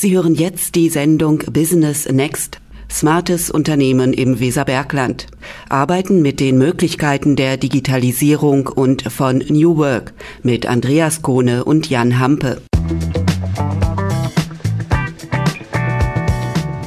Sie 0.00 0.16
hören 0.16 0.34
jetzt 0.34 0.76
die 0.76 0.88
Sendung 0.88 1.42
Business 1.52 2.08
Next. 2.10 2.58
Smartes 2.90 3.50
Unternehmen 3.50 4.14
im 4.14 4.40
Weserbergland. 4.40 5.26
Arbeiten 5.68 6.22
mit 6.22 6.40
den 6.40 6.56
Möglichkeiten 6.56 7.36
der 7.36 7.58
Digitalisierung 7.58 8.68
und 8.68 9.02
von 9.02 9.44
New 9.50 9.76
Work 9.76 10.14
mit 10.42 10.64
Andreas 10.64 11.20
Kohne 11.20 11.64
und 11.64 11.90
Jan 11.90 12.18
Hampe. 12.18 12.62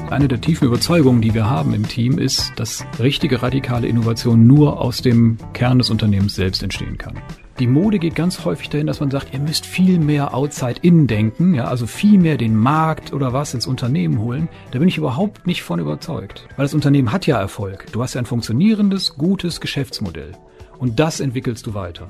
Eine 0.10 0.28
der 0.28 0.42
tiefen 0.42 0.66
Überzeugungen, 0.66 1.22
die 1.22 1.36
wir 1.36 1.48
haben 1.48 1.76
im 1.76 1.88
Team, 1.88 2.18
ist, 2.18 2.54
dass 2.56 2.84
richtige 2.98 3.44
radikale 3.44 3.86
Innovation 3.88 4.48
nur 4.48 4.82
aus 4.82 5.04
dem 5.04 5.38
Kern 5.54 5.78
des 5.78 5.92
Unternehmens 5.92 6.34
selbst 6.34 6.64
entstehen 6.64 6.98
kann. 6.98 7.22
Die 7.60 7.68
Mode 7.68 8.00
geht 8.00 8.16
ganz 8.16 8.46
häufig 8.46 8.70
dahin, 8.70 8.88
dass 8.88 9.00
man 9.00 9.12
sagt, 9.12 9.32
ihr 9.32 9.40
müsst 9.40 9.68
viel 9.68 10.00
mehr 10.00 10.34
outside-in 10.34 11.06
denken, 11.06 11.54
ja, 11.54 11.66
also 11.66 11.86
viel 11.86 12.18
mehr 12.18 12.36
den 12.36 12.56
Markt 12.56 13.14
oder 13.14 13.32
was 13.32 13.54
ins 13.54 13.68
Unternehmen 13.68 14.20
holen. 14.20 14.50
Da 14.72 14.80
bin 14.80 14.88
ich 14.88 14.98
überhaupt 14.98 15.46
nicht 15.46 15.62
von 15.62 15.80
überzeugt. 15.80 16.48
Weil 16.56 16.66
das 16.66 16.74
Unternehmen 16.74 17.12
hat 17.12 17.28
ja 17.28 17.40
Erfolg. 17.40 17.86
Du 17.92 18.02
hast 18.02 18.16
ja 18.16 18.22
ein 18.22 18.26
funktionierendes, 18.26 19.16
gutes 19.18 19.62
Geschäftsmodell. 19.62 20.32
Und 20.80 21.00
das 21.00 21.20
entwickelst 21.20 21.68
du 21.68 21.76
weiter 21.76 22.10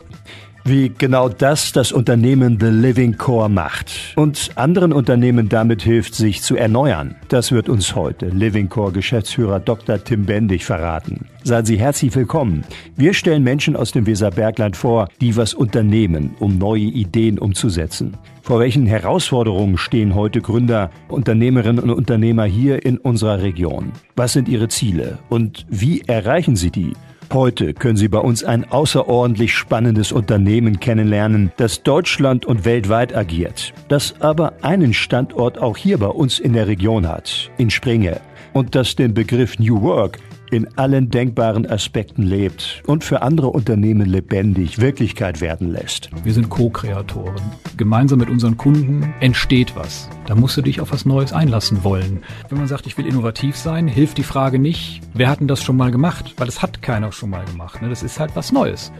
wie 0.65 0.89
genau 0.97 1.27
das 1.27 1.73
das 1.73 1.91
Unternehmen 1.91 2.57
The 2.59 2.67
Living 2.67 3.17
Core 3.17 3.49
macht 3.49 4.13
und 4.15 4.51
anderen 4.55 4.93
Unternehmen 4.93 5.49
damit 5.49 5.81
hilft, 5.81 6.15
sich 6.15 6.41
zu 6.41 6.55
erneuern. 6.55 7.15
Das 7.27 7.51
wird 7.51 7.67
uns 7.67 7.95
heute 7.95 8.27
Living 8.27 8.69
Core 8.69 8.93
Geschäftsführer 8.93 9.59
Dr. 9.59 10.01
Tim 10.01 10.25
Bendig 10.25 10.63
verraten. 10.63 11.25
Seien 11.43 11.65
Sie 11.65 11.77
herzlich 11.77 12.15
willkommen. 12.15 12.63
Wir 12.95 13.13
stellen 13.13 13.43
Menschen 13.43 13.75
aus 13.75 13.91
dem 13.91 14.05
Weserbergland 14.05 14.77
vor, 14.77 15.09
die 15.19 15.35
was 15.35 15.53
unternehmen, 15.53 16.35
um 16.39 16.57
neue 16.57 16.83
Ideen 16.83 17.39
umzusetzen. 17.39 18.17
Vor 18.41 18.59
welchen 18.59 18.85
Herausforderungen 18.85 19.77
stehen 19.77 20.15
heute 20.15 20.41
Gründer, 20.41 20.91
Unternehmerinnen 21.09 21.83
und 21.83 21.91
Unternehmer 21.91 22.45
hier 22.45 22.85
in 22.85 22.97
unserer 22.97 23.41
Region? 23.41 23.91
Was 24.15 24.33
sind 24.33 24.47
ihre 24.47 24.69
Ziele 24.69 25.19
und 25.29 25.65
wie 25.69 26.01
erreichen 26.07 26.55
sie 26.55 26.71
die? 26.71 26.93
Heute 27.33 27.73
können 27.73 27.97
Sie 27.97 28.09
bei 28.09 28.19
uns 28.19 28.43
ein 28.43 28.69
außerordentlich 28.69 29.55
spannendes 29.55 30.11
Unternehmen 30.11 30.79
kennenlernen, 30.79 31.51
das 31.57 31.81
Deutschland 31.81 32.45
und 32.45 32.63
weltweit 32.63 33.15
agiert, 33.15 33.73
das 33.87 34.21
aber 34.21 34.53
einen 34.61 34.93
Standort 34.93 35.57
auch 35.57 35.75
hier 35.75 35.97
bei 35.97 36.09
uns 36.09 36.37
in 36.37 36.53
der 36.53 36.67
Region 36.67 37.07
hat, 37.07 37.49
in 37.57 37.71
Springe, 37.71 38.21
und 38.53 38.75
das 38.75 38.95
den 38.95 39.15
Begriff 39.15 39.57
New 39.57 39.81
Work 39.81 40.19
in 40.53 40.77
allen 40.77 41.09
denkbaren 41.09 41.65
Aspekten 41.65 42.23
lebt 42.23 42.83
und 42.85 43.03
für 43.03 43.21
andere 43.21 43.49
Unternehmen 43.49 44.07
lebendig 44.07 44.79
Wirklichkeit 44.79 45.41
werden 45.41 45.71
lässt. 45.71 46.09
Wir 46.23 46.33
sind 46.33 46.49
Co-Kreatoren. 46.49 47.41
Gemeinsam 47.75 48.19
mit 48.19 48.29
unseren 48.29 48.55
Kunden 48.55 49.13
entsteht 49.19 49.75
was. 49.75 50.09
Da 50.27 50.35
musst 50.35 50.55
du 50.55 50.61
dich 50.61 50.79
auf 50.79 50.91
was 50.91 51.05
Neues 51.05 51.33
einlassen 51.33 51.83
wollen. 51.83 52.23
Wenn 52.49 52.59
man 52.59 52.67
sagt, 52.67 52.87
ich 52.87 52.97
will 52.97 53.07
innovativ 53.07 53.57
sein, 53.57 53.87
hilft 53.87 54.17
die 54.17 54.23
Frage 54.23 54.59
nicht, 54.59 55.01
wer 55.13 55.29
hat 55.29 55.39
denn 55.39 55.47
das 55.47 55.63
schon 55.63 55.77
mal 55.77 55.91
gemacht? 55.91 56.35
Weil 56.37 56.47
es 56.47 56.61
hat 56.61 56.81
keiner 56.81 57.11
schon 57.11 57.31
mal 57.31 57.43
gemacht. 57.45 57.81
Ne? 57.81 57.89
Das 57.89 58.03
ist 58.03 58.19
halt 58.19 58.35
was 58.35 58.51
Neues. 58.51 58.91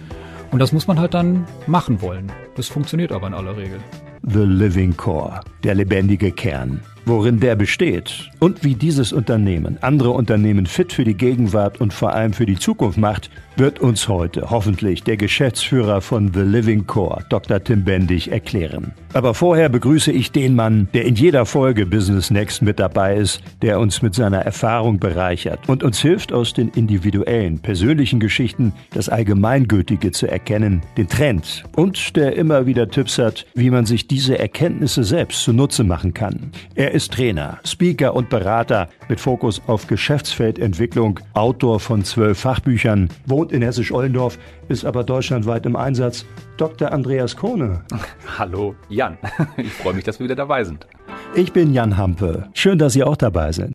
Und 0.51 0.59
das 0.59 0.71
muss 0.71 0.87
man 0.87 0.99
halt 0.99 1.13
dann 1.13 1.45
machen 1.67 2.01
wollen. 2.01 2.31
Das 2.55 2.67
funktioniert 2.67 3.11
aber 3.11 3.27
in 3.27 3.33
aller 3.33 3.55
Regel. 3.55 3.79
The 4.23 4.39
Living 4.39 4.95
Core, 4.95 5.41
der 5.63 5.75
lebendige 5.75 6.31
Kern 6.31 6.81
worin 7.05 7.39
der 7.39 7.55
besteht 7.55 8.29
und 8.39 8.63
wie 8.63 8.75
dieses 8.75 9.13
Unternehmen 9.13 9.77
andere 9.81 10.11
Unternehmen 10.11 10.65
fit 10.65 10.93
für 10.93 11.03
die 11.03 11.15
Gegenwart 11.15 11.81
und 11.81 11.93
vor 11.93 12.13
allem 12.13 12.33
für 12.33 12.45
die 12.45 12.57
Zukunft 12.57 12.97
macht, 12.97 13.29
wird 13.55 13.79
uns 13.79 14.07
heute 14.07 14.49
hoffentlich 14.49 15.03
der 15.03 15.17
Geschäftsführer 15.17 16.01
von 16.01 16.33
The 16.33 16.41
Living 16.41 16.87
Core, 16.87 17.25
Dr. 17.29 17.63
Tim 17.63 17.83
Bendig, 17.83 18.31
erklären. 18.31 18.93
Aber 19.13 19.35
vorher 19.35 19.69
begrüße 19.69 20.11
ich 20.11 20.31
den 20.31 20.55
Mann, 20.55 20.87
der 20.93 21.05
in 21.05 21.15
jeder 21.15 21.45
Folge 21.45 21.85
Business 21.85 22.31
Next 22.31 22.63
mit 22.63 22.79
dabei 22.79 23.15
ist, 23.15 23.41
der 23.61 23.79
uns 23.79 24.01
mit 24.01 24.15
seiner 24.15 24.39
Erfahrung 24.39 24.97
bereichert 24.97 25.59
und 25.67 25.83
uns 25.83 25.99
hilft, 26.01 26.33
aus 26.33 26.53
den 26.53 26.69
individuellen, 26.69 27.59
persönlichen 27.59 28.19
Geschichten 28.19 28.73
das 28.91 29.09
Allgemeingültige 29.09 30.11
zu 30.11 30.27
erkennen, 30.27 30.81
den 30.97 31.07
Trend 31.07 31.63
und 31.75 32.15
der 32.15 32.35
immer 32.35 32.65
wieder 32.65 32.89
Tipps 32.89 33.19
hat, 33.19 33.45
wie 33.53 33.69
man 33.69 33.85
sich 33.85 34.07
diese 34.07 34.39
Erkenntnisse 34.39 35.03
selbst 35.03 35.43
zunutze 35.43 35.83
machen 35.83 36.13
kann. 36.13 36.51
Er 36.73 36.91
ist 36.91 37.13
Trainer, 37.13 37.59
Speaker 37.65 38.15
und 38.15 38.29
Berater 38.29 38.89
mit 39.09 39.19
Fokus 39.19 39.61
auf 39.67 39.85
Geschäftsfeldentwicklung, 39.85 41.19
Autor 41.33 41.79
von 41.79 42.03
zwölf 42.03 42.39
Fachbüchern, 42.39 43.09
wohnt 43.27 43.42
in 43.51 43.61
Hessisch-Ollendorf, 43.61 44.37
ist 44.69 44.85
aber 44.85 45.03
deutschlandweit 45.03 45.65
im 45.65 45.75
Einsatz. 45.75 46.25
Dr. 46.57 46.91
Andreas 46.91 47.35
Kohne. 47.35 47.83
Hallo 48.37 48.75
Jan, 48.89 49.17
ich 49.57 49.73
freue 49.73 49.93
mich, 49.93 50.03
dass 50.03 50.19
wir 50.19 50.25
wieder 50.25 50.35
dabei 50.35 50.63
sind. 50.63 50.87
Ich 51.35 51.51
bin 51.51 51.73
Jan 51.73 51.97
Hampe. 51.97 52.47
Schön, 52.53 52.77
dass 52.77 52.93
Sie 52.93 53.03
auch 53.03 53.17
dabei 53.17 53.51
sind. 53.51 53.73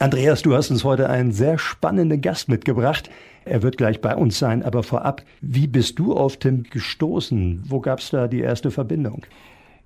Andreas, 0.00 0.42
du 0.42 0.54
hast 0.54 0.70
uns 0.70 0.84
heute 0.84 1.10
einen 1.10 1.32
sehr 1.32 1.58
spannenden 1.58 2.20
Gast 2.20 2.48
mitgebracht. 2.48 3.10
Er 3.44 3.62
wird 3.62 3.78
gleich 3.78 4.00
bei 4.00 4.14
uns 4.14 4.38
sein, 4.38 4.62
aber 4.62 4.82
vorab, 4.82 5.22
wie 5.40 5.66
bist 5.66 5.98
du 5.98 6.14
auf 6.14 6.36
Tim 6.36 6.64
gestoßen? 6.64 7.64
Wo 7.66 7.80
gab 7.80 7.98
es 7.98 8.10
da 8.10 8.28
die 8.28 8.40
erste 8.40 8.70
Verbindung? 8.70 9.24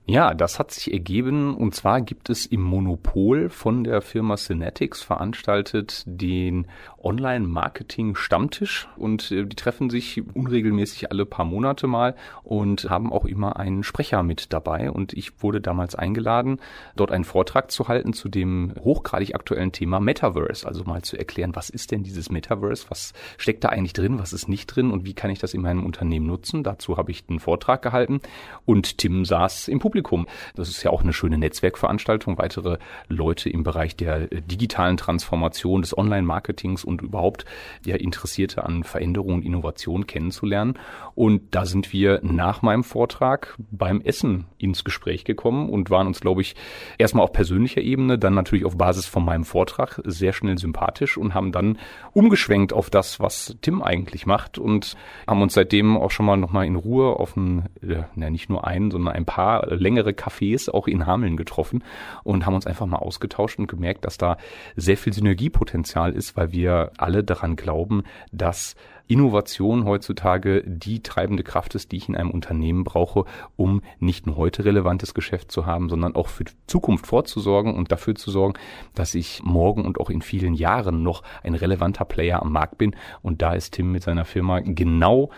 Ja, 0.04 0.34
das 0.34 0.58
hat 0.58 0.72
sich 0.72 0.92
ergeben. 0.92 1.54
Und 1.54 1.76
zwar 1.76 2.00
gibt 2.00 2.28
es 2.28 2.44
im 2.44 2.60
Monopol 2.60 3.48
von 3.48 3.84
der 3.84 4.02
Firma 4.02 4.36
Synetics 4.36 5.00
veranstaltet 5.00 6.02
den 6.06 6.66
Online-Marketing-Stammtisch. 7.00 8.88
Und 8.96 9.30
äh, 9.30 9.46
die 9.46 9.54
treffen 9.54 9.90
sich 9.90 10.20
unregelmäßig 10.34 11.12
alle 11.12 11.24
paar 11.24 11.44
Monate 11.44 11.86
mal 11.86 12.16
und 12.42 12.90
haben 12.90 13.12
auch 13.12 13.24
immer 13.24 13.56
einen 13.58 13.84
Sprecher 13.84 14.24
mit 14.24 14.52
dabei. 14.52 14.90
Und 14.90 15.12
ich 15.12 15.40
wurde 15.40 15.60
damals 15.60 15.94
eingeladen, 15.94 16.58
dort 16.96 17.12
einen 17.12 17.24
Vortrag 17.24 17.70
zu 17.70 17.86
halten 17.86 18.12
zu 18.12 18.28
dem 18.28 18.74
hochgradig 18.80 19.36
aktuellen 19.36 19.70
Thema 19.70 20.00
Metaverse, 20.00 20.66
also 20.66 20.82
mal 20.82 21.02
zu 21.02 21.16
erklären, 21.16 21.54
was 21.54 21.70
ist 21.70 21.92
denn 21.92 22.02
dieses 22.02 22.28
Metaverse, 22.28 22.86
was 22.88 23.12
steckt 23.38 23.62
da 23.62 23.68
eigentlich 23.68 23.92
drin, 23.92 24.18
was 24.18 24.32
ist 24.32 24.48
nicht 24.48 24.66
drin? 24.66 24.90
Und 24.90 25.04
wie 25.04 25.14
kann 25.14 25.30
ich 25.30 25.38
das 25.38 25.54
in 25.54 25.62
meinem 25.62 25.86
Unternehmen 25.86 26.26
nutzen. 26.26 26.64
Dazu 26.64 26.96
habe 26.96 27.12
ich 27.12 27.22
einen 27.28 27.38
Vortrag 27.38 27.82
gehalten. 27.82 28.20
Und 28.64 28.98
Tim 28.98 29.24
saß 29.24 29.68
im 29.68 29.78
Publikum 29.78 29.91
Publikum. 29.92 30.26
Das 30.54 30.70
ist 30.70 30.82
ja 30.82 30.90
auch 30.90 31.02
eine 31.02 31.12
schöne 31.12 31.36
Netzwerkveranstaltung, 31.36 32.38
weitere 32.38 32.78
Leute 33.08 33.50
im 33.50 33.62
Bereich 33.62 33.94
der 33.94 34.32
äh, 34.32 34.40
digitalen 34.40 34.96
Transformation, 34.96 35.82
des 35.82 35.96
Online-Marketings 35.96 36.82
und 36.82 37.02
überhaupt 37.02 37.44
ja 37.84 37.96
Interessierte 37.96 38.64
an 38.64 38.84
Veränderung 38.84 39.34
und 39.34 39.44
Innovation 39.44 40.06
kennenzulernen. 40.06 40.78
Und 41.14 41.54
da 41.54 41.66
sind 41.66 41.92
wir 41.92 42.20
nach 42.22 42.62
meinem 42.62 42.84
Vortrag 42.84 43.54
beim 43.70 44.00
Essen 44.00 44.46
ins 44.56 44.82
Gespräch 44.82 45.24
gekommen 45.24 45.68
und 45.68 45.90
waren 45.90 46.06
uns, 46.06 46.20
glaube 46.20 46.40
ich, 46.40 46.56
erstmal 46.96 47.24
auf 47.24 47.32
persönlicher 47.32 47.82
Ebene, 47.82 48.18
dann 48.18 48.32
natürlich 48.32 48.64
auf 48.64 48.78
Basis 48.78 49.04
von 49.04 49.26
meinem 49.26 49.44
Vortrag 49.44 50.00
sehr 50.04 50.32
schnell 50.32 50.56
sympathisch 50.56 51.18
und 51.18 51.34
haben 51.34 51.52
dann 51.52 51.78
umgeschwenkt 52.14 52.72
auf 52.72 52.88
das, 52.88 53.20
was 53.20 53.58
Tim 53.60 53.82
eigentlich 53.82 54.24
macht 54.24 54.56
und 54.56 54.96
haben 55.26 55.42
uns 55.42 55.52
seitdem 55.52 55.98
auch 55.98 56.10
schon 56.10 56.24
mal 56.24 56.38
nochmal 56.38 56.64
in 56.64 56.76
Ruhe 56.76 57.20
auf 57.20 57.36
ein, 57.36 57.66
äh, 57.82 58.04
ja, 58.16 58.30
nicht 58.30 58.48
nur 58.48 58.66
einen, 58.66 58.90
sondern 58.90 59.14
ein 59.14 59.26
paar 59.26 59.66
längere 59.82 60.10
Cafés 60.10 60.70
auch 60.70 60.86
in 60.86 61.06
Hameln 61.06 61.36
getroffen 61.36 61.84
und 62.24 62.46
haben 62.46 62.54
uns 62.54 62.66
einfach 62.66 62.86
mal 62.86 62.98
ausgetauscht 62.98 63.58
und 63.58 63.66
gemerkt, 63.66 64.04
dass 64.04 64.16
da 64.16 64.36
sehr 64.76 64.96
viel 64.96 65.12
Synergiepotenzial 65.12 66.12
ist, 66.12 66.36
weil 66.36 66.52
wir 66.52 66.92
alle 66.96 67.24
daran 67.24 67.56
glauben, 67.56 68.04
dass 68.30 68.76
Innovation 69.08 69.84
heutzutage 69.84 70.62
die 70.64 71.02
treibende 71.02 71.42
Kraft 71.42 71.74
ist, 71.74 71.92
die 71.92 71.96
ich 71.96 72.08
in 72.08 72.16
einem 72.16 72.30
Unternehmen 72.30 72.84
brauche, 72.84 73.24
um 73.56 73.82
nicht 73.98 74.26
nur 74.26 74.36
heute 74.36 74.64
relevantes 74.64 75.12
Geschäft 75.12 75.52
zu 75.52 75.66
haben, 75.66 75.88
sondern 75.88 76.14
auch 76.14 76.28
für 76.28 76.44
die 76.44 76.52
Zukunft 76.66 77.06
vorzusorgen 77.06 77.74
und 77.74 77.92
dafür 77.92 78.14
zu 78.14 78.30
sorgen, 78.30 78.54
dass 78.94 79.14
ich 79.14 79.42
morgen 79.42 79.84
und 79.84 80.00
auch 80.00 80.08
in 80.08 80.22
vielen 80.22 80.54
Jahren 80.54 81.02
noch 81.02 81.22
ein 81.42 81.54
relevanter 81.54 82.04
Player 82.04 82.40
am 82.40 82.52
Markt 82.52 82.78
bin. 82.78 82.96
Und 83.22 83.42
da 83.42 83.52
ist 83.52 83.74
Tim 83.74 83.92
mit 83.92 84.02
seiner 84.02 84.24
Firma 84.24 84.60
genau 84.60 85.30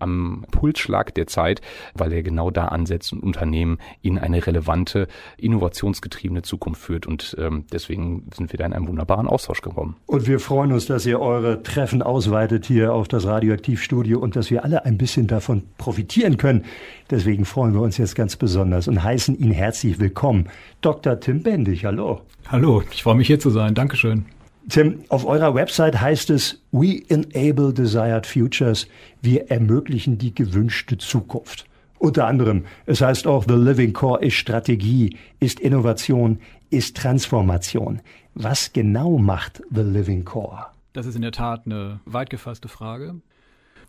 am 0.00 0.44
Pulsschlag 0.50 1.14
der 1.14 1.26
Zeit, 1.26 1.60
weil 1.94 2.12
er 2.12 2.22
genau 2.22 2.50
da 2.50 2.66
ansetzt 2.66 3.12
und 3.12 3.22
Unternehmen 3.22 3.78
in 4.02 4.18
eine 4.18 4.46
relevante, 4.46 5.08
innovationsgetriebene 5.36 6.42
Zukunft 6.42 6.82
führt. 6.82 7.06
Und 7.06 7.36
ähm, 7.38 7.64
deswegen 7.72 8.28
sind 8.34 8.52
wir 8.52 8.58
da 8.58 8.66
in 8.66 8.72
einen 8.72 8.88
wunderbaren 8.88 9.26
Austausch 9.26 9.62
gekommen. 9.62 9.96
Und 10.06 10.26
wir 10.26 10.40
freuen 10.40 10.72
uns, 10.72 10.86
dass 10.86 11.06
ihr 11.06 11.20
eure 11.20 11.62
Treffen 11.62 12.02
ausweitet 12.02 12.66
hier 12.66 12.92
auf 12.92 13.08
das 13.08 13.26
Radioaktivstudio 13.26 14.18
und 14.18 14.36
dass 14.36 14.50
wir 14.50 14.64
alle 14.64 14.84
ein 14.84 14.98
bisschen 14.98 15.26
davon 15.26 15.62
profitieren 15.78 16.36
können. 16.36 16.64
Deswegen 17.10 17.44
freuen 17.44 17.74
wir 17.74 17.80
uns 17.80 17.98
jetzt 17.98 18.14
ganz 18.14 18.36
besonders 18.36 18.88
und 18.88 19.02
heißen 19.02 19.38
ihn 19.38 19.50
herzlich 19.50 19.98
willkommen. 19.98 20.48
Dr. 20.80 21.20
Tim 21.20 21.42
Bendig, 21.42 21.84
hallo. 21.84 22.20
Hallo, 22.48 22.82
ich 22.90 23.02
freue 23.02 23.16
mich 23.16 23.26
hier 23.26 23.38
zu 23.38 23.50
sein. 23.50 23.74
Dankeschön. 23.74 24.24
Tim, 24.68 25.04
auf 25.08 25.24
eurer 25.24 25.54
Website 25.54 26.00
heißt 26.00 26.30
es, 26.30 26.62
We 26.70 27.02
enable 27.08 27.72
desired 27.72 28.26
futures. 28.26 28.86
Wir 29.22 29.50
ermöglichen 29.50 30.18
die 30.18 30.34
gewünschte 30.34 30.98
Zukunft. 30.98 31.66
Unter 31.98 32.26
anderem, 32.26 32.64
es 32.86 33.00
heißt 33.00 33.26
auch, 33.26 33.44
The 33.46 33.54
Living 33.54 33.92
Core 33.92 34.24
ist 34.24 34.34
Strategie, 34.34 35.16
ist 35.38 35.60
Innovation, 35.60 36.38
ist 36.70 36.96
Transformation. 36.96 38.00
Was 38.34 38.72
genau 38.72 39.18
macht 39.18 39.62
The 39.70 39.82
Living 39.82 40.24
Core? 40.24 40.66
Das 40.92 41.06
ist 41.06 41.14
in 41.14 41.22
der 41.22 41.32
Tat 41.32 41.66
eine 41.66 42.00
weit 42.04 42.30
gefasste 42.30 42.68
Frage. 42.68 43.16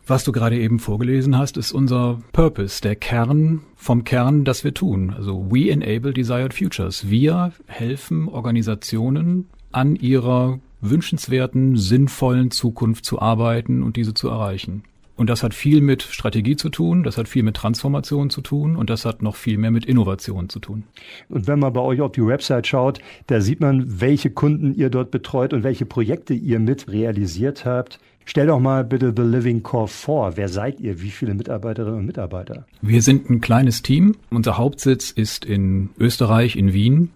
Was 0.07 0.23
du 0.23 0.31
gerade 0.31 0.59
eben 0.59 0.79
vorgelesen 0.79 1.37
hast, 1.37 1.57
ist 1.57 1.71
unser 1.71 2.19
Purpose, 2.33 2.81
der 2.81 2.95
Kern 2.95 3.61
vom 3.75 4.03
Kern, 4.03 4.45
das 4.45 4.63
wir 4.63 4.73
tun. 4.73 5.13
Also 5.15 5.45
we 5.49 5.69
enable 5.69 6.11
desired 6.11 6.53
futures. 6.53 7.09
Wir 7.09 7.53
helfen 7.67 8.27
Organisationen 8.27 9.47
an 9.71 9.95
ihrer 9.95 10.59
wünschenswerten, 10.81 11.77
sinnvollen 11.77 12.51
Zukunft 12.51 13.05
zu 13.05 13.21
arbeiten 13.21 13.83
und 13.83 13.95
diese 13.95 14.13
zu 14.13 14.29
erreichen. 14.29 14.83
Und 15.21 15.29
das 15.29 15.43
hat 15.43 15.53
viel 15.53 15.81
mit 15.81 16.01
Strategie 16.01 16.55
zu 16.55 16.69
tun, 16.69 17.03
das 17.03 17.17
hat 17.17 17.27
viel 17.27 17.43
mit 17.43 17.55
Transformation 17.55 18.31
zu 18.31 18.41
tun 18.41 18.75
und 18.75 18.89
das 18.89 19.05
hat 19.05 19.21
noch 19.21 19.35
viel 19.35 19.59
mehr 19.59 19.69
mit 19.69 19.85
Innovation 19.85 20.49
zu 20.49 20.59
tun. 20.59 20.83
Und 21.29 21.45
wenn 21.45 21.59
man 21.59 21.73
bei 21.73 21.81
euch 21.81 22.01
auf 22.01 22.13
die 22.13 22.25
Website 22.25 22.65
schaut, 22.65 22.99
da 23.27 23.39
sieht 23.39 23.59
man, 23.59 24.01
welche 24.01 24.31
Kunden 24.31 24.73
ihr 24.73 24.89
dort 24.89 25.11
betreut 25.11 25.53
und 25.53 25.63
welche 25.63 25.85
Projekte 25.85 26.33
ihr 26.33 26.59
mit 26.59 26.91
realisiert 26.91 27.65
habt. 27.65 27.99
Stell 28.25 28.47
doch 28.47 28.59
mal 28.59 28.83
bitte 28.83 29.13
The 29.15 29.21
Living 29.21 29.61
Core 29.61 29.87
vor. 29.87 30.37
Wer 30.37 30.49
seid 30.49 30.79
ihr? 30.79 31.01
Wie 31.01 31.11
viele 31.11 31.35
Mitarbeiterinnen 31.35 31.99
und 31.99 32.05
Mitarbeiter? 32.05 32.65
Wir 32.81 33.03
sind 33.03 33.29
ein 33.29 33.41
kleines 33.41 33.83
Team. 33.83 34.15
Unser 34.31 34.57
Hauptsitz 34.57 35.11
ist 35.11 35.45
in 35.45 35.89
Österreich, 35.99 36.55
in 36.55 36.73
Wien. 36.73 37.11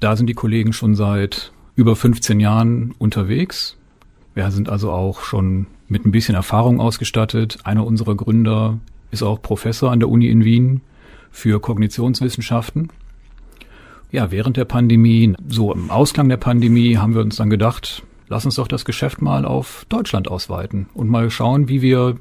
Da 0.00 0.16
sind 0.16 0.26
die 0.26 0.34
Kollegen 0.34 0.74
schon 0.74 0.94
seit 0.94 1.52
über 1.76 1.96
15 1.96 2.40
Jahren 2.40 2.94
unterwegs. 2.98 3.76
Wir 4.34 4.50
sind 4.50 4.68
also 4.68 4.90
auch 4.90 5.22
schon 5.22 5.66
mit 5.88 6.04
ein 6.04 6.12
bisschen 6.12 6.34
Erfahrung 6.34 6.80
ausgestattet. 6.80 7.58
Einer 7.64 7.86
unserer 7.86 8.14
Gründer 8.14 8.78
ist 9.10 9.22
auch 9.22 9.40
Professor 9.42 9.90
an 9.90 10.00
der 10.00 10.08
Uni 10.08 10.28
in 10.28 10.44
Wien 10.44 10.80
für 11.30 11.60
Kognitionswissenschaften. 11.60 12.90
Ja, 14.12 14.30
während 14.30 14.56
der 14.56 14.64
Pandemie, 14.64 15.34
so 15.48 15.72
im 15.72 15.90
Ausklang 15.90 16.28
der 16.28 16.36
Pandemie, 16.36 16.96
haben 16.96 17.14
wir 17.14 17.22
uns 17.22 17.36
dann 17.36 17.50
gedacht, 17.50 18.02
lass 18.28 18.44
uns 18.44 18.54
doch 18.54 18.68
das 18.68 18.84
Geschäft 18.84 19.20
mal 19.20 19.44
auf 19.44 19.86
Deutschland 19.88 20.28
ausweiten 20.28 20.86
und 20.94 21.08
mal 21.08 21.30
schauen, 21.30 21.68
wie 21.68 21.82
wir 21.82 22.16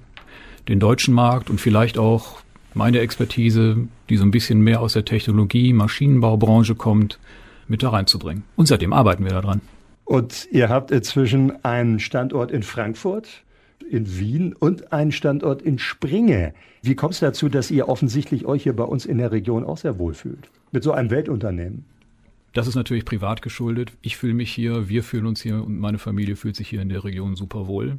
den 0.67 0.79
deutschen 0.79 1.13
Markt 1.13 1.49
und 1.49 1.61
vielleicht 1.61 1.97
auch 1.97 2.39
meine 2.73 2.99
Expertise, 2.99 3.77
die 4.09 4.17
so 4.17 4.23
ein 4.23 4.31
bisschen 4.31 4.61
mehr 4.61 4.81
aus 4.81 4.93
der 4.93 5.05
Technologie, 5.05 5.73
Maschinenbaubranche 5.73 6.73
kommt, 6.73 7.19
mit 7.67 7.83
da 7.83 7.89
reinzubringen. 7.89 8.43
Und 8.55 8.67
seitdem 8.67 8.93
arbeiten 8.93 9.23
wir 9.23 9.31
daran. 9.31 9.61
Und 10.05 10.47
ihr 10.51 10.69
habt 10.69 10.91
inzwischen 10.91 11.63
einen 11.63 11.99
Standort 11.99 12.51
in 12.51 12.63
Frankfurt, 12.63 13.43
in 13.89 14.17
Wien 14.17 14.53
und 14.53 14.91
einen 14.91 15.11
Standort 15.11 15.61
in 15.61 15.79
Springe. 15.79 16.53
Wie 16.81 16.95
kommt 16.95 17.13
es 17.13 17.19
dazu, 17.19 17.49
dass 17.49 17.71
ihr 17.71 17.87
offensichtlich 17.87 18.45
euch 18.45 18.63
hier 18.63 18.75
bei 18.75 18.83
uns 18.83 19.05
in 19.05 19.17
der 19.17 19.31
Region 19.31 19.63
auch 19.63 19.77
sehr 19.77 19.97
wohlfühlt? 19.99 20.49
Mit 20.71 20.83
so 20.83 20.91
einem 20.91 21.09
Weltunternehmen? 21.09 21.85
Das 22.53 22.67
ist 22.67 22.75
natürlich 22.75 23.05
privat 23.05 23.41
geschuldet. 23.41 23.91
Ich 24.01 24.17
fühle 24.17 24.35
mich 24.35 24.51
hier, 24.51 24.87
wir 24.87 25.03
fühlen 25.03 25.25
uns 25.25 25.41
hier 25.41 25.63
und 25.63 25.79
meine 25.79 25.97
Familie 25.97 26.35
fühlt 26.35 26.55
sich 26.55 26.67
hier 26.67 26.81
in 26.81 26.89
der 26.89 27.03
Region 27.03 27.35
super 27.35 27.67
wohl. 27.67 27.97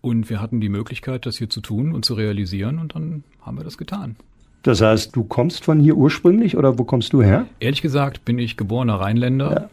Und 0.00 0.30
wir 0.30 0.40
hatten 0.40 0.60
die 0.60 0.68
Möglichkeit, 0.68 1.26
das 1.26 1.38
hier 1.38 1.48
zu 1.48 1.60
tun 1.60 1.92
und 1.92 2.04
zu 2.04 2.14
realisieren 2.14 2.78
und 2.78 2.94
dann 2.94 3.24
haben 3.40 3.56
wir 3.56 3.64
das 3.64 3.78
getan. 3.78 4.16
Das 4.62 4.80
heißt, 4.80 5.16
du 5.16 5.24
kommst 5.24 5.64
von 5.64 5.80
hier 5.80 5.96
ursprünglich 5.96 6.56
oder 6.56 6.78
wo 6.78 6.84
kommst 6.84 7.12
du 7.12 7.22
her? 7.22 7.46
Ehrlich 7.58 7.82
gesagt 7.82 8.24
bin 8.24 8.38
ich 8.38 8.56
geborener 8.56 8.94
Rheinländer, 8.94 9.52
ja. 9.52 9.68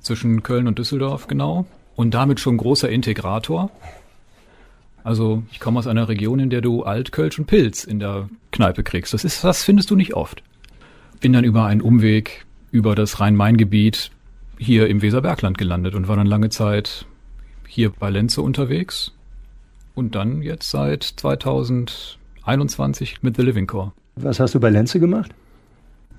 zwischen 0.00 0.44
Köln 0.44 0.68
und 0.68 0.78
Düsseldorf 0.78 1.26
genau, 1.26 1.66
und 1.96 2.14
damit 2.14 2.38
schon 2.38 2.56
großer 2.56 2.88
Integrator. 2.88 3.70
Also 5.02 5.42
ich 5.50 5.58
komme 5.58 5.78
aus 5.78 5.86
einer 5.86 6.08
Region, 6.08 6.38
in 6.38 6.50
der 6.50 6.60
du 6.60 6.84
Altkölsch 6.84 7.38
und 7.38 7.46
Pilz 7.46 7.84
in 7.84 7.98
der 7.98 8.28
Kneipe 8.52 8.84
kriegst. 8.84 9.14
Das 9.14 9.24
ist, 9.24 9.42
das 9.42 9.64
findest 9.64 9.90
du 9.90 9.96
nicht 9.96 10.14
oft. 10.14 10.42
Bin 11.20 11.32
dann 11.32 11.44
über 11.44 11.64
einen 11.64 11.80
Umweg 11.80 12.44
über 12.70 12.94
das 12.94 13.18
Rhein-Main-Gebiet 13.18 14.12
hier 14.58 14.88
im 14.88 15.02
Weserbergland 15.02 15.58
gelandet 15.58 15.94
und 15.94 16.08
war 16.08 16.16
dann 16.16 16.26
lange 16.26 16.50
Zeit 16.50 17.06
hier 17.66 17.90
bei 17.90 18.10
Lenze 18.10 18.42
unterwegs 18.42 19.12
und 19.94 20.14
dann 20.14 20.42
jetzt 20.42 20.70
seit 20.70 21.02
2021 21.02 23.22
mit 23.22 23.36
The 23.36 23.42
Living 23.42 23.66
Core. 23.66 23.92
Was 24.22 24.40
hast 24.40 24.54
du 24.54 24.60
bei 24.60 24.70
Lenze 24.70 25.00
gemacht? 25.00 25.32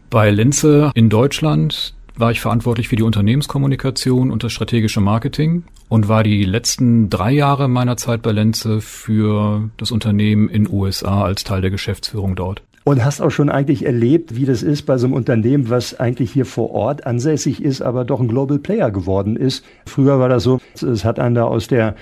Bei 0.10 0.32
Lenze 0.32 0.92
in 0.96 1.10
Deutschland 1.10 1.94
war 2.16 2.32
ich 2.32 2.42
verantwortlich 2.42 2.90
für 2.90 2.96
die 2.96 3.04
Unternehmenskommunikation 3.04 4.32
und 4.32 4.44
das 4.44 4.52
strategische 4.52 5.00
Marketing 5.00 5.64
und 5.88 6.08
war 6.08 6.24
die 6.24 6.44
letzten 6.44 7.10
drei 7.10 7.32
Jahre 7.32 7.68
meiner 7.68 7.96
Zeit 7.98 8.22
bei 8.22 8.32
Lenze 8.32 8.82
für 8.82 9.70
das 9.78 9.92
Unternehmen 9.92 10.50
in 10.50 10.70
USA 10.70 11.24
als 11.24 11.44
Teil 11.44 11.62
der 11.62 11.72
Geschäftsführung 11.72 12.36
dort. 12.36 12.62
Und 12.84 13.06
hast 13.06 13.22
auch 13.22 13.30
schon 13.30 13.50
eigentlich 13.50 13.86
erlebt, 13.86 14.36
wie 14.36 14.46
das 14.46 14.64
ist 14.64 14.84
bei 14.84 14.98
so 14.98 15.06
einem 15.06 15.14
Unternehmen, 15.14 15.70
was 15.70 16.00
eigentlich 16.00 16.32
hier 16.32 16.46
vor 16.46 16.72
Ort 16.72 17.06
ansässig 17.06 17.64
ist, 17.64 17.82
aber 17.82 18.04
doch 18.04 18.20
ein 18.20 18.28
Global 18.28 18.58
Player 18.58 18.90
geworden 18.90 19.36
ist. 19.36 19.64
Früher 19.86 20.20
war 20.20 20.30
das 20.30 20.44
so, 20.44 20.60
es 20.82 21.06
hat 21.06 21.20
einen 21.20 21.36
da 21.36 21.44
aus 21.44 21.68
der 21.68 21.96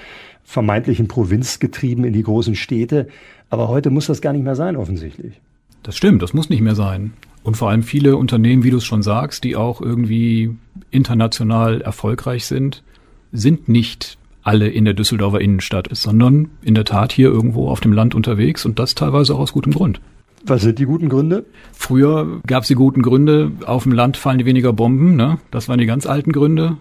vermeintlichen 0.43 1.07
Provinz 1.09 1.59
getrieben 1.59 2.05
in 2.05 2.13
die 2.13 2.23
großen 2.23 2.55
Städte. 2.55 3.07
Aber 3.49 3.67
heute 3.67 3.89
muss 3.89 4.07
das 4.07 4.21
gar 4.21 4.33
nicht 4.33 4.43
mehr 4.43 4.55
sein, 4.55 4.77
offensichtlich. 4.77 5.41
Das 5.87 5.95
stimmt, 5.95 6.21
das 6.21 6.33
muss 6.33 6.49
nicht 6.49 6.59
mehr 6.59 6.75
sein. 6.75 7.13
Und 7.43 7.55
vor 7.55 7.69
allem 7.69 7.81
viele 7.81 8.17
Unternehmen, 8.17 8.65
wie 8.65 8.71
du 8.71 8.77
es 8.77 8.83
schon 8.83 9.03
sagst, 9.03 9.45
die 9.45 9.55
auch 9.55 9.79
irgendwie 9.79 10.53
international 10.91 11.79
erfolgreich 11.79 12.45
sind, 12.45 12.83
sind 13.31 13.69
nicht 13.69 14.17
alle 14.43 14.67
in 14.67 14.83
der 14.83 14.93
Düsseldorfer 14.93 15.39
Innenstadt, 15.39 15.87
sondern 15.93 16.49
in 16.61 16.75
der 16.75 16.83
Tat 16.83 17.13
hier 17.13 17.29
irgendwo 17.29 17.69
auf 17.69 17.79
dem 17.79 17.93
Land 17.93 18.15
unterwegs 18.15 18.65
und 18.65 18.79
das 18.79 18.95
teilweise 18.95 19.33
auch 19.33 19.39
aus 19.39 19.53
gutem 19.53 19.71
Grund. 19.71 20.01
Was 20.43 20.63
sind 20.63 20.77
die 20.77 20.85
guten 20.85 21.07
Gründe? 21.07 21.45
Früher 21.71 22.41
gab 22.45 22.63
es 22.63 22.67
die 22.67 22.75
guten 22.75 23.01
Gründe, 23.01 23.53
auf 23.65 23.83
dem 23.83 23.93
Land 23.93 24.17
fallen 24.17 24.43
weniger 24.43 24.73
Bomben, 24.73 25.15
ne? 25.15 25.39
Das 25.51 25.69
waren 25.69 25.79
die 25.79 25.85
ganz 25.85 26.05
alten 26.05 26.33
Gründe. 26.33 26.75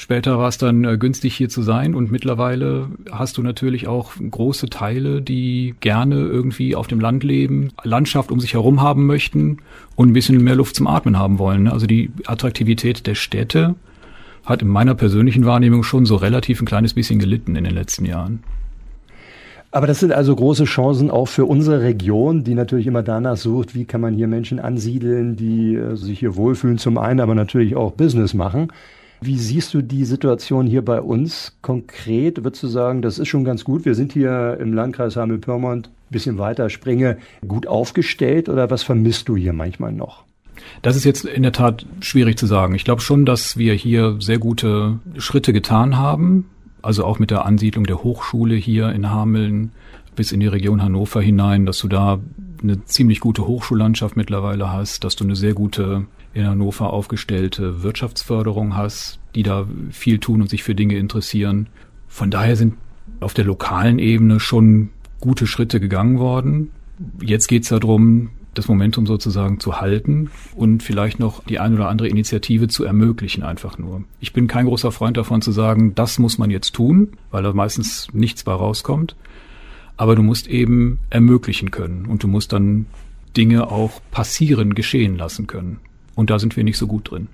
Später 0.00 0.38
war 0.38 0.46
es 0.46 0.58
dann 0.58 0.84
äh, 0.84 0.96
günstig 0.96 1.34
hier 1.34 1.48
zu 1.48 1.60
sein 1.60 1.96
und 1.96 2.12
mittlerweile 2.12 2.86
hast 3.10 3.36
du 3.36 3.42
natürlich 3.42 3.88
auch 3.88 4.12
große 4.30 4.70
Teile, 4.70 5.20
die 5.20 5.74
gerne 5.80 6.20
irgendwie 6.20 6.76
auf 6.76 6.86
dem 6.86 7.00
Land 7.00 7.24
leben, 7.24 7.72
Landschaft 7.82 8.30
um 8.30 8.38
sich 8.38 8.54
herum 8.54 8.80
haben 8.80 9.06
möchten 9.06 9.58
und 9.96 10.10
ein 10.10 10.12
bisschen 10.12 10.40
mehr 10.44 10.54
Luft 10.54 10.76
zum 10.76 10.86
Atmen 10.86 11.18
haben 11.18 11.40
wollen. 11.40 11.64
Ne? 11.64 11.72
Also 11.72 11.88
die 11.88 12.12
Attraktivität 12.26 13.08
der 13.08 13.16
Städte 13.16 13.74
hat 14.44 14.62
in 14.62 14.68
meiner 14.68 14.94
persönlichen 14.94 15.44
Wahrnehmung 15.46 15.82
schon 15.82 16.06
so 16.06 16.14
relativ 16.14 16.62
ein 16.62 16.66
kleines 16.66 16.94
bisschen 16.94 17.18
gelitten 17.18 17.56
in 17.56 17.64
den 17.64 17.74
letzten 17.74 18.04
Jahren. 18.04 18.44
Aber 19.72 19.88
das 19.88 19.98
sind 19.98 20.12
also 20.12 20.36
große 20.36 20.66
Chancen 20.66 21.10
auch 21.10 21.26
für 21.26 21.44
unsere 21.44 21.82
Region, 21.82 22.44
die 22.44 22.54
natürlich 22.54 22.86
immer 22.86 23.02
danach 23.02 23.36
sucht, 23.36 23.74
wie 23.74 23.84
kann 23.84 24.00
man 24.00 24.14
hier 24.14 24.28
Menschen 24.28 24.60
ansiedeln, 24.60 25.34
die 25.34 25.74
äh, 25.74 25.96
sich 25.96 26.20
hier 26.20 26.36
wohlfühlen 26.36 26.78
zum 26.78 26.98
einen, 26.98 27.18
aber 27.18 27.34
natürlich 27.34 27.74
auch 27.74 27.90
Business 27.90 28.32
machen. 28.32 28.68
Wie 29.20 29.38
siehst 29.38 29.74
du 29.74 29.82
die 29.82 30.04
Situation 30.04 30.66
hier 30.66 30.84
bei 30.84 31.00
uns 31.00 31.56
konkret? 31.62 32.44
Würdest 32.44 32.62
du 32.62 32.68
sagen, 32.68 33.02
das 33.02 33.18
ist 33.18 33.28
schon 33.28 33.44
ganz 33.44 33.64
gut? 33.64 33.84
Wir 33.84 33.94
sind 33.94 34.12
hier 34.12 34.56
im 34.60 34.72
Landkreis 34.72 35.16
Hameln-Pyrmont, 35.16 35.90
bisschen 36.10 36.38
weiter 36.38 36.70
Springe, 36.70 37.18
gut 37.46 37.66
aufgestellt 37.66 38.48
oder 38.48 38.70
was 38.70 38.82
vermisst 38.82 39.28
du 39.28 39.36
hier 39.36 39.52
manchmal 39.52 39.92
noch? 39.92 40.24
Das 40.82 40.96
ist 40.96 41.04
jetzt 41.04 41.24
in 41.24 41.42
der 41.42 41.52
Tat 41.52 41.86
schwierig 42.00 42.38
zu 42.38 42.46
sagen. 42.46 42.74
Ich 42.74 42.84
glaube 42.84 43.00
schon, 43.00 43.24
dass 43.24 43.56
wir 43.56 43.74
hier 43.74 44.16
sehr 44.20 44.38
gute 44.38 44.98
Schritte 45.18 45.52
getan 45.52 45.96
haben 45.96 46.46
also 46.82 47.04
auch 47.04 47.18
mit 47.18 47.30
der 47.30 47.44
Ansiedlung 47.44 47.84
der 47.84 48.02
Hochschule 48.02 48.54
hier 48.54 48.90
in 48.90 49.10
Hameln 49.10 49.72
bis 50.16 50.32
in 50.32 50.40
die 50.40 50.46
Region 50.46 50.82
Hannover 50.82 51.20
hinein, 51.20 51.66
dass 51.66 51.78
du 51.78 51.88
da 51.88 52.18
eine 52.62 52.84
ziemlich 52.84 53.20
gute 53.20 53.46
Hochschullandschaft 53.46 54.16
mittlerweile 54.16 54.72
hast, 54.72 55.04
dass 55.04 55.16
du 55.16 55.24
eine 55.24 55.36
sehr 55.36 55.54
gute 55.54 56.06
in 56.34 56.46
Hannover 56.46 56.92
aufgestellte 56.92 57.82
Wirtschaftsförderung 57.82 58.76
hast, 58.76 59.18
die 59.34 59.42
da 59.42 59.66
viel 59.90 60.18
tun 60.18 60.42
und 60.42 60.50
sich 60.50 60.62
für 60.62 60.74
Dinge 60.74 60.96
interessieren. 60.96 61.68
Von 62.06 62.30
daher 62.30 62.56
sind 62.56 62.74
auf 63.20 63.34
der 63.34 63.44
lokalen 63.44 63.98
Ebene 63.98 64.40
schon 64.40 64.90
gute 65.20 65.46
Schritte 65.46 65.80
gegangen 65.80 66.18
worden. 66.18 66.70
Jetzt 67.20 67.48
geht 67.48 67.64
es 67.64 67.70
darum, 67.70 68.30
das 68.54 68.68
Momentum 68.68 69.06
sozusagen 69.06 69.60
zu 69.60 69.80
halten 69.80 70.30
und 70.56 70.82
vielleicht 70.82 71.20
noch 71.20 71.44
die 71.44 71.60
ein 71.60 71.74
oder 71.74 71.88
andere 71.88 72.08
Initiative 72.08 72.68
zu 72.68 72.84
ermöglichen 72.84 73.42
einfach 73.42 73.78
nur. 73.78 74.02
Ich 74.20 74.32
bin 74.32 74.48
kein 74.48 74.66
großer 74.66 74.90
Freund 74.90 75.16
davon 75.16 75.42
zu 75.42 75.52
sagen, 75.52 75.94
das 75.94 76.18
muss 76.18 76.38
man 76.38 76.50
jetzt 76.50 76.74
tun, 76.74 77.12
weil 77.30 77.42
da 77.42 77.52
meistens 77.52 78.08
nichts 78.12 78.42
bei 78.42 78.52
rauskommt. 78.52 79.14
Aber 79.96 80.16
du 80.16 80.22
musst 80.22 80.46
eben 80.48 80.98
ermöglichen 81.10 81.70
können 81.70 82.06
und 82.06 82.22
du 82.22 82.28
musst 82.28 82.52
dann 82.52 82.86
Dinge 83.36 83.70
auch 83.70 84.00
passieren, 84.10 84.74
geschehen 84.74 85.16
lassen 85.16 85.46
können. 85.46 85.78
Und 86.18 86.30
da 86.30 86.40
sind 86.40 86.56
wir 86.56 86.64
nicht 86.64 86.78
so 86.78 86.88
gut 86.88 87.12
drin. 87.12 87.28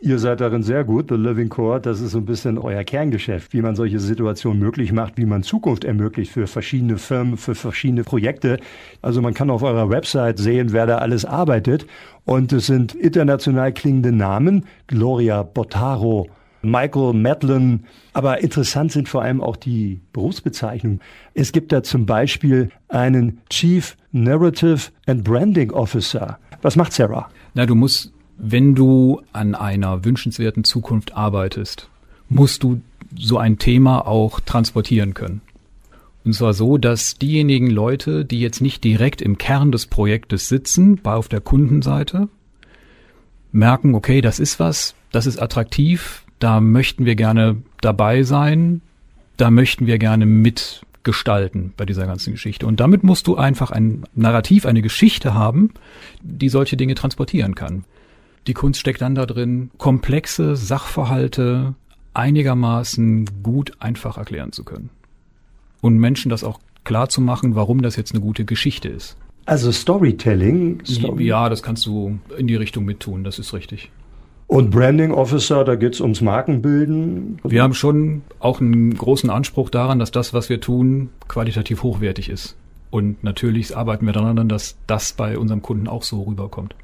Ihr 0.00 0.20
seid 0.20 0.40
darin 0.40 0.62
sehr 0.62 0.84
gut, 0.84 1.06
The 1.08 1.16
Living 1.16 1.48
Core, 1.48 1.80
das 1.80 2.00
ist 2.00 2.12
so 2.12 2.18
ein 2.18 2.24
bisschen 2.24 2.56
euer 2.56 2.84
Kerngeschäft, 2.84 3.52
wie 3.52 3.62
man 3.62 3.74
solche 3.74 3.98
Situationen 3.98 4.60
möglich 4.60 4.92
macht, 4.92 5.18
wie 5.18 5.24
man 5.24 5.42
Zukunft 5.42 5.82
ermöglicht 5.82 6.30
für 6.30 6.46
verschiedene 6.46 6.98
Firmen, 6.98 7.36
für 7.36 7.56
verschiedene 7.56 8.04
Projekte. 8.04 8.60
Also 9.02 9.20
man 9.22 9.34
kann 9.34 9.50
auf 9.50 9.64
eurer 9.64 9.90
Website 9.90 10.38
sehen, 10.38 10.68
wer 10.70 10.86
da 10.86 10.98
alles 10.98 11.24
arbeitet. 11.24 11.84
Und 12.26 12.52
es 12.52 12.66
sind 12.66 12.94
international 12.94 13.72
klingende 13.72 14.12
Namen, 14.12 14.66
Gloria 14.86 15.42
Bottaro, 15.42 16.28
Michael 16.62 17.14
Madeline. 17.14 17.80
Aber 18.12 18.40
interessant 18.40 18.92
sind 18.92 19.08
vor 19.08 19.22
allem 19.22 19.40
auch 19.40 19.56
die 19.56 20.00
Berufsbezeichnungen. 20.12 21.00
Es 21.34 21.50
gibt 21.50 21.72
da 21.72 21.82
zum 21.82 22.06
Beispiel 22.06 22.70
einen 22.86 23.40
Chief 23.50 23.96
Narrative 24.12 24.92
and 25.06 25.24
Branding 25.24 25.72
Officer. 25.72 26.38
Was 26.62 26.76
macht 26.76 26.92
Sarah? 26.92 27.28
Na, 27.54 27.66
du 27.66 27.74
musst 27.74 28.12
wenn 28.38 28.74
du 28.74 29.20
an 29.32 29.54
einer 29.54 30.04
wünschenswerten 30.04 30.64
Zukunft 30.64 31.14
arbeitest, 31.14 31.90
musst 32.28 32.62
du 32.62 32.80
so 33.16 33.36
ein 33.36 33.58
Thema 33.58 34.06
auch 34.06 34.40
transportieren 34.40 35.12
können. 35.12 35.40
Und 36.24 36.34
zwar 36.34 36.54
so, 36.54 36.78
dass 36.78 37.16
diejenigen 37.16 37.68
Leute, 37.68 38.24
die 38.24 38.40
jetzt 38.40 38.60
nicht 38.60 38.84
direkt 38.84 39.22
im 39.22 39.38
Kern 39.38 39.72
des 39.72 39.86
Projektes 39.86 40.48
sitzen, 40.48 41.00
auf 41.04 41.28
der 41.28 41.40
Kundenseite, 41.40 42.28
merken, 43.50 43.94
okay, 43.94 44.20
das 44.20 44.38
ist 44.38 44.60
was, 44.60 44.94
das 45.10 45.26
ist 45.26 45.38
attraktiv, 45.38 46.24
da 46.38 46.60
möchten 46.60 47.06
wir 47.06 47.16
gerne 47.16 47.56
dabei 47.80 48.22
sein, 48.22 48.82
da 49.36 49.50
möchten 49.50 49.86
wir 49.86 49.98
gerne 49.98 50.26
mitgestalten 50.26 51.72
bei 51.76 51.86
dieser 51.86 52.06
ganzen 52.06 52.34
Geschichte. 52.34 52.66
Und 52.66 52.78
damit 52.78 53.02
musst 53.04 53.26
du 53.26 53.36
einfach 53.36 53.70
ein 53.70 54.04
Narrativ, 54.14 54.66
eine 54.66 54.82
Geschichte 54.82 55.34
haben, 55.34 55.70
die 56.22 56.50
solche 56.50 56.76
Dinge 56.76 56.94
transportieren 56.94 57.54
kann. 57.54 57.84
Die 58.48 58.54
Kunst 58.54 58.80
steckt 58.80 59.02
dann 59.02 59.14
da 59.14 59.26
drin, 59.26 59.70
komplexe 59.76 60.56
Sachverhalte 60.56 61.74
einigermaßen 62.14 63.42
gut 63.42 63.72
einfach 63.78 64.16
erklären 64.16 64.52
zu 64.52 64.64
können. 64.64 64.88
Und 65.82 65.98
Menschen 65.98 66.30
das 66.30 66.44
auch 66.44 66.58
klar 66.82 67.10
zu 67.10 67.20
machen, 67.20 67.54
warum 67.54 67.82
das 67.82 67.96
jetzt 67.96 68.12
eine 68.12 68.22
gute 68.22 68.46
Geschichte 68.46 68.88
ist. 68.88 69.18
Also 69.44 69.70
Storytelling. 69.70 70.82
Story. 70.84 71.26
Ja, 71.26 71.50
das 71.50 71.62
kannst 71.62 71.84
du 71.84 72.18
in 72.38 72.46
die 72.46 72.56
Richtung 72.56 72.86
mittun, 72.86 73.22
das 73.22 73.38
ist 73.38 73.52
richtig. 73.52 73.90
Und 74.46 74.70
Branding 74.70 75.12
Officer, 75.12 75.62
da 75.62 75.74
geht's 75.74 76.00
ums 76.00 76.22
Markenbilden. 76.22 77.38
Wir 77.44 77.62
haben 77.62 77.74
schon 77.74 78.22
auch 78.40 78.62
einen 78.62 78.94
großen 78.94 79.28
Anspruch 79.28 79.68
daran, 79.68 79.98
dass 79.98 80.10
das, 80.10 80.32
was 80.32 80.48
wir 80.48 80.62
tun, 80.62 81.10
qualitativ 81.28 81.82
hochwertig 81.82 82.30
ist. 82.30 82.56
Und 82.90 83.22
natürlich 83.22 83.76
arbeiten 83.76 84.06
wir 84.06 84.14
daran, 84.14 84.48
dass 84.48 84.78
das 84.86 85.12
bei 85.12 85.36
unserem 85.36 85.60
Kunden 85.60 85.86
auch 85.86 86.02
so 86.02 86.22
rüberkommt. 86.22 86.74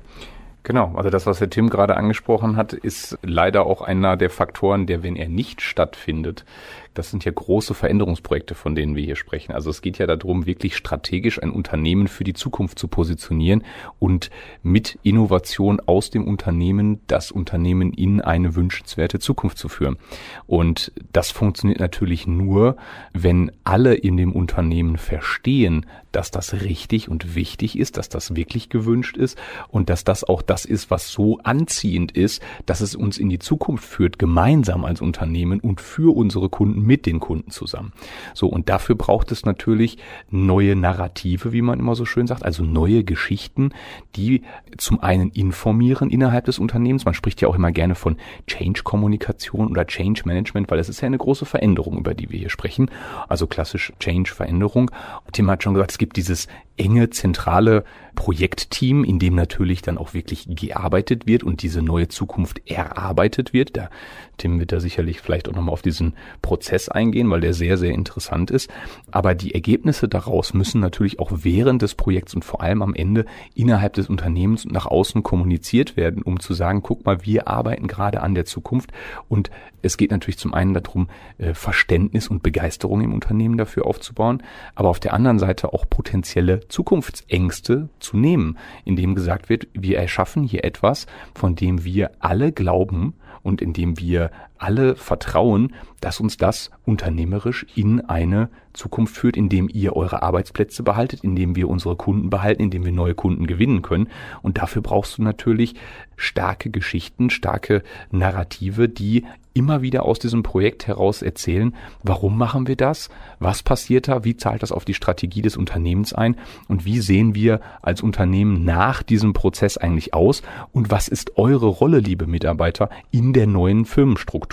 Genau, 0.64 0.92
also 0.94 1.10
das, 1.10 1.26
was 1.26 1.40
der 1.40 1.50
Tim 1.50 1.68
gerade 1.68 1.94
angesprochen 1.98 2.56
hat, 2.56 2.72
ist 2.72 3.18
leider 3.22 3.66
auch 3.66 3.82
einer 3.82 4.16
der 4.16 4.30
Faktoren, 4.30 4.86
der, 4.86 5.02
wenn 5.02 5.14
er 5.14 5.28
nicht 5.28 5.60
stattfindet, 5.60 6.46
das 6.94 7.10
sind 7.10 7.24
ja 7.24 7.32
große 7.32 7.74
Veränderungsprojekte, 7.74 8.54
von 8.54 8.74
denen 8.74 8.96
wir 8.96 9.04
hier 9.04 9.16
sprechen. 9.16 9.52
Also 9.52 9.68
es 9.68 9.82
geht 9.82 9.98
ja 9.98 10.06
darum, 10.06 10.46
wirklich 10.46 10.76
strategisch 10.76 11.42
ein 11.42 11.50
Unternehmen 11.50 12.08
für 12.08 12.24
die 12.24 12.32
Zukunft 12.32 12.78
zu 12.78 12.88
positionieren 12.88 13.62
und 13.98 14.30
mit 14.62 14.98
Innovation 15.02 15.80
aus 15.84 16.08
dem 16.08 16.26
Unternehmen 16.26 17.00
das 17.08 17.30
Unternehmen 17.30 17.92
in 17.92 18.22
eine 18.22 18.54
wünschenswerte 18.54 19.18
Zukunft 19.18 19.58
zu 19.58 19.68
führen. 19.68 19.98
Und 20.46 20.92
das 21.12 21.30
funktioniert 21.30 21.80
natürlich 21.80 22.26
nur, 22.26 22.76
wenn 23.12 23.52
alle 23.64 23.94
in 23.94 24.16
dem 24.16 24.32
Unternehmen 24.32 24.96
verstehen, 24.96 25.84
dass 26.14 26.30
das 26.30 26.54
richtig 26.54 27.08
und 27.08 27.34
wichtig 27.34 27.78
ist, 27.78 27.96
dass 27.96 28.08
das 28.08 28.36
wirklich 28.36 28.68
gewünscht 28.68 29.16
ist 29.16 29.36
und 29.68 29.90
dass 29.90 30.04
das 30.04 30.24
auch 30.24 30.42
das 30.42 30.64
ist, 30.64 30.90
was 30.90 31.10
so 31.10 31.38
anziehend 31.38 32.12
ist, 32.12 32.42
dass 32.66 32.80
es 32.80 32.94
uns 32.94 33.18
in 33.18 33.28
die 33.28 33.38
Zukunft 33.38 33.84
führt, 33.84 34.18
gemeinsam 34.18 34.84
als 34.84 35.00
Unternehmen 35.00 35.60
und 35.60 35.80
für 35.80 36.14
unsere 36.14 36.48
Kunden 36.48 36.82
mit 36.82 37.06
den 37.06 37.20
Kunden 37.20 37.50
zusammen. 37.50 37.92
So, 38.32 38.46
und 38.46 38.68
dafür 38.68 38.94
braucht 38.94 39.32
es 39.32 39.44
natürlich 39.44 39.98
neue 40.30 40.76
Narrative, 40.76 41.52
wie 41.52 41.62
man 41.62 41.78
immer 41.78 41.94
so 41.94 42.04
schön 42.04 42.26
sagt, 42.26 42.44
also 42.44 42.62
neue 42.62 43.04
Geschichten, 43.04 43.70
die 44.14 44.42
zum 44.78 45.00
einen 45.00 45.30
informieren 45.30 46.10
innerhalb 46.10 46.44
des 46.44 46.58
Unternehmens. 46.58 47.04
Man 47.04 47.14
spricht 47.14 47.40
ja 47.40 47.48
auch 47.48 47.54
immer 47.54 47.72
gerne 47.72 47.94
von 47.94 48.16
Change-Kommunikation 48.46 49.68
oder 49.68 49.86
Change-Management, 49.86 50.70
weil 50.70 50.78
das 50.78 50.88
ist 50.88 51.00
ja 51.00 51.06
eine 51.06 51.18
große 51.18 51.44
Veränderung, 51.44 51.98
über 51.98 52.14
die 52.14 52.30
wir 52.30 52.38
hier 52.38 52.50
sprechen. 52.50 52.90
Also 53.28 53.46
klassisch 53.46 53.92
Change-Veränderung. 53.98 54.90
Tim 55.32 55.50
hat 55.50 55.62
schon 55.62 55.74
gesagt, 55.74 55.92
es 55.92 55.98
gibt 56.04 56.18
dieses 56.18 56.48
enge 56.76 57.08
zentrale 57.08 57.82
Projektteam, 58.14 59.04
in 59.04 59.18
dem 59.18 59.34
natürlich 59.34 59.80
dann 59.80 59.96
auch 59.96 60.12
wirklich 60.12 60.44
gearbeitet 60.50 61.26
wird 61.26 61.42
und 61.42 61.62
diese 61.62 61.80
neue 61.80 62.08
Zukunft 62.08 62.60
erarbeitet 62.70 63.54
wird. 63.54 63.74
Da 63.74 63.88
Tim 64.36 64.58
wird 64.58 64.72
da 64.72 64.80
sicherlich 64.80 65.20
vielleicht 65.20 65.48
auch 65.48 65.54
nochmal 65.54 65.72
auf 65.72 65.82
diesen 65.82 66.14
Prozess 66.42 66.88
eingehen, 66.88 67.30
weil 67.30 67.40
der 67.40 67.54
sehr, 67.54 67.76
sehr 67.76 67.92
interessant 67.92 68.50
ist. 68.50 68.70
Aber 69.10 69.34
die 69.34 69.54
Ergebnisse 69.54 70.08
daraus 70.08 70.54
müssen 70.54 70.80
natürlich 70.80 71.18
auch 71.18 71.30
während 71.32 71.82
des 71.82 71.94
Projekts 71.94 72.34
und 72.34 72.44
vor 72.44 72.62
allem 72.62 72.82
am 72.82 72.94
Ende 72.94 73.24
innerhalb 73.54 73.94
des 73.94 74.08
Unternehmens 74.08 74.64
und 74.64 74.72
nach 74.72 74.86
außen 74.86 75.22
kommuniziert 75.22 75.96
werden, 75.96 76.22
um 76.22 76.40
zu 76.40 76.54
sagen, 76.54 76.82
guck 76.82 77.04
mal, 77.04 77.24
wir 77.24 77.48
arbeiten 77.48 77.86
gerade 77.86 78.22
an 78.22 78.34
der 78.34 78.44
Zukunft 78.44 78.90
und 79.28 79.50
es 79.82 79.96
geht 79.98 80.10
natürlich 80.10 80.38
zum 80.38 80.54
einen 80.54 80.74
darum, 80.74 81.08
äh, 81.38 81.52
Verständnis 81.52 82.28
und 82.28 82.42
Begeisterung 82.42 83.02
im 83.02 83.12
Unternehmen 83.12 83.58
dafür 83.58 83.86
aufzubauen, 83.86 84.42
aber 84.74 84.88
auf 84.88 85.00
der 85.00 85.12
anderen 85.12 85.38
Seite 85.38 85.72
auch 85.72 85.88
potenzielle 85.88 86.66
Zukunftsängste 86.68 87.88
zu 88.00 88.16
nehmen, 88.16 88.58
indem 88.84 89.14
gesagt 89.14 89.48
wird, 89.48 89.68
wir 89.74 89.98
erschaffen 89.98 90.42
hier 90.42 90.64
etwas, 90.64 91.06
von 91.34 91.54
dem 91.54 91.84
wir 91.84 92.12
alle 92.20 92.52
glauben 92.52 93.14
und 93.44 93.62
indem 93.62 94.00
wir 94.00 94.32
alle 94.58 94.96
vertrauen, 94.96 95.74
dass 96.00 96.20
uns 96.20 96.36
das 96.36 96.70
unternehmerisch 96.84 97.66
in 97.74 98.00
eine 98.02 98.50
Zukunft 98.74 99.16
führt, 99.16 99.36
indem 99.36 99.70
ihr 99.72 99.96
eure 99.96 100.22
Arbeitsplätze 100.22 100.82
behaltet, 100.82 101.24
indem 101.24 101.56
wir 101.56 101.68
unsere 101.68 101.96
Kunden 101.96 102.28
behalten, 102.28 102.62
indem 102.62 102.84
wir 102.84 102.92
neue 102.92 103.14
Kunden 103.14 103.46
gewinnen 103.46 103.82
können. 103.82 104.08
Und 104.42 104.58
dafür 104.58 104.82
brauchst 104.82 105.18
du 105.18 105.22
natürlich 105.22 105.74
starke 106.16 106.70
Geschichten, 106.70 107.30
starke 107.30 107.82
Narrative, 108.10 108.88
die 108.88 109.24
immer 109.54 109.82
wieder 109.82 110.04
aus 110.04 110.18
diesem 110.18 110.42
Projekt 110.42 110.88
heraus 110.88 111.22
erzählen, 111.22 111.74
warum 112.02 112.36
machen 112.36 112.66
wir 112.66 112.76
das, 112.76 113.08
was 113.38 113.62
passiert 113.62 114.08
da, 114.08 114.24
wie 114.24 114.36
zahlt 114.36 114.64
das 114.64 114.72
auf 114.72 114.84
die 114.84 114.94
Strategie 114.94 115.42
des 115.42 115.56
Unternehmens 115.56 116.12
ein 116.12 116.36
und 116.66 116.84
wie 116.84 116.98
sehen 116.98 117.36
wir 117.36 117.60
als 117.80 118.02
Unternehmen 118.02 118.64
nach 118.64 119.04
diesem 119.04 119.32
Prozess 119.32 119.76
eigentlich 119.76 120.12
aus 120.12 120.42
und 120.72 120.90
was 120.90 121.06
ist 121.06 121.38
eure 121.38 121.66
Rolle, 121.66 122.00
liebe 122.00 122.26
Mitarbeiter, 122.26 122.90
in 123.12 123.32
der 123.32 123.46
neuen 123.46 123.84
Firmenstruktur. 123.84 124.43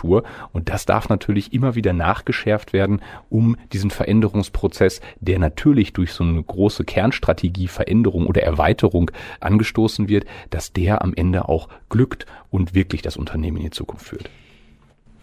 Und 0.53 0.69
das 0.69 0.85
darf 0.85 1.09
natürlich 1.09 1.53
immer 1.53 1.75
wieder 1.75 1.93
nachgeschärft 1.93 2.73
werden, 2.73 3.01
um 3.29 3.57
diesen 3.73 3.91
Veränderungsprozess, 3.91 5.01
der 5.19 5.39
natürlich 5.39 5.93
durch 5.93 6.13
so 6.13 6.23
eine 6.23 6.41
große 6.41 6.83
Kernstrategie 6.83 7.67
Veränderung 7.67 8.27
oder 8.27 8.43
Erweiterung 8.43 9.11
angestoßen 9.39 10.07
wird, 10.07 10.25
dass 10.49 10.73
der 10.73 11.01
am 11.01 11.13
Ende 11.13 11.49
auch 11.49 11.69
glückt 11.89 12.25
und 12.49 12.73
wirklich 12.73 13.01
das 13.01 13.17
Unternehmen 13.17 13.57
in 13.57 13.63
die 13.63 13.71
Zukunft 13.71 14.07
führt. 14.07 14.29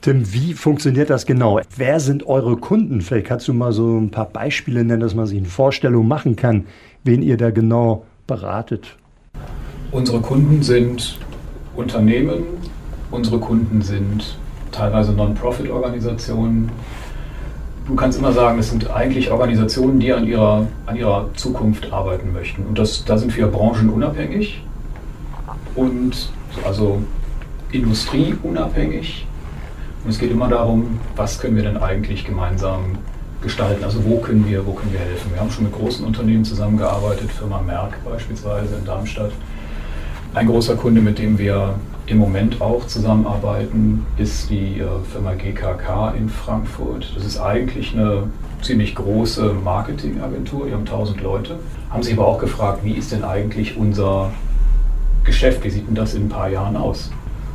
Tim, 0.00 0.32
wie 0.32 0.54
funktioniert 0.54 1.10
das 1.10 1.26
genau? 1.26 1.60
Wer 1.76 1.98
sind 1.98 2.24
eure 2.24 2.56
Kunden? 2.56 3.00
Vielleicht 3.00 3.26
kannst 3.26 3.48
du 3.48 3.52
mal 3.52 3.72
so 3.72 3.98
ein 3.98 4.10
paar 4.10 4.26
Beispiele 4.26 4.84
nennen, 4.84 5.00
dass 5.00 5.16
man 5.16 5.26
sich 5.26 5.38
eine 5.38 5.48
Vorstellung 5.48 6.06
machen 6.06 6.36
kann, 6.36 6.66
wen 7.02 7.20
ihr 7.20 7.36
da 7.36 7.50
genau 7.50 8.04
beratet. 8.28 8.96
Unsere 9.90 10.20
Kunden 10.20 10.62
sind 10.62 11.18
Unternehmen, 11.74 12.44
unsere 13.10 13.40
Kunden 13.40 13.82
sind 13.82 14.38
teilweise 14.72 15.12
Non-Profit-Organisationen. 15.12 16.70
Du 17.86 17.94
kannst 17.94 18.18
immer 18.18 18.32
sagen, 18.32 18.58
es 18.58 18.70
sind 18.70 18.90
eigentlich 18.90 19.30
Organisationen, 19.30 19.98
die 19.98 20.12
an 20.12 20.26
ihrer, 20.26 20.66
an 20.86 20.96
ihrer 20.96 21.30
Zukunft 21.34 21.92
arbeiten 21.92 22.32
möchten. 22.32 22.64
Und 22.66 22.78
das, 22.78 23.04
da 23.04 23.16
sind 23.16 23.34
wir 23.36 23.46
branchenunabhängig 23.46 24.62
und 25.74 26.30
also 26.64 27.02
industrieunabhängig 27.72 29.26
und 30.04 30.10
es 30.10 30.18
geht 30.18 30.30
immer 30.30 30.48
darum, 30.48 31.00
was 31.16 31.38
können 31.38 31.56
wir 31.56 31.64
denn 31.64 31.76
eigentlich 31.76 32.24
gemeinsam 32.24 32.98
gestalten? 33.42 33.84
Also 33.84 34.04
wo 34.04 34.18
können 34.18 34.46
wir, 34.48 34.64
wo 34.64 34.72
können 34.72 34.92
wir 34.92 35.00
helfen? 35.00 35.32
Wir 35.32 35.40
haben 35.40 35.50
schon 35.50 35.64
mit 35.64 35.72
großen 35.72 36.04
Unternehmen 36.04 36.44
zusammengearbeitet, 36.44 37.30
Firma 37.30 37.60
Merck 37.60 38.02
beispielsweise 38.04 38.76
in 38.76 38.84
Darmstadt. 38.84 39.32
Ein 40.34 40.46
großer 40.46 40.76
Kunde, 40.76 41.00
mit 41.00 41.18
dem 41.18 41.38
wir 41.38 41.74
im 42.08 42.18
Moment 42.18 42.60
auch 42.60 42.86
zusammenarbeiten, 42.86 44.06
ist 44.16 44.50
die 44.50 44.80
äh, 44.80 44.86
Firma 45.12 45.34
GKK 45.34 46.14
in 46.16 46.28
Frankfurt. 46.28 47.12
Das 47.14 47.24
ist 47.24 47.38
eigentlich 47.38 47.92
eine 47.94 48.24
ziemlich 48.62 48.94
große 48.94 49.54
Marketingagentur, 49.62 50.66
die 50.66 50.72
haben 50.72 50.86
1000 50.86 51.20
Leute, 51.20 51.58
haben 51.90 52.02
sich 52.02 52.14
aber 52.14 52.26
auch 52.26 52.38
gefragt, 52.38 52.80
wie 52.82 52.92
ist 52.92 53.12
denn 53.12 53.24
eigentlich 53.24 53.76
unser 53.76 54.30
Geschäft, 55.24 55.62
wie 55.64 55.70
sieht 55.70 55.86
denn 55.86 55.94
das 55.94 56.14
in 56.14 56.26
ein 56.26 56.28
paar 56.28 56.48
Jahren 56.48 56.76
aus? 56.76 57.10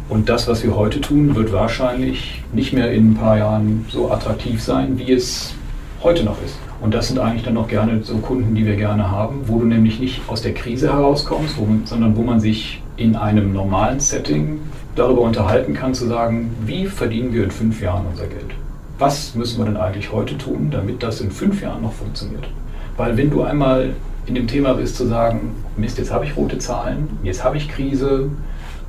Und 0.09 0.29
das, 0.29 0.47
was 0.47 0.63
wir 0.63 0.75
heute 0.75 1.01
tun, 1.01 1.35
wird 1.35 1.51
wahrscheinlich 1.51 2.43
nicht 2.53 2.73
mehr 2.73 2.91
in 2.91 3.11
ein 3.11 3.15
paar 3.15 3.37
Jahren 3.37 3.85
so 3.89 4.11
attraktiv 4.11 4.61
sein, 4.61 4.97
wie 4.97 5.11
es 5.11 5.55
heute 6.03 6.23
noch 6.23 6.37
ist. 6.43 6.57
Und 6.83 6.93
das 6.93 7.07
sind 7.07 7.17
eigentlich 7.17 7.43
dann 7.43 7.53
noch 7.53 7.69
gerne 7.69 8.03
so 8.03 8.17
Kunden, 8.17 8.55
die 8.55 8.65
wir 8.65 8.75
gerne 8.75 9.09
haben, 9.09 9.43
wo 9.47 9.57
du 9.57 9.65
nämlich 9.65 10.01
nicht 10.01 10.21
aus 10.27 10.41
der 10.41 10.53
Krise 10.53 10.91
herauskommst, 10.91 11.57
wo, 11.57 11.65
sondern 11.85 12.17
wo 12.17 12.23
man 12.23 12.41
sich 12.41 12.83
in 12.97 13.15
einem 13.15 13.53
normalen 13.53 14.01
Setting 14.01 14.59
darüber 14.97 15.21
unterhalten 15.21 15.73
kann, 15.73 15.93
zu 15.93 16.07
sagen, 16.07 16.53
wie 16.65 16.87
verdienen 16.87 17.33
wir 17.33 17.45
in 17.45 17.51
fünf 17.51 17.81
Jahren 17.81 18.05
unser 18.11 18.27
Geld? 18.27 18.53
Was 18.99 19.33
müssen 19.33 19.59
wir 19.59 19.65
denn 19.65 19.77
eigentlich 19.77 20.11
heute 20.11 20.37
tun, 20.37 20.71
damit 20.71 21.01
das 21.01 21.21
in 21.21 21.31
fünf 21.31 21.61
Jahren 21.61 21.83
noch 21.83 21.93
funktioniert? 21.93 22.49
Weil 22.97 23.15
wenn 23.15 23.29
du 23.29 23.43
einmal 23.43 23.91
in 24.25 24.35
dem 24.35 24.47
Thema 24.47 24.73
bist 24.73 24.97
zu 24.97 25.07
sagen, 25.07 25.55
Mist, 25.77 25.97
jetzt 25.97 26.11
habe 26.11 26.25
ich 26.25 26.35
rote 26.35 26.57
Zahlen, 26.57 27.07
jetzt 27.23 27.45
habe 27.45 27.55
ich 27.55 27.69
Krise, 27.69 28.29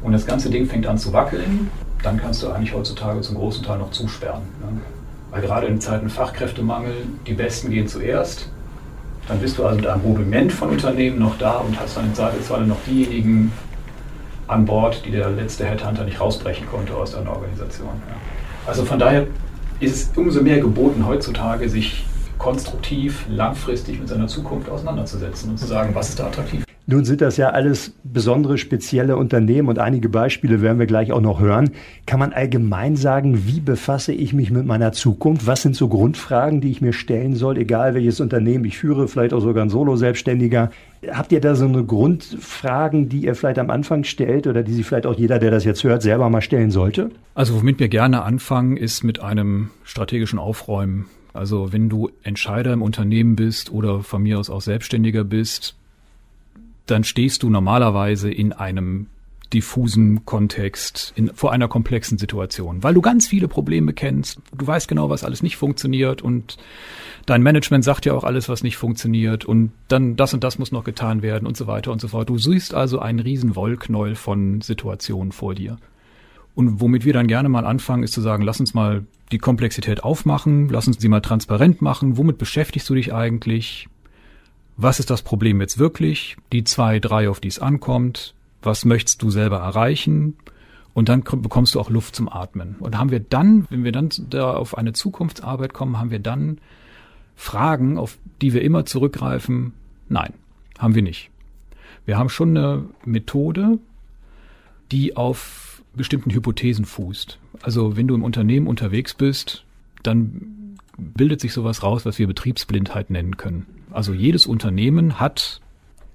und 0.03 0.13
das 0.13 0.27
ganze 0.27 0.51
Ding 0.51 0.67
fängt 0.67 0.87
an 0.89 0.99
zu 0.99 1.13
wackeln, 1.13 1.71
dann 2.03 2.19
kannst 2.19 2.43
du 2.43 2.49
eigentlich 2.51 2.75
heutzutage 2.75 3.21
zum 3.21 3.37
großen 3.37 3.65
Teil 3.65 3.79
noch 3.79 3.91
zusperren. 3.93 4.43
Ne? 4.61 4.81
Weil 5.35 5.43
gerade 5.43 5.67
in 5.67 5.81
Zeiten 5.81 6.09
Fachkräftemangel, 6.09 6.95
die 7.27 7.33
Besten 7.33 7.73
gehen 7.73 7.89
zuerst. 7.89 8.49
Dann 9.27 9.41
bist 9.41 9.59
du 9.59 9.65
also 9.65 9.77
mit 9.77 9.87
einem 9.87 10.03
Rudiment 10.03 10.53
von 10.53 10.71
Unternehmen 10.71 11.19
noch 11.19 11.37
da 11.39 11.55
und 11.57 11.79
hast 11.81 11.97
dann 11.97 12.05
im 12.05 12.15
Zweifelsfall 12.15 12.65
noch 12.65 12.77
diejenigen 12.87 13.53
an 14.47 14.65
Bord, 14.65 15.03
die 15.05 15.11
der 15.11 15.31
letzte 15.31 15.65
Headhunter 15.65 16.05
nicht 16.05 16.21
rausbrechen 16.21 16.69
konnte 16.69 16.95
aus 16.95 17.13
deiner 17.13 17.33
Organisation. 17.33 17.89
Ja. 17.89 18.15
Also 18.65 18.85
von 18.85 19.01
daher 19.01 19.27
ist 19.81 19.97
es 19.97 20.17
umso 20.17 20.41
mehr 20.41 20.61
geboten, 20.61 21.05
heutzutage 21.05 21.69
sich 21.69 22.05
konstruktiv, 22.39 23.27
langfristig 23.29 23.99
mit 23.99 24.09
seiner 24.09 24.29
Zukunft 24.29 24.69
auseinanderzusetzen 24.69 25.51
und 25.51 25.59
zu 25.59 25.67
sagen, 25.67 25.97
was 25.97 26.11
ist 26.11 26.21
da 26.21 26.29
attraktiv. 26.29 26.64
Nun 26.87 27.07
sind 27.07 27.23
das 27.23 27.39
ja 27.39 27.49
alles 27.49 27.95
besondere, 28.05 28.59
spezielle 28.59 29.17
Unternehmen 29.17 29.69
und 29.69 29.79
einige 29.79 30.11
Beispiele 30.11 30.61
werden 30.61 30.79
wir 30.79 30.85
gleich 30.85 31.13
auch 31.13 31.23
noch 31.23 31.41
hören. 31.41 31.71
Kann 32.05 32.21
man 32.21 32.35
allgemein 32.35 32.97
sagen, 32.97 33.47
wie 33.47 33.61
befasse 33.61 34.13
ich 34.13 34.35
mich 34.35 34.51
mit 34.51 34.67
meiner 34.67 34.93
Zukunft? 34.93 35.47
Was 35.47 35.63
sind 35.63 35.77
so 35.77 35.89
Grundfragen, 35.89 36.61
die 36.61 36.71
ich 36.71 36.83
mir 36.83 36.93
stellen 36.93 37.37
soll, 37.37 37.57
egal 37.57 37.95
welches 37.95 38.21
Unternehmen 38.21 38.67
ich 38.67 38.77
führe, 38.77 39.09
vielleicht 39.09 39.33
auch 39.33 39.41
sogar 39.41 39.65
ein 39.65 39.71
Solo-Selbstständiger? 39.71 40.71
Habt 41.11 41.33
ihr 41.33 41.41
da 41.41 41.55
so 41.55 41.65
eine 41.65 41.85
Grundfragen, 41.85 43.09
die 43.09 43.25
ihr 43.25 43.35
vielleicht 43.35 43.59
am 43.59 43.71
Anfang 43.71 44.05
stellt 44.05 44.47
oder 44.47 44.63
die 44.63 44.75
sich 44.75 44.85
vielleicht 44.85 45.07
auch 45.07 45.19
jeder, 45.19 45.39
der 45.39 45.51
das 45.51 45.65
jetzt 45.65 45.85
hört, 45.85 46.03
selber 46.03 46.29
mal 46.29 46.43
stellen 46.43 46.71
sollte? 46.71 47.11
Also 47.35 47.55
womit 47.55 47.79
wir 47.79 47.89
gerne 47.89 48.25
anfangen, 48.25 48.77
ist 48.77 49.05
mit 49.05 49.23
einem 49.23 49.71
strategischen 49.85 50.39
Aufräumen. 50.39 51.07
Also 51.33 51.73
wenn 51.73 51.89
du 51.89 52.11
Entscheider 52.23 52.75
im 52.75 52.83
Unternehmen 52.83 53.37
bist 53.37 53.73
oder 53.73 54.01
von 54.01 54.23
mir 54.23 54.39
aus 54.39 54.51
auch 54.51 54.61
Selbstständiger 54.61 55.25
bist, 55.25 55.77
dann 56.87 57.05
stehst 57.05 57.43
du 57.43 57.51
normalerweise 57.51 58.31
in 58.31 58.53
einem 58.53 59.07
diffusen 59.53 60.25
Kontext, 60.25 61.13
in, 61.17 61.29
vor 61.35 61.53
einer 61.53 61.69
komplexen 61.69 62.19
Situation, 62.19 62.83
weil 62.83 62.95
du 62.95 63.01
ganz 63.01 63.27
viele 63.27 63.47
Probleme 63.47 63.93
kennst, 63.93 64.41
du 64.57 64.67
weißt 64.67 64.89
genau, 64.89 65.11
was 65.11 65.23
alles 65.23 65.43
nicht 65.43 65.57
funktioniert 65.57 66.23
und 66.23 66.57
dein 67.27 67.43
Management 67.43 67.85
sagt 67.85 68.05
ja 68.05 68.15
auch 68.15 68.25
alles, 68.25 68.49
was 68.49 68.63
nicht 68.63 68.77
funktioniert 68.77 69.45
und 69.45 69.71
dann 69.89 70.17
das 70.17 70.35
und 70.35 70.45
das 70.45 70.59
muss 70.59 70.73
noch 70.73 70.85
getan 70.85 71.23
werden 71.23 71.47
und 71.47 71.57
so 71.57 71.67
weiter 71.67 71.93
und 71.93 72.01
so 72.01 72.09
fort. 72.09 72.29
Du 72.29 72.39
siehst 72.39 72.75
also 72.75 72.99
einen 72.99 73.21
riesen 73.21 73.55
Wollknäuel 73.55 74.17
von 74.17 74.61
Situationen 74.61 75.33
vor 75.33 75.55
dir. 75.55 75.79
Und 76.55 76.81
womit 76.81 77.05
wir 77.05 77.13
dann 77.13 77.27
gerne 77.27 77.49
mal 77.49 77.65
anfangen, 77.65 78.05
ist 78.05 78.13
zu 78.13 78.21
sagen, 78.21 78.45
lass 78.45 78.61
uns 78.61 78.75
mal 78.75 79.05
die 79.33 79.39
Komplexität 79.39 80.05
aufmachen, 80.05 80.69
lass 80.69 80.87
uns 80.87 81.01
sie 81.01 81.09
mal 81.09 81.21
transparent 81.21 81.83
machen. 81.83 82.17
Womit 82.17 82.39
beschäftigst 82.39 82.89
du 82.89 82.95
dich 82.95 83.13
eigentlich? 83.13 83.89
Was 84.77 85.01
ist 85.01 85.11
das 85.11 85.23
Problem 85.23 85.61
jetzt 85.61 85.79
wirklich, 85.79 86.37
die 86.53 86.65
zwei, 86.65 86.99
drei, 86.99 87.29
auf 87.29 87.41
die 87.41 87.49
es 87.49 87.59
ankommt, 87.59 88.35
was 88.63 88.85
möchtest 88.85 89.23
du 89.23 89.31
selber 89.31 89.59
erreichen 89.59 90.37
und 90.95 91.09
dann 91.09 91.23
bekommst 91.23 91.75
du 91.75 91.81
auch 91.81 91.91
Luft 91.91 92.17
zum 92.17 92.29
Atmen. 92.29 92.77
Und 92.79 92.97
haben 92.97 93.11
wir 93.11 93.21
dann, 93.21 93.67
wenn 93.71 93.85
wir 93.85 93.93
dann 93.93 94.11
da 94.31 94.55
auf 94.55 94.79
eine 94.79 94.93
Zukunftsarbeit 94.93 95.75
kommen, 95.75 95.99
haben 95.99 96.11
wir 96.11 96.21
dann 96.21 96.59
Fragen, 97.37 97.99
auf 97.99 98.19
die 98.41 98.53
wir 98.53 98.63
immer 98.63 98.85
zurückgreifen? 98.85 99.73
Nein, 100.09 100.33
haben 100.79 100.95
wir 100.95 101.03
nicht. 101.03 101.31
Wir 102.07 102.17
haben 102.17 102.29
schon 102.29 102.57
eine 102.57 102.85
Methode, 103.05 103.79
die 104.93 105.17
auf 105.17 105.83
bestimmten 105.97 106.31
Hypothesen 106.31 106.85
fußt. 106.85 107.39
Also 107.63 107.97
wenn 107.97 108.09
du 108.09 108.15
im 108.15 108.23
Unternehmen 108.23 108.67
unterwegs 108.67 109.15
bist, 109.15 109.65
dann 110.03 110.77
bildet 110.97 111.41
sich 111.41 111.53
sowas 111.53 111.83
raus, 111.83 112.05
was 112.05 112.19
wir 112.19 112.27
Betriebsblindheit 112.27 113.11
nennen 113.11 113.37
können. 113.37 113.67
Also 113.95 114.13
jedes 114.13 114.47
Unternehmen 114.47 115.21
hat 115.21 115.61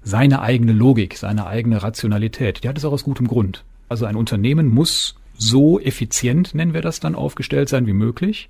seine 0.02 0.42
eigene 0.42 0.72
Logik, 0.72 1.16
seine 1.16 1.46
eigene 1.46 1.82
Rationalität. 1.82 2.62
Die 2.62 2.68
hat 2.68 2.78
es 2.78 2.84
auch 2.84 2.92
aus 2.92 3.04
gutem 3.04 3.26
Grund. 3.26 3.64
Also 3.88 4.06
ein 4.06 4.16
Unternehmen 4.16 4.68
muss 4.68 5.16
so 5.36 5.80
effizient, 5.80 6.54
nennen 6.54 6.74
wir 6.74 6.82
das 6.82 7.00
dann, 7.00 7.14
aufgestellt 7.14 7.68
sein 7.68 7.86
wie 7.86 7.92
möglich, 7.92 8.48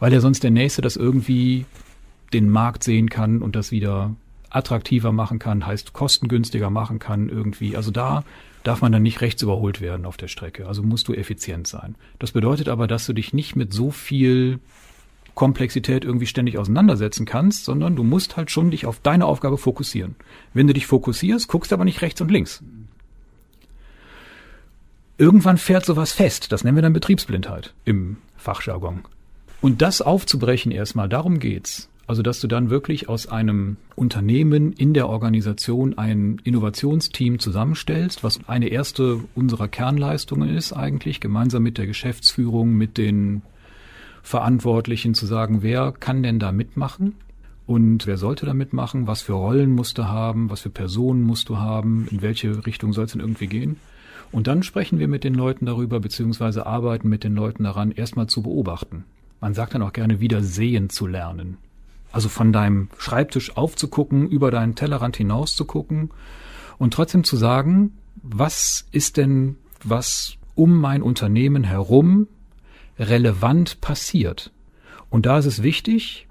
weil 0.00 0.12
ja 0.12 0.20
sonst 0.20 0.42
der 0.42 0.50
Nächste 0.50 0.82
das 0.82 0.96
irgendwie 0.96 1.64
den 2.32 2.50
Markt 2.50 2.82
sehen 2.82 3.08
kann 3.08 3.42
und 3.42 3.54
das 3.56 3.70
wieder 3.70 4.14
attraktiver 4.50 5.12
machen 5.12 5.38
kann, 5.38 5.64
heißt 5.64 5.92
kostengünstiger 5.92 6.68
machen 6.68 6.98
kann 6.98 7.28
irgendwie. 7.28 7.76
Also 7.76 7.90
da 7.90 8.24
darf 8.64 8.82
man 8.82 8.92
dann 8.92 9.02
nicht 9.02 9.20
rechts 9.20 9.42
überholt 9.42 9.80
werden 9.80 10.04
auf 10.04 10.16
der 10.16 10.28
Strecke. 10.28 10.66
Also 10.66 10.82
musst 10.82 11.08
du 11.08 11.14
effizient 11.14 11.66
sein. 11.66 11.94
Das 12.18 12.32
bedeutet 12.32 12.68
aber, 12.68 12.86
dass 12.86 13.06
du 13.06 13.12
dich 13.12 13.32
nicht 13.32 13.56
mit 13.56 13.72
so 13.72 13.90
viel 13.90 14.58
Komplexität 15.34 16.04
irgendwie 16.04 16.26
ständig 16.26 16.58
auseinandersetzen 16.58 17.26
kannst, 17.26 17.64
sondern 17.64 17.96
du 17.96 18.02
musst 18.02 18.36
halt 18.36 18.50
schon 18.50 18.70
dich 18.70 18.86
auf 18.86 19.00
deine 19.00 19.26
Aufgabe 19.26 19.58
fokussieren. 19.58 20.16
Wenn 20.52 20.66
du 20.66 20.74
dich 20.74 20.86
fokussierst, 20.86 21.48
guckst 21.48 21.70
du 21.70 21.74
aber 21.74 21.84
nicht 21.84 22.02
rechts 22.02 22.20
und 22.20 22.30
links. 22.30 22.62
Irgendwann 25.18 25.58
fährt 25.58 25.84
sowas 25.84 26.12
fest. 26.12 26.52
Das 26.52 26.64
nennen 26.64 26.76
wir 26.76 26.82
dann 26.82 26.92
Betriebsblindheit 26.92 27.74
im 27.84 28.16
Fachjargon. 28.36 29.02
Und 29.60 29.80
das 29.80 30.02
aufzubrechen 30.02 30.72
erstmal, 30.72 31.08
darum 31.08 31.38
geht's. 31.38 31.88
Also, 32.08 32.22
dass 32.22 32.40
du 32.40 32.48
dann 32.48 32.68
wirklich 32.68 33.08
aus 33.08 33.28
einem 33.28 33.76
Unternehmen 33.94 34.72
in 34.72 34.92
der 34.92 35.08
Organisation 35.08 35.96
ein 35.96 36.40
Innovationsteam 36.42 37.38
zusammenstellst, 37.38 38.24
was 38.24 38.40
eine 38.48 38.68
erste 38.68 39.20
unserer 39.36 39.68
Kernleistungen 39.68 40.54
ist 40.54 40.72
eigentlich, 40.72 41.20
gemeinsam 41.20 41.62
mit 41.62 41.78
der 41.78 41.86
Geschäftsführung, 41.86 42.74
mit 42.74 42.98
den 42.98 43.42
Verantwortlichen 44.22 45.14
zu 45.14 45.26
sagen, 45.26 45.62
wer 45.62 45.92
kann 45.92 46.22
denn 46.22 46.38
da 46.38 46.52
mitmachen? 46.52 47.14
Und 47.66 48.06
wer 48.06 48.16
sollte 48.16 48.46
da 48.46 48.54
mitmachen? 48.54 49.06
Was 49.06 49.22
für 49.22 49.34
Rollen 49.34 49.70
musst 49.70 49.98
du 49.98 50.04
haben? 50.04 50.50
Was 50.50 50.60
für 50.62 50.70
Personen 50.70 51.22
musst 51.22 51.48
du 51.48 51.58
haben? 51.58 52.08
In 52.10 52.22
welche 52.22 52.66
Richtung 52.66 52.92
soll 52.92 53.04
es 53.04 53.12
denn 53.12 53.20
irgendwie 53.20 53.46
gehen? 53.46 53.76
Und 54.32 54.46
dann 54.46 54.62
sprechen 54.62 54.98
wir 54.98 55.08
mit 55.08 55.24
den 55.24 55.34
Leuten 55.34 55.66
darüber, 55.66 56.00
beziehungsweise 56.00 56.66
arbeiten 56.66 57.08
mit 57.08 57.22
den 57.22 57.34
Leuten 57.34 57.64
daran, 57.64 57.92
erstmal 57.92 58.26
zu 58.26 58.42
beobachten. 58.42 59.04
Man 59.40 59.54
sagt 59.54 59.74
dann 59.74 59.82
auch 59.82 59.92
gerne 59.92 60.20
wieder 60.20 60.42
sehen 60.42 60.88
zu 60.88 61.06
lernen. 61.06 61.58
Also 62.12 62.28
von 62.28 62.52
deinem 62.52 62.88
Schreibtisch 62.98 63.56
aufzugucken, 63.56 64.28
über 64.28 64.50
deinen 64.50 64.74
Tellerrand 64.74 65.16
hinaus 65.16 65.54
zu 65.54 65.64
gucken 65.64 66.10
und 66.78 66.94
trotzdem 66.94 67.24
zu 67.24 67.36
sagen, 67.36 67.92
was 68.22 68.86
ist 68.92 69.16
denn, 69.16 69.56
was 69.82 70.36
um 70.54 70.78
mein 70.78 71.02
Unternehmen 71.02 71.64
herum 71.64 72.28
relevant 72.98 73.80
passiert. 73.80 74.50
Und 75.10 75.26
da 75.26 75.38
ist 75.38 75.46
es 75.46 75.62
wichtig, 75.62 76.26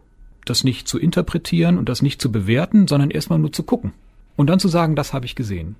das 0.45 0.63
nicht 0.63 0.87
zu 0.87 0.97
interpretieren 0.99 1.77
und 1.77 1.89
das 1.89 2.01
nicht 2.01 2.21
zu 2.21 2.31
bewerten, 2.31 2.87
sondern 2.87 3.11
erstmal 3.11 3.39
nur 3.39 3.51
zu 3.51 3.63
gucken. 3.63 3.93
Und 4.35 4.47
dann 4.47 4.59
zu 4.59 4.67
sagen, 4.67 4.95
das 4.95 5.13
habe 5.13 5.25
ich 5.25 5.35
gesehen. 5.35 5.75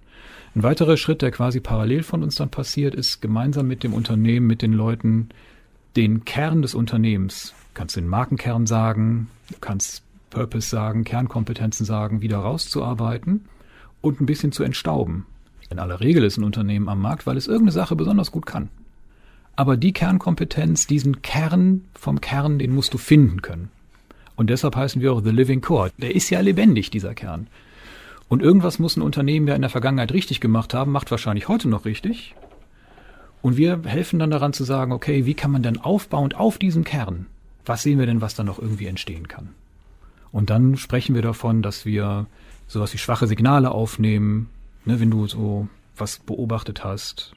Ein 0.56 0.64
weiterer 0.64 0.98
Schritt, 0.98 1.22
der 1.22 1.32
quasi 1.32 1.60
parallel 1.60 2.04
von 2.04 2.24
uns 2.24 2.36
dann 2.36 2.50
passiert, 2.50 2.94
ist 2.94 3.22
gemeinsam 3.22 3.68
mit 3.68 3.84
dem 3.84 3.94
Unternehmen, 3.94 4.48
mit 4.48 4.62
den 4.62 4.74
Leuten, 4.74 5.30
den 5.96 6.26
Kern 6.26 6.62
des 6.62 6.76
Unternehmens, 6.76 7.54
du 7.70 7.74
kannst 7.74 7.96
den 7.96 8.08
Markenkern 8.08 8.68
sagen, 8.68 9.30
kannst 9.62 10.04
Purpose 10.30 10.70
sagen, 10.70 11.04
Kernkompetenzen 11.04 11.86
sagen, 11.86 12.22
wieder 12.22 12.38
rauszuarbeiten 12.38 13.46
und 14.02 14.20
ein 14.20 14.26
bisschen 14.26 14.52
zu 14.52 14.64
entstauben. 14.64 15.26
In 15.70 15.80
aller 15.80 16.02
Regel 16.02 16.24
ist 16.24 16.38
ein 16.38 16.44
Unternehmen 16.44 16.90
am 16.90 17.02
Markt, 17.02 17.26
weil 17.26 17.38
es 17.38 17.48
irgendeine 17.48 17.72
Sache 17.72 17.96
besonders 17.96 18.32
gut 18.32 18.46
kann. 18.46 18.70
Aber 19.56 19.78
die 19.78 19.94
Kernkompetenz, 19.94 20.88
diesen 20.88 21.22
Kern 21.22 21.86
vom 21.94 22.22
Kern, 22.22 22.60
den 22.60 22.74
musst 22.74 22.94
du 22.94 22.98
finden 22.98 23.42
können. 23.42 23.70
Und 24.36 24.50
deshalb 24.50 24.76
heißen 24.76 25.02
wir 25.02 25.14
auch 25.14 25.22
The 25.24 25.30
Living 25.30 25.62
Core. 25.62 25.92
Der 25.98 26.16
ist 26.16 26.30
ja 26.30 26.40
lebendig, 26.40 26.90
dieser 26.90 27.14
Kern. 27.14 27.48
Und 28.28 28.42
irgendwas 28.42 28.80
muss 28.80 28.96
ein 28.96 29.02
Unternehmen 29.02 29.48
ja 29.48 29.56
in 29.56 29.62
der 29.62 29.70
Vergangenheit 29.70 30.14
richtig 30.14 30.40
gemacht 30.40 30.74
haben, 30.74 30.92
macht 30.92 31.12
wahrscheinlich 31.12 31.48
heute 31.48 31.68
noch 31.68 31.86
richtig. 31.86 32.34
Und 33.42 33.58
wir 33.58 33.82
helfen 33.84 34.20
dann 34.20 34.32
daran 34.32 34.54
zu 34.54 34.64
sagen, 34.64 34.94
okay, 34.94 35.26
wie 35.26 35.34
kann 35.34 35.52
man 35.52 35.64
denn 35.64 35.80
aufbauend 35.80 36.36
auf 36.36 36.58
diesem 36.58 36.84
Kern, 36.84 37.26
was 37.66 37.84
sehen 37.84 38.00
wir 38.00 38.06
denn, 38.06 38.22
was 38.22 38.36
da 38.36 38.44
noch 38.44 38.60
irgendwie 38.60 38.86
entstehen 38.86 39.28
kann? 39.28 39.50
Und 40.32 40.50
dann 40.50 40.78
sprechen 40.78 41.14
wir 41.14 41.22
davon, 41.22 41.62
dass 41.62 41.86
wir 41.86 42.28
sowas 42.68 42.94
wie 42.94 43.00
schwache 43.00 43.28
Signale 43.28 43.72
aufnehmen, 43.72 44.50
ne, 44.86 45.00
wenn 45.00 45.12
du 45.12 45.28
so 45.28 45.68
was 45.98 46.20
beobachtet 46.20 46.84
hast, 46.84 47.34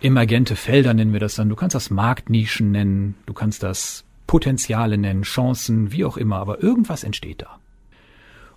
emergente 0.00 0.56
Felder 0.56 0.94
nennen 0.94 1.12
wir 1.12 1.20
das 1.20 1.34
dann. 1.34 1.48
Du 1.48 1.56
kannst 1.56 1.74
das 1.74 1.90
Marktnischen 1.90 2.70
nennen, 2.70 3.14
du 3.26 3.32
kannst 3.32 3.62
das 3.62 4.04
Potenziale 4.26 4.96
nennen, 4.96 5.22
Chancen, 5.22 5.92
wie 5.92 6.04
auch 6.04 6.16
immer, 6.16 6.36
aber 6.36 6.62
irgendwas 6.62 7.04
entsteht 7.04 7.42
da. 7.42 7.58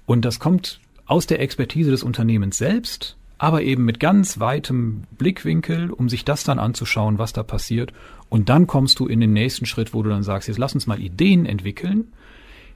Und 0.06 0.26
das 0.26 0.40
kommt 0.40 0.80
aus 1.06 1.28
der 1.28 1.42
Expertise 1.42 1.92
des 1.92 2.04
Unternehmens 2.04 2.58
selbst, 2.58 3.18
aber 3.38 3.64
eben 3.64 3.84
mit 3.84 4.00
ganz 4.00 4.40
weitem 4.40 5.04
Blickwinkel, 5.18 5.92
um 5.92 6.10
sich 6.10 6.24
das 6.24 6.44
dann 6.44 6.60
anzuschauen, 6.60 7.18
was 7.18 7.34
da 7.34 7.44
passiert. 7.44 7.92
Und 8.30 8.50
dann 8.50 8.68
kommst 8.68 9.00
du 9.00 9.08
in 9.08 9.20
den 9.20 9.34
nächsten 9.34 9.66
Schritt, 9.66 9.94
wo 9.94 10.04
du 10.04 10.10
dann 10.10 10.24
sagst, 10.24 10.48
jetzt 10.48 10.58
lass 10.58 10.76
uns 10.76 10.88
mal 10.88 11.02
Ideen 11.02 11.46
entwickeln, 11.46 12.14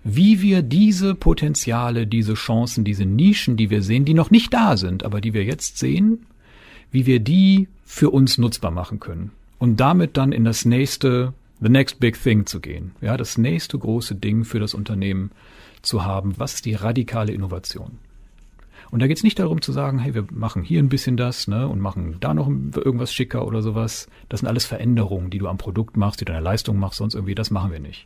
wie 0.03 0.41
wir 0.41 0.61
diese 0.61 1.15
Potenziale, 1.15 2.07
diese 2.07 2.33
Chancen, 2.33 2.83
diese 2.83 3.05
Nischen, 3.05 3.57
die 3.57 3.69
wir 3.69 3.81
sehen, 3.81 4.05
die 4.05 4.13
noch 4.13 4.31
nicht 4.31 4.53
da 4.53 4.77
sind, 4.77 5.03
aber 5.03 5.21
die 5.21 5.33
wir 5.33 5.43
jetzt 5.43 5.77
sehen, 5.77 6.25
wie 6.91 7.05
wir 7.05 7.19
die 7.19 7.67
für 7.87 8.09
uns 8.11 8.37
nutzbar 8.37 8.69
machen 8.69 8.99
können. 8.99 9.31
Und 9.59 9.79
damit 9.79 10.17
dann 10.17 10.33
in 10.33 10.43
das 10.43 10.65
nächste, 10.65 11.33
the 11.61 11.69
next 11.69 12.01
big 12.01 12.21
thing 12.21 12.45
zu 12.45 12.59
gehen. 12.59 12.91
Ja, 12.99 13.15
das 13.15 13.37
nächste 13.37 13.79
große 13.79 14.13
Ding 14.13 14.43
für 14.43 14.59
das 14.59 14.73
Unternehmen 14.73 15.31
zu 15.81 16.03
haben. 16.03 16.33
Was 16.37 16.55
ist 16.55 16.65
die 16.65 16.75
radikale 16.75 17.31
Innovation? 17.31 17.97
Und 18.91 19.01
da 19.01 19.07
geht 19.07 19.17
es 19.17 19.23
nicht 19.23 19.39
darum 19.39 19.61
zu 19.61 19.71
sagen, 19.71 19.99
hey, 19.99 20.13
wir 20.13 20.25
machen 20.31 20.63
hier 20.63 20.83
ein 20.83 20.89
bisschen 20.89 21.15
das, 21.15 21.47
ne, 21.47 21.67
und 21.67 21.79
machen 21.79 22.17
da 22.19 22.33
noch 22.33 22.47
irgendwas 22.47 23.13
schicker 23.13 23.47
oder 23.47 23.61
sowas. 23.61 24.09
Das 24.27 24.41
sind 24.41 24.49
alles 24.49 24.65
Veränderungen, 24.65 25.29
die 25.29 25.39
du 25.39 25.47
am 25.47 25.57
Produkt 25.57 25.95
machst, 25.95 26.19
die 26.19 26.25
der 26.25 26.41
Leistung 26.41 26.77
machst, 26.77 26.97
sonst 26.97 27.15
irgendwie, 27.15 27.35
das 27.35 27.51
machen 27.51 27.71
wir 27.71 27.79
nicht. 27.79 28.05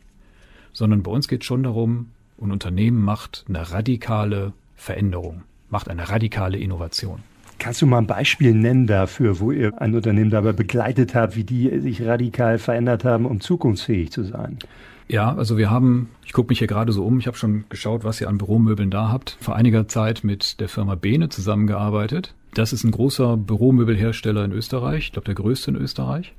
Sondern 0.72 1.02
bei 1.02 1.10
uns 1.10 1.26
geht 1.26 1.42
es 1.42 1.46
schon 1.46 1.64
darum, 1.64 2.10
ein 2.40 2.52
Unternehmen 2.52 3.02
macht 3.02 3.44
eine 3.48 3.70
radikale 3.70 4.52
Veränderung, 4.76 5.42
macht 5.70 5.88
eine 5.88 6.08
radikale 6.08 6.58
Innovation. 6.58 7.20
Kannst 7.62 7.80
du 7.80 7.86
mal 7.86 7.98
ein 7.98 8.08
Beispiel 8.08 8.54
nennen 8.54 8.88
dafür, 8.88 9.38
wo 9.38 9.52
ihr 9.52 9.80
ein 9.80 9.94
Unternehmen 9.94 10.30
dabei 10.30 10.52
begleitet 10.52 11.14
habt, 11.14 11.36
wie 11.36 11.44
die 11.44 11.78
sich 11.78 12.04
radikal 12.04 12.58
verändert 12.58 13.04
haben, 13.04 13.24
um 13.24 13.40
zukunftsfähig 13.40 14.10
zu 14.10 14.24
sein? 14.24 14.58
Ja, 15.06 15.32
also 15.36 15.56
wir 15.56 15.70
haben, 15.70 16.10
ich 16.26 16.32
gucke 16.32 16.48
mich 16.48 16.58
hier 16.58 16.66
gerade 16.66 16.90
so 16.90 17.04
um, 17.06 17.20
ich 17.20 17.28
habe 17.28 17.36
schon 17.36 17.62
geschaut, 17.68 18.02
was 18.02 18.20
ihr 18.20 18.28
an 18.28 18.36
Büromöbeln 18.36 18.90
da 18.90 19.12
habt. 19.12 19.36
Vor 19.40 19.54
einiger 19.54 19.86
Zeit 19.86 20.24
mit 20.24 20.58
der 20.58 20.68
Firma 20.68 20.96
Bene 20.96 21.28
zusammengearbeitet. 21.28 22.34
Das 22.52 22.72
ist 22.72 22.82
ein 22.82 22.90
großer 22.90 23.36
Büromöbelhersteller 23.36 24.44
in 24.44 24.50
Österreich, 24.50 25.04
ich 25.04 25.12
glaube 25.12 25.26
der 25.26 25.36
größte 25.36 25.70
in 25.70 25.76
Österreich. 25.76 26.34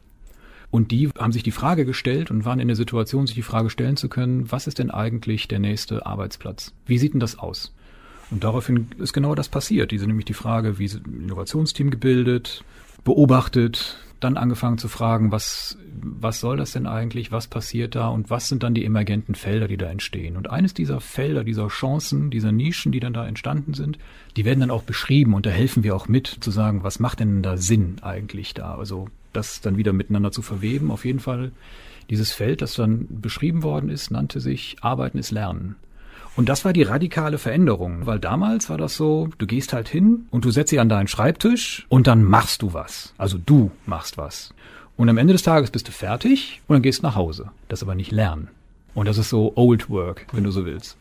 Und 0.72 0.92
die 0.92 1.08
haben 1.18 1.32
sich 1.32 1.44
die 1.44 1.52
Frage 1.52 1.86
gestellt 1.86 2.32
und 2.32 2.44
waren 2.44 2.60
in 2.60 2.68
der 2.68 2.76
Situation, 2.76 3.28
sich 3.28 3.36
die 3.36 3.44
Frage 3.44 3.70
stellen 3.70 3.96
zu 3.96 4.10
können, 4.10 4.52
was 4.52 4.68
ist 4.68 4.78
denn 4.78 4.92
eigentlich 4.92 5.48
der 5.48 5.60
nächste 5.60 6.06
Arbeitsplatz? 6.06 6.74
Wie 6.86 6.98
sieht 6.98 7.14
denn 7.14 7.22
das 7.22 7.40
aus? 7.40 7.74
Und 8.32 8.44
daraufhin 8.44 8.88
ist 8.98 9.14
genau 9.14 9.36
das 9.36 9.50
passiert. 9.50 9.92
Diese 9.92 10.08
nämlich 10.08 10.26
die 10.26 10.34
Frage, 10.34 10.80
wie 10.80 10.86
Innovationsteam 10.86 11.92
gebildet, 11.92 12.64
beobachtet, 13.04 13.98
dann 14.24 14.38
angefangen 14.38 14.78
zu 14.78 14.88
fragen, 14.88 15.32
was, 15.32 15.78
was 16.02 16.40
soll 16.40 16.58
das 16.58 16.72
denn 16.72 16.88
eigentlich, 16.88 17.32
was 17.32 17.48
passiert 17.48 17.96
da 17.96 18.08
und 18.08 18.30
was 18.30 18.48
sind 18.48 18.64
dann 18.64 18.74
die 18.74 18.86
emergenten 18.86 19.36
Felder, 19.36 19.68
die 19.68 19.78
da 19.78 19.88
entstehen. 19.88 20.38
Und 20.38 20.50
eines 20.50 20.74
dieser 20.74 21.02
Felder, 21.02 21.44
dieser 21.44 21.68
Chancen, 21.68 22.32
dieser 22.32 22.52
Nischen, 22.52 22.92
die 22.92 23.00
dann 23.00 23.14
da 23.14 23.28
entstanden 23.28 23.74
sind, 23.74 23.98
die 24.38 24.46
werden 24.46 24.62
dann 24.62 24.72
auch 24.72 24.84
beschrieben 24.84 25.34
und 25.34 25.46
da 25.46 25.50
helfen 25.50 25.84
wir 25.84 25.96
auch 25.96 26.08
mit 26.08 26.28
zu 26.28 26.52
sagen, 26.52 26.84
was 26.84 27.00
macht 27.00 27.20
denn 27.20 27.44
da 27.44 27.58
Sinn 27.58 27.98
eigentlich 28.02 28.54
da? 28.54 28.76
Also 28.76 29.10
das 29.34 29.62
dann 29.62 29.78
wieder 29.78 29.94
miteinander 29.94 30.32
zu 30.32 30.42
verweben. 30.42 30.92
Auf 30.92 31.06
jeden 31.06 31.20
Fall 31.20 31.52
dieses 32.10 32.32
Feld, 32.32 32.62
das 32.62 32.76
dann 32.76 33.08
beschrieben 33.10 33.64
worden 33.64 33.90
ist, 33.90 34.12
nannte 34.12 34.40
sich 34.40 34.78
Arbeiten 34.82 35.18
ist 35.18 35.32
Lernen. 35.32 35.76
Und 36.36 36.50
das 36.50 36.66
war 36.66 36.74
die 36.74 36.82
radikale 36.82 37.38
Veränderung, 37.38 38.08
weil 38.08 38.20
damals 38.20 38.70
war 38.70 38.78
das 38.78 38.96
so, 38.96 39.30
du 39.38 39.46
gehst 39.46 39.72
halt 39.72 39.88
hin 39.88 40.26
und 40.32 40.46
du 40.46 40.52
setzt 40.52 40.72
dich 40.72 40.80
an 40.80 40.90
deinen 40.90 41.08
Schreibtisch 41.08 41.86
und 41.90 42.08
dann 42.08 42.24
machst 42.24 42.64
du 42.64 42.74
was. 42.74 43.14
Also 43.20 43.38
du 43.38 43.70
machst 43.86 44.18
was. 44.18 44.54
Und 44.98 45.10
am 45.10 45.18
Ende 45.18 45.34
des 45.34 45.44
Tages 45.44 45.70
bist 45.70 45.88
du 45.88 45.92
fertig 45.92 46.62
und 46.68 46.74
dann 46.74 46.82
gehst 46.82 47.04
nach 47.04 47.16
Hause. 47.16 47.52
Das 47.68 47.84
aber 47.84 47.94
nicht 47.94 48.12
lernen. 48.12 48.48
Und 48.96 49.08
das 49.08 49.20
ist 49.20 49.30
so 49.30 49.54
Old 49.56 49.90
Work, 49.90 50.26
wenn 50.32 50.44
du 50.44 50.52
so 50.52 50.66
willst. 50.66 50.98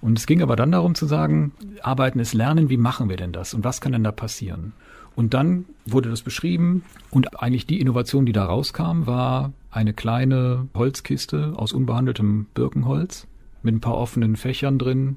Und 0.00 0.16
es 0.16 0.26
ging 0.26 0.42
aber 0.42 0.56
dann 0.56 0.72
darum 0.72 0.94
zu 0.94 1.06
sagen, 1.06 1.52
Arbeiten 1.82 2.20
ist 2.20 2.32
Lernen, 2.32 2.70
wie 2.70 2.76
machen 2.76 3.08
wir 3.08 3.16
denn 3.16 3.32
das 3.32 3.52
und 3.52 3.64
was 3.64 3.80
kann 3.80 3.92
denn 3.92 4.04
da 4.04 4.12
passieren? 4.12 4.72
Und 5.16 5.34
dann 5.34 5.66
wurde 5.86 6.08
das 6.08 6.22
beschrieben 6.22 6.84
und 7.10 7.42
eigentlich 7.42 7.66
die 7.66 7.80
Innovation, 7.80 8.26
die 8.26 8.32
da 8.32 8.44
rauskam, 8.44 9.06
war 9.06 9.52
eine 9.70 9.92
kleine 9.92 10.68
Holzkiste 10.74 11.52
aus 11.56 11.72
unbehandeltem 11.72 12.46
Birkenholz 12.54 13.26
mit 13.62 13.74
ein 13.74 13.80
paar 13.80 13.96
offenen 13.96 14.36
Fächern 14.36 14.78
drin. 14.78 15.16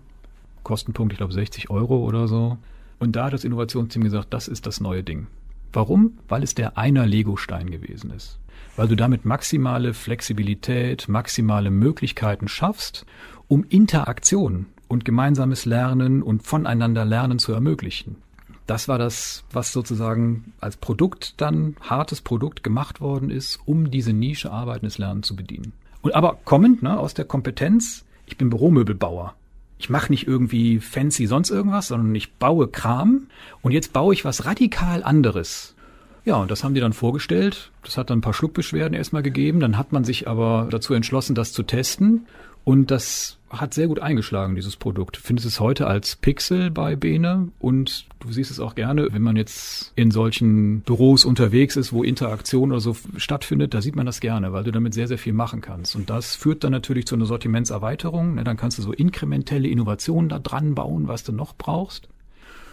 Kostenpunkt, 0.63 1.13
ich 1.13 1.17
glaube, 1.17 1.34
60 1.34 1.69
Euro 1.69 1.97
oder 1.97 2.27
so. 2.27 2.58
Und 2.99 3.15
da 3.15 3.25
hat 3.25 3.34
das 3.34 3.43
Innovationsteam 3.43 4.03
gesagt, 4.03 4.34
das 4.34 4.47
ist 4.47 4.65
das 4.65 4.79
neue 4.79 5.03
Ding. 5.03 5.27
Warum? 5.73 6.19
Weil 6.27 6.43
es 6.43 6.56
der 6.56 6.77
einer 6.77 7.06
Legostein 7.06 7.69
gewesen 7.69 8.12
ist. 8.12 8.39
Weil 8.75 8.88
du 8.88 8.95
damit 8.95 9.25
maximale 9.25 9.93
Flexibilität, 9.93 11.08
maximale 11.10 11.71
Möglichkeiten 11.71 12.47
schaffst, 12.47 13.06
um 13.47 13.63
Interaktion 13.63 14.67
und 14.88 15.06
gemeinsames 15.06 15.65
Lernen 15.65 16.21
und 16.21 16.43
voneinander 16.43 17.06
Lernen 17.06 17.39
zu 17.39 17.51
ermöglichen. 17.51 18.17
Das 18.67 18.88
war 18.88 18.97
das, 18.97 19.43
was 19.51 19.73
sozusagen 19.73 20.53
als 20.62 20.77
Produkt 20.77 21.41
dann, 21.41 21.75
hartes 21.82 22.21
Produkt 22.21 22.63
gemacht 22.63 23.01
worden 23.01 23.29
ist, 23.29 23.60
um 23.65 23.91
diese 23.91 24.13
Nische 24.13 24.51
Arbeiten 24.51 24.86
des 24.86 24.97
Lernens 24.97 25.27
zu 25.27 25.36
bedienen. 25.36 25.73
Und 26.01 26.15
aber 26.15 26.38
kommend 26.45 26.84
ne, 26.84 26.97
aus 26.97 27.13
der 27.13 27.25
Kompetenz, 27.25 28.02
ich 28.25 28.38
bin 28.38 28.49
Büromöbelbauer. 28.49 29.36
Ich 29.77 29.89
mache 29.89 30.12
nicht 30.12 30.27
irgendwie 30.27 30.79
fancy 30.79 31.25
sonst 31.27 31.49
irgendwas, 31.49 31.88
sondern 31.88 32.15
ich 32.15 32.33
baue 32.33 32.67
Kram 32.67 33.27
und 33.62 33.71
jetzt 33.71 33.91
baue 33.91 34.13
ich 34.13 34.23
was 34.23 34.45
radikal 34.45 35.03
anderes. 35.03 35.75
Ja, 36.25 36.38
und 36.38 36.49
das 36.49 36.63
haben 36.63 36.73
die 36.73 36.79
dann 36.79 36.93
vorgestellt. 36.93 37.71
Das 37.83 37.97
hat 37.97 38.09
dann 38.09 38.19
ein 38.19 38.21
paar 38.21 38.33
Schluckbeschwerden 38.33 38.95
erstmal 38.95 39.23
gegeben. 39.23 39.59
Dann 39.59 39.77
hat 39.77 39.91
man 39.91 40.05
sich 40.05 40.27
aber 40.27 40.67
dazu 40.69 40.93
entschlossen, 40.93 41.36
das 41.36 41.51
zu 41.51 41.63
testen. 41.63 42.27
Und 42.63 42.91
das 42.91 43.39
hat 43.53 43.73
sehr 43.73 43.87
gut 43.87 43.99
eingeschlagen, 43.99 44.55
dieses 44.55 44.75
Produkt. 44.75 45.17
Findest 45.17 45.47
es 45.47 45.59
heute 45.59 45.87
als 45.87 46.15
Pixel 46.15 46.71
bei 46.71 46.95
Bene 46.95 47.49
und 47.59 48.07
du 48.19 48.31
siehst 48.31 48.51
es 48.51 48.59
auch 48.59 48.75
gerne, 48.75 49.07
wenn 49.11 49.21
man 49.21 49.35
jetzt 49.35 49.93
in 49.95 50.11
solchen 50.11 50.81
Büros 50.81 51.25
unterwegs 51.25 51.75
ist, 51.75 51.93
wo 51.93 52.03
Interaktion 52.03 52.71
oder 52.71 52.79
so 52.79 52.95
stattfindet, 53.17 53.73
da 53.73 53.81
sieht 53.81 53.95
man 53.95 54.05
das 54.05 54.19
gerne, 54.19 54.53
weil 54.53 54.63
du 54.63 54.71
damit 54.71 54.93
sehr, 54.93 55.07
sehr 55.07 55.17
viel 55.17 55.33
machen 55.33 55.61
kannst. 55.61 55.95
Und 55.95 56.09
das 56.09 56.35
führt 56.35 56.63
dann 56.63 56.71
natürlich 56.71 57.05
zu 57.05 57.15
einer 57.15 57.25
Sortimentserweiterung. 57.25 58.35
Ne, 58.35 58.43
dann 58.43 58.57
kannst 58.57 58.77
du 58.77 58.81
so 58.81 58.91
inkrementelle 58.91 59.67
Innovationen 59.67 60.29
da 60.29 60.39
dran 60.39 60.75
bauen, 60.75 61.07
was 61.07 61.23
du 61.23 61.31
noch 61.31 61.55
brauchst. 61.55 62.09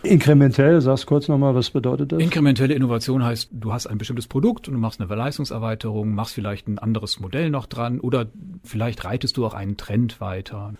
Inkrementell, 0.02 0.80
sagst 0.80 1.06
kurz 1.06 1.28
nochmal, 1.28 1.54
was 1.54 1.70
bedeutet 1.70 2.12
das? 2.12 2.20
Inkrementelle 2.20 2.72
Innovation 2.74 3.22
heißt, 3.22 3.50
du 3.52 3.72
hast 3.72 3.86
ein 3.86 3.98
bestimmtes 3.98 4.28
Produkt 4.28 4.66
und 4.66 4.74
du 4.74 4.80
machst 4.80 5.00
eine 5.00 5.14
Leistungserweiterung, 5.14 6.14
machst 6.14 6.34
vielleicht 6.34 6.68
ein 6.68 6.78
anderes 6.78 7.20
Modell 7.20 7.50
noch 7.50 7.66
dran 7.66 8.00
oder 8.00 8.26
vielleicht 8.64 9.04
reitest 9.04 9.36
du 9.36 9.44
auch 9.44 9.52
einen 9.54 9.76
Trend 9.76 10.20
weiter. 10.20 10.74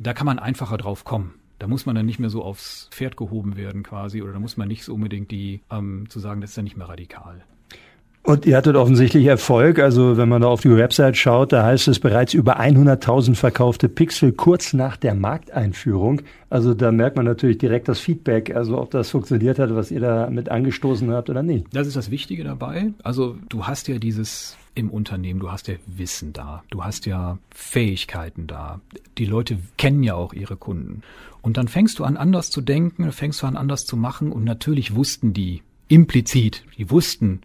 Da 0.00 0.12
kann 0.12 0.26
man 0.26 0.38
einfacher 0.38 0.76
drauf 0.76 1.04
kommen. 1.04 1.34
Da 1.60 1.66
muss 1.66 1.86
man 1.86 1.94
dann 1.94 2.06
nicht 2.06 2.18
mehr 2.18 2.30
so 2.30 2.42
aufs 2.42 2.88
Pferd 2.90 3.16
gehoben 3.16 3.56
werden 3.56 3.82
quasi 3.82 4.22
oder 4.22 4.32
da 4.32 4.38
muss 4.40 4.56
man 4.56 4.68
nicht 4.68 4.84
so 4.84 4.94
unbedingt 4.94 5.30
die, 5.30 5.60
ähm, 5.70 6.06
zu 6.08 6.18
sagen, 6.18 6.40
das 6.40 6.50
ist 6.50 6.56
ja 6.56 6.62
nicht 6.62 6.76
mehr 6.76 6.88
radikal. 6.88 7.44
Und 8.28 8.44
ihr 8.44 8.58
hattet 8.58 8.76
offensichtlich 8.76 9.24
Erfolg. 9.24 9.78
Also 9.78 10.18
wenn 10.18 10.28
man 10.28 10.42
da 10.42 10.48
auf 10.48 10.60
die 10.60 10.76
Website 10.76 11.16
schaut, 11.16 11.50
da 11.50 11.64
heißt 11.64 11.88
es 11.88 11.98
bereits 11.98 12.34
über 12.34 12.60
100.000 12.60 13.34
verkaufte 13.34 13.88
Pixel 13.88 14.32
kurz 14.32 14.74
nach 14.74 14.98
der 14.98 15.14
Markteinführung. 15.14 16.20
Also 16.50 16.74
da 16.74 16.92
merkt 16.92 17.16
man 17.16 17.24
natürlich 17.24 17.56
direkt 17.56 17.88
das 17.88 18.00
Feedback, 18.00 18.54
also 18.54 18.78
ob 18.78 18.90
das 18.90 19.08
funktioniert 19.08 19.58
hat, 19.58 19.74
was 19.74 19.90
ihr 19.90 20.00
da 20.00 20.28
mit 20.28 20.50
angestoßen 20.50 21.10
habt 21.10 21.30
oder 21.30 21.42
nicht. 21.42 21.68
Das 21.72 21.86
ist 21.86 21.96
das 21.96 22.10
Wichtige 22.10 22.44
dabei. 22.44 22.92
Also 23.02 23.36
du 23.48 23.66
hast 23.66 23.88
ja 23.88 23.98
dieses 23.98 24.58
im 24.74 24.90
Unternehmen, 24.90 25.40
du 25.40 25.50
hast 25.50 25.66
ja 25.66 25.76
Wissen 25.86 26.34
da, 26.34 26.62
du 26.68 26.84
hast 26.84 27.06
ja 27.06 27.38
Fähigkeiten 27.54 28.46
da. 28.46 28.82
Die 29.16 29.24
Leute 29.24 29.56
kennen 29.78 30.02
ja 30.02 30.16
auch 30.16 30.34
ihre 30.34 30.56
Kunden. 30.56 31.00
Und 31.40 31.56
dann 31.56 31.66
fängst 31.66 31.98
du 31.98 32.04
an, 32.04 32.18
anders 32.18 32.50
zu 32.50 32.60
denken, 32.60 33.10
fängst 33.10 33.40
du 33.40 33.46
an, 33.46 33.56
anders 33.56 33.86
zu 33.86 33.96
machen. 33.96 34.32
Und 34.32 34.44
natürlich 34.44 34.94
wussten 34.94 35.32
die 35.32 35.62
implizit, 35.88 36.64
die 36.76 36.90
wussten, 36.90 37.40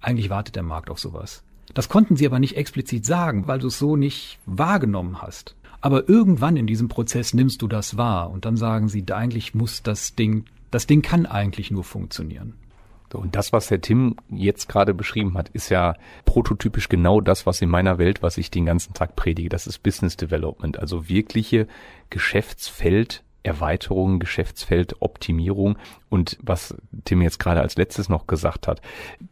eigentlich 0.00 0.30
wartet 0.30 0.56
der 0.56 0.62
Markt 0.62 0.90
auf 0.90 0.98
sowas. 0.98 1.42
Das 1.74 1.88
konnten 1.88 2.16
sie 2.16 2.26
aber 2.26 2.38
nicht 2.38 2.56
explizit 2.56 3.04
sagen, 3.04 3.48
weil 3.48 3.58
du 3.58 3.68
es 3.68 3.78
so 3.78 3.96
nicht 3.96 4.38
wahrgenommen 4.46 5.20
hast. 5.20 5.56
Aber 5.80 6.08
irgendwann 6.08 6.56
in 6.56 6.66
diesem 6.66 6.88
Prozess 6.88 7.34
nimmst 7.34 7.62
du 7.62 7.68
das 7.68 7.96
wahr 7.96 8.30
und 8.30 8.44
dann 8.44 8.56
sagen 8.56 8.88
sie, 8.88 9.04
eigentlich 9.10 9.54
muss 9.54 9.82
das 9.82 10.14
Ding, 10.14 10.44
das 10.70 10.86
Ding 10.86 11.02
kann 11.02 11.26
eigentlich 11.26 11.70
nur 11.70 11.84
funktionieren. 11.84 12.54
Und 13.12 13.34
das, 13.34 13.52
was 13.52 13.70
Herr 13.70 13.80
Tim 13.80 14.16
jetzt 14.28 14.68
gerade 14.68 14.92
beschrieben 14.92 15.38
hat, 15.38 15.48
ist 15.50 15.70
ja 15.70 15.94
prototypisch 16.24 16.88
genau 16.88 17.20
das, 17.20 17.46
was 17.46 17.62
in 17.62 17.70
meiner 17.70 17.98
Welt, 17.98 18.22
was 18.22 18.36
ich 18.36 18.50
den 18.50 18.66
ganzen 18.66 18.94
Tag 18.94 19.16
predige. 19.16 19.48
Das 19.48 19.66
ist 19.66 19.82
Business 19.82 20.16
Development, 20.16 20.78
also 20.78 21.08
wirkliche 21.08 21.66
Geschäftsfeld 22.10 23.22
Erweiterung, 23.46 24.18
Geschäftsfeld, 24.18 25.00
Optimierung 25.00 25.78
und 26.08 26.36
was 26.42 26.76
Tim 27.04 27.22
jetzt 27.22 27.38
gerade 27.38 27.60
als 27.60 27.76
letztes 27.76 28.08
noch 28.08 28.26
gesagt 28.26 28.66
hat, 28.66 28.80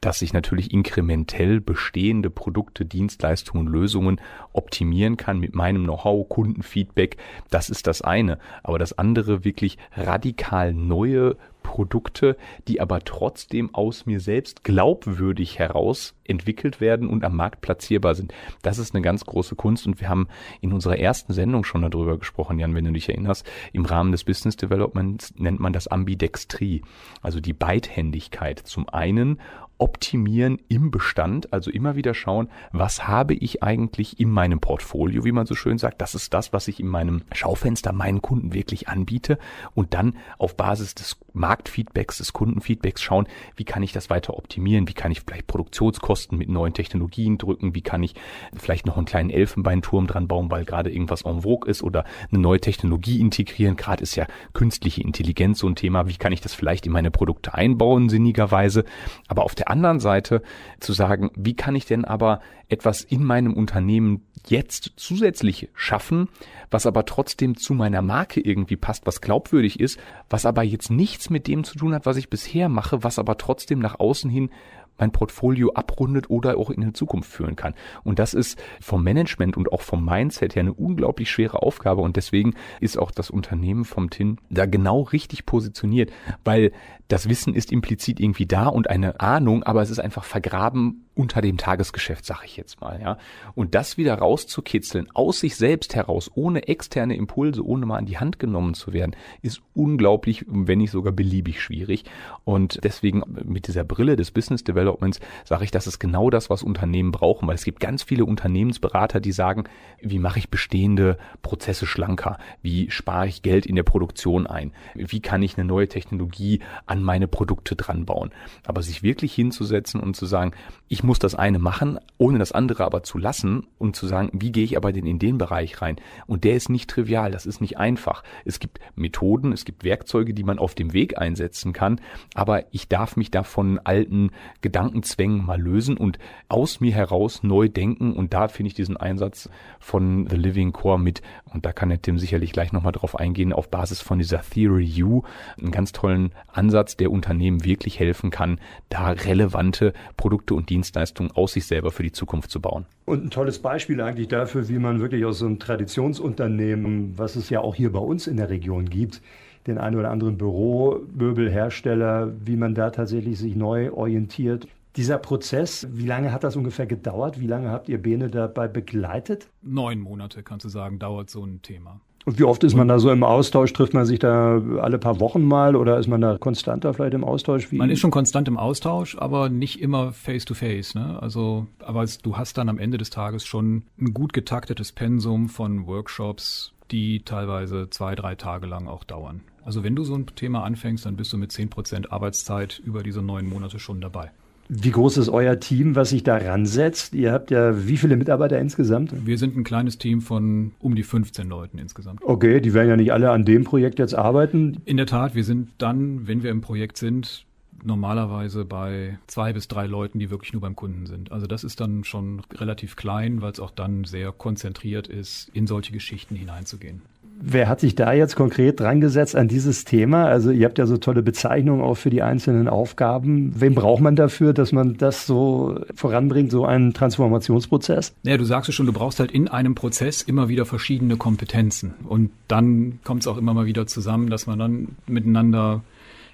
dass 0.00 0.22
ich 0.22 0.32
natürlich 0.32 0.72
inkrementell 0.72 1.60
bestehende 1.60 2.30
Produkte, 2.30 2.84
Dienstleistungen, 2.84 3.66
Lösungen 3.66 4.20
optimieren 4.52 5.16
kann 5.16 5.38
mit 5.38 5.54
meinem 5.54 5.84
Know-how, 5.84 6.28
Kundenfeedback, 6.28 7.16
das 7.50 7.70
ist 7.70 7.86
das 7.86 8.02
eine. 8.02 8.38
Aber 8.62 8.78
das 8.78 8.96
andere 8.96 9.44
wirklich 9.44 9.78
radikal 9.96 10.72
neue 10.72 11.36
Produkte, 11.64 12.36
die 12.68 12.80
aber 12.80 13.00
trotzdem 13.00 13.74
aus 13.74 14.06
mir 14.06 14.20
selbst 14.20 14.62
glaubwürdig 14.62 15.58
heraus 15.58 16.14
entwickelt 16.22 16.80
werden 16.80 17.08
und 17.08 17.24
am 17.24 17.34
Markt 17.34 17.60
platzierbar 17.62 18.14
sind. 18.14 18.32
Das 18.62 18.78
ist 18.78 18.94
eine 18.94 19.02
ganz 19.02 19.24
große 19.24 19.56
Kunst 19.56 19.88
und 19.88 20.00
wir 20.00 20.08
haben 20.08 20.28
in 20.60 20.72
unserer 20.72 20.98
ersten 20.98 21.32
Sendung 21.32 21.64
schon 21.64 21.82
darüber 21.82 22.16
gesprochen, 22.18 22.60
Jan, 22.60 22.76
wenn 22.76 22.84
du 22.84 22.92
dich 22.92 23.08
erinnerst. 23.08 23.44
Im 23.72 23.84
Rahmen 23.84 24.12
des 24.12 24.22
Business 24.22 24.56
Developments 24.56 25.34
nennt 25.36 25.58
man 25.58 25.72
das 25.72 25.88
Ambidextrie, 25.88 26.82
also 27.22 27.40
die 27.40 27.52
Beidhändigkeit. 27.52 28.60
Zum 28.60 28.88
einen 28.88 29.40
optimieren 29.84 30.58
im 30.68 30.90
Bestand, 30.90 31.52
also 31.52 31.70
immer 31.70 31.94
wieder 31.94 32.14
schauen, 32.14 32.48
was 32.72 33.06
habe 33.06 33.34
ich 33.34 33.62
eigentlich 33.62 34.18
in 34.18 34.30
meinem 34.30 34.58
Portfolio, 34.58 35.26
wie 35.26 35.32
man 35.32 35.44
so 35.44 35.54
schön 35.54 35.76
sagt. 35.76 36.00
Das 36.00 36.14
ist 36.14 36.32
das, 36.32 36.54
was 36.54 36.68
ich 36.68 36.80
in 36.80 36.86
meinem 36.86 37.20
Schaufenster 37.32 37.92
meinen 37.92 38.22
Kunden 38.22 38.54
wirklich 38.54 38.88
anbiete 38.88 39.38
und 39.74 39.92
dann 39.92 40.16
auf 40.38 40.56
Basis 40.56 40.94
des 40.94 41.18
Marktfeedbacks, 41.34 42.16
des 42.16 42.32
Kundenfeedbacks 42.32 43.02
schauen, 43.02 43.28
wie 43.56 43.64
kann 43.64 43.82
ich 43.82 43.92
das 43.92 44.08
weiter 44.08 44.38
optimieren, 44.38 44.88
wie 44.88 44.94
kann 44.94 45.12
ich 45.12 45.20
vielleicht 45.20 45.48
Produktionskosten 45.48 46.38
mit 46.38 46.48
neuen 46.48 46.72
Technologien 46.72 47.36
drücken, 47.36 47.74
wie 47.74 47.82
kann 47.82 48.02
ich 48.02 48.14
vielleicht 48.56 48.86
noch 48.86 48.96
einen 48.96 49.04
kleinen 49.04 49.28
Elfenbeinturm 49.28 50.06
dran 50.06 50.28
bauen, 50.28 50.50
weil 50.50 50.64
gerade 50.64 50.90
irgendwas 50.90 51.26
en 51.26 51.42
vogue 51.42 51.68
ist 51.68 51.82
oder 51.82 52.06
eine 52.30 52.40
neue 52.40 52.60
Technologie 52.60 53.20
integrieren. 53.20 53.76
Gerade 53.76 54.02
ist 54.02 54.16
ja 54.16 54.26
künstliche 54.54 55.02
Intelligenz 55.02 55.58
so 55.58 55.68
ein 55.68 55.74
Thema, 55.74 56.08
wie 56.08 56.16
kann 56.16 56.32
ich 56.32 56.40
das 56.40 56.54
vielleicht 56.54 56.86
in 56.86 56.92
meine 56.92 57.10
Produkte 57.10 57.52
einbauen, 57.52 58.08
sinnigerweise. 58.08 58.86
Aber 59.28 59.44
auf 59.44 59.54
der 59.54 59.73
anderen 59.74 60.00
Seite 60.00 60.42
zu 60.80 60.92
sagen, 60.92 61.30
wie 61.36 61.54
kann 61.54 61.74
ich 61.74 61.84
denn 61.84 62.04
aber 62.04 62.40
etwas 62.68 63.02
in 63.02 63.24
meinem 63.24 63.54
Unternehmen 63.54 64.22
jetzt 64.46 64.92
zusätzlich 64.96 65.68
schaffen, 65.74 66.28
was 66.70 66.86
aber 66.86 67.04
trotzdem 67.04 67.56
zu 67.56 67.74
meiner 67.74 68.02
Marke 68.02 68.40
irgendwie 68.40 68.76
passt, 68.76 69.06
was 69.06 69.20
glaubwürdig 69.20 69.80
ist, 69.80 69.98
was 70.30 70.46
aber 70.46 70.62
jetzt 70.62 70.90
nichts 70.90 71.28
mit 71.30 71.46
dem 71.46 71.64
zu 71.64 71.76
tun 71.76 71.94
hat, 71.94 72.06
was 72.06 72.16
ich 72.16 72.30
bisher 72.30 72.68
mache, 72.68 73.02
was 73.02 73.18
aber 73.18 73.36
trotzdem 73.36 73.78
nach 73.80 73.98
außen 73.98 74.30
hin 74.30 74.50
mein 74.98 75.12
Portfolio 75.12 75.72
abrundet 75.74 76.30
oder 76.30 76.56
auch 76.56 76.70
in 76.70 76.80
die 76.80 76.92
Zukunft 76.92 77.30
führen 77.30 77.56
kann. 77.56 77.74
Und 78.02 78.18
das 78.18 78.34
ist 78.34 78.60
vom 78.80 79.02
Management 79.02 79.56
und 79.56 79.72
auch 79.72 79.82
vom 79.82 80.04
Mindset 80.04 80.54
her 80.54 80.60
eine 80.60 80.74
unglaublich 80.74 81.30
schwere 81.30 81.62
Aufgabe 81.62 82.02
und 82.02 82.16
deswegen 82.16 82.54
ist 82.80 82.98
auch 82.98 83.10
das 83.10 83.30
Unternehmen 83.30 83.84
vom 83.84 84.10
TIN 84.10 84.38
da 84.50 84.66
genau 84.66 85.02
richtig 85.02 85.46
positioniert, 85.46 86.12
weil 86.44 86.72
das 87.08 87.28
Wissen 87.28 87.54
ist 87.54 87.72
implizit 87.72 88.20
irgendwie 88.20 88.46
da 88.46 88.66
und 88.66 88.88
eine 88.88 89.20
Ahnung, 89.20 89.62
aber 89.62 89.82
es 89.82 89.90
ist 89.90 89.98
einfach 89.98 90.24
vergraben 90.24 91.03
unter 91.14 91.40
dem 91.40 91.56
Tagesgeschäft, 91.56 92.24
sag 92.24 92.44
ich 92.44 92.56
jetzt 92.56 92.80
mal, 92.80 93.00
ja. 93.00 93.18
Und 93.54 93.74
das 93.74 93.96
wieder 93.96 94.14
rauszukitzeln, 94.14 95.08
aus 95.14 95.40
sich 95.40 95.56
selbst 95.56 95.94
heraus, 95.94 96.30
ohne 96.34 96.66
externe 96.66 97.16
Impulse, 97.16 97.64
ohne 97.64 97.86
mal 97.86 97.98
an 97.98 98.06
die 98.06 98.18
Hand 98.18 98.38
genommen 98.38 98.74
zu 98.74 98.92
werden, 98.92 99.14
ist 99.42 99.62
unglaublich, 99.74 100.44
wenn 100.48 100.78
nicht 100.78 100.90
sogar 100.90 101.12
beliebig 101.12 101.62
schwierig. 101.62 102.04
Und 102.44 102.80
deswegen 102.82 103.22
mit 103.44 103.68
dieser 103.68 103.84
Brille 103.84 104.16
des 104.16 104.32
Business 104.32 104.64
Developments 104.64 105.20
sage 105.44 105.64
ich, 105.64 105.70
das 105.70 105.86
ist 105.86 106.00
genau 106.00 106.30
das, 106.30 106.50
was 106.50 106.62
Unternehmen 106.62 107.12
brauchen, 107.12 107.46
weil 107.46 107.54
es 107.54 107.64
gibt 107.64 107.80
ganz 107.80 108.02
viele 108.02 108.24
Unternehmensberater, 108.24 109.20
die 109.20 109.32
sagen, 109.32 109.64
wie 110.00 110.18
mache 110.18 110.38
ich 110.38 110.50
bestehende 110.50 111.16
Prozesse 111.42 111.86
schlanker? 111.86 112.38
Wie 112.62 112.90
spare 112.90 113.28
ich 113.28 113.42
Geld 113.42 113.66
in 113.66 113.76
der 113.76 113.82
Produktion 113.84 114.46
ein? 114.46 114.72
Wie 114.94 115.20
kann 115.20 115.42
ich 115.42 115.56
eine 115.56 115.64
neue 115.66 115.88
Technologie 115.88 116.60
an 116.86 117.02
meine 117.02 117.28
Produkte 117.28 117.76
dran 117.76 118.04
bauen? 118.04 118.30
Aber 118.66 118.82
sich 118.82 119.02
wirklich 119.02 119.32
hinzusetzen 119.32 120.00
und 120.00 120.16
zu 120.16 120.26
sagen, 120.26 120.52
ich 120.88 121.03
muss 121.04 121.18
das 121.18 121.34
eine 121.34 121.58
machen, 121.58 121.98
ohne 122.18 122.38
das 122.38 122.52
andere 122.52 122.84
aber 122.84 123.02
zu 123.02 123.18
lassen 123.18 123.66
und 123.78 123.96
zu 123.96 124.06
sagen, 124.06 124.30
wie 124.32 124.52
gehe 124.52 124.64
ich 124.64 124.76
aber 124.76 124.92
denn 124.92 125.06
in 125.06 125.18
den 125.18 125.38
Bereich 125.38 125.80
rein? 125.80 125.96
Und 126.26 126.44
der 126.44 126.54
ist 126.54 126.68
nicht 126.68 126.90
trivial, 126.90 127.30
das 127.30 127.46
ist 127.46 127.60
nicht 127.60 127.78
einfach. 127.78 128.22
Es 128.44 128.58
gibt 128.58 128.80
Methoden, 128.96 129.52
es 129.52 129.64
gibt 129.64 129.84
Werkzeuge, 129.84 130.34
die 130.34 130.44
man 130.44 130.58
auf 130.58 130.74
dem 130.74 130.92
Weg 130.92 131.18
einsetzen 131.18 131.72
kann, 131.72 132.00
aber 132.34 132.64
ich 132.72 132.88
darf 132.88 133.16
mich 133.16 133.30
da 133.30 133.42
von 133.42 133.78
alten 133.78 134.30
Gedankenzwängen 134.60 135.44
mal 135.44 135.60
lösen 135.60 135.96
und 135.96 136.18
aus 136.48 136.80
mir 136.80 136.92
heraus 136.92 137.42
neu 137.42 137.68
denken 137.68 138.12
und 138.12 138.34
da 138.34 138.48
finde 138.48 138.68
ich 138.68 138.74
diesen 138.74 138.96
Einsatz 138.96 139.48
von 139.78 140.26
The 140.28 140.36
Living 140.36 140.72
Core 140.72 140.98
mit 140.98 141.22
und 141.52 141.66
da 141.66 141.72
kann 141.72 141.88
der 141.88 142.02
Tim 142.02 142.18
sicherlich 142.18 142.52
gleich 142.52 142.72
nochmal 142.72 142.92
drauf 142.92 143.16
eingehen, 143.16 143.52
auf 143.52 143.68
Basis 143.68 144.00
von 144.00 144.18
dieser 144.18 144.40
Theory 144.42 145.02
U, 145.02 145.22
einen 145.58 145.70
ganz 145.70 145.92
tollen 145.92 146.32
Ansatz, 146.48 146.96
der 146.96 147.10
Unternehmen 147.10 147.64
wirklich 147.64 148.00
helfen 148.00 148.30
kann, 148.30 148.58
da 148.88 149.10
relevante 149.10 149.92
Produkte 150.16 150.54
und 150.54 150.70
Dienstleistungen 150.94 151.32
aus 151.32 151.52
sich 151.54 151.66
selber 151.66 151.90
für 151.90 152.04
die 152.04 152.12
Zukunft 152.12 152.50
zu 152.50 152.60
bauen. 152.60 152.86
Und 153.04 153.24
ein 153.24 153.30
tolles 153.30 153.58
Beispiel 153.58 154.00
eigentlich 154.00 154.28
dafür, 154.28 154.68
wie 154.68 154.78
man 154.78 155.00
wirklich 155.00 155.24
aus 155.24 155.40
so 155.40 155.46
einem 155.46 155.58
Traditionsunternehmen, 155.58 157.18
was 157.18 157.34
es 157.36 157.50
ja 157.50 157.60
auch 157.60 157.74
hier 157.74 157.90
bei 157.92 157.98
uns 157.98 158.28
in 158.28 158.36
der 158.36 158.48
Region 158.48 158.88
gibt, 158.88 159.20
den 159.66 159.78
einen 159.78 159.96
oder 159.96 160.10
anderen 160.10 160.38
Büromöbelhersteller, 160.38 162.32
wie 162.44 162.56
man 162.56 162.74
da 162.74 162.90
tatsächlich 162.90 163.38
sich 163.38 163.56
neu 163.56 163.92
orientiert. 163.92 164.68
Dieser 164.96 165.18
Prozess, 165.18 165.88
wie 165.90 166.06
lange 166.06 166.32
hat 166.32 166.44
das 166.44 166.54
ungefähr 166.54 166.86
gedauert? 166.86 167.40
Wie 167.40 167.48
lange 167.48 167.70
habt 167.70 167.88
ihr 167.88 168.00
Bene 168.00 168.28
dabei 168.28 168.68
begleitet? 168.68 169.48
Neun 169.62 169.98
Monate, 169.98 170.44
kannst 170.44 170.64
du 170.64 170.68
sagen, 170.68 171.00
dauert 171.00 171.30
so 171.30 171.44
ein 171.44 171.60
Thema. 171.62 172.00
Und 172.24 172.38
wie 172.38 172.44
oft 172.44 172.64
ist 172.64 172.74
man 172.74 172.88
da 172.88 172.98
so 172.98 173.10
im 173.10 173.22
Austausch? 173.22 173.72
Trifft 173.72 173.92
man 173.92 174.06
sich 174.06 174.18
da 174.18 174.62
alle 174.80 174.98
paar 174.98 175.20
Wochen 175.20 175.42
mal 175.42 175.76
oder 175.76 175.98
ist 175.98 176.08
man 176.08 176.22
da 176.22 176.38
konstanter 176.38 176.94
vielleicht 176.94 177.14
im 177.14 177.24
Austausch? 177.24 177.70
Wie? 177.70 177.76
Man 177.76 177.90
ist 177.90 178.00
schon 178.00 178.10
konstant 178.10 178.48
im 178.48 178.56
Austausch, 178.56 179.16
aber 179.18 179.50
nicht 179.50 179.80
immer 179.80 180.12
face 180.12 180.46
to 180.46 180.54
face. 180.54 180.94
Ne? 180.94 181.20
Also, 181.20 181.66
aber 181.80 182.06
du 182.22 182.36
hast 182.36 182.56
dann 182.56 182.70
am 182.70 182.78
Ende 182.78 182.96
des 182.96 183.10
Tages 183.10 183.44
schon 183.44 183.82
ein 184.00 184.14
gut 184.14 184.32
getaktetes 184.32 184.92
Pensum 184.92 185.50
von 185.50 185.86
Workshops, 185.86 186.72
die 186.90 187.20
teilweise 187.24 187.90
zwei, 187.90 188.14
drei 188.14 188.34
Tage 188.36 188.66
lang 188.66 188.88
auch 188.88 189.04
dauern. 189.04 189.42
Also 189.62 189.82
wenn 189.82 189.96
du 189.96 190.04
so 190.04 190.14
ein 190.14 190.26
Thema 190.26 190.64
anfängst, 190.64 191.04
dann 191.04 191.16
bist 191.16 191.32
du 191.32 191.36
mit 191.36 191.52
zehn 191.52 191.68
Prozent 191.68 192.10
Arbeitszeit 192.10 192.80
über 192.84 193.02
diese 193.02 193.22
neun 193.22 193.48
Monate 193.48 193.78
schon 193.78 194.00
dabei. 194.00 194.30
Wie 194.68 194.90
groß 194.90 195.18
ist 195.18 195.28
euer 195.28 195.60
Team, 195.60 195.94
was 195.94 196.10
sich 196.10 196.22
da 196.22 196.36
ransetzt? 196.36 197.14
Ihr 197.14 197.32
habt 197.32 197.50
ja 197.50 197.86
wie 197.86 197.96
viele 197.96 198.16
Mitarbeiter 198.16 198.58
insgesamt? 198.58 199.26
Wir 199.26 199.38
sind 199.38 199.56
ein 199.56 199.64
kleines 199.64 199.98
Team 199.98 200.22
von 200.22 200.72
um 200.80 200.94
die 200.94 201.02
15 201.02 201.48
Leuten 201.48 201.78
insgesamt. 201.78 202.22
Okay, 202.22 202.60
die 202.60 202.72
werden 202.72 202.88
ja 202.88 202.96
nicht 202.96 203.12
alle 203.12 203.30
an 203.30 203.44
dem 203.44 203.64
Projekt 203.64 203.98
jetzt 203.98 204.14
arbeiten. 204.14 204.80
In 204.84 204.96
der 204.96 205.06
Tat, 205.06 205.34
wir 205.34 205.44
sind 205.44 205.70
dann, 205.78 206.26
wenn 206.26 206.42
wir 206.42 206.50
im 206.50 206.62
Projekt 206.62 206.96
sind, 206.96 207.44
normalerweise 207.82 208.64
bei 208.64 209.18
zwei 209.26 209.52
bis 209.52 209.68
drei 209.68 209.86
Leuten, 209.86 210.18
die 210.18 210.30
wirklich 210.30 210.52
nur 210.52 210.62
beim 210.62 210.74
Kunden 210.76 211.06
sind. 211.06 211.30
Also 211.30 211.46
das 211.46 211.64
ist 211.64 211.80
dann 211.80 212.04
schon 212.04 212.40
relativ 212.54 212.96
klein, 212.96 213.42
weil 213.42 213.52
es 213.52 213.60
auch 213.60 213.70
dann 213.70 214.04
sehr 214.04 214.32
konzentriert 214.32 215.06
ist, 215.06 215.50
in 215.52 215.66
solche 215.66 215.92
Geschichten 215.92 216.34
hineinzugehen. 216.34 217.02
Wer 217.40 217.68
hat 217.68 217.80
sich 217.80 217.94
da 217.94 218.12
jetzt 218.12 218.36
konkret 218.36 218.80
dran 218.80 219.00
gesetzt 219.00 219.36
an 219.36 219.48
dieses 219.48 219.84
Thema? 219.84 220.26
Also 220.26 220.50
ihr 220.50 220.66
habt 220.66 220.78
ja 220.78 220.86
so 220.86 220.96
tolle 220.96 221.22
Bezeichnungen 221.22 221.82
auch 221.82 221.96
für 221.96 222.10
die 222.10 222.22
einzelnen 222.22 222.68
Aufgaben. 222.68 223.52
Wen 223.56 223.74
braucht 223.74 224.00
man 224.00 224.16
dafür, 224.16 224.52
dass 224.52 224.72
man 224.72 224.96
das 224.96 225.26
so 225.26 225.80
voranbringt, 225.94 226.50
so 226.50 226.64
einen 226.64 226.94
Transformationsprozess? 226.94 228.14
Ja, 228.22 228.36
du 228.36 228.44
sagst 228.44 228.68
es 228.68 228.74
schon, 228.74 228.86
du 228.86 228.92
brauchst 228.92 229.20
halt 229.20 229.32
in 229.32 229.48
einem 229.48 229.74
Prozess 229.74 230.22
immer 230.22 230.48
wieder 230.48 230.64
verschiedene 230.64 231.16
Kompetenzen. 231.16 231.94
Und 232.08 232.30
dann 232.48 233.00
kommt 233.04 233.22
es 233.22 233.26
auch 233.26 233.36
immer 233.36 233.52
mal 233.52 233.66
wieder 233.66 233.86
zusammen, 233.86 234.30
dass 234.30 234.46
man 234.46 234.58
dann 234.58 234.88
miteinander 235.06 235.82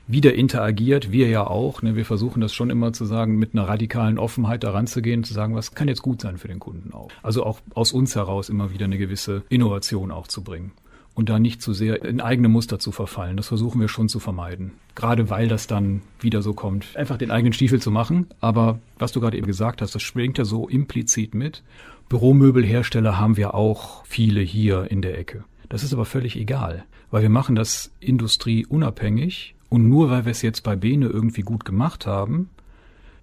wieder 0.06 0.34
interagiert, 0.34 1.12
wir 1.12 1.28
ja 1.28 1.46
auch. 1.46 1.82
Ne? 1.82 1.96
Wir 1.96 2.04
versuchen 2.04 2.40
das 2.40 2.52
schon 2.52 2.68
immer 2.68 2.92
zu 2.92 3.04
sagen, 3.04 3.38
mit 3.38 3.54
einer 3.54 3.68
radikalen 3.68 4.18
Offenheit 4.18 4.64
daran 4.64 4.86
zu 4.86 5.02
gehen, 5.02 5.24
zu 5.24 5.34
sagen, 5.34 5.54
was 5.54 5.74
kann 5.74 5.88
jetzt 5.88 6.02
gut 6.02 6.20
sein 6.20 6.36
für 6.36 6.48
den 6.48 6.58
Kunden 6.58 6.92
auch. 6.92 7.10
Also 7.22 7.44
auch 7.44 7.60
aus 7.74 7.92
uns 7.92 8.16
heraus 8.16 8.48
immer 8.48 8.72
wieder 8.72 8.86
eine 8.86 8.98
gewisse 8.98 9.42
Innovation 9.48 10.10
auch 10.10 10.26
zu 10.26 10.42
bringen 10.42 10.72
und 11.20 11.28
da 11.28 11.38
nicht 11.38 11.60
zu 11.60 11.74
sehr 11.74 12.02
in 12.02 12.22
eigene 12.22 12.48
Muster 12.48 12.78
zu 12.78 12.92
verfallen. 12.92 13.36
Das 13.36 13.48
versuchen 13.48 13.78
wir 13.78 13.88
schon 13.88 14.08
zu 14.08 14.20
vermeiden. 14.20 14.72
Gerade 14.94 15.28
weil 15.28 15.48
das 15.48 15.66
dann 15.66 16.00
wieder 16.18 16.40
so 16.40 16.54
kommt, 16.54 16.96
einfach 16.96 17.18
den 17.18 17.30
eigenen 17.30 17.52
Stiefel 17.52 17.78
zu 17.78 17.90
machen. 17.90 18.26
Aber 18.40 18.78
was 18.98 19.12
du 19.12 19.20
gerade 19.20 19.36
eben 19.36 19.46
gesagt 19.46 19.82
hast, 19.82 19.94
das 19.94 20.00
schwingt 20.00 20.38
ja 20.38 20.46
so 20.46 20.66
implizit 20.66 21.34
mit. 21.34 21.62
Büromöbelhersteller 22.08 23.18
haben 23.18 23.36
wir 23.36 23.54
auch 23.54 24.02
viele 24.06 24.40
hier 24.40 24.90
in 24.90 25.02
der 25.02 25.18
Ecke. 25.18 25.44
Das 25.68 25.84
ist 25.84 25.92
aber 25.92 26.06
völlig 26.06 26.36
egal, 26.36 26.84
weil 27.10 27.20
wir 27.20 27.28
machen 27.28 27.54
das 27.54 27.92
industrieunabhängig 28.00 29.54
und 29.68 29.90
nur 29.90 30.08
weil 30.08 30.24
wir 30.24 30.32
es 30.32 30.40
jetzt 30.40 30.62
bei 30.62 30.74
Bene 30.74 31.06
irgendwie 31.06 31.42
gut 31.42 31.66
gemacht 31.66 32.06
haben, 32.06 32.48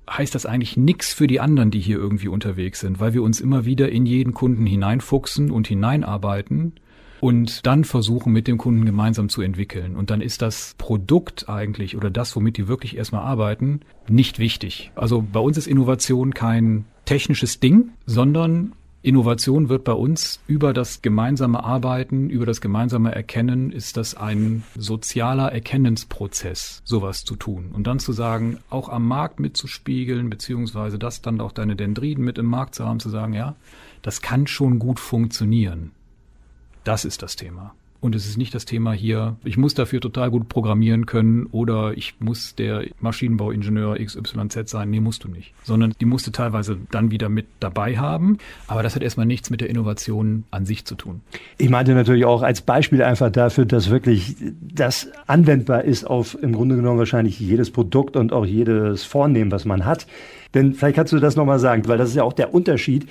heißt 0.08 0.36
das 0.36 0.46
eigentlich 0.46 0.78
nichts 0.78 1.14
für 1.14 1.26
die 1.26 1.40
anderen, 1.40 1.72
die 1.72 1.80
hier 1.80 1.98
irgendwie 1.98 2.28
unterwegs 2.28 2.80
sind, 2.80 3.00
weil 3.00 3.16
wir 3.16 3.24
uns 3.24 3.42
immer 3.42 3.66
wieder 3.66 3.90
in 3.90 4.06
jeden 4.06 4.36
Kunden 4.36 4.68
hineinfuchsen 4.68 5.50
und 5.50 5.68
hineinarbeiten 5.68 6.74
und 7.20 7.66
dann 7.66 7.84
versuchen, 7.84 8.34
mit 8.34 8.48
dem 8.48 8.58
Kunden 8.58 8.86
gemeinsam 8.86 9.30
zu 9.30 9.42
entwickeln. 9.42 9.96
Und 9.96 10.10
dann 10.10 10.22
ist 10.22 10.42
das 10.42 10.76
Produkt 10.78 11.50
eigentlich 11.50 11.96
oder 11.96 12.10
das, 12.10 12.36
womit 12.36 12.58
die 12.58 12.68
wirklich 12.68 12.98
erstmal 12.98 13.24
arbeiten, 13.24 13.82
nicht 14.08 14.40
wichtig. 14.40 14.92
Also 14.96 15.24
bei 15.32 15.40
uns 15.40 15.58
ist 15.58 15.68
Innovation 15.68 16.34
kein 16.34 16.86
technisches 17.06 17.60
Ding, 17.60 17.92
sondern 18.06 18.74
Innovation 19.08 19.70
wird 19.70 19.84
bei 19.84 19.94
uns 19.94 20.42
über 20.48 20.74
das 20.74 21.02
gemeinsame 21.02 21.64
Arbeiten, 21.64 22.30
über 22.30 22.46
das 22.46 22.60
gemeinsame 22.62 23.16
Erkennen, 23.16 23.72
ist 23.72 23.96
das 23.96 24.16
ein 24.16 24.64
sozialer 24.76 25.52
Erkennensprozess, 25.52 26.82
sowas 26.84 27.24
zu 27.24 27.36
tun. 27.36 27.72
Und 27.74 27.88
dann 27.88 28.00
zu 28.00 28.12
sagen, 28.12 28.58
auch 28.70 28.90
am 28.90 29.08
Markt 29.08 29.40
mitzuspiegeln, 29.40 30.30
beziehungsweise 30.30 31.00
das 31.00 31.22
dann 31.22 31.40
auch 31.40 31.54
deine 31.54 31.76
Dendriden 31.76 32.26
mit 32.26 32.38
im 32.38 32.48
Markt 32.48 32.76
zu 32.76 32.86
haben, 32.86 33.00
zu 33.00 33.10
sagen, 33.10 33.34
ja, 33.34 33.56
das 34.02 34.22
kann 34.22 34.46
schon 34.46 34.78
gut 34.78 35.00
funktionieren. 35.00 35.92
Das 36.88 37.04
ist 37.04 37.22
das 37.22 37.36
Thema. 37.36 37.74
Und 38.00 38.16
es 38.16 38.28
ist 38.28 38.38
nicht 38.38 38.56
das 38.56 38.64
Thema 38.64 38.94
hier, 38.94 39.36
ich 39.44 39.58
muss 39.58 39.74
dafür 39.74 40.00
total 40.00 40.32
gut 40.32 40.48
programmieren 40.48 41.06
können 41.06 41.48
oder 41.48 41.98
ich 41.98 42.14
muss 42.20 42.56
der 42.56 42.86
Maschinenbauingenieur 43.02 43.98
XYZ 43.98 44.70
sein. 44.70 44.90
Nee, 44.90 45.02
musst 45.02 45.26
du 45.26 45.28
nicht. 45.28 45.54
Sondern 45.64 45.94
die 46.00 46.06
musst 46.06 46.26
du 46.28 46.32
teilweise 46.32 46.78
dann 46.92 47.12
wieder 47.12 47.28
mit 47.28 47.48
dabei 47.60 47.98
haben. 47.98 48.38
Aber 48.68 48.84
das 48.84 48.96
hat 48.96 49.04
erstmal 49.04 49.26
nichts 49.26 49.50
mit 49.50 49.60
der 49.60 49.70
Innovation 49.70 50.46
an 50.50 50.66
sich 50.66 50.86
zu 50.86 50.96
tun. 50.96 51.20
Ich 51.58 51.70
meinte 51.70 51.94
natürlich 51.94 52.24
auch 52.24 52.42
als 52.42 52.62
Beispiel 52.62 53.02
einfach 53.02 53.32
dafür, 53.32 53.66
dass 53.66 53.90
wirklich 53.90 54.38
das 54.62 55.10
anwendbar 55.26 55.84
ist 55.84 56.06
auf 56.06 56.42
im 56.42 56.54
Grunde 56.54 56.78
genommen 56.78 57.00
wahrscheinlich 57.00 57.38
jedes 57.38 57.70
Produkt 57.72 58.16
und 58.16 58.32
auch 58.32 58.46
jedes 58.46 59.04
Vornehmen, 59.04 59.52
was 59.52 59.66
man 59.66 59.84
hat. 59.84 60.08
Denn 60.54 60.74
vielleicht 60.74 60.96
kannst 60.96 61.14
du 61.14 61.20
das 61.20 61.36
nochmal 61.36 61.60
sagen, 61.60 61.84
weil 61.88 61.98
das 61.98 62.10
ist 62.10 62.16
ja 62.16 62.24
auch 62.24 62.34
der 62.34 62.54
Unterschied. 62.54 63.08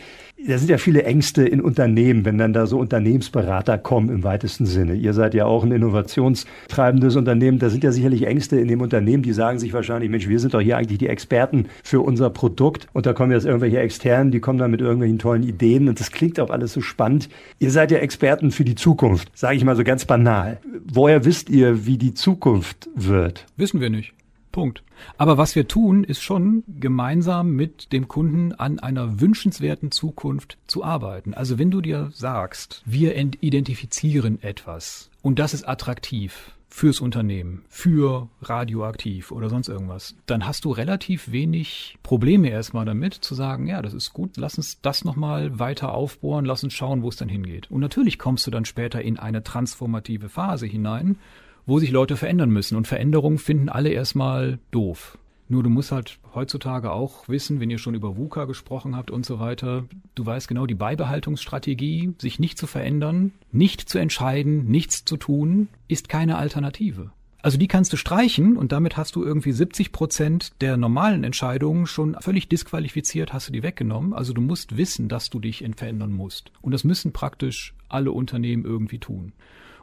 Da 0.46 0.58
sind 0.58 0.68
ja 0.68 0.76
viele 0.76 1.02
Ängste 1.04 1.46
in 1.46 1.62
Unternehmen, 1.62 2.26
wenn 2.26 2.36
dann 2.36 2.52
da 2.52 2.66
so 2.66 2.78
Unternehmensberater 2.78 3.78
kommen 3.78 4.10
im 4.10 4.22
weitesten 4.22 4.66
Sinne. 4.66 4.94
Ihr 4.94 5.14
seid 5.14 5.32
ja 5.32 5.46
auch 5.46 5.64
ein 5.64 5.72
innovationstreibendes 5.72 7.16
Unternehmen. 7.16 7.58
Da 7.58 7.70
sind 7.70 7.82
ja 7.82 7.90
sicherlich 7.90 8.26
Ängste 8.26 8.60
in 8.60 8.68
dem 8.68 8.82
Unternehmen, 8.82 9.22
die 9.22 9.32
sagen 9.32 9.58
sich 9.58 9.72
wahrscheinlich, 9.72 10.10
Mensch, 10.10 10.28
wir 10.28 10.38
sind 10.38 10.52
doch 10.52 10.60
hier 10.60 10.76
eigentlich 10.76 10.98
die 10.98 11.08
Experten 11.08 11.66
für 11.82 12.00
unser 12.00 12.28
Produkt. 12.28 12.86
Und 12.92 13.06
da 13.06 13.14
kommen 13.14 13.32
jetzt 13.32 13.46
irgendwelche 13.46 13.78
Externen, 13.78 14.30
die 14.30 14.40
kommen 14.40 14.58
dann 14.58 14.70
mit 14.70 14.82
irgendwelchen 14.82 15.18
tollen 15.18 15.42
Ideen. 15.42 15.88
Und 15.88 16.00
das 16.00 16.12
klingt 16.12 16.38
auch 16.38 16.50
alles 16.50 16.74
so 16.74 16.82
spannend. 16.82 17.30
Ihr 17.58 17.70
seid 17.70 17.90
ja 17.90 17.98
Experten 17.98 18.50
für 18.50 18.64
die 18.64 18.74
Zukunft, 18.74 19.30
sage 19.34 19.56
ich 19.56 19.64
mal 19.64 19.76
so 19.76 19.84
ganz 19.84 20.04
banal. 20.04 20.58
Woher 20.84 21.24
wisst 21.24 21.48
ihr, 21.48 21.86
wie 21.86 21.96
die 21.96 22.12
Zukunft 22.12 22.90
wird? 22.94 23.46
Wissen 23.56 23.80
wir 23.80 23.88
nicht. 23.88 24.12
Punkt. 24.56 24.82
Aber 25.18 25.36
was 25.36 25.54
wir 25.54 25.68
tun, 25.68 26.02
ist 26.02 26.22
schon 26.22 26.64
gemeinsam 26.66 27.50
mit 27.50 27.92
dem 27.92 28.08
Kunden 28.08 28.54
an 28.54 28.78
einer 28.78 29.20
wünschenswerten 29.20 29.90
Zukunft 29.90 30.56
zu 30.66 30.82
arbeiten. 30.82 31.34
Also 31.34 31.58
wenn 31.58 31.70
du 31.70 31.82
dir 31.82 32.10
sagst, 32.14 32.80
wir 32.86 33.14
identifizieren 33.14 34.42
etwas 34.42 35.10
und 35.20 35.38
das 35.38 35.52
ist 35.52 35.68
attraktiv, 35.68 36.52
fürs 36.70 37.00
Unternehmen, 37.00 37.64
für 37.68 38.28
radioaktiv 38.42 39.30
oder 39.30 39.50
sonst 39.50 39.68
irgendwas, 39.68 40.14
dann 40.24 40.46
hast 40.46 40.64
du 40.64 40.70
relativ 40.72 41.32
wenig 41.32 41.98
Probleme 42.02 42.48
erstmal 42.48 42.86
damit 42.86 43.12
zu 43.12 43.34
sagen, 43.34 43.66
ja, 43.66 43.82
das 43.82 43.92
ist 43.92 44.14
gut, 44.14 44.36
lass 44.36 44.56
uns 44.56 44.80
das 44.80 45.04
nochmal 45.04 45.58
weiter 45.58 45.92
aufbohren, 45.92 46.46
lass 46.46 46.64
uns 46.64 46.72
schauen, 46.72 47.02
wo 47.02 47.10
es 47.10 47.16
dann 47.16 47.28
hingeht. 47.28 47.70
Und 47.70 47.80
natürlich 47.80 48.18
kommst 48.18 48.46
du 48.46 48.50
dann 48.50 48.64
später 48.64 49.00
in 49.02 49.18
eine 49.18 49.42
transformative 49.42 50.28
Phase 50.30 50.66
hinein, 50.66 51.18
wo 51.66 51.78
sich 51.78 51.90
Leute 51.90 52.16
verändern 52.16 52.50
müssen. 52.50 52.76
Und 52.76 52.86
Veränderungen 52.86 53.38
finden 53.38 53.68
alle 53.68 53.90
erstmal 53.90 54.58
doof. 54.70 55.18
Nur 55.48 55.62
du 55.62 55.70
musst 55.70 55.92
halt 55.92 56.18
heutzutage 56.34 56.90
auch 56.90 57.28
wissen, 57.28 57.60
wenn 57.60 57.70
ihr 57.70 57.78
schon 57.78 57.94
über 57.94 58.16
VUCA 58.16 58.46
gesprochen 58.46 58.96
habt 58.96 59.12
und 59.12 59.24
so 59.24 59.38
weiter, 59.38 59.84
du 60.16 60.26
weißt 60.26 60.48
genau 60.48 60.66
die 60.66 60.74
Beibehaltungsstrategie, 60.74 62.14
sich 62.18 62.40
nicht 62.40 62.58
zu 62.58 62.66
verändern, 62.66 63.32
nicht 63.52 63.88
zu 63.88 63.98
entscheiden, 63.98 64.66
nichts 64.66 65.04
zu 65.04 65.16
tun, 65.16 65.68
ist 65.86 66.08
keine 66.08 66.36
Alternative. 66.36 67.12
Also 67.42 67.58
die 67.58 67.68
kannst 67.68 67.92
du 67.92 67.96
streichen 67.96 68.56
und 68.56 68.72
damit 68.72 68.96
hast 68.96 69.14
du 69.14 69.22
irgendwie 69.22 69.52
70 69.52 69.92
Prozent 69.92 70.50
der 70.60 70.76
normalen 70.76 71.22
Entscheidungen 71.22 71.86
schon 71.86 72.16
völlig 72.18 72.48
disqualifiziert, 72.48 73.32
hast 73.32 73.46
du 73.46 73.52
die 73.52 73.62
weggenommen. 73.62 74.14
Also 74.14 74.32
du 74.32 74.40
musst 74.40 74.76
wissen, 74.76 75.08
dass 75.08 75.30
du 75.30 75.38
dich 75.38 75.64
verändern 75.76 76.10
musst. 76.10 76.50
Und 76.60 76.72
das 76.72 76.82
müssen 76.82 77.12
praktisch 77.12 77.72
alle 77.88 78.10
Unternehmen 78.10 78.64
irgendwie 78.64 78.98
tun. 78.98 79.32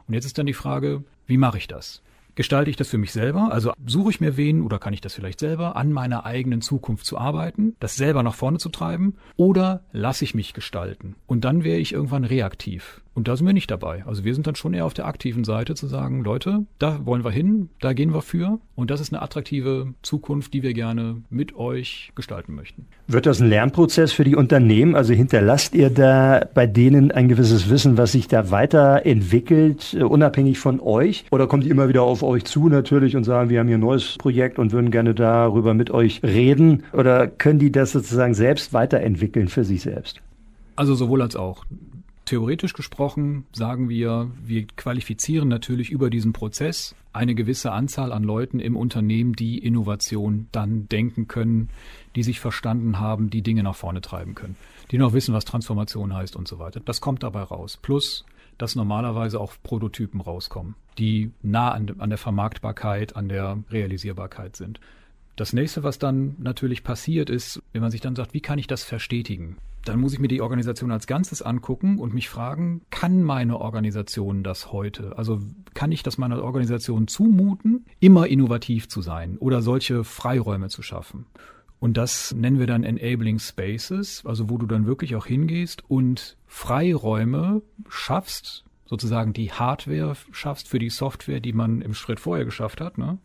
Und 0.06 0.14
jetzt 0.14 0.26
ist 0.26 0.38
dann 0.38 0.46
die 0.46 0.52
Frage, 0.52 1.04
wie 1.26 1.36
mache 1.36 1.58
ich 1.58 1.66
das? 1.66 2.02
Gestalte 2.34 2.68
ich 2.68 2.76
das 2.76 2.88
für 2.88 2.98
mich 2.98 3.12
selber? 3.12 3.52
Also 3.52 3.72
suche 3.86 4.10
ich 4.10 4.20
mir 4.20 4.36
wen 4.36 4.62
oder 4.62 4.80
kann 4.80 4.92
ich 4.92 5.00
das 5.00 5.14
vielleicht 5.14 5.38
selber, 5.38 5.76
an 5.76 5.92
meiner 5.92 6.26
eigenen 6.26 6.62
Zukunft 6.62 7.06
zu 7.06 7.16
arbeiten, 7.16 7.76
das 7.78 7.94
selber 7.94 8.24
nach 8.24 8.34
vorne 8.34 8.58
zu 8.58 8.70
treiben? 8.70 9.14
Oder 9.36 9.84
lasse 9.92 10.24
ich 10.24 10.34
mich 10.34 10.52
gestalten? 10.52 11.14
Und 11.26 11.44
dann 11.44 11.62
wäre 11.62 11.78
ich 11.78 11.92
irgendwann 11.92 12.24
reaktiv. 12.24 13.03
Und 13.14 13.28
da 13.28 13.36
sind 13.36 13.46
wir 13.46 13.52
nicht 13.52 13.70
dabei. 13.70 14.04
Also 14.06 14.24
wir 14.24 14.34
sind 14.34 14.46
dann 14.46 14.56
schon 14.56 14.74
eher 14.74 14.84
auf 14.84 14.94
der 14.94 15.06
aktiven 15.06 15.44
Seite 15.44 15.74
zu 15.74 15.86
sagen, 15.86 16.24
Leute, 16.24 16.64
da 16.80 17.06
wollen 17.06 17.24
wir 17.24 17.30
hin, 17.30 17.68
da 17.80 17.92
gehen 17.92 18.12
wir 18.12 18.22
für. 18.22 18.58
Und 18.74 18.90
das 18.90 19.00
ist 19.00 19.12
eine 19.12 19.22
attraktive 19.22 19.94
Zukunft, 20.02 20.52
die 20.52 20.64
wir 20.64 20.74
gerne 20.74 21.22
mit 21.30 21.54
euch 21.54 22.10
gestalten 22.16 22.54
möchten. 22.54 22.86
Wird 23.06 23.26
das 23.26 23.40
ein 23.40 23.48
Lernprozess 23.48 24.12
für 24.12 24.24
die 24.24 24.34
Unternehmen? 24.34 24.96
Also 24.96 25.14
hinterlasst 25.14 25.74
ihr 25.74 25.90
da 25.90 26.44
bei 26.54 26.66
denen 26.66 27.12
ein 27.12 27.28
gewisses 27.28 27.70
Wissen, 27.70 27.96
was 27.96 28.12
sich 28.12 28.26
da 28.26 28.50
weiterentwickelt, 28.50 29.94
äh, 29.94 30.02
unabhängig 30.02 30.58
von 30.58 30.80
euch? 30.80 31.24
Oder 31.30 31.46
kommt 31.46 31.64
die 31.64 31.70
immer 31.70 31.88
wieder 31.88 32.02
auf 32.02 32.24
euch 32.24 32.44
zu 32.44 32.68
natürlich 32.68 33.14
und 33.14 33.22
sagen, 33.22 33.48
wir 33.48 33.60
haben 33.60 33.68
hier 33.68 33.76
ein 33.76 33.80
neues 33.80 34.18
Projekt 34.18 34.58
und 34.58 34.72
würden 34.72 34.90
gerne 34.90 35.14
darüber 35.14 35.72
mit 35.72 35.92
euch 35.92 36.20
reden? 36.24 36.82
Oder 36.92 37.28
können 37.28 37.60
die 37.60 37.70
das 37.70 37.92
sozusagen 37.92 38.34
selbst 38.34 38.72
weiterentwickeln 38.72 39.46
für 39.46 39.62
sich 39.62 39.82
selbst? 39.82 40.20
Also 40.74 40.96
sowohl 40.96 41.22
als 41.22 41.36
auch. 41.36 41.64
Theoretisch 42.24 42.72
gesprochen 42.72 43.44
sagen 43.52 43.90
wir, 43.90 44.30
wir 44.42 44.66
qualifizieren 44.66 45.48
natürlich 45.48 45.90
über 45.90 46.08
diesen 46.08 46.32
Prozess 46.32 46.94
eine 47.12 47.34
gewisse 47.34 47.70
Anzahl 47.72 48.12
an 48.12 48.24
Leuten 48.24 48.60
im 48.60 48.76
Unternehmen, 48.76 49.34
die 49.34 49.58
Innovation 49.58 50.48
dann 50.50 50.88
denken 50.88 51.28
können, 51.28 51.68
die 52.16 52.22
sich 52.22 52.40
verstanden 52.40 52.98
haben, 52.98 53.28
die 53.28 53.42
Dinge 53.42 53.62
nach 53.62 53.76
vorne 53.76 54.00
treiben 54.00 54.34
können, 54.34 54.56
die 54.90 54.98
noch 54.98 55.12
wissen, 55.12 55.34
was 55.34 55.44
Transformation 55.44 56.14
heißt 56.14 56.34
und 56.34 56.48
so 56.48 56.58
weiter. 56.58 56.80
Das 56.80 57.02
kommt 57.02 57.22
dabei 57.22 57.42
raus. 57.42 57.78
Plus, 57.80 58.24
dass 58.56 58.74
normalerweise 58.74 59.38
auch 59.38 59.52
Prototypen 59.62 60.20
rauskommen, 60.20 60.76
die 60.96 61.30
nah 61.42 61.72
an, 61.72 61.94
an 61.98 62.08
der 62.08 62.18
Vermarktbarkeit, 62.18 63.16
an 63.16 63.28
der 63.28 63.58
Realisierbarkeit 63.70 64.56
sind. 64.56 64.80
Das 65.36 65.52
nächste, 65.52 65.82
was 65.82 65.98
dann 65.98 66.36
natürlich 66.38 66.84
passiert, 66.84 67.28
ist, 67.28 67.60
wenn 67.72 67.82
man 67.82 67.90
sich 67.90 68.00
dann 68.00 68.16
sagt, 68.16 68.32
wie 68.32 68.40
kann 68.40 68.58
ich 68.58 68.68
das 68.68 68.84
verstetigen? 68.84 69.56
Dann 69.84 70.00
muss 70.00 70.14
ich 70.14 70.18
mir 70.18 70.28
die 70.28 70.40
Organisation 70.40 70.90
als 70.90 71.06
Ganzes 71.06 71.42
angucken 71.42 71.98
und 71.98 72.14
mich 72.14 72.28
fragen, 72.28 72.82
kann 72.90 73.22
meine 73.22 73.60
Organisation 73.60 74.42
das 74.42 74.72
heute? 74.72 75.16
Also 75.18 75.40
kann 75.74 75.92
ich 75.92 76.02
das 76.02 76.16
meiner 76.16 76.42
Organisation 76.42 77.06
zumuten, 77.06 77.84
immer 78.00 78.26
innovativ 78.26 78.88
zu 78.88 79.02
sein 79.02 79.36
oder 79.36 79.60
solche 79.60 80.02
Freiräume 80.04 80.68
zu 80.68 80.82
schaffen? 80.82 81.26
Und 81.80 81.98
das 81.98 82.34
nennen 82.34 82.58
wir 82.58 82.66
dann 82.66 82.82
Enabling 82.82 83.38
Spaces, 83.38 84.24
also 84.24 84.48
wo 84.48 84.56
du 84.56 84.64
dann 84.64 84.86
wirklich 84.86 85.16
auch 85.16 85.26
hingehst 85.26 85.82
und 85.90 86.38
Freiräume 86.46 87.60
schaffst, 87.88 88.64
sozusagen 88.86 89.34
die 89.34 89.52
Hardware 89.52 90.16
schaffst 90.32 90.68
für 90.68 90.78
die 90.78 90.88
Software, 90.88 91.40
die 91.40 91.52
man 91.52 91.82
im 91.82 91.92
Schritt 91.92 92.20
vorher 92.20 92.46
geschafft 92.46 92.80
hat, 92.80 92.96
ne? 92.96 93.18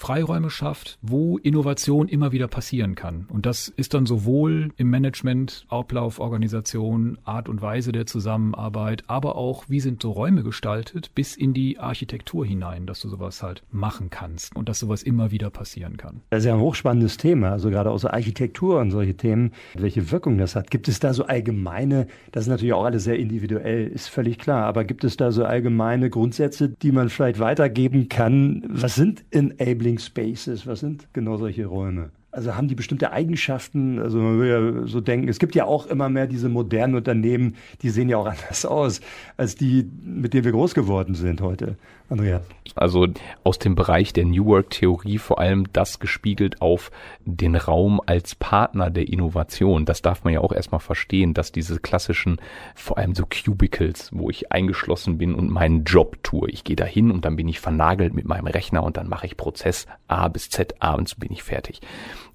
Freiräume 0.00 0.48
schafft, 0.48 0.96
wo 1.02 1.36
Innovation 1.36 2.08
immer 2.08 2.32
wieder 2.32 2.48
passieren 2.48 2.94
kann. 2.94 3.26
Und 3.28 3.44
das 3.44 3.68
ist 3.68 3.92
dann 3.92 4.06
sowohl 4.06 4.70
im 4.78 4.88
Management, 4.88 5.66
Ablauf, 5.68 6.20
Organisation, 6.20 7.18
Art 7.24 7.50
und 7.50 7.60
Weise 7.60 7.92
der 7.92 8.06
Zusammenarbeit, 8.06 9.04
aber 9.08 9.36
auch, 9.36 9.64
wie 9.68 9.78
sind 9.78 10.00
so 10.00 10.10
Räume 10.12 10.42
gestaltet, 10.42 11.10
bis 11.14 11.36
in 11.36 11.52
die 11.52 11.78
Architektur 11.78 12.46
hinein, 12.46 12.86
dass 12.86 13.00
du 13.00 13.10
sowas 13.10 13.42
halt 13.42 13.62
machen 13.70 14.08
kannst 14.08 14.56
und 14.56 14.70
dass 14.70 14.78
sowas 14.78 15.02
immer 15.02 15.32
wieder 15.32 15.50
passieren 15.50 15.98
kann. 15.98 16.22
Das 16.30 16.40
ist 16.40 16.46
ja 16.46 16.54
ein 16.54 16.60
hochspannendes 16.60 17.18
Thema, 17.18 17.50
also 17.50 17.68
gerade 17.68 17.90
aus 17.90 18.00
der 18.00 18.14
Architektur 18.14 18.80
und 18.80 18.92
solche 18.92 19.18
Themen, 19.18 19.52
welche 19.74 20.10
Wirkung 20.10 20.38
das 20.38 20.56
hat. 20.56 20.70
Gibt 20.70 20.88
es 20.88 20.98
da 21.00 21.12
so 21.12 21.26
allgemeine, 21.26 22.06
das 22.32 22.44
ist 22.44 22.48
natürlich 22.48 22.72
auch 22.72 22.86
alles 22.86 23.04
sehr 23.04 23.18
individuell, 23.18 23.88
ist 23.88 24.08
völlig 24.08 24.38
klar, 24.38 24.64
aber 24.64 24.84
gibt 24.84 25.04
es 25.04 25.18
da 25.18 25.30
so 25.30 25.44
allgemeine 25.44 26.08
Grundsätze, 26.08 26.70
die 26.70 26.90
man 26.90 27.10
vielleicht 27.10 27.38
weitergeben 27.38 28.08
kann? 28.08 28.64
Was 28.66 28.94
sind 28.94 29.24
Enabling 29.30 29.89
Living 29.90 29.98
Spaces, 29.98 30.68
was 30.68 30.80
sind 30.80 31.12
genau 31.12 31.36
solche 31.36 31.66
Räume? 31.66 32.12
Also 32.32 32.54
haben 32.54 32.68
die 32.68 32.74
bestimmte 32.74 33.10
Eigenschaften? 33.10 33.98
Also 33.98 34.18
man 34.18 34.38
will 34.38 34.48
ja 34.48 34.86
so 34.86 35.00
denken, 35.00 35.28
es 35.28 35.38
gibt 35.38 35.54
ja 35.54 35.64
auch 35.64 35.86
immer 35.86 36.08
mehr 36.08 36.28
diese 36.28 36.48
modernen 36.48 36.94
Unternehmen, 36.94 37.56
die 37.82 37.90
sehen 37.90 38.08
ja 38.08 38.18
auch 38.18 38.26
anders 38.30 38.64
aus 38.64 39.00
als 39.36 39.56
die, 39.56 39.88
mit 40.04 40.32
denen 40.32 40.44
wir 40.44 40.52
groß 40.52 40.74
geworden 40.74 41.14
sind 41.14 41.40
heute. 41.40 41.76
Andrea. 42.10 42.42
Also 42.74 43.06
aus 43.44 43.58
dem 43.58 43.76
Bereich 43.76 44.12
der 44.12 44.24
New 44.24 44.46
Work 44.46 44.70
Theorie 44.70 45.18
vor 45.18 45.38
allem 45.38 45.72
das 45.72 46.00
gespiegelt 46.00 46.60
auf 46.60 46.90
den 47.24 47.54
Raum 47.54 48.00
als 48.04 48.34
Partner 48.34 48.90
der 48.90 49.08
Innovation. 49.08 49.84
Das 49.84 50.02
darf 50.02 50.24
man 50.24 50.32
ja 50.32 50.40
auch 50.40 50.52
erstmal 50.52 50.80
verstehen, 50.80 51.34
dass 51.34 51.52
diese 51.52 51.78
klassischen, 51.78 52.40
vor 52.74 52.98
allem 52.98 53.14
so 53.14 53.26
Cubicles, 53.26 54.10
wo 54.12 54.28
ich 54.28 54.50
eingeschlossen 54.50 55.18
bin 55.18 55.34
und 55.34 55.50
meinen 55.50 55.84
Job 55.84 56.22
tue. 56.22 56.50
Ich 56.50 56.64
gehe 56.64 56.76
da 56.76 56.84
hin 56.84 57.10
und 57.10 57.24
dann 57.24 57.36
bin 57.36 57.48
ich 57.48 57.60
vernagelt 57.60 58.12
mit 58.12 58.26
meinem 58.26 58.46
Rechner 58.46 58.82
und 58.82 58.96
dann 58.96 59.08
mache 59.08 59.26
ich 59.26 59.36
Prozess 59.36 59.86
A 60.08 60.28
bis 60.28 60.50
Z, 60.50 60.74
abends 60.80 61.14
bin 61.14 61.30
ich 61.32 61.42
fertig 61.42 61.80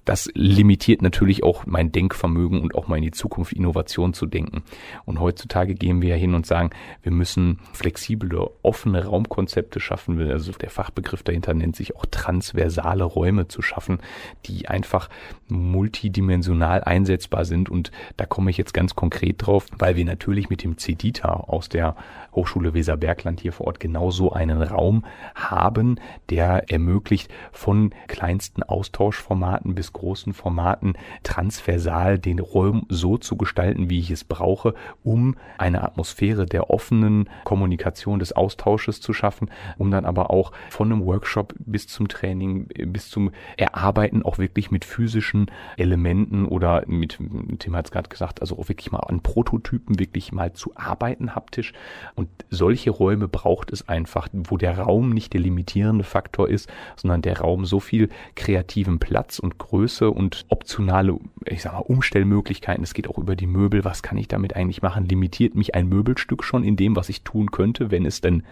das 0.06 0.30
limitiert 0.34 1.02
natürlich 1.02 1.42
auch 1.42 1.66
mein 1.66 1.92
Denkvermögen 1.92 2.60
und 2.60 2.74
auch 2.74 2.86
mal 2.86 2.96
in 2.96 3.02
die 3.02 3.10
Zukunft 3.10 3.52
Innovation 3.52 4.14
zu 4.14 4.24
denken. 4.24 4.62
Und 5.04 5.20
heutzutage 5.20 5.74
gehen 5.74 6.00
wir 6.00 6.10
ja 6.10 6.16
hin 6.16 6.34
und 6.34 6.46
sagen, 6.46 6.70
wir 7.02 7.12
müssen 7.12 7.58
flexible, 7.72 8.50
offene 8.62 9.04
Raumkonzepte 9.04 9.80
schaffen. 9.80 10.18
Also 10.30 10.52
der 10.52 10.70
Fachbegriff 10.70 11.24
dahinter 11.24 11.54
nennt 11.54 11.74
sich 11.74 11.96
auch 11.96 12.06
transversale 12.08 13.02
Räume 13.04 13.48
zu 13.48 13.62
schaffen, 13.62 13.98
die 14.46 14.68
einfach 14.68 15.10
multidimensional 15.48 16.84
einsetzbar 16.84 17.44
sind. 17.44 17.68
Und 17.68 17.90
da 18.16 18.26
komme 18.26 18.50
ich 18.50 18.56
jetzt 18.56 18.74
ganz 18.74 18.94
konkret 18.94 19.44
drauf, 19.44 19.66
weil 19.76 19.96
wir 19.96 20.04
natürlich 20.04 20.48
mit 20.50 20.62
dem 20.62 20.78
CEDITA 20.78 21.28
aus 21.28 21.68
der 21.68 21.96
Hochschule 22.36 22.74
Weserbergland 22.74 23.40
hier 23.40 23.52
vor 23.52 23.66
Ort 23.66 23.80
genauso 23.80 24.32
einen 24.32 24.62
Raum 24.62 25.04
haben, 25.34 25.98
der 26.30 26.70
ermöglicht 26.70 27.32
von 27.50 27.92
kleinsten 28.06 28.62
Austauschformaten 28.62 29.74
bis 29.74 29.92
großen 29.92 30.34
Formaten 30.34 30.94
transversal 31.22 32.18
den 32.18 32.38
Raum 32.38 32.86
so 32.88 33.16
zu 33.16 33.36
gestalten, 33.36 33.90
wie 33.90 33.98
ich 33.98 34.10
es 34.10 34.24
brauche, 34.24 34.74
um 35.02 35.36
eine 35.58 35.82
Atmosphäre 35.82 36.46
der 36.46 36.70
offenen 36.70 37.28
Kommunikation, 37.44 38.18
des 38.18 38.32
Austausches 38.32 39.00
zu 39.00 39.12
schaffen, 39.12 39.50
um 39.78 39.90
dann 39.90 40.04
aber 40.04 40.30
auch 40.30 40.52
von 40.70 40.92
einem 40.92 41.04
Workshop 41.04 41.54
bis 41.58 41.88
zum 41.88 42.08
Training, 42.08 42.68
bis 42.86 43.08
zum 43.10 43.32
Erarbeiten 43.56 44.22
auch 44.22 44.38
wirklich 44.38 44.70
mit 44.70 44.84
physischen 44.84 45.50
Elementen 45.76 46.46
oder 46.46 46.84
mit, 46.86 47.18
Tim 47.58 47.76
hat 47.76 47.86
es 47.86 47.90
gerade 47.90 48.08
gesagt, 48.08 48.40
also 48.40 48.58
auch 48.58 48.68
wirklich 48.68 48.92
mal 48.92 49.00
an 49.00 49.22
Prototypen 49.22 49.98
wirklich 49.98 50.32
mal 50.32 50.52
zu 50.52 50.72
arbeiten 50.76 51.34
haptisch. 51.34 51.72
Und 52.14 52.25
solche 52.50 52.90
Räume 52.90 53.28
braucht 53.28 53.72
es 53.72 53.88
einfach, 53.88 54.28
wo 54.32 54.56
der 54.56 54.78
Raum 54.78 55.10
nicht 55.10 55.32
der 55.32 55.40
limitierende 55.40 56.04
Faktor 56.04 56.48
ist, 56.48 56.70
sondern 56.96 57.22
der 57.22 57.40
Raum 57.40 57.64
so 57.64 57.80
viel 57.80 58.08
kreativen 58.34 58.98
Platz 58.98 59.38
und 59.38 59.58
Größe 59.58 59.76
Größe 59.76 60.10
und 60.10 60.46
optionale, 60.48 61.18
ich 61.44 61.62
sag 61.62 61.72
mal, 61.74 61.80
Umstellmöglichkeiten. 61.80 62.82
Es 62.82 62.94
geht 62.94 63.08
auch 63.08 63.18
über 63.18 63.36
die 63.36 63.46
Möbel. 63.46 63.84
Was 63.84 64.02
kann 64.02 64.18
ich 64.18 64.26
damit 64.26 64.56
eigentlich 64.56 64.82
machen? 64.82 65.06
Limitiert 65.06 65.54
mich 65.54 65.74
ein 65.74 65.88
Möbelstück 65.88 66.42
schon 66.42 66.64
in 66.64 66.76
dem, 66.76 66.96
was 66.96 67.08
ich 67.08 67.22
tun 67.22 67.50
könnte, 67.50 67.90
wenn 67.90 68.06
es 68.06 68.20
denn 68.20 68.42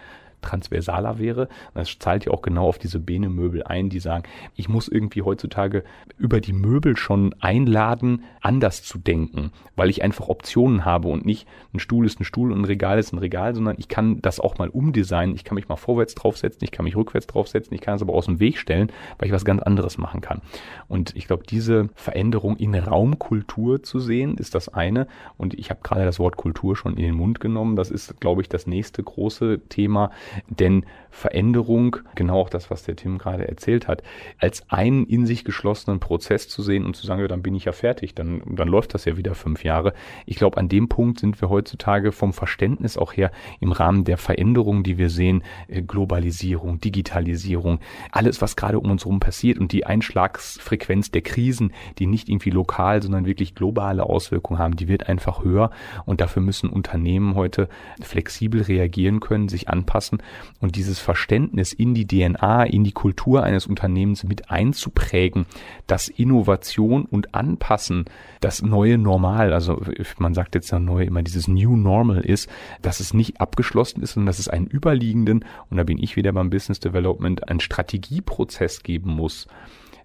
transversaler 0.45 1.19
wäre. 1.19 1.49
Das 1.75 1.99
zahlt 1.99 2.27
ja 2.27 2.33
auch 2.33 2.43
genau 2.43 2.69
auf 2.69 2.79
diese 2.79 3.01
Bene-Möbel 3.01 3.65
ein, 3.65 3.89
die 3.89 3.99
sagen, 3.99 4.25
ich 4.55 4.69
muss 4.69 4.89
irgendwie 4.89 5.23
heutzutage 5.23 5.85
über 6.19 6.41
die 6.41 6.53
Möbel 6.53 6.97
schon 6.97 7.35
einladen, 7.41 8.25
anders 8.41 8.83
zu 8.83 8.99
denken, 8.99 9.51
weil 9.77 9.91
ich 9.91 10.03
einfach 10.03 10.29
Optionen 10.29 10.85
habe 10.85 11.09
und 11.09 11.25
nicht 11.25 11.49
ein 11.73 11.79
Stuhl 11.81 12.07
ist 12.07 12.21
ein 12.21 12.25
Stuhl 12.25 12.53
und 12.53 12.61
ein 12.61 12.65
Regal 12.65 12.99
ist 12.99 13.13
ein 13.13 13.19
Regal, 13.19 13.55
sondern 13.55 13.77
ich 13.79 13.89
kann 13.89 14.21
das 14.23 14.39
auch 14.39 14.59
mal 14.59 14.69
umdesignen. 14.69 15.35
Ich 15.35 15.45
kann 15.45 15.57
mich 15.57 15.69
mal 15.69 15.77
vorwärts 15.77 16.15
draufsetzen, 16.15 16.61
ich 16.63 16.71
kann 16.71 16.85
mich 16.85 16.97
rückwärts 16.97 17.27
draufsetzen, 17.27 17.75
ich 17.75 17.81
kann 17.81 17.97
es 17.97 18.03
aber 18.03 18.13
aus 18.13 18.27
dem 18.27 18.41
Weg 18.41 18.59
stellen, 18.59 18.93
weil 19.19 19.29
ich 19.29 19.33
was 19.33 19.45
ganz 19.45 19.63
anderes 19.63 19.99
machen 19.99 20.21
kann. 20.21 20.41
Und 20.89 21.17
ich 21.17 21.27
glaube, 21.27 21.45
diese 21.49 21.89
Veränderung 21.95 22.57
in 22.57 22.75
Raumkultur 22.75 23.83
zu 23.83 23.99
sehen, 23.99 24.37
ist 24.37 24.55
das 24.55 24.69
eine. 24.69 25.07
Und 25.37 25.55
ich 25.55 25.71
habe 25.71 25.81
gerade 25.83 26.05
das 26.05 26.19
Wort 26.19 26.37
Kultur 26.37 26.77
schon 26.77 26.97
in 26.97 27.03
den 27.03 27.15
Mund 27.15 27.41
genommen. 27.41 27.77
Das 27.77 27.91
ist, 27.91 28.21
glaube 28.21 28.43
ich, 28.43 28.49
das 28.49 28.67
nächste 28.67 29.03
große 29.03 29.61
Thema, 29.69 30.11
Denn 30.49 30.85
Veränderung, 31.15 31.99
genau 32.17 32.41
auch 32.41 32.51
das, 32.51 32.71
was 32.71 32.83
der 32.83 32.97
Tim 32.97 33.19
gerade 33.19 33.47
erzählt 33.47 33.87
hat, 33.87 34.03
als 34.39 34.69
einen 34.69 35.07
in 35.07 35.27
sich 35.27 35.45
geschlossenen 35.45 36.01
Prozess 36.01 36.49
zu 36.49 36.61
sehen 36.61 36.85
und 36.85 36.97
zu 36.97 37.07
sagen, 37.07 37.21
ja, 37.21 37.29
dann 37.29 37.43
bin 37.43 37.55
ich 37.55 37.67
ja 37.67 37.73
fertig, 37.73 38.15
dann, 38.15 38.43
dann 38.47 38.67
läuft 38.67 38.95
das 38.95 39.05
ja 39.05 39.17
wieder 39.17 39.37
fünf 39.37 39.63
Jahre. 39.63 39.95
Ich 40.27 40.37
glaube, 40.37 40.59
an 40.59 40.69
dem 40.69 40.89
Punkt 40.89 41.21
sind 41.21 41.41
wir 41.41 41.51
heutzutage 41.51 42.11
vom 42.11 42.33
Verständnis 42.33 42.99
auch 42.99 43.13
her 43.13 43.31
im 43.61 43.71
Rahmen 43.71 44.03
der 44.05 44.19
Veränderungen, 44.19 44.83
die 44.83 44.99
wir 44.99 45.09
sehen, 45.09 45.45
äh, 45.69 45.83
Globalisierung, 45.83 46.81
Digitalisierung, 46.81 47.79
alles, 48.11 48.43
was 48.43 48.57
gerade 48.57 48.81
um 48.81 48.91
uns 48.91 49.05
herum 49.05 49.21
passiert 49.21 49.59
und 49.59 49.71
die 49.71 49.87
Einschlagsfrequenz 49.87 51.13
der 51.13 51.23
Krisen, 51.23 51.73
die 51.99 52.07
nicht 52.07 52.29
irgendwie 52.29 52.51
lokal, 52.51 53.03
sondern 53.03 53.25
wirklich 53.25 53.55
globale 53.55 54.03
Auswirkungen 54.03 54.59
haben, 54.59 54.75
die 54.75 54.89
wird 54.89 55.09
einfach 55.09 55.45
höher 55.45 55.71
und 56.07 56.21
dafür 56.21 56.43
müssen 56.43 56.71
Unternehmen 56.71 57.37
heute 57.37 57.69
flexibel 58.03 58.63
reagieren 58.63 59.21
können, 59.21 59.49
sich 59.49 59.69
anpassen 59.69 60.19
und 60.61 60.77
dieses 60.77 60.99
Verständnis 60.99 61.73
in 61.73 61.95
die 61.95 62.07
DNA, 62.07 62.65
in 62.65 62.85
die 62.85 62.93
Kultur 62.93 63.43
eines 63.43 63.67
Unternehmens 63.67 64.25
mit 64.25 64.51
einzuprägen, 64.51 65.47
dass 65.87 66.09
Innovation 66.09 67.05
und 67.05 67.35
Anpassen 67.35 68.05
das 68.41 68.63
neue 68.63 68.99
Normal, 68.99 69.53
also 69.53 69.81
man 70.19 70.35
sagt 70.35 70.55
jetzt 70.55 70.71
ja 70.71 70.79
neu 70.79 71.05
immer 71.05 71.23
dieses 71.23 71.49
New 71.49 71.77
Normal 71.77 72.21
ist, 72.21 72.49
dass 72.83 73.01
es 73.01 73.15
nicht 73.15 73.41
abgeschlossen 73.41 74.03
ist, 74.03 74.13
sondern 74.13 74.27
dass 74.27 74.39
es 74.39 74.49
einen 74.49 74.67
überliegenden, 74.67 75.45
und 75.71 75.77
da 75.77 75.85
bin 75.85 76.03
ich 76.03 76.17
wieder 76.17 76.33
beim 76.33 76.51
Business 76.51 76.81
Development, 76.81 77.49
einen 77.49 77.61
Strategieprozess 77.61 78.83
geben 78.83 79.11
muss 79.11 79.47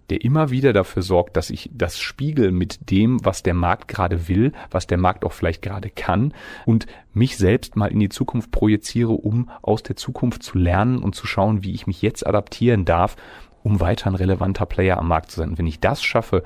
der 0.10 0.24
immer 0.24 0.50
wieder 0.50 0.74
dafür 0.74 1.02
sorgt, 1.02 1.38
dass 1.38 1.50
ich 1.50 1.70
das 1.74 2.00
spiegel 2.00 2.52
mit 2.52 2.90
dem, 2.90 3.24
was 3.24 3.44
der 3.44 3.54
Markt 3.54 3.88
gerade 3.88 4.28
will, 4.28 4.52
was 4.72 4.88
der 4.88 4.98
Markt 4.98 5.26
auch 5.26 5.34
vielleicht 5.34 5.62
gerade 5.62 5.90
kann 5.90 6.34
und 6.66 6.88
mich 7.14 7.38
selbst 7.38 7.76
mal 7.76 7.88
in 7.88 8.00
die 8.00 8.10
Zukunft 8.10 8.52
projiziere, 8.52 9.12
um 9.12 9.50
aus 9.62 9.84
der 9.84 9.96
Zukunft 9.96 10.44
zu 10.44 10.58
lernen 10.58 11.00
und 11.00 11.16
zu 11.16 11.28
schauen, 11.28 11.64
wie 11.64 11.74
ich 11.74 11.88
mich 11.88 12.02
jetzt 12.02 12.26
adaptieren 12.26 12.86
darf, 12.86 13.16
um 13.64 13.80
weiter 13.80 14.08
ein 14.08 14.16
relevanter 14.16 14.66
Player 14.66 14.98
am 14.98 15.08
Markt 15.08 15.32
zu 15.32 15.40
sein. 15.40 15.50
Und 15.50 15.58
wenn 15.58 15.68
ich 15.68 15.80
das 15.80 16.02
schaffe, 16.02 16.44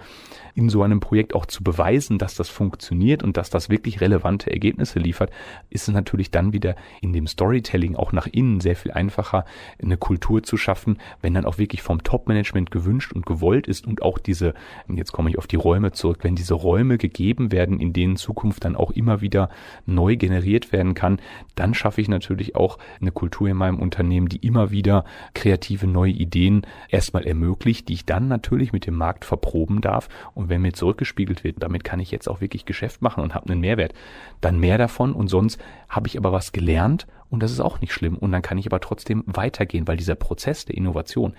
in 0.55 0.69
so 0.69 0.83
einem 0.83 0.99
Projekt 0.99 1.33
auch 1.33 1.45
zu 1.45 1.63
beweisen, 1.63 2.17
dass 2.17 2.35
das 2.35 2.49
funktioniert 2.49 3.23
und 3.23 3.37
dass 3.37 3.49
das 3.49 3.69
wirklich 3.69 4.01
relevante 4.01 4.51
Ergebnisse 4.51 4.99
liefert, 4.99 5.31
ist 5.69 5.87
es 5.87 5.93
natürlich 5.93 6.31
dann 6.31 6.53
wieder 6.53 6.75
in 7.01 7.13
dem 7.13 7.27
Storytelling 7.27 7.95
auch 7.95 8.11
nach 8.11 8.27
innen 8.27 8.59
sehr 8.59 8.75
viel 8.75 8.91
einfacher, 8.91 9.45
eine 9.81 9.97
Kultur 9.97 10.43
zu 10.43 10.57
schaffen, 10.57 10.97
wenn 11.21 11.33
dann 11.33 11.45
auch 11.45 11.57
wirklich 11.57 11.81
vom 11.81 12.03
Top-Management 12.03 12.71
gewünscht 12.71 13.13
und 13.13 13.25
gewollt 13.25 13.67
ist 13.67 13.87
und 13.87 14.01
auch 14.01 14.19
diese, 14.19 14.53
jetzt 14.87 15.11
komme 15.11 15.29
ich 15.29 15.37
auf 15.37 15.47
die 15.47 15.55
Räume 15.55 15.91
zurück, 15.91 16.19
wenn 16.21 16.35
diese 16.35 16.53
Räume 16.53 16.97
gegeben 16.97 17.51
werden, 17.51 17.79
in 17.79 17.93
denen 17.93 18.15
Zukunft 18.15 18.65
dann 18.65 18.75
auch 18.75 18.91
immer 18.91 19.21
wieder 19.21 19.49
neu 19.85 20.15
generiert 20.15 20.71
werden 20.71 20.93
kann, 20.93 21.19
dann 21.55 21.73
schaffe 21.73 22.01
ich 22.01 22.09
natürlich 22.09 22.55
auch 22.55 22.77
eine 23.01 23.11
Kultur 23.11 23.47
in 23.47 23.57
meinem 23.57 23.79
Unternehmen, 23.79 24.29
die 24.29 24.45
immer 24.45 24.71
wieder 24.71 25.05
kreative 25.33 25.87
neue 25.87 26.11
Ideen 26.11 26.65
erstmal 26.89 27.25
ermöglicht, 27.25 27.87
die 27.87 27.93
ich 27.93 28.05
dann 28.05 28.27
natürlich 28.27 28.71
mit 28.71 28.85
dem 28.85 28.95
Markt 28.95 29.25
verproben 29.25 29.81
darf 29.81 30.09
und 30.33 30.42
wenn 30.49 30.61
mir 30.61 30.73
zurückgespiegelt 30.73 31.43
wird, 31.43 31.61
damit 31.61 31.83
kann 31.83 31.99
ich 31.99 32.11
jetzt 32.11 32.27
auch 32.27 32.41
wirklich 32.41 32.65
Geschäft 32.65 33.01
machen 33.01 33.23
und 33.23 33.33
habe 33.33 33.49
einen 33.49 33.61
Mehrwert, 33.61 33.93
dann 34.41 34.59
mehr 34.59 34.77
davon 34.77 35.13
und 35.13 35.27
sonst 35.27 35.59
habe 35.89 36.07
ich 36.07 36.17
aber 36.17 36.31
was 36.31 36.51
gelernt 36.51 37.07
und 37.29 37.41
das 37.41 37.51
ist 37.51 37.61
auch 37.61 37.81
nicht 37.81 37.93
schlimm. 37.93 38.15
Und 38.15 38.31
dann 38.31 38.43
kann 38.43 38.59
ich 38.59 38.67
aber 38.67 38.79
trotzdem 38.79 39.23
weitergehen, 39.25 39.87
weil 39.87 39.97
dieser 39.97 40.13
Prozess 40.13 40.65
der 40.65 40.77
Innovation, 40.77 41.33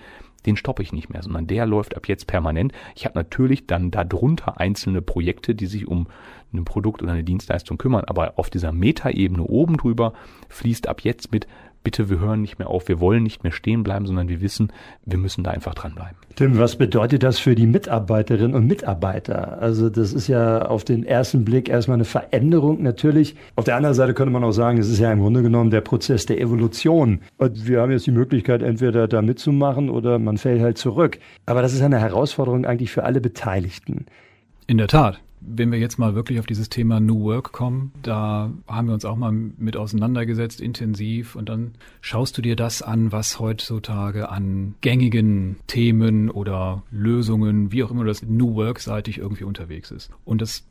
den 0.45 0.57
stoppe 0.57 0.83
ich 0.83 0.91
nicht 0.91 1.09
mehr, 1.09 1.23
sondern 1.23 1.47
der 1.47 1.65
läuft 1.65 1.95
ab 1.95 2.09
jetzt 2.09 2.27
permanent. 2.27 2.73
Ich 2.95 3.05
habe 3.05 3.17
natürlich 3.17 3.65
dann 3.65 3.91
darunter 3.91 4.59
einzelne 4.59 5.01
Projekte, 5.01 5.55
die 5.55 5.67
sich 5.67 5.87
um 5.87 6.07
ein 6.53 6.65
Produkt 6.65 7.01
oder 7.01 7.13
eine 7.13 7.23
Dienstleistung 7.23 7.77
kümmern, 7.77 8.03
aber 8.05 8.33
auf 8.37 8.49
dieser 8.49 8.73
Metaebene 8.73 9.43
oben 9.43 9.77
drüber 9.77 10.11
fließt 10.49 10.87
ab 10.89 11.01
jetzt 11.01 11.31
mit 11.31 11.47
bitte, 11.85 12.09
wir 12.09 12.19
hören 12.19 12.41
nicht 12.41 12.59
mehr 12.59 12.69
auf, 12.69 12.89
wir 12.89 12.99
wollen 12.99 13.23
nicht 13.23 13.43
mehr 13.43 13.53
stehen 13.53 13.83
bleiben, 13.83 14.05
sondern 14.05 14.27
wir 14.27 14.41
wissen, 14.41 14.73
wir 15.05 15.17
müssen 15.17 15.45
da 15.45 15.51
einfach 15.51 15.73
dranbleiben. 15.73 16.17
Tim, 16.35 16.59
was 16.59 16.75
bedeutet 16.75 17.23
das 17.23 17.39
für 17.39 17.55
die 17.55 17.65
Mitarbeiterinnen 17.67 18.53
und 18.53 18.67
Mitarbeiter? 18.67 19.61
Also 19.61 19.89
das 19.89 20.11
ist 20.11 20.27
ja 20.27 20.63
auf 20.63 20.83
den 20.83 21.05
ersten 21.05 21.45
Blick 21.45 21.69
erstmal 21.69 21.95
eine 21.95 22.03
Veränderung 22.03 22.83
natürlich. 22.83 23.35
Auf 23.55 23.63
der 23.63 23.77
anderen 23.77 23.95
Seite 23.95 24.13
könnte 24.13 24.33
man 24.33 24.43
auch 24.43 24.51
sagen, 24.51 24.77
es 24.77 24.89
ist 24.89 24.99
ja 24.99 25.11
im 25.13 25.21
Grunde 25.21 25.41
genommen 25.41 25.69
der 25.69 25.79
Prozess 25.79 26.25
der 26.25 26.41
Evolution. 26.41 27.21
Und 27.37 27.67
wir 27.67 27.79
haben 27.79 27.91
jetzt 27.91 28.05
die 28.05 28.11
Möglichkeit, 28.11 28.61
entweder 28.61 29.07
da 29.07 29.21
mitzumachen 29.21 29.89
oder 29.89 30.19
man 30.19 30.37
fällt 30.37 30.61
halt 30.61 30.77
zurück. 30.77 31.19
Aber 31.45 31.61
das 31.61 31.73
ist 31.73 31.81
eine 31.81 31.99
Herausforderung 31.99 32.65
eigentlich 32.65 32.91
für 32.91 33.05
alle 33.05 33.21
Beteiligten. 33.21 34.07
In 34.67 34.77
der 34.77 34.87
Tat 34.87 35.21
wenn 35.47 35.71
wir 35.71 35.79
jetzt 35.79 35.97
mal 35.97 36.15
wirklich 36.15 36.39
auf 36.39 36.45
dieses 36.45 36.69
Thema 36.69 36.99
New 36.99 37.23
Work 37.23 37.51
kommen, 37.51 37.91
da 38.01 38.51
haben 38.67 38.87
wir 38.87 38.93
uns 38.93 39.05
auch 39.05 39.15
mal 39.15 39.31
mit 39.31 39.77
auseinandergesetzt, 39.77 40.61
intensiv, 40.61 41.35
und 41.35 41.49
dann 41.49 41.73
schaust 42.01 42.37
du 42.37 42.41
dir 42.41 42.55
das 42.55 42.81
an, 42.81 43.11
was 43.11 43.39
heutzutage 43.39 44.29
an 44.29 44.75
gängigen 44.81 45.57
Themen 45.67 46.29
oder 46.29 46.83
Lösungen, 46.91 47.71
wie 47.71 47.83
auch 47.83 47.91
immer 47.91 48.05
das 48.05 48.23
New 48.23 48.55
Work-seitig 48.55 49.17
irgendwie 49.17 49.43
unterwegs 49.43 49.91
ist. 49.91 50.09
Und 50.23 50.41
das 50.41 50.63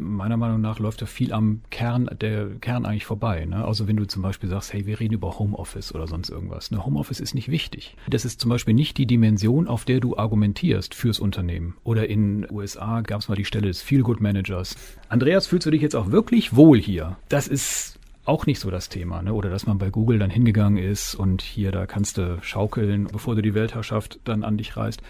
meiner 0.00 0.36
Meinung 0.36 0.60
nach 0.60 0.78
läuft 0.78 1.02
da 1.02 1.06
viel 1.06 1.32
am 1.32 1.60
Kern, 1.70 2.10
der 2.20 2.48
Kern 2.60 2.86
eigentlich 2.86 3.06
vorbei. 3.06 3.44
Ne? 3.44 3.64
Also 3.64 3.86
wenn 3.86 3.96
du 3.96 4.06
zum 4.06 4.22
Beispiel 4.22 4.48
sagst, 4.48 4.72
hey, 4.72 4.86
wir 4.86 4.98
reden 4.98 5.14
über 5.14 5.38
Homeoffice 5.38 5.94
oder 5.94 6.06
sonst 6.06 6.30
irgendwas. 6.30 6.70
Ne? 6.70 6.84
Homeoffice 6.84 7.20
ist 7.20 7.34
nicht 7.34 7.50
wichtig. 7.50 7.96
Das 8.08 8.24
ist 8.24 8.40
zum 8.40 8.48
Beispiel 8.48 8.74
nicht 8.74 8.98
die 8.98 9.06
Dimension, 9.06 9.68
auf 9.68 9.84
der 9.84 10.00
du 10.00 10.16
argumentierst 10.16 10.94
fürs 10.94 11.20
Unternehmen. 11.20 11.76
Oder 11.84 12.08
in 12.08 12.46
USA 12.50 13.02
gab 13.02 13.20
es 13.20 13.28
mal 13.28 13.36
die 13.36 13.44
Stelle 13.44 13.68
des 13.68 13.82
Feel-Good 13.82 14.20
Managers. 14.20 14.76
Andreas, 15.08 15.46
fühlst 15.46 15.66
du 15.66 15.70
dich 15.70 15.82
jetzt 15.82 15.96
auch 15.96 16.10
wirklich 16.10 16.56
wohl 16.56 16.80
hier? 16.80 17.16
Das 17.28 17.46
ist 17.46 17.98
auch 18.24 18.46
nicht 18.46 18.60
so 18.60 18.70
das 18.70 18.88
Thema, 18.88 19.22
ne? 19.22 19.34
Oder 19.34 19.50
dass 19.50 19.66
man 19.66 19.78
bei 19.78 19.90
Google 19.90 20.18
dann 20.18 20.30
hingegangen 20.30 20.82
ist 20.82 21.14
und 21.14 21.42
hier, 21.42 21.72
da 21.72 21.86
kannst 21.86 22.18
du 22.18 22.38
schaukeln, 22.42 23.08
bevor 23.10 23.34
du 23.34 23.42
die 23.42 23.54
Weltherrschaft 23.54 24.20
dann 24.24 24.44
an 24.44 24.56
dich 24.56 24.76
reißt 24.76 25.02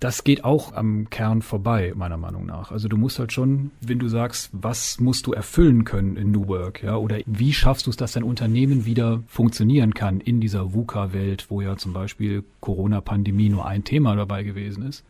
das 0.00 0.24
geht 0.24 0.44
auch 0.44 0.74
am 0.74 1.08
Kern 1.08 1.40
vorbei, 1.40 1.92
meiner 1.96 2.18
Meinung 2.18 2.44
nach. 2.44 2.70
Also 2.70 2.88
du 2.88 2.96
musst 2.96 3.18
halt 3.18 3.32
schon, 3.32 3.70
wenn 3.80 3.98
du 3.98 4.08
sagst, 4.08 4.50
was 4.52 5.00
musst 5.00 5.26
du 5.26 5.32
erfüllen 5.32 5.84
können 5.84 6.16
in 6.16 6.30
New 6.32 6.48
Work, 6.48 6.82
ja, 6.82 6.96
oder 6.96 7.18
wie 7.24 7.52
schaffst 7.52 7.86
du 7.86 7.90
es, 7.90 7.96
dass 7.96 8.12
dein 8.12 8.22
Unternehmen 8.22 8.84
wieder 8.84 9.22
funktionieren 9.26 9.94
kann 9.94 10.20
in 10.20 10.40
dieser 10.40 10.74
VUCA-Welt, 10.74 11.46
wo 11.48 11.60
ja 11.60 11.76
zum 11.76 11.92
Beispiel 11.92 12.44
Corona-Pandemie 12.60 13.48
nur 13.48 13.66
ein 13.66 13.84
Thema 13.84 14.14
dabei 14.16 14.42
gewesen 14.42 14.84
ist 14.84 15.04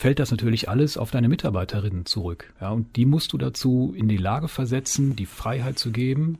fällt 0.00 0.18
das 0.18 0.30
natürlich 0.30 0.66
alles 0.66 0.96
auf 0.96 1.10
deine 1.10 1.28
Mitarbeiterinnen 1.28 2.06
zurück. 2.06 2.54
Ja, 2.58 2.70
und 2.70 2.96
die 2.96 3.04
musst 3.04 3.34
du 3.34 3.38
dazu 3.38 3.92
in 3.94 4.08
die 4.08 4.16
Lage 4.16 4.48
versetzen, 4.48 5.14
die 5.14 5.26
Freiheit 5.26 5.78
zu 5.78 5.90
geben 5.90 6.38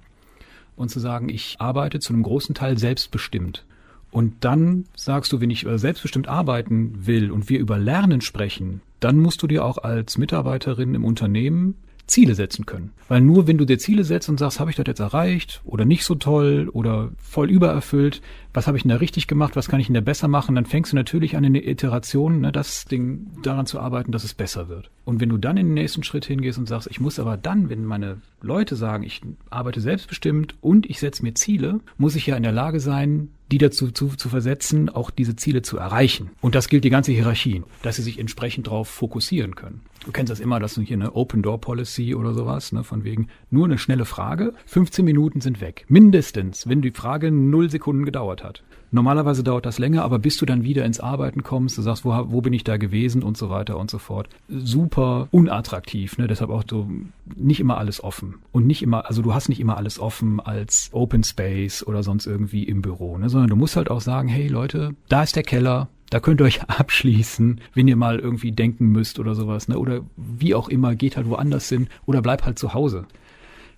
und 0.77 0.89
zu 0.89 0.99
sagen, 0.99 1.29
ich 1.29 1.57
arbeite 1.59 1.99
zu 1.99 2.15
einem 2.15 2.23
großen 2.23 2.55
Teil 2.55 2.79
selbstbestimmt. 2.79 3.67
Und 4.11 4.45
dann 4.45 4.87
sagst 4.97 5.33
du, 5.33 5.41
wenn 5.41 5.51
ich 5.51 5.67
selbstbestimmt 5.75 6.29
arbeiten 6.29 7.07
will 7.07 7.31
und 7.31 7.49
wir 7.49 7.61
über 7.61 7.79
Lernen 7.79 8.21
sprechen, 8.21 8.81
dann 8.99 9.19
musst 9.19 9.43
du 9.43 9.47
dir 9.47 9.65
auch 9.65 9.79
als 9.79 10.19
Mitarbeiterin 10.19 10.95
im 10.95 11.05
Unternehmen 11.05 11.75
Ziele 12.11 12.35
setzen 12.35 12.67
können. 12.67 12.91
Weil 13.09 13.21
nur 13.21 13.47
wenn 13.47 13.57
du 13.57 13.65
dir 13.65 13.79
Ziele 13.79 14.05
setzt 14.05 14.29
und 14.29 14.39
sagst, 14.39 14.61
habe 14.61 14.71
ich 14.71 14.77
das 14.77 14.87
jetzt 14.87 15.01
erreicht 15.01 15.63
oder 15.65 15.85
nicht 15.85 16.05
so 16.05 16.17
toll 16.17 16.69
oder 16.73 17.11
voll 17.19 17.49
übererfüllt, 17.49 18.21
was 18.53 18.67
habe 18.67 18.77
ich 18.77 18.83
denn 18.83 18.91
da 18.91 18.97
richtig 18.97 19.27
gemacht, 19.27 19.57
was 19.57 19.69
kann 19.69 19.81
ich 19.81 19.87
denn 19.87 19.95
da 19.95 20.01
besser 20.01 20.29
machen, 20.29 20.55
dann 20.55 20.67
fängst 20.67 20.93
du 20.93 20.97
natürlich 20.97 21.37
an 21.37 21.45
in 21.45 21.55
der 21.55 21.67
Iteration, 21.67 22.41
ne, 22.41 22.53
das 22.53 22.85
Ding 22.85 23.27
daran 23.43 23.67
zu 23.67 23.81
arbeiten, 23.81 24.13
dass 24.13 24.25
es 24.25 24.35
besser 24.35 24.69
wird. 24.69 24.91
Und 25.05 25.21
wenn 25.21 25.29
du 25.29 25.39
dann 25.39 25.57
in 25.57 25.67
den 25.67 25.75
nächsten 25.75 26.03
Schritt 26.03 26.25
hingehst 26.25 26.59
und 26.59 26.69
sagst, 26.69 26.89
ich 26.91 27.01
muss 27.01 27.19
aber 27.19 27.37
dann, 27.37 27.69
wenn 27.69 27.85
meine 27.85 28.21
Leute 28.43 28.77
sagen, 28.77 29.03
ich 29.03 29.23
arbeite 29.51 29.81
selbstbestimmt 29.81 30.55
und 30.61 30.89
ich 30.89 30.99
setze 30.99 31.23
mir 31.23 31.35
Ziele, 31.35 31.81
muss 31.97 32.17
ich 32.17 32.27
ja 32.27 32.37
in 32.37 32.43
der 32.43 32.53
Lage 32.53 32.81
sein, 32.81 33.29
die 33.51 33.59
dazu 33.59 33.91
zu, 33.91 34.09
zu 34.09 34.29
versetzen, 34.29 34.89
auch 34.89 35.11
diese 35.11 35.37
Ziele 35.37 35.63
zu 35.63 35.77
erreichen. 35.77 36.31
Und 36.41 36.55
das 36.55 36.69
gilt 36.69 36.85
die 36.85 36.91
ganze 36.91 37.13
Hierarchie, 37.13 37.63
dass 37.83 37.97
sie 37.97 38.03
sich 38.03 38.19
entsprechend 38.19 38.69
darauf 38.69 38.89
fokussieren 38.89 39.57
können. 39.57 39.81
Du 40.05 40.13
kennst 40.13 40.31
das 40.31 40.41
immer, 40.41 40.61
dass 40.61 40.75
du 40.75 40.83
hier 40.83 40.97
eine 40.97 41.15
Open 41.15 41.43
Door 41.43 41.61
Policy 41.61 42.15
oder 42.15 42.33
sowas, 42.33 42.73
ne, 42.73 42.85
von 42.85 43.05
wegen 43.05 43.29
nur 43.51 43.67
eine 43.67 43.79
schnelle 43.79 44.05
Frage, 44.05 44.55
15 44.67 45.05
Minuten 45.05 45.41
sind 45.41 45.61
weg. 45.61 45.85
Mindestens, 45.89 46.69
wenn 46.69 46.81
die 46.81 46.93
Frage 46.93 47.31
null 47.31 47.71
Sekunden 47.71 48.05
gedauert 48.05 48.40
hat. 48.45 48.63
Normalerweise 48.93 49.45
dauert 49.45 49.67
das 49.67 49.79
länger, 49.79 50.03
aber 50.03 50.19
bis 50.19 50.37
du 50.37 50.47
dann 50.47 50.65
wieder 50.65 50.85
ins 50.85 50.99
Arbeiten 50.99 51.45
kommst, 51.45 51.79
du 51.79 51.83
sagst, 51.83 52.05
wo, 52.05 52.11
wo 52.11 52.41
bin 52.41 52.53
ich 52.53 52.65
da 52.65 52.77
gewesen 52.77 53.23
und 53.23 53.37
so 53.37 53.49
weiter 53.49 53.79
und 53.79 53.89
so 53.89 53.99
fort. 53.99 54.29
Super 54.49 55.29
unattraktiv, 55.31 56.19
ne? 56.19 56.27
deshalb 56.27 56.51
auch 56.51 56.65
so 56.69 56.91
nicht 57.37 57.61
immer 57.61 57.79
alles 57.79 58.03
offen. 58.03 58.37
Und 58.51 58.67
nicht 58.67 58.83
immer, 58.83 59.07
also 59.07 59.23
du 59.23 59.33
hast 59.33 59.49
nicht 59.49 59.61
immer 59.61 59.77
alles 59.77 60.01
offen 60.01 60.41
als 60.41 60.91
Open 60.93 61.23
Space 61.23 61.87
oder 61.87 62.03
sonst 62.03 62.27
irgendwie 62.27 62.65
im 62.65 62.83
Büro, 62.83 63.17
ne? 63.17 63.29
sondern 63.29 63.51
du 63.51 63.57
musst 63.57 63.77
halt 63.77 63.91
auch 63.91 64.01
sagen, 64.01 64.29
hey 64.29 64.49
Leute, 64.49 64.91
da 65.09 65.23
ist 65.23 65.37
der 65.37 65.45
Keller, 65.45 65.89
da 66.11 66.19
könnt 66.19 66.41
ihr 66.41 66.47
euch 66.47 66.63
abschließen, 66.69 67.61
wenn 67.75 67.87
ihr 67.87 67.97
mal 67.97 68.19
irgendwie 68.19 68.51
denken 68.51 68.87
müsst 68.89 69.21
oder 69.21 69.37
sowas, 69.37 69.69
ne? 69.69 69.79
Oder 69.79 70.01
wie 70.17 70.57
auch 70.57 70.69
immer, 70.69 70.97
geht 70.97 71.17
halt 71.17 71.29
woanders 71.29 71.69
hin 71.69 71.87
oder 72.07 72.21
bleibt 72.21 72.45
halt 72.45 72.59
zu 72.59 72.75
Hause 72.75 73.07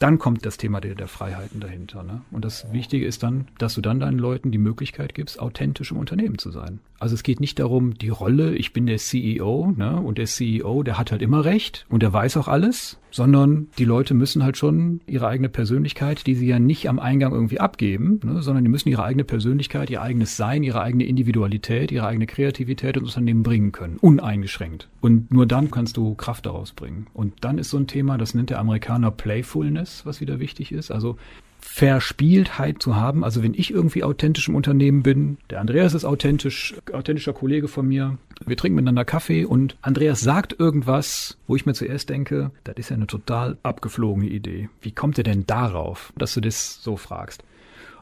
dann 0.03 0.19
kommt 0.19 0.45
das 0.45 0.57
Thema 0.57 0.81
der, 0.81 0.97
der 0.97 1.07
Freiheiten 1.07 1.61
dahinter. 1.61 2.03
Ne? 2.03 2.23
Und 2.33 2.45
das 2.45 2.73
Wichtige 2.73 3.07
ist 3.07 3.23
dann, 3.23 3.47
dass 3.59 3.75
du 3.75 3.81
dann 3.81 4.01
deinen 4.01 4.19
Leuten 4.19 4.51
die 4.51 4.59
Möglichkeit 4.59 5.15
gibst, 5.15 5.39
authentisch 5.39 5.93
im 5.93 5.99
Unternehmen 5.99 6.39
zu 6.39 6.51
sein. 6.51 6.81
Also 7.03 7.17
es 7.17 7.25
geht 7.25 7.41
nicht 7.41 7.59
darum, 7.59 7.95
die 7.95 8.11
Rolle, 8.11 8.55
ich 8.55 8.73
bin 8.73 8.87
der 8.87 8.99
CEO, 8.99 9.75
ne? 9.77 10.01
und 10.01 10.19
der 10.19 10.27
CEO, 10.27 10.85
der 10.85 10.99
hat 10.99 11.11
halt 11.11 11.21
immer 11.21 11.45
recht 11.45 11.85
und 11.89 12.01
der 12.01 12.13
weiß 12.13 12.37
auch 12.37 12.47
alles, 12.47 13.01
sondern 13.11 13.67
die 13.77 13.85
Leute 13.85 14.15
müssen 14.15 14.45
halt 14.45 14.57
schon 14.57 15.01
ihre 15.09 15.27
eigene 15.27 15.49
Persönlichkeit, 15.49 16.25
die 16.29 16.37
sie 16.37 16.47
ja 16.47 16.61
nicht 16.61 16.89
am 16.89 17.01
Eingang 17.01 17.33
irgendwie 17.33 17.59
abgeben, 17.59 18.21
ne? 18.23 18.41
sondern 18.41 18.63
die 18.63 18.71
müssen 18.71 18.89
ihre 18.89 19.03
eigene 19.03 19.25
Persönlichkeit, 19.25 19.91
ihr 19.91 20.01
eigenes 20.01 20.37
Sein, 20.37 20.63
ihre 20.63 20.81
eigene 20.81 21.05
Individualität, 21.05 21.91
ihre 21.91 22.07
eigene 22.07 22.29
Kreativität 22.29 22.97
ins 22.97 23.09
Unternehmen 23.09 23.43
bringen 23.43 23.73
können, 23.73 23.97
uneingeschränkt. 23.97 24.89
Und 25.01 25.33
nur 25.33 25.47
dann 25.47 25.73
kannst 25.73 25.97
du 25.97 26.15
Kraft 26.15 26.47
daraus 26.47 26.71
bringen. 26.71 27.09
Und 27.15 27.35
dann 27.41 27.59
ist 27.59 27.71
so 27.71 27.79
ein 27.79 27.89
Thema, 27.89 28.17
das 28.17 28.35
nennt 28.35 28.51
der 28.51 28.61
Amerikaner 28.61 29.11
Playfulness, 29.11 30.07
was 30.07 30.21
wieder 30.21 30.39
wichtig 30.39 30.71
ist. 30.71 30.93
Also 30.93 31.17
Verspieltheit 31.65 32.83
zu 32.83 32.97
haben. 32.97 33.25
Also 33.25 33.43
wenn 33.43 33.55
ich 33.55 33.71
irgendwie 33.71 34.03
authentisch 34.03 34.49
im 34.49 34.57
Unternehmen 34.57 35.03
bin, 35.03 35.39
der 35.49 35.61
Andreas 35.61 35.95
ist 35.95 36.05
authentisch, 36.05 36.75
authentischer 36.93 37.33
Kollege 37.33 37.69
von 37.69 37.87
mir, 37.87 38.19
wir 38.45 38.57
trinken 38.57 38.75
miteinander 38.75 39.05
Kaffee 39.05 39.45
und 39.45 39.77
Andreas 39.81 40.21
sagt 40.21 40.59
irgendwas, 40.59 41.39
wo 41.47 41.55
ich 41.55 41.65
mir 41.65 41.73
zuerst 41.73 42.11
denke, 42.11 42.51
das 42.65 42.77
ist 42.77 42.91
ja 42.91 42.97
eine 42.97 43.07
total 43.07 43.57
abgeflogene 43.63 44.27
Idee. 44.27 44.69
Wie 44.81 44.91
kommt 44.91 45.17
er 45.19 45.25
denn 45.25 45.47
darauf, 45.47 46.13
dass 46.19 46.35
du 46.35 46.41
das 46.41 46.83
so 46.83 46.97
fragst? 46.97 47.45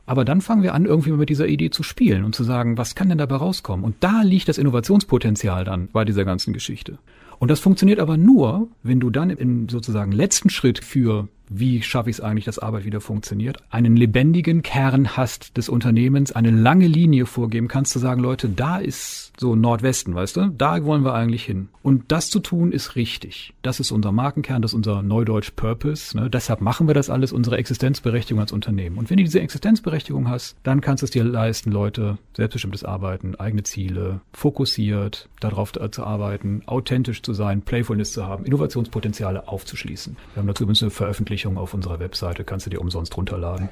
Aber 0.07 0.25
dann 0.25 0.41
fangen 0.41 0.63
wir 0.63 0.75
an, 0.75 0.87
irgendwie 0.87 1.13
mit 1.13 1.29
dieser 1.29 1.47
Idee 1.47 1.71
zu 1.71 1.83
spielen 1.83 2.25
und 2.25 2.35
zu 2.35 2.43
sagen, 2.43 2.79
was 2.79 2.95
kann 2.95 3.11
denn 3.11 3.19
dabei 3.19 3.37
rauskommen? 3.37 3.85
Und 3.85 3.97
da 4.01 4.23
liegt 4.23 4.49
das 4.49 4.59
Innovationspotenzial 4.59 5.65
dann 5.65 5.89
bei 5.93 6.07
dieser 6.07 6.25
ganzen 6.25 6.55
Geschichte. 6.55 6.99
Und 7.39 7.51
das 7.51 7.61
funktioniert 7.61 8.01
aber 8.01 8.17
nur, 8.17 8.69
wenn 8.83 9.01
du 9.01 9.11
dann 9.11 9.31
im 9.31 9.69
sozusagen 9.69 10.13
letzten 10.13 10.51
Schritt 10.51 10.83
für 10.83 11.29
wie 11.51 11.82
schaffe 11.82 12.09
ich 12.09 12.16
es 12.16 12.20
eigentlich, 12.20 12.44
dass 12.44 12.61
Arbeit 12.61 12.84
wieder 12.84 13.01
funktioniert, 13.01 13.59
einen 13.70 13.96
lebendigen 13.96 14.62
Kern 14.62 15.16
hast 15.16 15.57
des 15.57 15.68
Unternehmens, 15.68 16.32
eine 16.32 16.51
lange 16.51 16.86
Linie 16.86 17.26
vorgeben 17.26 17.66
kannst, 17.66 17.92
zu 17.92 17.98
sagen, 17.98 18.22
Leute, 18.22 18.48
da 18.48 18.78
ist 18.78 19.32
so 19.38 19.57
Nordwesten, 19.57 20.14
weißt 20.14 20.36
du, 20.36 20.55
da 20.57 20.84
wollen 20.84 21.05
wir 21.05 21.14
eigentlich 21.14 21.44
hin. 21.44 21.68
Und 21.82 22.12
das 22.12 22.30
zu 22.30 22.38
tun 22.38 22.72
ist 22.72 22.94
richtig. 22.94 23.53
Das 23.62 23.80
ist 23.80 23.90
unser 23.90 24.12
Markenkern, 24.12 24.62
das 24.62 24.70
ist 24.72 24.76
unser 24.76 25.03
Neudeutsch 25.03 25.51
Purpose. 25.57 26.16
Ne? 26.16 26.30
Deshalb 26.30 26.61
machen 26.61 26.86
wir 26.86 26.94
das 26.94 27.11
alles, 27.11 27.32
unsere 27.32 27.57
Existenzberechtigung 27.57 28.40
als 28.40 28.53
Unternehmen. 28.53 28.98
Und 28.98 29.11
wenn 29.11 29.16
du 29.16 29.24
diese 29.24 29.40
Existenzberechtigung 29.40 30.28
hast, 30.28 30.57
dann 30.62 30.80
kannst 30.80 31.03
du 31.03 31.07
es 31.07 31.11
dir 31.11 31.24
leisten, 31.24 31.72
Leute, 31.72 32.18
selbstbestimmtes 32.36 32.84
Arbeiten, 32.84 33.34
eigene 33.34 33.64
Ziele, 33.64 34.20
fokussiert 34.32 35.28
darauf 35.40 35.72
zu 35.72 36.05
arbeiten, 36.05 36.62
authentisch 36.66 37.22
zu 37.22 37.32
sein, 37.32 37.62
Playfulness 37.62 38.12
zu 38.12 38.26
haben, 38.26 38.44
Innovationspotenziale 38.44 39.48
aufzuschließen. 39.48 40.16
Wir 40.34 40.40
haben 40.40 40.46
dazu 40.46 40.64
übrigens 40.64 40.82
eine 40.82 40.90
Veröffentlichung 40.90 41.39
Veröffentlichung 41.41 41.59
auf 41.59 41.74
unserer 41.74 42.01
Webseite, 42.01 42.45
kannst 42.45 42.66
du 42.66 42.70
dir 42.70 42.80
umsonst 42.80 43.16
runterladen. 43.16 43.70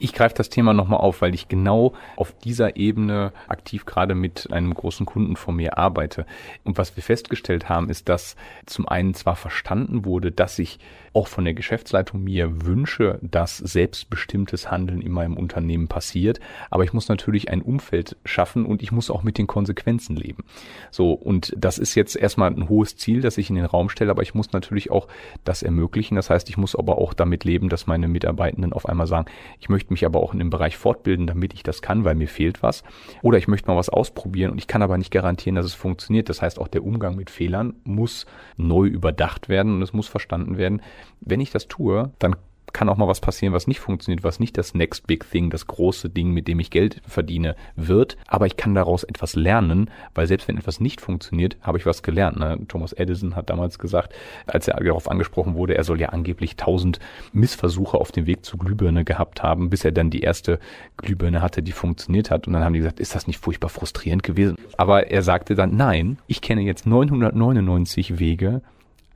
Ich 0.00 0.12
greife 0.12 0.36
das 0.36 0.48
Thema 0.48 0.74
nochmal 0.74 1.00
auf, 1.00 1.22
weil 1.22 1.34
ich 1.34 1.48
genau 1.48 1.94
auf 2.14 2.32
dieser 2.38 2.76
Ebene 2.76 3.32
aktiv 3.48 3.84
gerade 3.84 4.14
mit 4.14 4.52
einem 4.52 4.72
großen 4.72 5.04
Kunden 5.06 5.34
von 5.34 5.56
mir 5.56 5.76
arbeite. 5.76 6.24
Und 6.62 6.78
was 6.78 6.94
wir 6.94 7.02
festgestellt 7.02 7.68
haben, 7.68 7.90
ist, 7.90 8.08
dass 8.08 8.36
zum 8.64 8.88
einen 8.88 9.14
zwar 9.14 9.34
verstanden 9.34 10.04
wurde, 10.04 10.30
dass 10.30 10.60
ich 10.60 10.78
auch 11.12 11.28
von 11.28 11.44
der 11.44 11.54
Geschäftsleitung 11.54 12.22
mir 12.22 12.64
wünsche, 12.64 13.18
dass 13.22 13.58
selbstbestimmtes 13.58 14.70
Handeln 14.70 15.00
in 15.00 15.12
meinem 15.12 15.36
Unternehmen 15.36 15.88
passiert, 15.88 16.40
aber 16.70 16.84
ich 16.84 16.92
muss 16.92 17.08
natürlich 17.08 17.50
ein 17.50 17.62
Umfeld 17.62 18.16
schaffen 18.24 18.66
und 18.66 18.82
ich 18.82 18.92
muss 18.92 19.10
auch 19.10 19.22
mit 19.22 19.38
den 19.38 19.46
Konsequenzen 19.46 20.16
leben. 20.16 20.44
So, 20.90 21.12
und 21.12 21.54
das 21.56 21.78
ist 21.78 21.94
jetzt 21.94 22.16
erstmal 22.16 22.50
ein 22.50 22.68
hohes 22.68 22.96
Ziel, 22.96 23.20
das 23.20 23.38
ich 23.38 23.50
in 23.50 23.56
den 23.56 23.64
Raum 23.64 23.88
stelle, 23.88 24.10
aber 24.10 24.22
ich 24.22 24.34
muss 24.34 24.52
natürlich 24.52 24.90
auch 24.90 25.08
das 25.44 25.62
ermöglichen. 25.62 26.16
Das 26.16 26.30
heißt, 26.30 26.48
ich 26.48 26.56
muss 26.56 26.76
aber 26.76 26.98
auch 26.98 27.14
damit 27.14 27.44
leben, 27.44 27.68
dass 27.68 27.86
meine 27.86 28.08
Mitarbeitenden 28.08 28.72
auf 28.72 28.88
einmal 28.88 29.06
sagen, 29.06 29.26
ich 29.60 29.68
möchte 29.68 29.92
mich 29.92 30.04
aber 30.04 30.20
auch 30.20 30.32
in 30.32 30.38
dem 30.38 30.50
Bereich 30.50 30.76
fortbilden, 30.76 31.26
damit 31.26 31.54
ich 31.54 31.62
das 31.62 31.82
kann, 31.82 32.04
weil 32.04 32.14
mir 32.14 32.28
fehlt 32.28 32.62
was. 32.62 32.82
Oder 33.22 33.38
ich 33.38 33.48
möchte 33.48 33.68
mal 33.68 33.76
was 33.76 33.88
ausprobieren 33.88 34.50
und 34.50 34.58
ich 34.58 34.66
kann 34.66 34.82
aber 34.82 34.98
nicht 34.98 35.10
garantieren, 35.10 35.56
dass 35.56 35.66
es 35.66 35.74
funktioniert. 35.74 36.28
Das 36.28 36.42
heißt, 36.42 36.58
auch 36.58 36.68
der 36.68 36.84
Umgang 36.84 37.16
mit 37.16 37.30
Fehlern 37.30 37.74
muss 37.84 38.26
neu 38.56 38.86
überdacht 38.86 39.48
werden 39.48 39.74
und 39.76 39.82
es 39.82 39.92
muss 39.92 40.08
verstanden 40.08 40.58
werden, 40.58 40.82
wenn 41.20 41.40
ich 41.40 41.50
das 41.50 41.68
tue, 41.68 42.10
dann 42.18 42.36
kann 42.72 42.88
auch 42.88 42.96
mal 42.96 43.08
was 43.08 43.20
passieren, 43.20 43.54
was 43.54 43.66
nicht 43.66 43.80
funktioniert, 43.80 44.24
was 44.24 44.40
nicht 44.40 44.56
das 44.58 44.74
Next 44.74 45.06
Big 45.06 45.28
Thing, 45.30 45.50
das 45.50 45.66
große 45.66 46.10
Ding, 46.10 46.32
mit 46.32 46.48
dem 46.48 46.60
ich 46.60 46.70
Geld 46.70 47.00
verdiene, 47.06 47.56
wird. 47.76 48.16
Aber 48.26 48.46
ich 48.46 48.56
kann 48.56 48.74
daraus 48.74 49.04
etwas 49.04 49.34
lernen, 49.34 49.90
weil 50.14 50.26
selbst 50.26 50.48
wenn 50.48 50.58
etwas 50.58 50.80
nicht 50.80 51.00
funktioniert, 51.00 51.56
habe 51.60 51.78
ich 51.78 51.86
was 51.86 52.02
gelernt. 52.02 52.38
Ne? 52.38 52.58
Thomas 52.68 52.92
Edison 52.92 53.36
hat 53.36 53.50
damals 53.50 53.78
gesagt, 53.78 54.14
als 54.46 54.68
er 54.68 54.78
darauf 54.82 55.10
angesprochen 55.10 55.54
wurde, 55.54 55.76
er 55.76 55.84
soll 55.84 56.00
ja 56.00 56.10
angeblich 56.10 56.56
tausend 56.56 56.98
Missversuche 57.32 57.98
auf 57.98 58.12
dem 58.12 58.26
Weg 58.26 58.44
zur 58.44 58.58
Glühbirne 58.58 59.04
gehabt 59.04 59.42
haben, 59.42 59.70
bis 59.70 59.84
er 59.84 59.92
dann 59.92 60.10
die 60.10 60.20
erste 60.20 60.58
Glühbirne 60.96 61.42
hatte, 61.42 61.62
die 61.62 61.72
funktioniert 61.72 62.30
hat. 62.30 62.46
Und 62.46 62.52
dann 62.52 62.64
haben 62.64 62.72
die 62.72 62.80
gesagt, 62.80 63.00
ist 63.00 63.14
das 63.14 63.26
nicht 63.26 63.38
furchtbar 63.38 63.68
frustrierend 63.68 64.22
gewesen? 64.22 64.56
Aber 64.76 65.08
er 65.08 65.22
sagte 65.22 65.54
dann, 65.54 65.76
nein, 65.76 66.18
ich 66.26 66.40
kenne 66.40 66.62
jetzt 66.62 66.86
999 66.86 68.18
Wege, 68.18 68.62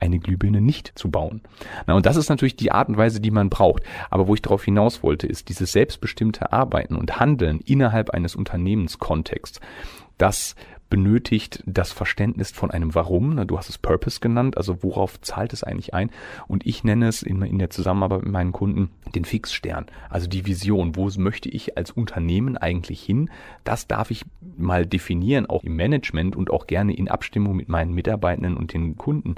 eine 0.03 0.19
Glühbirne 0.19 0.59
nicht 0.59 0.91
zu 0.95 1.09
bauen. 1.09 1.41
Na, 1.87 1.95
und 1.95 2.05
das 2.05 2.17
ist 2.17 2.29
natürlich 2.29 2.57
die 2.57 2.71
Art 2.71 2.89
und 2.89 2.97
Weise, 2.97 3.21
die 3.21 3.31
man 3.31 3.49
braucht. 3.49 3.83
Aber 4.09 4.27
wo 4.27 4.35
ich 4.35 4.41
darauf 4.41 4.63
hinaus 4.63 5.01
wollte, 5.01 5.27
ist 5.27 5.47
dieses 5.47 5.71
selbstbestimmte 5.71 6.51
Arbeiten 6.51 6.97
und 6.97 7.19
Handeln 7.19 7.61
innerhalb 7.61 8.09
eines 8.09 8.35
Unternehmenskontexts. 8.35 9.61
Das 10.17 10.55
benötigt 10.89 11.63
das 11.65 11.91
Verständnis 11.91 12.51
von 12.51 12.69
einem 12.69 12.93
Warum. 12.93 13.47
Du 13.47 13.57
hast 13.57 13.67
es 13.67 13.79
Purpose 13.79 14.19
genannt, 14.19 14.57
also 14.57 14.83
worauf 14.83 15.19
zahlt 15.21 15.51
es 15.51 15.63
eigentlich 15.63 15.95
ein? 15.95 16.11
Und 16.47 16.67
ich 16.67 16.83
nenne 16.83 17.07
es 17.07 17.23
in, 17.23 17.41
in 17.41 17.57
der 17.57 17.71
Zusammenarbeit 17.71 18.21
mit 18.21 18.31
meinen 18.31 18.51
Kunden 18.51 18.91
den 19.15 19.25
Fixstern, 19.25 19.87
also 20.09 20.27
die 20.27 20.45
Vision. 20.45 20.95
Wo 20.95 21.09
möchte 21.17 21.49
ich 21.49 21.77
als 21.77 21.89
Unternehmen 21.89 22.57
eigentlich 22.57 23.01
hin? 23.01 23.31
Das 23.63 23.87
darf 23.87 24.11
ich 24.11 24.25
mal 24.57 24.85
definieren, 24.85 25.45
auch 25.45 25.63
im 25.63 25.75
Management 25.75 26.35
und 26.35 26.51
auch 26.51 26.67
gerne 26.67 26.95
in 26.95 27.07
Abstimmung 27.07 27.55
mit 27.55 27.69
meinen 27.69 27.93
Mitarbeitenden 27.93 28.57
und 28.57 28.73
den 28.73 28.97
Kunden, 28.97 29.35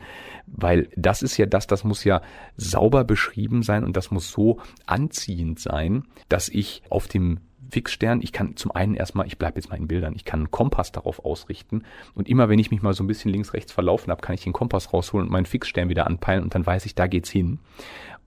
weil 0.47 0.89
das 0.95 1.21
ist 1.21 1.37
ja 1.37 1.45
das, 1.45 1.67
das 1.67 1.83
muss 1.83 2.03
ja 2.03 2.21
sauber 2.57 3.03
beschrieben 3.03 3.63
sein 3.63 3.83
und 3.83 3.97
das 3.97 4.11
muss 4.11 4.31
so 4.31 4.59
anziehend 4.85 5.59
sein, 5.59 6.03
dass 6.29 6.49
ich 6.49 6.81
auf 6.89 7.07
dem 7.07 7.39
Fixstern. 7.71 8.21
Ich 8.21 8.31
kann 8.31 8.55
zum 8.55 8.71
einen 8.71 8.95
erstmal, 8.95 9.27
ich 9.27 9.37
bleibe 9.37 9.59
jetzt 9.59 9.69
mal 9.69 9.77
in 9.77 9.87
Bildern, 9.87 10.13
ich 10.15 10.25
kann 10.25 10.41
einen 10.41 10.51
Kompass 10.51 10.91
darauf 10.91 11.25
ausrichten 11.25 11.83
und 12.13 12.29
immer 12.29 12.49
wenn 12.49 12.59
ich 12.59 12.71
mich 12.71 12.81
mal 12.81 12.93
so 12.93 13.03
ein 13.03 13.07
bisschen 13.07 13.31
links, 13.31 13.53
rechts 13.53 13.71
verlaufen 13.71 14.11
habe, 14.11 14.21
kann 14.21 14.35
ich 14.35 14.43
den 14.43 14.53
Kompass 14.53 14.93
rausholen 14.93 15.27
und 15.27 15.31
meinen 15.31 15.45
Fixstern 15.45 15.89
wieder 15.89 16.07
anpeilen 16.07 16.43
und 16.43 16.55
dann 16.55 16.65
weiß 16.65 16.85
ich, 16.85 16.95
da 16.95 17.07
geht's 17.07 17.29
hin. 17.29 17.59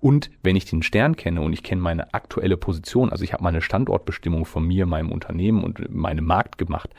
Und 0.01 0.31
wenn 0.43 0.55
ich 0.55 0.65
den 0.65 0.83
Stern 0.83 1.17
kenne 1.17 1.41
und 1.41 1.53
ich 1.53 1.63
kenne 1.63 1.83
meine 1.83 2.15
aktuelle 2.15 2.57
Position, 2.57 3.11
also 3.11 3.25
ich 3.25 3.33
habe 3.33 3.43
meine 3.43 3.61
Standortbestimmung 3.61 4.45
von 4.45 4.65
mir, 4.65 4.87
meinem 4.87 5.11
Unternehmen 5.11 5.65
und 5.65 5.93
meinem 5.93 6.25
Markt 6.25 6.57
gemacht, 6.57 6.91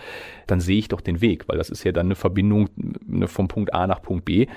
dann 0.48 0.60
sehe 0.60 0.78
ich 0.78 0.90
doch 0.90 1.02
den 1.02 1.22
Weg, 1.22 1.48
weil 1.48 1.58
das 1.58 1.70
ist 1.70 1.84
ja 1.84 1.92
dann 1.92 2.08
eine 2.08 2.16
Verbindung 2.16 2.70
ne, 2.76 3.28
vom 3.28 3.48
Punkt 3.48 3.74
A 3.74 3.88
nach 3.88 4.02
Punkt 4.02 4.26
B. 4.26 4.48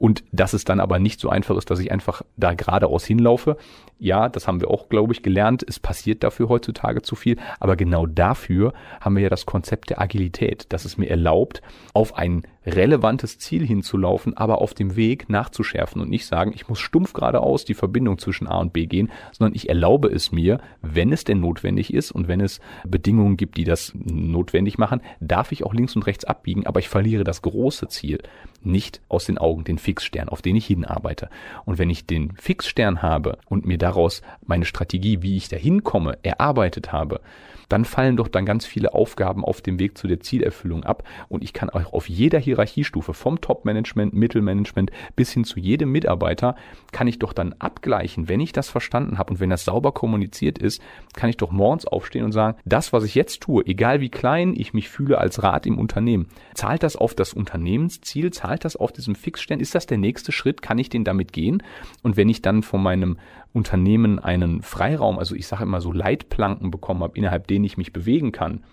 Und 0.00 0.24
dass 0.32 0.54
es 0.54 0.64
dann 0.64 0.80
aber 0.80 0.98
nicht 0.98 1.20
so 1.20 1.28
einfach 1.28 1.56
ist, 1.56 1.70
dass 1.70 1.78
ich 1.78 1.92
einfach 1.92 2.22
da 2.36 2.54
geradeaus 2.54 3.04
hinlaufe. 3.04 3.56
Ja, 4.00 4.28
das 4.28 4.48
haben 4.48 4.60
wir 4.60 4.68
auch, 4.68 4.88
glaube 4.88 5.12
ich, 5.12 5.22
gelernt. 5.22 5.64
Es 5.66 5.78
passiert 5.78 6.24
dafür 6.24 6.48
heutzutage 6.48 7.02
zu 7.02 7.14
viel. 7.14 7.36
Aber 7.60 7.76
genau 7.76 8.06
dafür 8.06 8.72
haben 9.00 9.14
wir 9.14 9.22
ja 9.22 9.28
das 9.28 9.46
Konzept 9.46 9.90
der 9.90 10.00
Agilität, 10.00 10.72
dass 10.72 10.84
es 10.84 10.98
mir 10.98 11.08
erlaubt, 11.08 11.62
auf 11.92 12.18
ein 12.18 12.42
relevantes 12.66 13.38
Ziel 13.38 13.66
hinzulaufen, 13.66 14.36
aber 14.36 14.60
auf 14.60 14.74
dem 14.74 14.96
Weg 14.96 15.28
nachzuschärfen 15.28 16.00
und 16.00 16.08
nicht 16.08 16.26
sagen, 16.26 16.52
ich 16.54 16.68
muss 16.68 16.80
stumpf 16.80 17.12
geradeaus 17.12 17.64
die 17.64 17.74
Verbindung 17.74 18.18
zwischen 18.18 18.46
A 18.46 18.58
und 18.58 18.72
B 18.72 18.86
gehen, 18.86 19.10
sondern 19.32 19.54
ich 19.54 19.68
erlaube 19.68 20.08
es 20.08 20.32
mir, 20.32 20.60
wenn 20.80 21.12
es 21.12 21.24
denn 21.24 21.40
notwendig 21.40 21.92
ist 21.92 22.10
und 22.10 22.28
wenn 22.28 22.40
es 22.40 22.60
Bedingungen 22.86 23.36
gibt, 23.36 23.56
die 23.56 23.64
das 23.64 23.92
notwendig 23.94 24.78
machen, 24.78 25.00
darf 25.20 25.52
ich 25.52 25.64
auch 25.64 25.74
links 25.74 25.94
und 25.96 26.06
rechts 26.06 26.24
abbiegen, 26.24 26.66
aber 26.66 26.80
ich 26.80 26.88
verliere 26.88 27.24
das 27.24 27.42
große 27.42 27.88
Ziel 27.88 28.18
nicht 28.62 29.00
aus 29.08 29.26
den 29.26 29.38
Augen, 29.38 29.64
den 29.64 29.78
Fixstern, 29.78 30.28
auf 30.28 30.40
den 30.40 30.56
ich 30.56 30.66
hinarbeite. 30.66 31.28
Und 31.66 31.78
wenn 31.78 31.90
ich 31.90 32.06
den 32.06 32.32
Fixstern 32.36 33.02
habe 33.02 33.38
und 33.46 33.66
mir 33.66 33.78
daraus 33.78 34.22
meine 34.46 34.64
Strategie, 34.64 35.22
wie 35.22 35.36
ich 35.36 35.48
dahin 35.48 35.84
komme, 35.84 36.18
erarbeitet 36.22 36.92
habe, 36.92 37.20
dann 37.68 37.84
fallen 37.84 38.16
doch 38.16 38.28
dann 38.28 38.46
ganz 38.46 38.66
viele 38.66 38.94
Aufgaben 38.94 39.44
auf 39.44 39.60
dem 39.60 39.78
Weg 39.78 39.98
zu 39.98 40.06
der 40.06 40.20
Zielerfüllung 40.20 40.84
ab. 40.84 41.04
Und 41.28 41.42
ich 41.42 41.52
kann 41.52 41.70
auch 41.70 41.92
auf 41.92 42.08
jeder 42.08 42.38
Hierarchiestufe 42.38 43.14
vom 43.14 43.40
Top-Management, 43.40 44.14
Mittelmanagement 44.14 44.90
bis 45.16 45.32
hin 45.32 45.44
zu 45.44 45.58
jedem 45.60 45.90
Mitarbeiter 45.92 46.56
kann 46.92 47.06
ich 47.06 47.18
doch 47.18 47.32
dann 47.32 47.54
abgleichen, 47.58 48.28
wenn 48.28 48.40
ich 48.40 48.52
das 48.52 48.68
verstanden 48.68 49.18
habe 49.18 49.32
und 49.32 49.40
wenn 49.40 49.50
das 49.50 49.64
sauber 49.64 49.92
kommuniziert 49.92 50.58
ist, 50.58 50.80
kann 51.14 51.30
ich 51.30 51.36
doch 51.36 51.50
morgens 51.50 51.86
aufstehen 51.86 52.24
und 52.24 52.32
sagen, 52.32 52.58
das, 52.64 52.92
was 52.92 53.04
ich 53.04 53.14
jetzt 53.14 53.40
tue, 53.40 53.66
egal 53.66 54.00
wie 54.00 54.10
klein 54.10 54.54
ich 54.56 54.74
mich 54.74 54.88
fühle 54.88 55.18
als 55.18 55.42
Rat 55.42 55.66
im 55.66 55.78
Unternehmen, 55.78 56.28
zahlt 56.54 56.82
das 56.82 56.96
auf 56.96 57.14
das 57.14 57.32
Unternehmensziel, 57.32 58.32
zahlt 58.32 58.64
das 58.64 58.76
auf 58.76 58.92
diesem 58.92 59.14
Fixstern, 59.14 59.60
ist 59.60 59.74
das 59.74 59.86
der 59.86 59.98
nächste 59.98 60.32
Schritt, 60.32 60.62
kann 60.62 60.78
ich 60.78 60.88
den 60.88 61.04
damit 61.04 61.32
gehen? 61.32 61.62
Und 62.02 62.16
wenn 62.16 62.28
ich 62.28 62.42
dann 62.42 62.62
von 62.62 62.82
meinem 62.82 63.18
Unternehmen 63.54 64.18
einen 64.18 64.62
Freiraum, 64.62 65.18
also 65.18 65.34
ich 65.36 65.46
sage 65.46 65.62
immer 65.62 65.80
so 65.80 65.92
Leitplanken 65.92 66.72
bekommen 66.72 67.02
habe, 67.02 67.16
innerhalb 67.16 67.46
denen 67.46 67.64
ich 67.64 67.78
mich 67.78 67.92
bewegen 67.92 68.32
kann. 68.32 68.64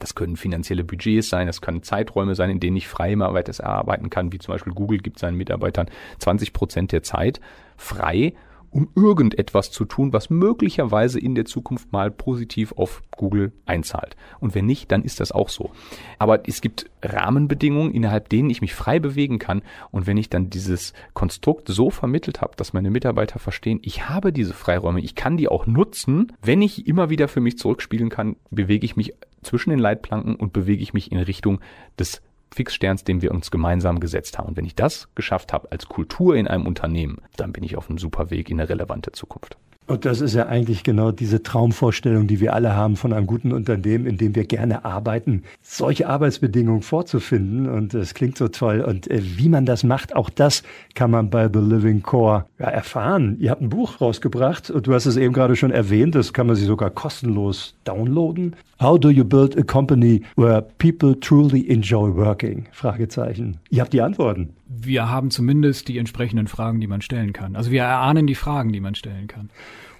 Das 0.00 0.14
können 0.14 0.36
finanzielle 0.36 0.84
Budgets 0.84 1.28
sein, 1.28 1.46
das 1.46 1.60
können 1.60 1.84
Zeiträume 1.84 2.34
sein, 2.34 2.50
in 2.50 2.60
denen 2.60 2.76
ich 2.76 2.88
frei 2.88 3.14
mal 3.14 3.32
weiter 3.34 3.52
erarbeiten 3.62 4.10
kann, 4.10 4.32
wie 4.32 4.38
zum 4.38 4.52
Beispiel 4.52 4.74
Google 4.74 4.98
gibt 4.98 5.20
seinen 5.20 5.36
Mitarbeitern 5.36 5.88
20 6.18 6.52
Prozent 6.52 6.92
der 6.92 7.04
Zeit 7.04 7.40
frei 7.76 8.34
um 8.76 8.88
irgendetwas 8.94 9.70
zu 9.70 9.86
tun, 9.86 10.12
was 10.12 10.28
möglicherweise 10.28 11.18
in 11.18 11.34
der 11.34 11.46
Zukunft 11.46 11.92
mal 11.92 12.10
positiv 12.10 12.72
auf 12.76 13.02
Google 13.16 13.52
einzahlt. 13.64 14.16
Und 14.38 14.54
wenn 14.54 14.66
nicht, 14.66 14.92
dann 14.92 15.02
ist 15.02 15.18
das 15.18 15.32
auch 15.32 15.48
so. 15.48 15.70
Aber 16.18 16.46
es 16.46 16.60
gibt 16.60 16.90
Rahmenbedingungen, 17.02 17.94
innerhalb 17.94 18.28
denen 18.28 18.50
ich 18.50 18.60
mich 18.60 18.74
frei 18.74 18.98
bewegen 18.98 19.38
kann. 19.38 19.62
Und 19.92 20.06
wenn 20.06 20.18
ich 20.18 20.28
dann 20.28 20.50
dieses 20.50 20.92
Konstrukt 21.14 21.68
so 21.68 21.88
vermittelt 21.88 22.42
habe, 22.42 22.54
dass 22.54 22.74
meine 22.74 22.90
Mitarbeiter 22.90 23.38
verstehen, 23.38 23.80
ich 23.82 24.10
habe 24.10 24.30
diese 24.30 24.52
Freiräume, 24.52 25.00
ich 25.00 25.14
kann 25.14 25.38
die 25.38 25.48
auch 25.48 25.66
nutzen, 25.66 26.34
wenn 26.42 26.60
ich 26.60 26.86
immer 26.86 27.08
wieder 27.08 27.28
für 27.28 27.40
mich 27.40 27.56
zurückspielen 27.56 28.10
kann, 28.10 28.36
bewege 28.50 28.84
ich 28.84 28.94
mich 28.94 29.14
zwischen 29.40 29.70
den 29.70 29.78
Leitplanken 29.78 30.34
und 30.34 30.52
bewege 30.52 30.82
ich 30.82 30.92
mich 30.92 31.10
in 31.10 31.18
Richtung 31.18 31.60
des 31.98 32.20
Fixsterns, 32.56 33.04
den 33.04 33.20
wir 33.20 33.32
uns 33.32 33.50
gemeinsam 33.50 34.00
gesetzt 34.00 34.38
haben. 34.38 34.48
Und 34.48 34.56
wenn 34.56 34.64
ich 34.64 34.74
das 34.74 35.08
geschafft 35.14 35.52
habe 35.52 35.70
als 35.70 35.86
Kultur 35.86 36.34
in 36.36 36.48
einem 36.48 36.66
Unternehmen, 36.66 37.18
dann 37.36 37.52
bin 37.52 37.62
ich 37.62 37.76
auf 37.76 37.88
einem 37.88 37.98
super 37.98 38.30
Weg 38.30 38.50
in 38.50 38.58
eine 38.58 38.68
relevante 38.68 39.12
Zukunft. 39.12 39.58
Und 39.86 40.04
das 40.04 40.20
ist 40.20 40.34
ja 40.34 40.46
eigentlich 40.46 40.82
genau 40.82 41.12
diese 41.12 41.42
Traumvorstellung, 41.42 42.26
die 42.26 42.40
wir 42.40 42.54
alle 42.54 42.74
haben 42.74 42.96
von 42.96 43.12
einem 43.12 43.26
guten 43.26 43.52
Unternehmen, 43.52 44.06
in 44.06 44.18
dem 44.18 44.34
wir 44.34 44.44
gerne 44.44 44.84
arbeiten, 44.84 45.44
solche 45.62 46.08
Arbeitsbedingungen 46.08 46.82
vorzufinden. 46.82 47.68
Und 47.68 47.94
es 47.94 48.14
klingt 48.14 48.36
so 48.36 48.48
toll. 48.48 48.80
Und 48.80 49.08
äh, 49.08 49.20
wie 49.22 49.48
man 49.48 49.64
das 49.64 49.84
macht, 49.84 50.16
auch 50.16 50.28
das 50.28 50.64
kann 50.94 51.12
man 51.12 51.30
bei 51.30 51.48
The 51.52 51.60
Living 51.60 52.02
Core 52.02 52.46
ja, 52.58 52.66
erfahren. 52.66 53.36
Ihr 53.38 53.50
habt 53.50 53.62
ein 53.62 53.68
Buch 53.68 54.00
rausgebracht 54.00 54.70
und 54.70 54.88
du 54.88 54.94
hast 54.94 55.06
es 55.06 55.16
eben 55.16 55.32
gerade 55.32 55.54
schon 55.54 55.70
erwähnt. 55.70 56.16
Das 56.16 56.32
kann 56.32 56.48
man 56.48 56.56
sich 56.56 56.66
sogar 56.66 56.90
kostenlos 56.90 57.74
downloaden. 57.84 58.56
How 58.80 58.98
do 58.98 59.08
you 59.08 59.24
build 59.24 59.56
a 59.56 59.62
company 59.62 60.22
where 60.36 60.62
people 60.78 61.18
truly 61.18 61.66
enjoy 61.70 62.14
working? 62.14 62.66
Fragezeichen. 62.72 63.58
Ihr 63.70 63.82
habt 63.82 63.92
die 63.92 64.02
Antworten. 64.02 64.50
Wir 64.78 65.08
haben 65.08 65.30
zumindest 65.30 65.88
die 65.88 65.98
entsprechenden 65.98 66.48
Fragen, 66.48 66.80
die 66.80 66.86
man 66.86 67.00
stellen 67.00 67.32
kann. 67.32 67.56
Also 67.56 67.70
wir 67.70 67.82
erahnen 67.82 68.26
die 68.26 68.34
Fragen, 68.34 68.72
die 68.72 68.80
man 68.80 68.94
stellen 68.94 69.26
kann 69.26 69.50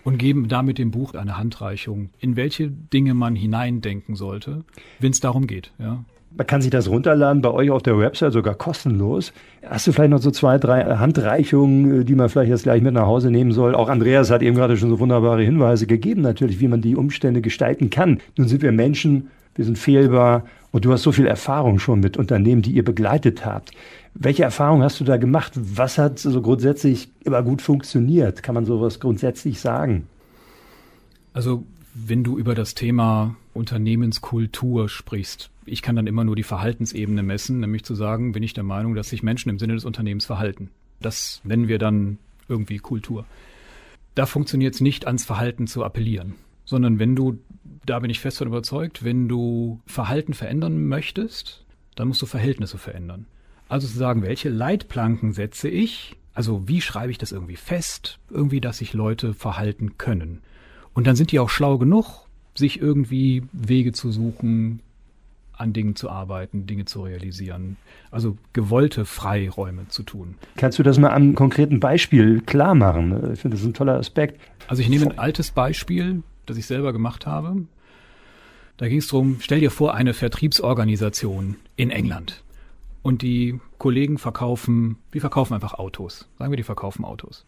und 0.07 0.19
geben 0.19 0.47
damit 0.49 0.79
dem 0.79 0.93
Buch 0.93 1.15
eine 1.15 1.37
Handreichung, 1.37 2.11
in 2.21 2.37
welche 2.37 2.71
Dinge 2.71 3.13
man 3.15 3.35
hineindenken 3.35 4.15
sollte, 4.15 4.65
wenn 5.01 5.11
es 5.11 5.19
darum 5.19 5.49
geht. 5.49 5.73
Ja. 5.81 6.05
Man 6.37 6.47
kann 6.47 6.61
sich 6.61 6.71
das 6.71 6.89
runterladen 6.89 7.43
bei 7.43 7.51
euch 7.51 7.71
auf 7.71 7.83
der 7.83 7.99
Website 7.99 8.33
sogar 8.33 8.55
kostenlos. 8.55 9.33
Hast 9.65 9.87
du 9.87 9.93
vielleicht 9.93 10.11
noch 10.11 10.21
so 10.21 10.31
zwei, 10.31 10.59
drei 10.59 10.85
Handreichungen, 10.97 12.05
die 12.05 12.15
man 12.15 12.29
vielleicht 12.29 12.51
jetzt 12.51 12.65
gleich 12.65 12.83
mit 12.83 12.95
nach 12.95 13.07
Hause 13.07 13.31
nehmen 13.31 13.53
soll? 13.53 13.75
Auch 13.75 13.89
Andreas 13.89 14.31
hat 14.31 14.43
eben 14.43 14.55
gerade 14.55 14.77
schon 14.77 14.91
so 14.91 15.01
wunderbare 15.01 15.43
Hinweise 15.43 15.87
gegeben, 15.87 16.21
natürlich, 16.21 16.61
wie 16.61 16.69
man 16.69 16.83
die 16.83 16.95
Umstände 16.95 17.41
gestalten 17.41 17.91
kann. 17.91 18.21
Nun 18.37 18.49
sind 18.49 18.63
wir 18.63 18.71
Menschen, 18.71 19.31
wir 19.57 19.65
sind 19.65 19.79
fehlbar 19.79 20.45
und 20.77 20.85
du 20.85 20.93
hast 20.93 21.05
so 21.05 21.11
viel 21.11 21.27
Erfahrung 21.27 21.79
schon 21.79 22.01
mit 22.01 22.19
Unternehmen, 22.19 22.61
die 22.61 22.73
ihr 22.73 22.85
begleitet 22.85 23.47
habt. 23.47 23.71
Welche 24.13 24.43
Erfahrung 24.43 24.83
hast 24.83 25.01
du 25.01 25.05
da 25.05 25.17
gemacht? 25.17 25.55
Was 25.57 25.97
hat 25.97 26.19
so 26.19 26.43
grundsätzlich 26.43 27.09
immer 27.25 27.43
gut 27.43 27.63
funktioniert? 27.63 28.43
Kann 28.43 28.55
man 28.55 28.67
sowas 28.67 29.01
grundsätzlich 29.01 29.59
sagen? 29.59 30.07
Also, 31.33 31.65
wenn 31.95 32.25
du 32.25 32.37
über 32.37 32.55
das 32.55 32.75
Thema 32.75 33.37
Unternehmenskultur 33.55 34.91
sprichst, 34.91 35.49
ich 35.65 35.81
kann 35.81 35.97
dann 35.97 36.07
immer 36.07 36.25
nur 36.25 36.37
die 36.37 36.43
Verhaltensebene 36.43 37.23
messen, 37.23 37.61
nämlich 37.61 37.85
zu 37.85 37.95
sagen, 37.95 38.33
bin 38.33 38.43
ich 38.43 38.53
der 38.53 38.63
Meinung, 38.63 38.95
dass 38.95 39.09
sich 39.09 39.23
Menschen 39.23 39.49
im 39.49 39.59
Sinne 39.59 39.77
des 39.77 39.87
Unternehmens 39.87 40.27
verhalten. 40.27 40.69
Das 41.01 41.41
nennen 41.43 41.69
wir 41.69 41.79
dann 41.79 42.19
irgendwie 42.51 42.77
Kultur. 42.77 43.25
Da 44.15 44.27
funktioniert 44.27 44.75
es 44.75 44.83
nicht, 44.83 45.07
ans 45.07 45.25
Verhalten 45.25 45.69
zu 45.69 45.83
appellieren, 45.85 46.35
sondern 46.67 46.99
wenn 46.99 47.17
du, 47.17 47.39
da 47.87 48.01
bin 48.01 48.11
ich 48.11 48.21
fest 48.21 48.39
von 48.39 48.49
überzeugt, 48.49 49.05
wenn 49.05 49.29
du 49.29 49.81
Verhalten 49.87 50.35
verändern 50.35 50.87
möchtest, 50.87 51.65
dann 51.95 52.09
musst 52.09 52.21
du 52.21 52.27
Verhältnisse 52.27 52.77
verändern. 52.77 53.25
Also 53.69 53.89
zu 53.89 53.97
sagen, 53.97 54.23
welche 54.23 54.51
Leitplanken 54.51 55.33
setze 55.33 55.69
ich, 55.69 56.17
also 56.35 56.69
wie 56.69 56.83
schreibe 56.83 57.11
ich 57.11 57.19
das 57.19 57.33
irgendwie 57.33 57.57
fest, 57.57 58.19
irgendwie, 58.29 58.61
dass 58.61 58.79
sich 58.79 58.93
Leute 58.93 59.33
verhalten 59.33 59.97
können. 59.97 60.43
Und 60.93 61.07
dann 61.07 61.17
sind 61.17 61.33
die 61.33 61.39
auch 61.39 61.49
schlau 61.49 61.79
genug, 61.79 62.27
sich 62.55 62.81
irgendwie 62.81 63.45
Wege 63.53 63.93
zu 63.93 64.11
suchen, 64.11 64.81
an 65.57 65.73
Dingen 65.73 65.97
zu 65.97 66.11
arbeiten, 66.11 66.67
Dinge 66.67 66.85
zu 66.85 67.03
realisieren. 67.03 67.77
Also 68.11 68.37
gewollte 68.53 69.05
Freiräume 69.05 69.89
zu 69.89 70.03
tun. 70.03 70.35
Kannst 70.57 70.79
du 70.79 70.83
das 70.83 70.99
mal 70.99 71.11
am 71.11 71.35
konkreten 71.35 71.81
Beispiel 71.81 72.41
klar 72.43 72.75
machen? 72.75 73.33
Ich 73.33 73.41
finde 73.41 73.57
das 73.57 73.65
ein 73.65 73.75
toller 73.75 73.95
Aspekt. 73.95 74.41
Also 74.69 74.83
ich 74.83 74.89
nehme 74.89 75.07
ein 75.07 75.19
altes 75.19 75.51
Beispiel, 75.51 76.23
das 76.47 76.57
ich 76.57 76.67
selber 76.67 76.93
gemacht 76.93 77.27
habe. 77.27 77.67
Da 78.77 78.89
ging 78.89 78.99
es 78.99 79.09
darum, 79.09 79.39
stell 79.41 79.61
dir 79.61 79.71
vor, 79.71 79.95
eine 79.95 80.15
Vertriebsorganisation 80.15 81.57
in 81.77 81.91
England. 81.91 82.43
Und 83.03 83.23
die 83.23 83.61
Kollegen 83.79 84.19
verkaufen, 84.19 84.99
die 85.15 85.21
verkaufen 85.21 85.55
einfach 85.55 85.75
Autos. 85.75 86.29
Sagen 86.39 86.53
wir, 86.53 86.57
die 86.57 86.63
verkaufen 86.63 87.05
Autos. 87.05 87.45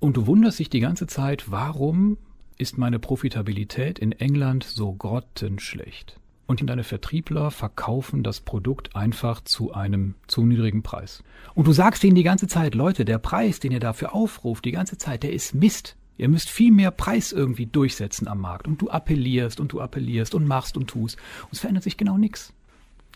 Und 0.00 0.16
du 0.16 0.26
wunderst 0.26 0.58
dich 0.58 0.70
die 0.70 0.80
ganze 0.80 1.06
Zeit, 1.06 1.50
warum 1.50 2.18
ist 2.58 2.78
meine 2.78 2.98
Profitabilität 2.98 3.98
in 3.98 4.12
England 4.12 4.64
so 4.64 4.92
grottenschlecht? 4.92 6.18
Und 6.46 6.68
deine 6.68 6.84
Vertriebler 6.84 7.50
verkaufen 7.50 8.22
das 8.22 8.40
Produkt 8.40 8.94
einfach 8.94 9.42
zu 9.42 9.72
einem 9.72 10.14
zu 10.26 10.44
niedrigen 10.44 10.82
Preis. 10.82 11.24
Und 11.54 11.66
du 11.66 11.72
sagst 11.72 12.04
ihnen 12.04 12.16
die 12.16 12.22
ganze 12.22 12.48
Zeit, 12.48 12.74
Leute, 12.74 13.04
der 13.04 13.18
Preis, 13.18 13.60
den 13.60 13.72
ihr 13.72 13.80
dafür 13.80 14.14
aufruft, 14.14 14.64
die 14.64 14.72
ganze 14.72 14.98
Zeit, 14.98 15.22
der 15.22 15.32
ist 15.32 15.54
Mist. 15.54 15.96
Ihr 16.16 16.28
müsst 16.28 16.48
viel 16.48 16.72
mehr 16.72 16.90
Preis 16.90 17.32
irgendwie 17.32 17.66
durchsetzen 17.66 18.28
am 18.28 18.40
Markt. 18.40 18.68
Und 18.68 18.80
du 18.80 18.90
appellierst 18.90 19.60
und 19.60 19.72
du 19.72 19.80
appellierst 19.80 20.34
und 20.34 20.46
machst 20.46 20.76
und 20.76 20.88
tust. 20.88 21.16
Und 21.44 21.52
es 21.52 21.60
verändert 21.60 21.84
sich 21.84 21.96
genau 21.96 22.16
nichts. 22.16 22.52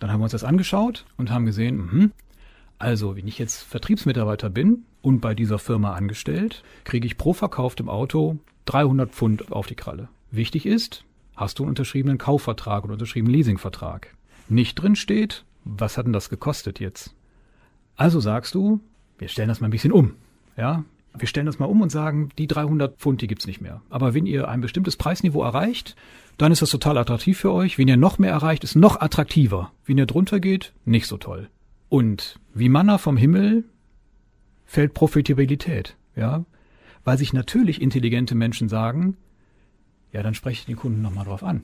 Dann 0.01 0.11
haben 0.11 0.21
wir 0.21 0.25
uns 0.25 0.33
das 0.33 0.45
angeschaut 0.45 1.07
und 1.17 1.31
haben 1.31 1.47
gesehen, 1.47 1.77
mh, 1.77 2.11
also 2.79 3.17
wenn 3.17 3.27
ich 3.27 3.39
jetzt 3.39 3.63
Vertriebsmitarbeiter 3.63 4.51
bin 4.51 4.85
und 5.03 5.21
bei 5.21 5.35
dieser 5.35 5.59
Firma 5.59 5.95
angestellt, 5.95 6.63
kriege 6.85 7.07
ich 7.07 7.19
pro 7.19 7.33
verkauftem 7.33 7.89
Auto 7.89 8.39
300 8.67 9.11
Pfund 9.11 9.51
auf 9.53 9.67
die 9.67 9.75
Kralle. 9.75 10.09
Wichtig 10.31 10.67
ist, 10.67 11.05
hast 11.35 11.59
du 11.59 11.65
einen 11.65 11.71
unterschriebenen 11.71 12.19
Kaufvertrag 12.19 12.85
oder 12.85 12.93
unterschriebenen 12.93 13.35
Leasingvertrag. 13.35 14.15
Nicht 14.49 14.77
drin 14.77 14.95
steht, 14.95 15.45
was 15.65 15.99
hat 15.99 16.07
denn 16.07 16.13
das 16.13 16.31
gekostet 16.31 16.79
jetzt? 16.79 17.15
Also 17.97 18.21
sagst 18.21 18.55
du, 18.55 18.81
wir 19.19 19.29
stellen 19.29 19.49
das 19.49 19.61
mal 19.61 19.69
ein 19.69 19.73
bisschen 19.73 19.93
um. 19.93 20.15
Ja, 20.57 20.85
wir 21.21 21.29
stellen 21.29 21.47
das 21.47 21.59
mal 21.59 21.67
um 21.67 21.81
und 21.81 21.91
sagen, 21.91 22.31
die 22.39 22.47
300 22.47 22.99
Pfund, 22.99 23.21
die 23.23 23.27
gibt's 23.27 23.47
nicht 23.47 23.61
mehr. 23.61 23.83
Aber 23.91 24.15
wenn 24.15 24.27
ihr 24.27 24.49
ein 24.49 24.61
bestimmtes 24.61 24.97
Preisniveau 24.97 25.43
erreicht, 25.43 25.97
dann 26.37 26.53
ist 26.53 26.63
das 26.63 26.71
total 26.71 26.99
attraktiv 26.99 27.39
für 27.39 27.53
euch. 27.53 27.79
Wenn 27.79 27.89
ihr 27.89 27.97
noch 27.97 28.19
mehr 28.19 28.31
erreicht, 28.31 28.65
ist 28.65 28.77
noch 28.77 29.01
attraktiver. 29.01 29.73
Wenn 29.85 29.99
ihr 29.99 30.07
drunter 30.07 30.41
geht, 30.41 30.73
nicht 30.85 31.07
so 31.07 31.17
toll. 31.17 31.49
Und 31.89 32.39
wie 32.55 32.69
Manna 32.69 32.99
vom 32.99 33.17
Himmel 33.17 33.65
fällt 34.65 34.95
Profitabilität, 34.95 35.97
ja? 36.15 36.45
Weil 37.05 37.19
sich 37.19 37.33
natürlich 37.33 37.81
intelligente 37.81 38.35
Menschen 38.35 38.69
sagen, 38.69 39.17
ja, 40.13 40.23
dann 40.23 40.35
spreche 40.35 40.61
ich 40.61 40.67
den 40.67 40.77
Kunden 40.77 41.03
nochmal 41.03 41.25
drauf 41.25 41.43
an. 41.43 41.63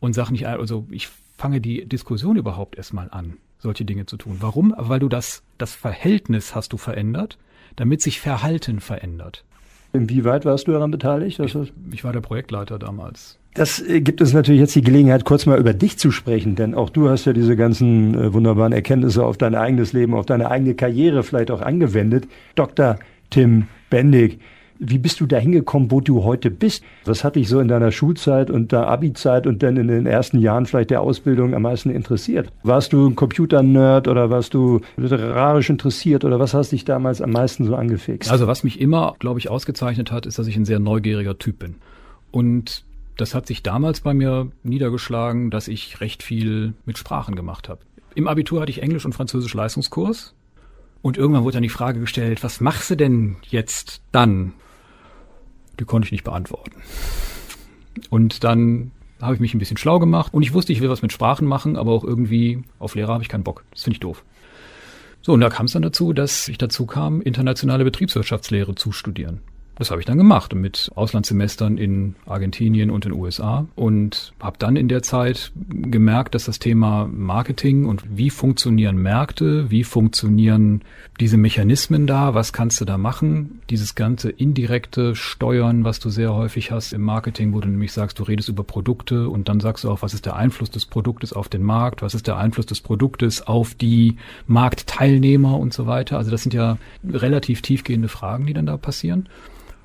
Und 0.00 0.14
sag 0.14 0.30
nicht, 0.30 0.46
also 0.46 0.86
ich 0.90 1.08
fange 1.36 1.60
die 1.60 1.86
Diskussion 1.86 2.36
überhaupt 2.36 2.76
erstmal 2.76 3.08
an, 3.10 3.38
solche 3.58 3.84
Dinge 3.84 4.06
zu 4.06 4.16
tun. 4.16 4.38
Warum? 4.40 4.74
Weil 4.76 5.00
du 5.00 5.08
das, 5.08 5.42
das 5.58 5.74
Verhältnis 5.74 6.54
hast 6.54 6.72
du 6.72 6.76
verändert, 6.76 7.38
damit 7.76 8.02
sich 8.02 8.20
Verhalten 8.20 8.80
verändert. 8.80 9.44
Inwieweit 9.92 10.44
warst 10.44 10.68
du 10.68 10.72
daran 10.72 10.90
beteiligt? 10.90 11.38
Ich, 11.38 11.54
ich, 11.92 12.04
war 12.04 12.12
der 12.12 12.20
Projektleiter 12.20 12.78
damals. 12.78 13.38
Das 13.54 13.80
äh, 13.80 14.00
gibt 14.00 14.22
uns 14.22 14.32
natürlich 14.32 14.60
jetzt 14.60 14.74
die 14.74 14.82
Gelegenheit, 14.82 15.24
kurz 15.26 15.44
mal 15.44 15.58
über 15.58 15.74
dich 15.74 15.98
zu 15.98 16.10
sprechen, 16.10 16.56
denn 16.56 16.74
auch 16.74 16.88
du 16.88 17.10
hast 17.10 17.26
ja 17.26 17.34
diese 17.34 17.56
ganzen 17.56 18.14
äh, 18.14 18.32
wunderbaren 18.32 18.72
Erkenntnisse 18.72 19.24
auf 19.24 19.36
dein 19.36 19.54
eigenes 19.54 19.92
Leben, 19.92 20.14
auf 20.14 20.24
deine 20.24 20.50
eigene 20.50 20.74
Karriere 20.74 21.22
vielleicht 21.22 21.50
auch 21.50 21.60
angewendet. 21.60 22.26
Dr. 22.54 22.98
Tim 23.28 23.68
Bendig, 23.90 24.40
wie 24.84 24.98
bist 24.98 25.20
du 25.20 25.26
da 25.26 25.38
hingekommen, 25.38 25.90
wo 25.90 26.00
du 26.00 26.24
heute 26.24 26.50
bist? 26.50 26.82
Was 27.04 27.22
hat 27.22 27.36
dich 27.36 27.48
so 27.48 27.60
in 27.60 27.68
deiner 27.68 27.92
Schulzeit 27.92 28.50
und 28.50 28.72
der 28.72 28.88
Abi-Zeit 28.88 29.46
und 29.46 29.62
dann 29.62 29.76
in 29.76 29.86
den 29.86 30.06
ersten 30.06 30.38
Jahren 30.40 30.66
vielleicht 30.66 30.90
der 30.90 31.00
Ausbildung 31.00 31.54
am 31.54 31.62
meisten 31.62 31.90
interessiert? 31.90 32.52
Warst 32.64 32.92
du 32.92 33.06
ein 33.06 33.14
Computer-Nerd 33.14 34.08
oder 34.08 34.30
warst 34.30 34.54
du 34.54 34.80
literarisch 34.96 35.70
interessiert 35.70 36.24
oder 36.24 36.40
was 36.40 36.52
hast 36.52 36.72
dich 36.72 36.84
damals 36.84 37.22
am 37.22 37.30
meisten 37.30 37.64
so 37.64 37.76
angefixt? 37.76 38.30
Also 38.30 38.48
was 38.48 38.64
mich 38.64 38.80
immer, 38.80 39.14
glaube 39.20 39.38
ich, 39.38 39.48
ausgezeichnet 39.48 40.10
hat, 40.10 40.26
ist, 40.26 40.38
dass 40.38 40.48
ich 40.48 40.56
ein 40.56 40.64
sehr 40.64 40.80
neugieriger 40.80 41.38
Typ 41.38 41.60
bin. 41.60 41.76
Und 42.32 42.84
das 43.16 43.36
hat 43.36 43.46
sich 43.46 43.62
damals 43.62 44.00
bei 44.00 44.14
mir 44.14 44.50
niedergeschlagen, 44.64 45.50
dass 45.50 45.68
ich 45.68 46.00
recht 46.00 46.24
viel 46.24 46.74
mit 46.86 46.98
Sprachen 46.98 47.36
gemacht 47.36 47.68
habe. 47.68 47.80
Im 48.16 48.26
Abitur 48.26 48.60
hatte 48.60 48.70
ich 48.70 48.82
Englisch 48.82 49.04
und 49.04 49.14
Französisch 49.14 49.54
Leistungskurs. 49.54 50.34
Und 51.02 51.18
irgendwann 51.18 51.44
wurde 51.44 51.54
dann 51.54 51.62
die 51.62 51.68
Frage 51.68 52.00
gestellt, 52.00 52.42
was 52.42 52.60
machst 52.60 52.90
du 52.90 52.96
denn 52.96 53.36
jetzt 53.48 54.02
dann? 54.12 54.54
Die 55.78 55.84
konnte 55.84 56.06
ich 56.06 56.12
nicht 56.12 56.24
beantworten. 56.24 56.82
Und 58.10 58.44
dann 58.44 58.90
habe 59.20 59.34
ich 59.34 59.40
mich 59.40 59.54
ein 59.54 59.58
bisschen 59.58 59.76
schlau 59.76 59.98
gemacht 59.98 60.34
und 60.34 60.42
ich 60.42 60.52
wusste, 60.52 60.72
ich 60.72 60.80
will 60.80 60.90
was 60.90 61.02
mit 61.02 61.12
Sprachen 61.12 61.46
machen, 61.46 61.76
aber 61.76 61.92
auch 61.92 62.04
irgendwie 62.04 62.62
auf 62.78 62.94
Lehrer 62.94 63.12
habe 63.12 63.22
ich 63.22 63.28
keinen 63.28 63.44
Bock. 63.44 63.64
Das 63.70 63.84
finde 63.84 63.96
ich 63.96 64.00
doof. 64.00 64.24
So, 65.20 65.32
und 65.32 65.40
da 65.40 65.48
kam 65.50 65.66
es 65.66 65.72
dann 65.72 65.82
dazu, 65.82 66.12
dass 66.12 66.48
ich 66.48 66.58
dazu 66.58 66.84
kam, 66.86 67.22
internationale 67.22 67.84
Betriebswirtschaftslehre 67.84 68.74
zu 68.74 68.90
studieren. 68.90 69.40
Das 69.76 69.90
habe 69.90 70.00
ich 70.00 70.06
dann 70.06 70.18
gemacht 70.18 70.54
mit 70.54 70.90
Auslandssemestern 70.94 71.78
in 71.78 72.14
Argentinien 72.26 72.90
und 72.90 73.06
in 73.06 73.12
den 73.12 73.20
USA 73.20 73.66
und 73.74 74.34
habe 74.38 74.58
dann 74.58 74.76
in 74.76 74.86
der 74.86 75.02
Zeit 75.02 75.50
gemerkt, 75.70 76.34
dass 76.34 76.44
das 76.44 76.58
Thema 76.58 77.08
Marketing 77.10 77.86
und 77.86 78.02
wie 78.16 78.28
funktionieren 78.28 78.96
Märkte, 78.96 79.70
wie 79.70 79.82
funktionieren 79.82 80.82
diese 81.20 81.38
Mechanismen 81.38 82.06
da, 82.06 82.34
was 82.34 82.52
kannst 82.52 82.82
du 82.82 82.84
da 82.84 82.98
machen, 82.98 83.62
dieses 83.70 83.94
ganze 83.94 84.30
indirekte 84.30 85.14
Steuern, 85.14 85.84
was 85.84 86.00
du 86.00 86.10
sehr 86.10 86.34
häufig 86.34 86.70
hast 86.70 86.92
im 86.92 87.02
Marketing, 87.02 87.54
wo 87.54 87.60
du 87.60 87.68
nämlich 87.68 87.92
sagst, 87.92 88.18
du 88.18 88.24
redest 88.24 88.50
über 88.50 88.64
Produkte 88.64 89.30
und 89.30 89.48
dann 89.48 89.60
sagst 89.60 89.84
du 89.84 89.90
auch, 89.90 90.02
was 90.02 90.12
ist 90.12 90.26
der 90.26 90.36
Einfluss 90.36 90.70
des 90.70 90.84
Produktes 90.84 91.32
auf 91.32 91.48
den 91.48 91.62
Markt, 91.62 92.02
was 92.02 92.14
ist 92.14 92.26
der 92.26 92.36
Einfluss 92.36 92.66
des 92.66 92.82
Produktes 92.82 93.46
auf 93.46 93.74
die 93.74 94.16
Marktteilnehmer 94.46 95.58
und 95.58 95.72
so 95.72 95.86
weiter. 95.86 96.18
Also 96.18 96.30
das 96.30 96.42
sind 96.42 96.52
ja 96.52 96.76
relativ 97.08 97.62
tiefgehende 97.62 98.08
Fragen, 98.08 98.44
die 98.46 98.52
dann 98.52 98.66
da 98.66 98.76
passieren. 98.76 99.28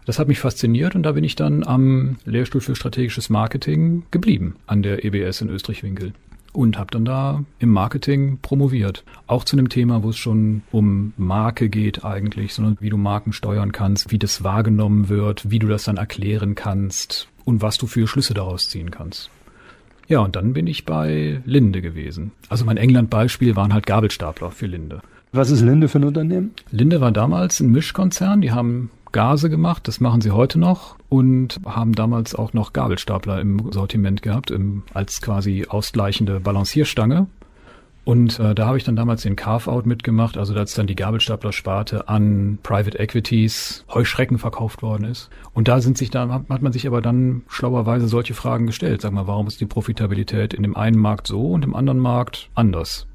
Das 0.07 0.19
hat 0.19 0.29
mich 0.29 0.39
fasziniert 0.39 0.95
und 0.95 1.03
da 1.03 1.11
bin 1.11 1.25
ich 1.25 1.35
dann 1.35 1.67
am 1.67 2.15
Lehrstuhl 2.23 2.61
für 2.61 2.77
strategisches 2.77 3.29
Marketing 3.29 4.03
geblieben 4.09 4.55
an 4.65 4.81
der 4.81 5.03
EBS 5.03 5.41
in 5.41 5.49
Österreich-Winkel 5.49 6.13
und 6.53 6.77
habe 6.79 6.91
dann 6.91 7.03
da 7.03 7.43
im 7.59 7.71
Marketing 7.71 8.39
promoviert. 8.41 9.03
Auch 9.27 9.43
zu 9.43 9.57
einem 9.57 9.67
Thema, 9.67 10.03
wo 10.03 10.11
es 10.11 10.17
schon 10.17 10.61
um 10.71 11.11
Marke 11.17 11.67
geht 11.67 12.05
eigentlich, 12.05 12.53
sondern 12.53 12.77
wie 12.79 12.89
du 12.89 12.95
Marken 12.95 13.33
steuern 13.33 13.73
kannst, 13.73 14.09
wie 14.09 14.17
das 14.17 14.45
wahrgenommen 14.45 15.09
wird, 15.09 15.51
wie 15.51 15.59
du 15.59 15.67
das 15.67 15.83
dann 15.83 15.97
erklären 15.97 16.55
kannst 16.55 17.27
und 17.43 17.61
was 17.61 17.77
du 17.77 17.85
für 17.85 18.07
Schlüsse 18.07 18.33
daraus 18.33 18.69
ziehen 18.69 18.91
kannst. 18.91 19.29
Ja, 20.07 20.19
und 20.19 20.37
dann 20.37 20.53
bin 20.53 20.67
ich 20.67 20.85
bei 20.85 21.41
Linde 21.43 21.81
gewesen. 21.81 22.31
Also 22.47 22.63
mein 22.63 22.77
England-Beispiel 22.77 23.57
waren 23.57 23.73
halt 23.73 23.85
Gabelstapler 23.85 24.51
für 24.51 24.67
Linde. 24.67 25.01
Was 25.33 25.51
ist 25.51 25.61
Linde 25.61 25.89
für 25.89 25.99
ein 25.99 26.05
Unternehmen? 26.05 26.51
Linde 26.71 27.01
war 27.01 27.11
damals 27.11 27.59
ein 27.59 27.73
Mischkonzern. 27.73 28.39
Die 28.39 28.53
haben 28.53 28.89
Gase 29.11 29.49
gemacht, 29.49 29.87
das 29.87 29.99
machen 29.99 30.21
sie 30.21 30.31
heute 30.31 30.59
noch 30.59 30.97
und 31.09 31.59
haben 31.65 31.93
damals 31.93 32.35
auch 32.35 32.53
noch 32.53 32.73
Gabelstapler 32.73 33.39
im 33.39 33.71
Sortiment 33.71 34.21
gehabt, 34.21 34.51
im, 34.51 34.83
als 34.93 35.21
quasi 35.21 35.65
ausgleichende 35.67 36.39
Balancierstange. 36.39 37.27
Und 38.07 38.39
äh, 38.39 38.55
da 38.55 38.67
habe 38.67 38.77
ich 38.77 38.85
dann 38.85 38.95
damals 38.95 39.23
den 39.23 39.35
Carve-Out 39.35 39.85
mitgemacht, 39.85 40.37
also 40.37 40.53
als 40.53 40.73
dann 40.75 40.87
die 40.87 40.95
Gabelstapler-Sparte 40.95 42.07
an 42.07 42.57
Private 42.63 42.97
Equities 42.97 43.83
Heuschrecken 43.93 44.37
verkauft 44.37 44.81
worden 44.81 45.03
ist. 45.03 45.29
Und 45.53 45.67
da 45.67 45.81
sind 45.81 45.97
sich 45.97 46.09
da 46.09 46.29
hat 46.29 46.61
man 46.61 46.71
sich 46.71 46.87
aber 46.87 47.01
dann 47.01 47.41
schlauerweise 47.49 48.07
solche 48.07 48.33
Fragen 48.33 48.65
gestellt. 48.65 49.01
Sag 49.01 49.11
mal, 49.11 49.27
warum 49.27 49.47
ist 49.47 49.59
die 49.59 49.65
Profitabilität 49.65 50.53
in 50.53 50.63
dem 50.63 50.77
einen 50.77 50.97
Markt 50.97 51.27
so 51.27 51.51
und 51.51 51.65
im 51.65 51.75
anderen 51.75 51.99
Markt 51.99 52.49
anders? 52.55 53.07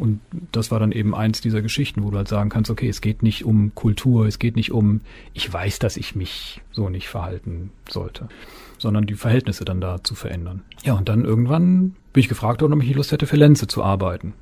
Und 0.00 0.20
das 0.50 0.70
war 0.70 0.80
dann 0.80 0.92
eben 0.92 1.14
eins 1.14 1.42
dieser 1.42 1.60
Geschichten, 1.60 2.02
wo 2.02 2.10
du 2.10 2.16
halt 2.16 2.28
sagen 2.28 2.48
kannst, 2.48 2.70
okay, 2.70 2.88
es 2.88 3.02
geht 3.02 3.22
nicht 3.22 3.44
um 3.44 3.74
Kultur, 3.74 4.24
es 4.26 4.38
geht 4.38 4.56
nicht 4.56 4.72
um, 4.72 5.02
ich 5.34 5.52
weiß, 5.52 5.78
dass 5.78 5.98
ich 5.98 6.16
mich 6.16 6.62
so 6.72 6.88
nicht 6.88 7.08
verhalten 7.08 7.70
sollte, 7.86 8.30
sondern 8.78 9.04
die 9.04 9.14
Verhältnisse 9.14 9.66
dann 9.66 9.82
da 9.82 10.02
zu 10.02 10.14
verändern. 10.14 10.62
Ja, 10.84 10.94
und 10.94 11.10
dann 11.10 11.26
irgendwann 11.26 11.96
bin 12.14 12.22
ich 12.22 12.28
gefragt 12.28 12.62
worden, 12.62 12.72
ob 12.72 12.80
ich 12.80 12.88
nicht 12.88 12.96
Lust 12.96 13.12
hätte, 13.12 13.26
für 13.26 13.36
Lenze 13.36 13.66
zu 13.66 13.84
arbeiten. 13.84 14.32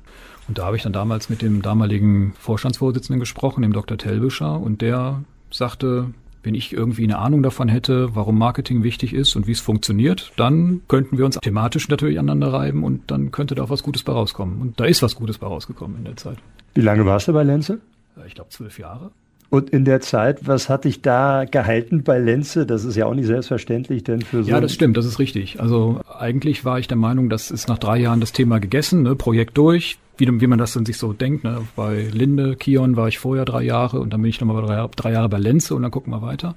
Und 0.47 0.59
da 0.59 0.65
habe 0.65 0.77
ich 0.77 0.83
dann 0.83 0.93
damals 0.93 1.29
mit 1.29 1.41
dem 1.41 1.61
damaligen 1.61 2.33
Vorstandsvorsitzenden 2.39 3.19
gesprochen, 3.19 3.61
dem 3.61 3.73
Dr. 3.73 3.97
Telbischer, 3.97 4.57
und 4.57 4.81
der 4.81 5.25
sagte, 5.51 6.13
wenn 6.43 6.55
ich 6.55 6.73
irgendwie 6.73 7.03
eine 7.03 7.19
Ahnung 7.19 7.43
davon 7.43 7.67
hätte, 7.67 8.15
warum 8.15 8.37
Marketing 8.37 8.83
wichtig 8.83 9.13
ist 9.13 9.35
und 9.35 9.47
wie 9.47 9.51
es 9.51 9.59
funktioniert, 9.59 10.31
dann 10.37 10.81
könnten 10.87 11.17
wir 11.17 11.25
uns 11.25 11.37
thematisch 11.37 11.89
natürlich 11.89 12.19
aneinander 12.19 12.53
reiben 12.53 12.83
und 12.83 13.11
dann 13.11 13.31
könnte 13.31 13.55
da 13.55 13.63
auch 13.63 13.69
was 13.69 13.83
Gutes 13.83 14.03
bei 14.03 14.13
rauskommen. 14.13 14.61
Und 14.61 14.79
da 14.79 14.85
ist 14.85 15.01
was 15.01 15.15
Gutes 15.15 15.37
bei 15.37 15.47
rausgekommen 15.47 15.97
in 15.97 16.05
der 16.05 16.17
Zeit. 16.17 16.37
Wie 16.73 16.81
lange 16.81 17.05
warst 17.05 17.27
du 17.27 17.33
bei 17.33 17.43
Lenze? 17.43 17.79
Ich 18.27 18.35
glaube 18.35 18.49
zwölf 18.49 18.79
Jahre. 18.79 19.11
Und 19.49 19.71
in 19.71 19.83
der 19.83 19.99
Zeit, 19.99 20.47
was 20.47 20.69
hat 20.69 20.85
dich 20.85 21.01
da 21.01 21.45
gehalten 21.45 22.03
bei 22.03 22.19
Lenze? 22.19 22.67
Das 22.67 22.85
ist 22.85 22.95
ja 22.95 23.07
auch 23.07 23.15
nicht 23.15 23.25
selbstverständlich, 23.25 24.03
denn 24.03 24.21
für 24.21 24.43
so. 24.43 24.49
Ja, 24.49 24.61
das 24.61 24.73
stimmt, 24.73 24.95
das 24.95 25.05
ist 25.05 25.17
richtig. 25.17 25.59
Also 25.59 26.01
eigentlich 26.19 26.65
war 26.65 26.77
ich 26.77 26.87
der 26.87 26.97
Meinung, 26.97 27.29
das 27.29 27.49
ist 27.49 27.67
nach 27.67 27.79
drei 27.79 27.97
Jahren 27.97 28.19
das 28.19 28.31
Thema 28.31 28.59
gegessen, 28.59 29.01
ne? 29.01 29.15
Projekt 29.15 29.57
durch, 29.57 29.97
wie, 30.19 30.41
wie 30.41 30.47
man 30.47 30.59
das 30.59 30.73
dann 30.73 30.85
sich 30.85 30.97
so 30.97 31.13
denkt. 31.13 31.43
Ne? 31.43 31.67
Bei 31.75 32.03
Linde, 32.11 32.55
Kion 32.55 32.95
war 32.95 33.07
ich 33.07 33.19
vorher 33.19 33.45
drei 33.45 33.63
Jahre 33.63 33.99
und 33.99 34.11
dann 34.11 34.21
bin 34.21 34.29
ich 34.29 34.39
nochmal 34.39 34.61
drei, 34.61 34.87
drei 34.95 35.11
Jahre 35.11 35.29
bei 35.29 35.37
Lenze 35.37 35.75
und 35.75 35.81
dann 35.81 35.91
gucken 35.91 36.11
wir 36.13 36.21
weiter. 36.21 36.55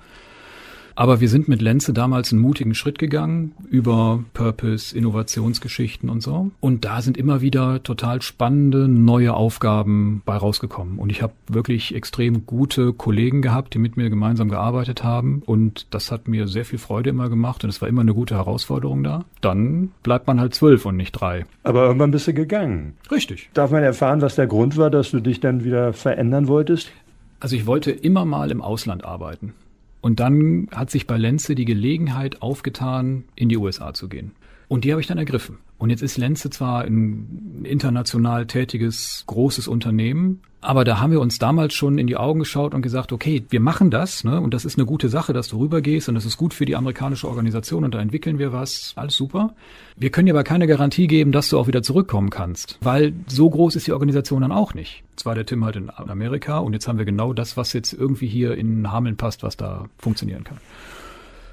Aber 0.94 1.20
wir 1.20 1.28
sind 1.28 1.48
mit 1.48 1.62
Lenze 1.62 1.92
damals 1.92 2.32
einen 2.32 2.40
mutigen 2.40 2.74
Schritt 2.74 2.98
gegangen 2.98 3.52
über 3.70 4.24
Purpose, 4.34 4.96
Innovationsgeschichten 4.96 6.10
und 6.10 6.22
so. 6.22 6.50
Und 6.60 6.84
da 6.84 7.02
sind 7.02 7.16
immer 7.16 7.40
wieder 7.40 7.82
total 7.82 8.22
spannende 8.22 8.88
neue 8.88 9.34
Aufgaben 9.34 10.22
bei 10.24 10.36
rausgekommen. 10.36 10.98
Und 10.98 11.10
ich 11.10 11.22
habe 11.22 11.32
wirklich 11.48 11.94
extrem 11.94 12.46
gute 12.46 12.92
Kollegen 12.92 13.42
gehabt, 13.42 13.74
die 13.74 13.78
mit 13.78 13.96
mir 13.96 14.10
gemeinsam 14.10 14.48
gearbeitet 14.48 15.02
haben. 15.02 15.42
Und 15.44 15.86
das 15.90 16.10
hat 16.10 16.28
mir 16.28 16.48
sehr 16.48 16.64
viel 16.64 16.78
Freude 16.78 17.10
immer 17.10 17.28
gemacht 17.28 17.64
und 17.64 17.70
es 17.70 17.80
war 17.80 17.88
immer 17.88 18.02
eine 18.02 18.14
gute 18.14 18.34
Herausforderung 18.34 19.02
da. 19.02 19.24
Dann 19.40 19.90
bleibt 20.02 20.26
man 20.26 20.40
halt 20.40 20.54
zwölf 20.54 20.86
und 20.86 20.96
nicht 20.96 21.12
drei. 21.12 21.44
Aber 21.62 21.86
irgendwann 21.86 22.10
bist 22.10 22.26
du 22.26 22.34
gegangen. 22.34 22.94
Richtig. 23.10 23.50
Darf 23.54 23.70
man 23.70 23.82
erfahren, 23.82 24.20
was 24.20 24.34
der 24.34 24.46
Grund 24.46 24.76
war, 24.76 24.90
dass 24.90 25.10
du 25.10 25.20
dich 25.20 25.40
dann 25.40 25.64
wieder 25.64 25.92
verändern 25.92 26.48
wolltest? 26.48 26.92
Also 27.40 27.56
ich 27.56 27.66
wollte 27.66 27.90
immer 27.90 28.24
mal 28.24 28.50
im 28.50 28.62
Ausland 28.62 29.04
arbeiten. 29.04 29.54
Und 30.02 30.20
dann 30.20 30.68
hat 30.72 30.90
sich 30.90 31.06
bei 31.06 31.16
Lenze 31.16 31.54
die 31.54 31.64
Gelegenheit 31.64 32.42
aufgetan, 32.42 33.24
in 33.36 33.48
die 33.48 33.56
USA 33.56 33.94
zu 33.94 34.08
gehen. 34.08 34.32
Und 34.72 34.84
die 34.84 34.90
habe 34.90 35.02
ich 35.02 35.06
dann 35.06 35.18
ergriffen. 35.18 35.58
Und 35.76 35.90
jetzt 35.90 36.00
ist 36.00 36.16
Lenze 36.16 36.48
zwar 36.48 36.84
ein 36.84 37.60
international 37.64 38.46
tätiges, 38.46 39.22
großes 39.26 39.68
Unternehmen, 39.68 40.40
aber 40.62 40.84
da 40.84 40.98
haben 40.98 41.10
wir 41.10 41.20
uns 41.20 41.38
damals 41.38 41.74
schon 41.74 41.98
in 41.98 42.06
die 42.06 42.16
Augen 42.16 42.38
geschaut 42.38 42.72
und 42.72 42.80
gesagt, 42.80 43.12
okay, 43.12 43.44
wir 43.50 43.60
machen 43.60 43.90
das, 43.90 44.24
ne? 44.24 44.40
Und 44.40 44.54
das 44.54 44.64
ist 44.64 44.78
eine 44.78 44.86
gute 44.86 45.10
Sache, 45.10 45.34
dass 45.34 45.48
du 45.48 45.58
rübergehst 45.58 46.08
und 46.08 46.14
das 46.14 46.24
ist 46.24 46.38
gut 46.38 46.54
für 46.54 46.64
die 46.64 46.74
amerikanische 46.74 47.28
Organisation 47.28 47.84
und 47.84 47.92
da 47.92 48.00
entwickeln 48.00 48.38
wir 48.38 48.54
was. 48.54 48.94
Alles 48.96 49.14
super. 49.14 49.52
Wir 49.98 50.08
können 50.08 50.24
dir 50.24 50.32
aber 50.32 50.42
keine 50.42 50.66
Garantie 50.66 51.06
geben, 51.06 51.32
dass 51.32 51.50
du 51.50 51.58
auch 51.58 51.66
wieder 51.66 51.82
zurückkommen 51.82 52.30
kannst, 52.30 52.78
weil 52.80 53.12
so 53.26 53.50
groß 53.50 53.76
ist 53.76 53.86
die 53.86 53.92
Organisation 53.92 54.40
dann 54.40 54.52
auch 54.52 54.72
nicht. 54.72 55.02
Zwar 55.16 55.34
der 55.34 55.44
Tim 55.44 55.66
halt 55.66 55.76
in 55.76 55.90
Amerika 55.90 56.60
und 56.60 56.72
jetzt 56.72 56.88
haben 56.88 56.96
wir 56.96 57.04
genau 57.04 57.34
das, 57.34 57.58
was 57.58 57.74
jetzt 57.74 57.92
irgendwie 57.92 58.26
hier 58.26 58.56
in 58.56 58.90
Hameln 58.90 59.18
passt, 59.18 59.42
was 59.42 59.58
da 59.58 59.84
funktionieren 59.98 60.44
kann. 60.44 60.56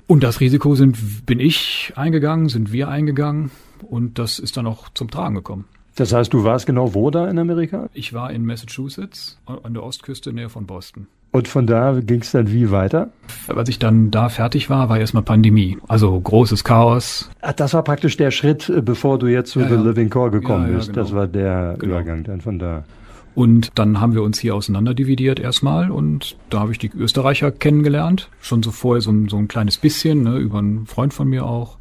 Und 0.10 0.24
das 0.24 0.39
Risiko 0.39 0.74
sind, 0.74 1.28
bin 1.28 1.39
ich 1.39 1.93
eingegangen, 1.95 2.49
sind 2.49 2.72
wir 2.72 2.88
eingegangen 2.88 3.51
und 3.88 4.18
das 4.18 4.39
ist 4.39 4.57
dann 4.57 4.66
auch 4.66 4.89
zum 4.95 5.12
Tragen 5.12 5.36
gekommen. 5.36 5.66
Das 5.97 6.14
heißt, 6.14 6.34
du 6.34 6.43
warst 6.43 6.66
genau 6.66 6.95
wo 6.95 7.12
da 7.12 7.30
in 7.30 7.38
Amerika? 7.38 7.89
Ich 7.93 8.12
war 8.12 8.32
in 8.32 8.43
Massachusetts, 8.43 9.38
an 9.45 9.76
der 9.76 9.84
Ostküste 9.84 10.34
näher 10.34 10.49
von 10.49 10.66
Boston. 10.66 11.05
Und 11.32 11.47
von 11.47 11.68
da 11.68 11.99
ging 11.99 12.22
es 12.22 12.32
dann 12.32 12.51
wie 12.51 12.72
weiter? 12.72 13.12
Als 13.49 13.70
ich 13.70 13.78
dann 13.78 14.10
da 14.10 14.30
fertig 14.30 14.68
war, 14.72 14.89
war 14.89 14.97
erstmal 14.97 15.22
Pandemie. 15.22 15.78
Also 15.88 16.20
großes 16.20 16.64
Chaos. 16.64 17.30
Ach, 17.41 17.53
das 17.53 17.76
war 17.76 17.84
praktisch 17.84 18.18
der 18.18 18.32
Schritt, 18.32 18.68
äh, 18.68 18.82
bevor 18.82 19.20
du 19.20 19.28
jetzt 19.28 19.51
zu 19.51 19.60
ja, 19.60 19.68
The 19.68 19.76
ja. 19.76 19.82
Living 19.82 20.10
Core 20.10 20.32
gekommen 20.32 20.72
ja, 20.72 20.78
bist. 20.78 20.88
Genau. 20.91 21.03
Das 21.03 21.14
war 21.14 21.28
der 21.28 21.76
genau. 21.78 21.93
Übergang 21.93 22.24
dann 22.24 22.41
von 22.41 22.57
da. 22.57 22.84
Und 23.36 23.71
dann 23.75 24.01
haben 24.01 24.13
wir 24.13 24.23
uns 24.23 24.39
hier 24.39 24.55
auseinanderdividiert 24.55 25.39
erstmal 25.39 25.91
und 25.91 26.36
da 26.49 26.59
habe 26.59 26.71
ich 26.71 26.80
die 26.80 26.91
Österreicher 26.97 27.51
kennengelernt. 27.51 28.30
Schon 28.41 28.63
so 28.63 28.71
vorher 28.71 29.01
so 29.01 29.11
ein, 29.11 29.30
so 29.30 29.38
ein 29.38 29.47
kleines 29.47 29.77
bisschen, 29.77 30.23
ne, 30.23 30.38
über 30.38 30.59
einen 30.59 30.86
Freund 30.88 31.13
von 31.13 31.30
mir 31.30 31.45
auch. 31.45 31.77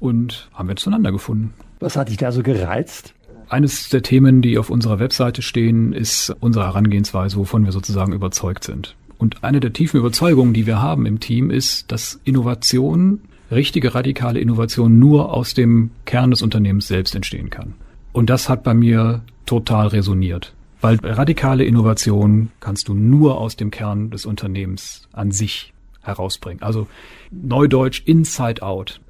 Und 0.00 0.50
haben 0.52 0.68
wir 0.68 0.76
zueinander 0.76 1.12
gefunden. 1.12 1.54
Was 1.80 1.96
hat 1.96 2.08
dich 2.08 2.16
da 2.16 2.32
so 2.32 2.42
gereizt? 2.42 3.14
Eines 3.48 3.88
der 3.88 4.02
Themen, 4.02 4.42
die 4.42 4.58
auf 4.58 4.70
unserer 4.70 4.98
Webseite 4.98 5.40
stehen, 5.40 5.92
ist 5.92 6.34
unsere 6.40 6.66
Herangehensweise, 6.66 7.36
wovon 7.36 7.64
wir 7.64 7.72
sozusagen 7.72 8.12
überzeugt 8.12 8.64
sind. 8.64 8.96
Und 9.18 9.44
eine 9.44 9.60
der 9.60 9.72
tiefen 9.72 10.00
Überzeugungen, 10.00 10.52
die 10.52 10.66
wir 10.66 10.82
haben 10.82 11.06
im 11.06 11.20
Team, 11.20 11.50
ist, 11.50 11.90
dass 11.92 12.20
Innovation, 12.24 13.20
richtige 13.50 13.94
radikale 13.94 14.40
Innovation 14.40 14.98
nur 14.98 15.32
aus 15.32 15.54
dem 15.54 15.90
Kern 16.04 16.32
des 16.32 16.42
Unternehmens 16.42 16.88
selbst 16.88 17.14
entstehen 17.14 17.48
kann. 17.48 17.74
Und 18.12 18.30
das 18.30 18.48
hat 18.48 18.64
bei 18.64 18.74
mir 18.74 19.22
total 19.46 19.88
resoniert. 19.88 20.52
Weil 20.86 20.98
radikale 21.02 21.64
Innovation 21.64 22.50
kannst 22.60 22.88
du 22.88 22.94
nur 22.94 23.38
aus 23.38 23.56
dem 23.56 23.70
Kern 23.70 24.10
des 24.10 24.24
Unternehmens 24.24 25.08
an 25.12 25.32
sich 25.32 25.72
herausbringen. 26.02 26.62
Also 26.62 26.86
Neudeutsch 27.30 28.02
Inside 28.04 28.62
Out 28.62 29.00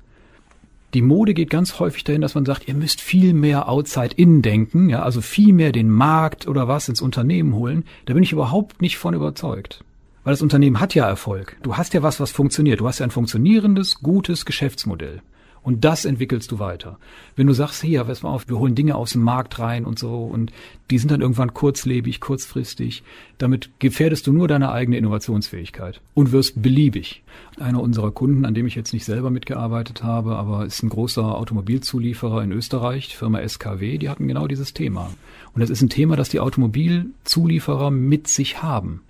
die 0.97 1.03
Mode 1.03 1.35
geht 1.35 1.51
ganz 1.51 1.79
häufig 1.79 2.05
dahin, 2.05 2.23
dass 2.23 2.35
man 2.35 2.47
sagt, 2.47 2.69
ihr 2.69 2.75
müsst 2.75 3.03
viel 3.03 3.35
mehr 3.35 3.69
outside 3.69 4.15
in 4.17 4.41
denken, 4.41 4.89
ja, 4.89 5.03
also 5.03 5.21
viel 5.21 5.53
mehr 5.53 5.71
den 5.71 5.91
Markt 5.91 6.49
oder 6.49 6.69
was 6.69 6.89
ins 6.89 7.03
Unternehmen 7.03 7.55
holen. 7.55 7.85
Da 8.07 8.15
bin 8.15 8.23
ich 8.23 8.33
überhaupt 8.33 8.81
nicht 8.81 8.97
von 8.97 9.13
überzeugt. 9.13 9.85
Weil 10.25 10.33
das 10.33 10.41
Unternehmen 10.41 10.81
hat 10.81 10.95
ja 10.95 11.07
Erfolg. 11.07 11.59
Du 11.63 11.77
hast 11.77 11.93
ja 11.93 12.03
was, 12.03 12.19
was 12.19 12.31
funktioniert. 12.31 12.81
Du 12.81 12.89
hast 12.89 12.99
ja 12.99 13.05
ein 13.05 13.11
funktionierendes, 13.11 13.97
gutes 13.97 14.47
Geschäftsmodell. 14.47 15.21
Und 15.67 15.85
das 15.85 16.05
entwickelst 16.05 16.53
du 16.53 16.61
weiter. 16.61 16.97
Wenn 17.35 17.49
du 17.49 17.53
sagst, 17.53 17.83
hier, 17.83 18.05
pass 18.05 18.23
mal 18.23 18.29
auf, 18.29 18.49
wir 18.49 18.57
holen 18.57 18.77
Dinge 18.77 18.95
aus 18.95 19.15
dem 19.15 19.23
Markt 19.23 19.59
rein 19.59 19.85
und 19.85 19.99
so 19.99 20.23
und 20.23 20.53
die 20.93 20.99
sind 20.99 21.11
dann 21.11 21.21
irgendwann 21.21 21.55
kurzlebig, 21.55 22.21
kurzfristig, 22.21 23.03
damit 23.39 23.71
gefährdest 23.81 24.29
du 24.29 24.33
nur 24.33 24.47
deine 24.47 24.71
eigene 24.71 24.97
Innovationsfähigkeit 24.97 26.01
und 26.15 26.31
wirst 26.31 26.63
beliebig. 26.63 27.25
Einer 27.59 27.83
unserer 27.83 28.13
Kunden, 28.13 28.45
an 28.45 28.55
dem 28.55 28.69
ich 28.69 28.77
jetzt 28.77 28.93
nicht 28.93 29.05
selber 29.05 29.31
mitgearbeitet 29.31 30.05
habe, 30.05 30.37
aber 30.37 30.67
ist 30.67 30.85
ein 30.85 30.89
großer 30.89 31.35
Automobilzulieferer 31.35 32.45
in 32.45 32.53
Österreich, 32.53 33.17
Firma 33.17 33.41
SKW, 33.41 33.99
die 33.99 34.09
hatten 34.09 34.29
genau 34.29 34.47
dieses 34.47 34.73
Thema. 34.73 35.11
Und 35.53 35.63
das 35.63 35.71
ist 35.71 35.83
ein 35.83 35.91
Thema, 35.91 36.15
das 36.15 36.29
die 36.29 36.39
Automobilzulieferer 36.39 37.91
mit 37.91 38.29
sich 38.29 38.63
haben. 38.63 39.01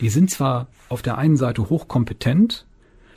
Die 0.00 0.08
sind 0.08 0.30
zwar 0.30 0.68
auf 0.88 1.02
der 1.02 1.18
einen 1.18 1.36
Seite 1.36 1.68
hochkompetent, 1.68 2.64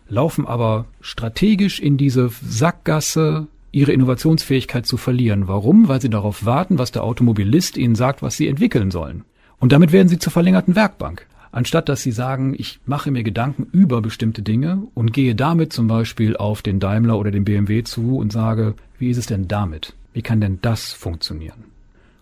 laufen 0.10 0.46
aber 0.46 0.86
strategisch 1.02 1.80
in 1.80 1.98
diese 1.98 2.30
Sackgasse, 2.30 3.48
ihre 3.72 3.92
Innovationsfähigkeit 3.92 4.86
zu 4.86 4.98
verlieren. 4.98 5.48
Warum? 5.48 5.88
Weil 5.88 6.02
sie 6.02 6.10
darauf 6.10 6.46
warten, 6.46 6.78
was 6.80 6.92
der 6.92 7.04
Automobilist 7.04 7.78
ihnen 7.78 7.96
sagt, 7.96 8.22
was 8.22 8.36
sie 8.36 8.48
entwickeln 8.48 8.92
sollen. 8.92 9.24
Und 9.60 9.72
damit 9.72 9.92
werden 9.92 10.08
sie 10.08 10.20
zur 10.20 10.32
verlängerten 10.32 10.76
Werkbank. 10.76 11.28
Anstatt 11.52 11.90
dass 11.90 12.04
sie 12.04 12.12
sagen, 12.12 12.54
ich 12.58 12.80
mache 12.86 13.10
mir 13.10 13.24
Gedanken 13.24 13.68
über 13.72 14.02
bestimmte 14.02 14.42
Dinge 14.42 14.84
und 14.94 15.14
gehe 15.14 15.36
damit 15.36 15.74
zum 15.74 15.88
Beispiel 15.88 16.38
auf 16.38 16.62
den 16.62 16.80
Daimler 16.80 17.18
oder 17.18 17.32
den 17.32 17.44
BMW 17.44 17.84
zu 17.84 18.18
und 18.18 18.32
sage, 18.32 18.76
wie 19.00 19.10
ist 19.10 19.18
es 19.18 19.26
denn 19.26 19.48
damit? 19.48 19.94
Wie 20.14 20.22
kann 20.22 20.42
denn 20.42 20.60
das 20.62 20.92
funktionieren? 20.92 21.66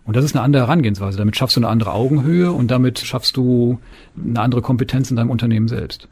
Und 0.06 0.16
das 0.16 0.24
ist 0.24 0.36
eine 0.36 0.44
andere 0.44 0.64
Herangehensweise. 0.64 1.18
Damit 1.18 1.36
schaffst 1.36 1.58
du 1.58 1.60
eine 1.60 1.68
andere 1.68 1.92
Augenhöhe 1.92 2.54
und 2.54 2.72
damit 2.72 3.00
schaffst 3.00 3.36
du 3.36 3.80
eine 4.18 4.40
andere 4.40 4.62
Kompetenz 4.62 5.10
in 5.10 5.18
deinem 5.18 5.30
Unternehmen 5.30 5.68
selbst. 5.68 6.08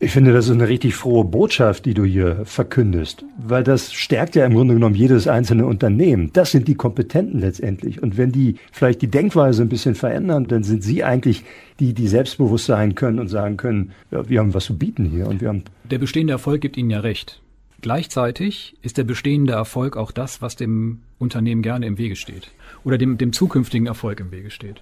Ich 0.00 0.12
finde, 0.12 0.32
das 0.32 0.46
ist 0.46 0.52
eine 0.52 0.68
richtig 0.68 0.94
frohe 0.94 1.24
Botschaft, 1.24 1.84
die 1.84 1.92
du 1.92 2.04
hier 2.04 2.42
verkündest, 2.44 3.24
weil 3.36 3.64
das 3.64 3.92
stärkt 3.92 4.36
ja 4.36 4.46
im 4.46 4.54
Grunde 4.54 4.74
genommen 4.74 4.94
jedes 4.94 5.26
einzelne 5.26 5.66
Unternehmen. 5.66 6.30
Das 6.32 6.52
sind 6.52 6.68
die 6.68 6.76
Kompetenten 6.76 7.40
letztendlich. 7.40 8.00
Und 8.00 8.16
wenn 8.16 8.30
die 8.30 8.56
vielleicht 8.70 9.02
die 9.02 9.08
Denkweise 9.08 9.62
ein 9.62 9.68
bisschen 9.68 9.96
verändern, 9.96 10.46
dann 10.46 10.62
sind 10.62 10.84
sie 10.84 11.02
eigentlich 11.02 11.42
die, 11.80 11.94
die 11.94 12.06
selbstbewusst 12.06 12.66
sein 12.66 12.94
können 12.94 13.18
und 13.18 13.26
sagen 13.26 13.56
können, 13.56 13.90
ja, 14.12 14.28
wir 14.28 14.38
haben 14.38 14.54
was 14.54 14.66
zu 14.66 14.78
bieten 14.78 15.04
hier 15.04 15.26
und 15.26 15.40
wir 15.40 15.48
haben. 15.48 15.64
Der 15.90 15.98
bestehende 15.98 16.32
Erfolg 16.32 16.60
gibt 16.60 16.76
Ihnen 16.76 16.90
ja 16.90 17.00
recht. 17.00 17.40
Gleichzeitig 17.80 18.76
ist 18.82 18.98
der 18.98 19.04
bestehende 19.04 19.54
Erfolg 19.54 19.96
auch 19.96 20.12
das, 20.12 20.40
was 20.40 20.54
dem 20.54 21.00
Unternehmen 21.18 21.62
gerne 21.62 21.86
im 21.86 21.98
Wege 21.98 22.14
steht 22.14 22.52
oder 22.84 22.98
dem, 22.98 23.18
dem 23.18 23.32
zukünftigen 23.32 23.86
Erfolg 23.88 24.20
im 24.20 24.30
Wege 24.30 24.50
steht. 24.52 24.80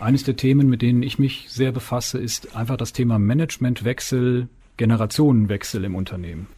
Eines 0.00 0.24
der 0.24 0.36
Themen, 0.36 0.68
mit 0.68 0.82
denen 0.82 1.02
ich 1.02 1.18
mich 1.18 1.46
sehr 1.48 1.72
befasse, 1.72 2.18
ist 2.18 2.56
einfach 2.56 2.76
das 2.76 2.92
Thema 2.92 3.18
Managementwechsel, 3.18 4.48
Generationenwechsel 4.76 5.84
im 5.84 5.94
Unternehmen. 5.94 6.48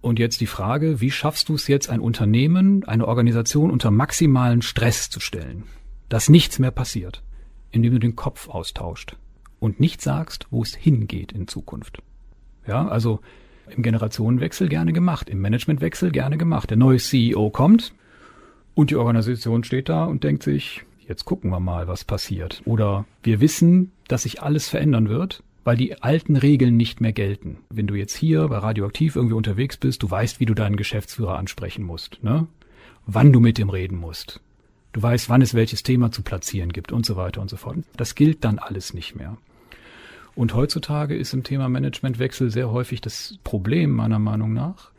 Und 0.00 0.18
jetzt 0.18 0.40
die 0.40 0.46
Frage, 0.46 1.00
wie 1.00 1.10
schaffst 1.10 1.48
du 1.48 1.54
es 1.54 1.68
jetzt, 1.68 1.90
ein 1.90 2.00
Unternehmen, 2.00 2.84
eine 2.84 3.06
Organisation 3.06 3.70
unter 3.70 3.90
maximalen 3.90 4.62
Stress 4.62 5.10
zu 5.10 5.20
stellen, 5.20 5.64
dass 6.08 6.28
nichts 6.28 6.58
mehr 6.58 6.70
passiert, 6.70 7.22
indem 7.70 7.92
du 7.92 7.98
den 7.98 8.16
Kopf 8.16 8.48
austauscht 8.48 9.16
und 9.58 9.80
nicht 9.80 10.00
sagst, 10.00 10.46
wo 10.50 10.62
es 10.62 10.74
hingeht 10.74 11.32
in 11.32 11.48
Zukunft. 11.48 12.02
Ja, 12.66 12.86
also 12.86 13.20
im 13.68 13.82
Generationenwechsel 13.82 14.68
gerne 14.68 14.92
gemacht, 14.92 15.28
im 15.28 15.40
Managementwechsel 15.40 16.12
gerne 16.12 16.38
gemacht. 16.38 16.70
Der 16.70 16.76
neue 16.76 16.98
CEO 16.98 17.50
kommt 17.50 17.92
und 18.74 18.90
die 18.90 18.96
Organisation 18.96 19.64
steht 19.64 19.88
da 19.88 20.04
und 20.04 20.22
denkt 20.24 20.44
sich, 20.44 20.85
jetzt 21.08 21.24
gucken 21.24 21.50
wir 21.50 21.60
mal, 21.60 21.88
was 21.88 22.04
passiert. 22.04 22.62
Oder 22.64 23.04
wir 23.22 23.40
wissen, 23.40 23.92
dass 24.08 24.22
sich 24.22 24.42
alles 24.42 24.68
verändern 24.68 25.08
wird, 25.08 25.42
weil 25.64 25.76
die 25.76 26.00
alten 26.02 26.36
Regeln 26.36 26.76
nicht 26.76 27.00
mehr 27.00 27.12
gelten. 27.12 27.58
Wenn 27.70 27.86
du 27.86 27.94
jetzt 27.94 28.16
hier 28.16 28.46
bei 28.48 28.58
Radioaktiv 28.58 29.16
irgendwie 29.16 29.34
unterwegs 29.34 29.76
bist, 29.76 30.02
du 30.02 30.10
weißt, 30.10 30.38
wie 30.38 30.46
du 30.46 30.54
deinen 30.54 30.76
Geschäftsführer 30.76 31.36
ansprechen 31.38 31.84
musst, 31.84 32.22
ne? 32.22 32.46
Wann 33.06 33.32
du 33.32 33.40
mit 33.40 33.58
ihm 33.58 33.70
reden 33.70 33.98
musst. 33.98 34.40
Du 34.92 35.02
weißt, 35.02 35.28
wann 35.28 35.42
es 35.42 35.54
welches 35.54 35.82
Thema 35.82 36.10
zu 36.10 36.22
platzieren 36.22 36.72
gibt 36.72 36.90
und 36.90 37.04
so 37.04 37.16
weiter 37.16 37.40
und 37.40 37.50
so 37.50 37.56
fort. 37.56 37.78
Das 37.96 38.14
gilt 38.14 38.44
dann 38.44 38.58
alles 38.58 38.94
nicht 38.94 39.14
mehr. 39.14 39.36
Und 40.34 40.54
heutzutage 40.54 41.16
ist 41.16 41.32
im 41.34 41.44
Thema 41.44 41.68
Managementwechsel 41.68 42.50
sehr 42.50 42.70
häufig 42.70 43.00
das 43.00 43.38
Problem 43.42 43.90
meiner 43.90 44.18
Meinung 44.18 44.52
nach, 44.52 44.90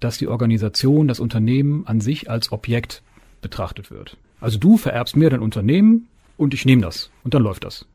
dass 0.00 0.18
die 0.18 0.28
Organisation, 0.28 1.08
das 1.08 1.20
Unternehmen 1.20 1.86
an 1.86 2.00
sich 2.00 2.30
als 2.30 2.52
Objekt 2.52 3.02
betrachtet 3.42 3.90
wird. 3.90 4.16
Also 4.40 4.58
du 4.58 4.76
vererbst 4.76 5.16
mir 5.16 5.30
dein 5.30 5.40
Unternehmen 5.40 6.08
und 6.36 6.54
ich 6.54 6.64
nehme 6.64 6.82
das 6.82 7.10
und 7.22 7.34
dann 7.34 7.42
läuft 7.42 7.64
das. 7.64 7.86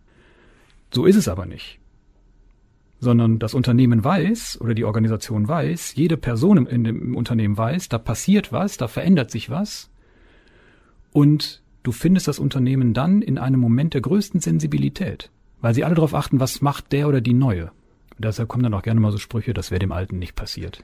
So 0.91 1.05
ist 1.05 1.15
es 1.15 1.27
aber 1.27 1.45
nicht. 1.45 1.79
Sondern 2.99 3.39
das 3.39 3.53
Unternehmen 3.53 4.03
weiß 4.03 4.59
oder 4.61 4.73
die 4.73 4.83
Organisation 4.83 5.47
weiß, 5.47 5.95
jede 5.95 6.17
Person 6.17 6.65
in 6.65 6.83
dem 6.83 7.15
Unternehmen 7.15 7.57
weiß, 7.57 7.89
da 7.89 7.97
passiert 7.97 8.51
was, 8.51 8.77
da 8.77 8.87
verändert 8.87 9.31
sich 9.31 9.49
was 9.49 9.89
und 11.11 11.61
du 11.83 11.91
findest 11.91 12.27
das 12.27 12.39
Unternehmen 12.39 12.93
dann 12.93 13.21
in 13.21 13.37
einem 13.37 13.59
Moment 13.59 13.93
der 13.93 14.01
größten 14.01 14.41
Sensibilität, 14.41 15.29
weil 15.61 15.73
sie 15.73 15.83
alle 15.83 15.95
darauf 15.95 16.13
achten, 16.13 16.39
was 16.39 16.61
macht 16.61 16.91
der 16.91 17.07
oder 17.07 17.21
die 17.21 17.33
Neue. 17.33 17.71
Und 18.19 18.25
deshalb 18.25 18.49
kommen 18.49 18.63
dann 18.63 18.73
auch 18.73 18.81
gerne 18.81 18.99
mal 18.99 19.13
so 19.13 19.17
Sprüche, 19.17 19.53
das 19.53 19.71
wäre 19.71 19.79
dem 19.79 19.93
Alten 19.93 20.19
nicht 20.19 20.35
passiert. 20.35 20.83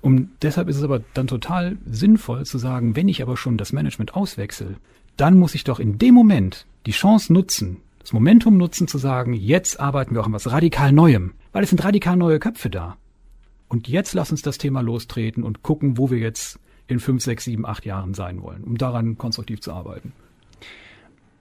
Und 0.00 0.30
deshalb 0.40 0.66
ist 0.70 0.76
es 0.76 0.82
aber 0.82 1.02
dann 1.12 1.26
total 1.26 1.76
sinnvoll 1.84 2.46
zu 2.46 2.56
sagen, 2.56 2.96
wenn 2.96 3.06
ich 3.06 3.20
aber 3.20 3.36
schon 3.36 3.58
das 3.58 3.74
Management 3.74 4.14
auswechsel, 4.14 4.78
dann 5.18 5.38
muss 5.38 5.54
ich 5.54 5.64
doch 5.64 5.78
in 5.78 5.98
dem 5.98 6.14
Moment 6.14 6.66
die 6.86 6.92
Chance 6.92 7.34
nutzen, 7.34 7.82
das 7.98 8.14
Momentum 8.14 8.56
nutzen 8.56 8.88
zu 8.88 8.96
sagen, 8.96 9.34
jetzt 9.34 9.78
arbeiten 9.78 10.14
wir 10.14 10.22
auch 10.22 10.26
an 10.26 10.32
was 10.32 10.50
radikal 10.50 10.90
Neuem, 10.90 11.34
weil 11.52 11.62
es 11.62 11.68
sind 11.68 11.84
radikal 11.84 12.16
neue 12.16 12.38
Köpfe 12.38 12.70
da. 12.70 12.96
Und 13.68 13.86
jetzt 13.86 14.14
lass 14.14 14.30
uns 14.30 14.40
das 14.40 14.56
Thema 14.56 14.80
lostreten 14.80 15.42
und 15.42 15.62
gucken, 15.62 15.98
wo 15.98 16.10
wir 16.10 16.18
jetzt 16.18 16.58
in 16.86 16.98
fünf, 16.98 17.22
sechs, 17.22 17.44
sieben, 17.44 17.66
acht 17.66 17.84
Jahren 17.84 18.14
sein 18.14 18.40
wollen, 18.40 18.64
um 18.64 18.78
daran 18.78 19.18
konstruktiv 19.18 19.60
zu 19.60 19.74
arbeiten. 19.74 20.14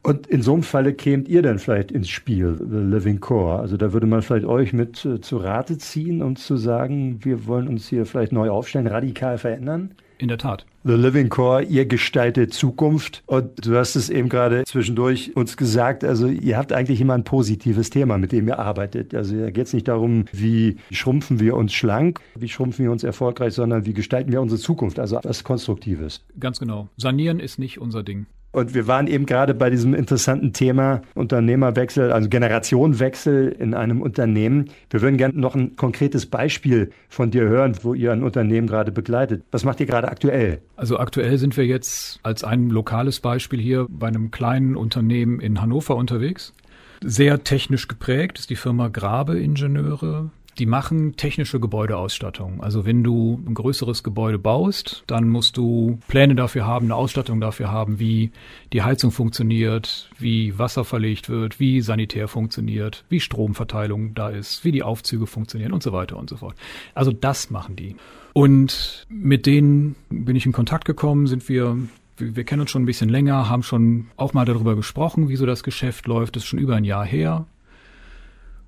Und 0.02 0.28
in 0.28 0.41
so 0.41 0.54
einem 0.54 0.64
Falle 0.64 0.93
kämt 0.93 1.28
ihr 1.28 1.41
dann 1.41 1.60
vielleicht 1.60 1.91
ins 1.91 2.10
Spiel, 2.10 2.58
The 2.58 2.78
Living 2.78 3.20
Core. 3.20 3.60
Also 3.60 3.76
da 3.76 3.91
würde 3.91 4.08
man 4.08 4.22
vielleicht 4.22 4.45
euch 4.45 4.72
mit 4.72 5.04
äh, 5.06 5.20
zu 5.20 5.38
Rate 5.38 5.78
ziehen, 5.78 6.22
um 6.22 6.36
zu 6.36 6.56
sagen, 6.56 7.20
wir 7.24 7.47
wollen 7.47 7.68
uns 7.68 7.88
hier 7.88 8.06
vielleicht 8.06 8.32
neu 8.32 8.50
aufstellen, 8.50 8.88
radikal 8.88 9.38
verändern. 9.38 9.91
In 10.18 10.28
der 10.28 10.38
Tat. 10.38 10.66
The 10.84 10.93
Living 10.93 11.30
Core, 11.30 11.64
ihr 11.64 11.86
gestaltet 11.86 12.54
Zukunft. 12.54 13.24
Und 13.26 13.66
du 13.66 13.76
hast 13.78 13.95
es 13.95 14.10
eben 14.10 14.28
gerade 14.28 14.64
zwischendurch 14.66 15.36
uns 15.36 15.56
gesagt, 15.56 16.04
also 16.04 16.28
ihr 16.28 16.58
habt 16.58 16.74
eigentlich 16.74 17.00
immer 17.00 17.14
ein 17.14 17.24
positives 17.24 17.89
Thema, 17.89 18.18
mit 18.18 18.32
dem 18.32 18.47
ihr 18.47 18.60
arbeitet. 18.60 19.14
Also 19.14 19.38
da 19.38 19.50
geht 19.50 19.68
es 19.68 19.74
nicht 19.74 19.88
darum, 19.88 20.26
wie 20.32 20.78
schrumpfen 20.91 21.39
wir 21.39 21.56
uns 21.56 21.74
schlank, 21.74 22.20
wie 22.36 22.50
schrumpfen 22.50 22.86
wir 22.86 22.91
uns 22.91 23.04
erfolgreich, 23.04 23.54
sondern 23.54 23.86
wie 23.86 23.93
gestalten 23.93 24.32
wir 24.32 24.41
unsere 24.41 24.60
Zukunft, 24.60 25.00
also 25.00 25.20
was 25.24 25.43
Konstruktives. 25.43 26.22
Ganz 26.39 26.60
genau. 26.60 26.89
Sanieren 26.97 27.39
ist 27.39 27.60
nicht 27.60 27.80
unser 27.80 28.04
Ding. 28.04 28.26
Und 28.52 28.74
wir 28.74 28.88
waren 28.88 29.08
eben 29.08 29.26
gerade 29.28 29.54
bei 29.54 29.70
diesem 29.70 29.93
interessanten 29.93 30.54
Thema 30.54 31.02
Unternehmerwechsel, 31.14 32.12
also 32.12 32.30
Generationenwechsel 32.30 33.50
in 33.50 33.76
einem 33.76 34.02
Unternehmen. 34.02 34.70
Wir 34.89 35.02
würden 35.02 35.18
gerne 35.18 35.39
noch 35.39 35.56
ein 35.56 35.76
konkretes 35.76 36.26
Beispiel 36.26 36.89
von 37.10 37.30
dir 37.30 37.43
hören, 37.43 37.78
wo 37.84 37.93
ihr 37.93 38.12
ein 38.12 38.24
Unternehmen 38.24 38.68
gerade 38.68 38.91
begleitet. 38.91 39.43
Was 39.52 39.66
macht 39.66 39.80
ihr 39.80 39.86
gerade 39.86 40.08
aktuell? 40.10 40.62
Also 40.76 40.97
aktuell 40.97 41.38
sind 41.38 41.58
wir 41.58 41.66
jetzt 41.66 42.20
als 42.24 42.43
ein 42.43 42.70
lokales 42.70 43.20
Beispiel 43.20 43.60
hier 43.60 43.86
bei 43.88 44.08
einem 44.08 44.32
kleinen 44.32 44.76
Unternehmen 44.76 45.39
in 45.39 45.62
Hannover 45.62 45.95
unterwegs. 45.95 46.54
Sehr 47.02 47.43
technisch 47.43 47.88
geprägt 47.88 48.39
ist 48.39 48.50
die 48.50 48.56
Firma 48.56 48.88
Grabe 48.88 49.39
Ingenieure. 49.39 50.32
Die 50.60 50.66
machen 50.66 51.16
technische 51.16 51.62
Gebäudeausstattung. 51.62 52.62
Also 52.62 52.86
wenn 52.86 53.01
du 53.01 53.41
ein 53.47 53.53
größeres 53.53 54.03
Gebäude 54.03 54.38
baust, 54.38 55.05
dann 55.07 55.30
musst 55.30 55.55
du 55.55 55.99
Pläne 56.10 56.36
dafür 56.36 56.68
haben, 56.68 56.88
eine 56.88 56.95
Ausstattung 56.95 57.39
dafür 57.39 57.72
haben, 57.72 57.97
wie 57.97 58.32
die 58.74 58.82
Heizung 58.82 59.12
funktioniert, 59.12 60.10
wie 60.20 60.60
Wasser 60.60 60.84
verlegt 60.84 61.30
wird, 61.30 61.62
wie 61.62 61.80
Sanitär 61.80 62.28
funktioniert, 62.28 63.05
wie 63.07 63.22
Stromverteilung 63.22 64.14
da 64.16 64.30
ist, 64.30 64.66
wie 64.66 64.74
die 64.74 64.84
Aufzüge 64.84 65.28
funktionieren 65.28 65.72
und 65.72 65.82
so 65.82 65.93
weiter 65.93 66.18
und 66.18 66.30
so 66.30 66.36
fort. 66.36 66.55
Also 66.93 67.14
das 67.14 67.49
machen 67.49 67.78
die. 67.78 67.95
Und 68.34 69.07
mit 69.10 69.45
denen 69.45 69.95
bin 70.10 70.36
ich 70.36 70.45
in 70.45 70.51
Kontakt 70.51 70.84
gekommen, 70.84 71.28
sind 71.28 71.47
wir 71.47 71.78
wir 72.22 72.43
kennen 72.43 72.60
uns 72.60 72.72
schon 72.72 72.84
ein 72.84 72.86
bisschen 72.86 73.07
länger, 73.07 73.47
haben 73.47 73.64
schon 73.64 74.07
auch 74.18 74.34
mal 74.34 74.43
darüber 74.43 74.76
gesprochen, 74.76 75.30
wie 75.30 75.38
so 75.38 75.45
das 75.45 75.64
Geschäft 75.64 76.05
läuft. 76.05 76.36
Das 76.36 76.43
ist 76.43 76.49
schon 76.49 76.60
über 76.60 76.76
ein 76.76 76.84
Jahr 76.84 77.05
her. 77.05 77.45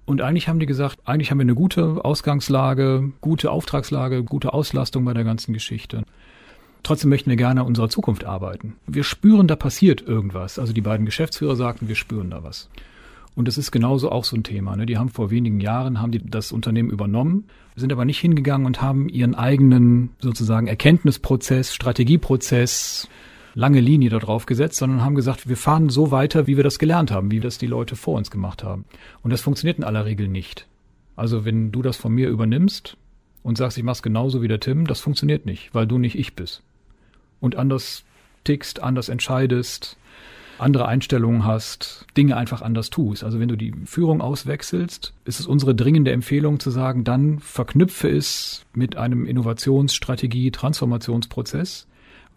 Und 0.06 0.22
eigentlich 0.22 0.48
haben 0.48 0.60
die 0.60 0.66
gesagt, 0.66 1.00
eigentlich 1.06 1.32
haben 1.32 1.38
wir 1.38 1.44
eine 1.44 1.56
gute 1.56 2.04
Ausgangslage, 2.04 3.12
gute 3.22 3.52
Auftragslage, 3.52 4.24
gute 4.24 4.54
Auslastung 4.54 5.06
bei 5.06 5.14
der 5.14 5.24
ganzen 5.24 5.54
Geschichte. 5.54 6.04
Trotzdem 6.84 7.10
möchten 7.10 7.30
wir 7.30 7.38
gerne 7.38 7.62
an 7.62 7.68
unserer 7.68 7.90
Zukunft 7.90 8.26
arbeiten. 8.26 8.76
Wir 8.88 9.04
spüren, 9.04 9.48
da 9.48 9.56
passiert 9.56 10.02
irgendwas. 10.02 10.58
Also 10.58 10.74
die 10.74 10.82
beiden 10.82 11.06
Geschäftsführer 11.06 11.56
sagten, 11.56 11.88
wir 11.88 11.96
spüren 11.96 12.32
da 12.32 12.44
was. 12.44 12.70
Und 13.36 13.48
das 13.48 13.58
ist 13.58 13.72
genauso 13.72 14.12
auch 14.12 14.26
so 14.26 14.36
ein 14.36 14.44
Thema. 14.44 14.76
Ne? 14.76 14.86
Die 14.86 14.98
haben 14.98 15.10
vor 15.10 15.32
wenigen 15.32 15.60
Jahren 15.60 16.02
haben 16.02 16.12
die 16.12 16.20
das 16.20 16.52
Unternehmen 16.52 16.90
übernommen, 16.90 17.46
sind 17.76 17.94
aber 17.94 18.04
nicht 18.04 18.20
hingegangen 18.20 18.66
und 18.68 18.82
haben 18.82 19.08
ihren 19.08 19.36
eigenen 19.36 20.10
sozusagen 20.20 20.68
Erkenntnisprozess, 20.68 21.74
Strategieprozess, 21.74 23.08
lange 23.54 23.80
Linie 23.80 24.10
darauf 24.10 24.46
gesetzt, 24.46 24.78
sondern 24.78 25.04
haben 25.04 25.16
gesagt, 25.16 25.50
wir 25.50 25.58
fahren 25.58 25.90
so 25.90 26.12
weiter, 26.12 26.48
wie 26.48 26.58
wir 26.58 26.64
das 26.64 26.80
gelernt 26.80 27.12
haben, 27.12 27.32
wie 27.32 27.40
das 27.40 27.58
die 27.58 27.68
Leute 27.68 27.96
vor 27.96 28.18
uns 28.18 28.32
gemacht 28.32 28.64
haben. 28.64 28.86
Und 29.24 29.32
das 29.32 29.42
funktioniert 29.42 29.78
in 29.78 29.84
aller 29.84 30.06
Regel 30.06 30.28
nicht. 30.28 30.68
Also 31.16 31.46
wenn 31.46 31.72
du 31.72 31.82
das 31.82 31.98
von 31.98 32.14
mir 32.14 32.30
übernimmst 32.30 32.98
und 33.44 33.58
sagst, 33.58 33.78
ich 33.78 33.84
mach's 33.84 34.02
genauso 34.02 34.42
wie 34.42 34.48
der 34.48 34.60
Tim, 34.60 34.88
das 34.88 35.02
funktioniert 35.02 35.46
nicht, 35.46 35.74
weil 35.74 35.88
du 35.88 35.98
nicht 35.98 36.18
ich 36.18 36.36
bist. 36.36 36.64
Und 37.40 37.56
anders 37.56 38.04
tickst, 38.44 38.82
anders 38.82 39.10
entscheidest, 39.10 39.98
andere 40.58 40.88
Einstellungen 40.88 41.46
hast, 41.46 42.06
Dinge 42.16 42.38
einfach 42.38 42.62
anders 42.62 42.92
tust. 42.92 43.24
Also 43.24 43.40
wenn 43.40 43.48
du 43.48 43.56
die 43.56 43.74
Führung 43.86 44.22
auswechselst, 44.22 45.14
ist 45.26 45.40
es 45.40 45.48
unsere 45.48 45.74
dringende 45.74 46.12
Empfehlung 46.12 46.60
zu 46.60 46.70
sagen, 46.70 47.04
dann 47.04 47.40
verknüpfe 47.40 48.10
es 48.10 48.66
mit 48.74 48.96
einem 48.96 49.26
Innovationsstrategie, 49.26 50.52
Transformationsprozess, 50.52 51.88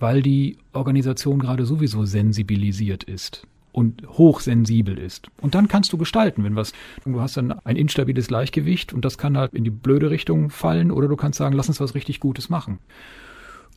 weil 0.05 0.21
die 0.21 0.59
Organisation 0.75 1.39
gerade 1.39 1.65
sowieso 1.65 2.05
sensibilisiert 2.05 3.05
ist. 3.05 3.47
und 3.73 4.07
hochsensibel 4.07 4.99
ist. 4.99 5.29
Und 5.41 5.55
dann 5.55 5.67
kannst 5.67 5.93
du 5.93 5.97
gestalten, 5.97 6.45
wenn 6.45 6.55
was, 6.55 6.75
du 7.07 7.21
hast 7.23 7.39
dann 7.39 7.53
ein 7.65 7.77
instabiles 7.77 8.29
Gleichgewicht 8.29 8.93
und 8.93 9.03
das 9.05 9.17
kann 9.19 9.37
halt 9.37 9.53
in 9.55 9.65
die 9.65 9.71
blöde 9.71 10.11
Richtung 10.11 10.51
fallen 10.51 10.93
oder 10.93 11.09
du 11.09 11.17
kannst 11.17 11.39
sagen, 11.39 11.57
lass 11.57 11.69
uns 11.69 11.81
was 11.81 11.95
richtig 11.97 12.21
Gutes 12.21 12.51
machen. 12.51 12.79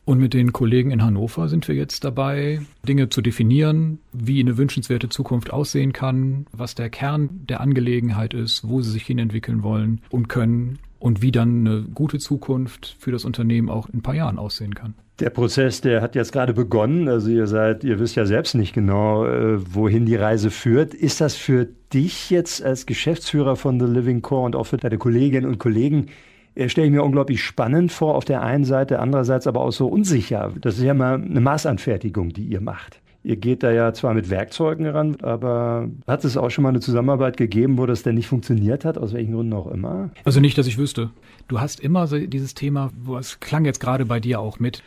Und 0.04 0.20
mit 0.20 0.34
den 0.34 0.52
Kollegen 0.52 0.90
in 0.90 1.02
Hannover 1.02 1.48
sind 1.48 1.66
wir 1.66 1.74
jetzt 1.74 2.04
dabei, 2.04 2.60
Dinge 2.86 3.08
zu 3.08 3.22
definieren, 3.22 3.98
wie 4.12 4.38
eine 4.38 4.56
wünschenswerte 4.56 5.08
Zukunft 5.08 5.50
aussehen 5.50 5.92
kann, 5.92 6.46
was 6.52 6.74
der 6.74 6.90
Kern 6.90 7.40
der 7.48 7.60
Angelegenheit 7.60 8.34
ist, 8.34 8.68
wo 8.68 8.82
sie 8.82 8.90
sich 8.90 9.04
hinentwickeln 9.04 9.62
wollen 9.62 10.02
und 10.10 10.28
können 10.28 10.78
und 10.98 11.22
wie 11.22 11.32
dann 11.32 11.66
eine 11.66 11.82
gute 11.82 12.18
Zukunft 12.18 12.96
für 12.98 13.12
das 13.12 13.24
Unternehmen 13.24 13.68
auch 13.68 13.88
in 13.88 13.98
ein 13.98 14.02
paar 14.02 14.14
Jahren 14.14 14.38
aussehen 14.38 14.74
kann. 14.74 14.94
Der 15.20 15.30
Prozess, 15.30 15.80
der 15.80 16.00
hat 16.00 16.14
jetzt 16.14 16.32
gerade 16.32 16.54
begonnen. 16.54 17.08
Also 17.08 17.30
ihr 17.30 17.46
seid, 17.46 17.82
ihr 17.82 17.98
wisst 17.98 18.14
ja 18.14 18.24
selbst 18.24 18.54
nicht 18.54 18.72
genau, 18.72 19.26
äh, 19.26 19.58
wohin 19.74 20.06
die 20.06 20.14
Reise 20.14 20.50
führt. 20.50 20.94
Ist 20.94 21.20
das 21.20 21.34
für 21.34 21.66
dich 21.92 22.30
jetzt 22.30 22.62
als 22.62 22.86
Geschäftsführer 22.86 23.56
von 23.56 23.80
The 23.80 23.86
Living 23.86 24.22
Core 24.22 24.46
und 24.46 24.56
auch 24.56 24.64
für 24.64 24.76
deine 24.76 24.98
Kolleginnen 24.98 25.46
und 25.46 25.58
Kollegen 25.58 26.06
äh, 26.54 26.68
stelle 26.68 26.86
ich 26.86 26.92
mir 26.92 27.02
unglaublich 27.02 27.42
spannend 27.42 27.90
vor 27.90 28.14
auf 28.14 28.24
der 28.24 28.42
einen 28.42 28.64
Seite, 28.64 29.00
andererseits 29.00 29.48
aber 29.48 29.60
auch 29.60 29.72
so 29.72 29.88
unsicher. 29.88 30.52
Das 30.60 30.78
ist 30.78 30.84
ja 30.84 30.94
mal 30.94 31.14
eine 31.14 31.40
Maßanfertigung, 31.40 32.32
die 32.32 32.44
ihr 32.44 32.60
macht. 32.60 33.00
Ihr 33.28 33.36
geht 33.36 33.62
da 33.62 33.70
ja 33.70 33.92
zwar 33.92 34.14
mit 34.14 34.30
Werkzeugen 34.30 34.86
ran, 34.86 35.16
aber 35.20 35.90
hat 36.06 36.24
es 36.24 36.38
auch 36.38 36.48
schon 36.48 36.62
mal 36.62 36.70
eine 36.70 36.80
Zusammenarbeit 36.80 37.36
gegeben, 37.36 37.76
wo 37.76 37.84
das 37.84 38.02
denn 38.02 38.14
nicht 38.14 38.26
funktioniert 38.26 38.86
hat, 38.86 38.96
aus 38.96 39.12
welchen 39.12 39.34
Gründen 39.34 39.52
auch 39.52 39.66
immer? 39.66 40.08
Also 40.24 40.40
nicht, 40.40 40.56
dass 40.56 40.66
ich 40.66 40.78
wüsste. 40.78 41.10
Du 41.46 41.60
hast 41.60 41.78
immer 41.78 42.06
so 42.06 42.18
dieses 42.18 42.54
Thema, 42.54 42.90
es 43.20 43.38
klang 43.38 43.66
jetzt 43.66 43.80
gerade 43.80 44.06
bei 44.06 44.18
dir 44.18 44.40
auch 44.40 44.60
mit, 44.60 44.82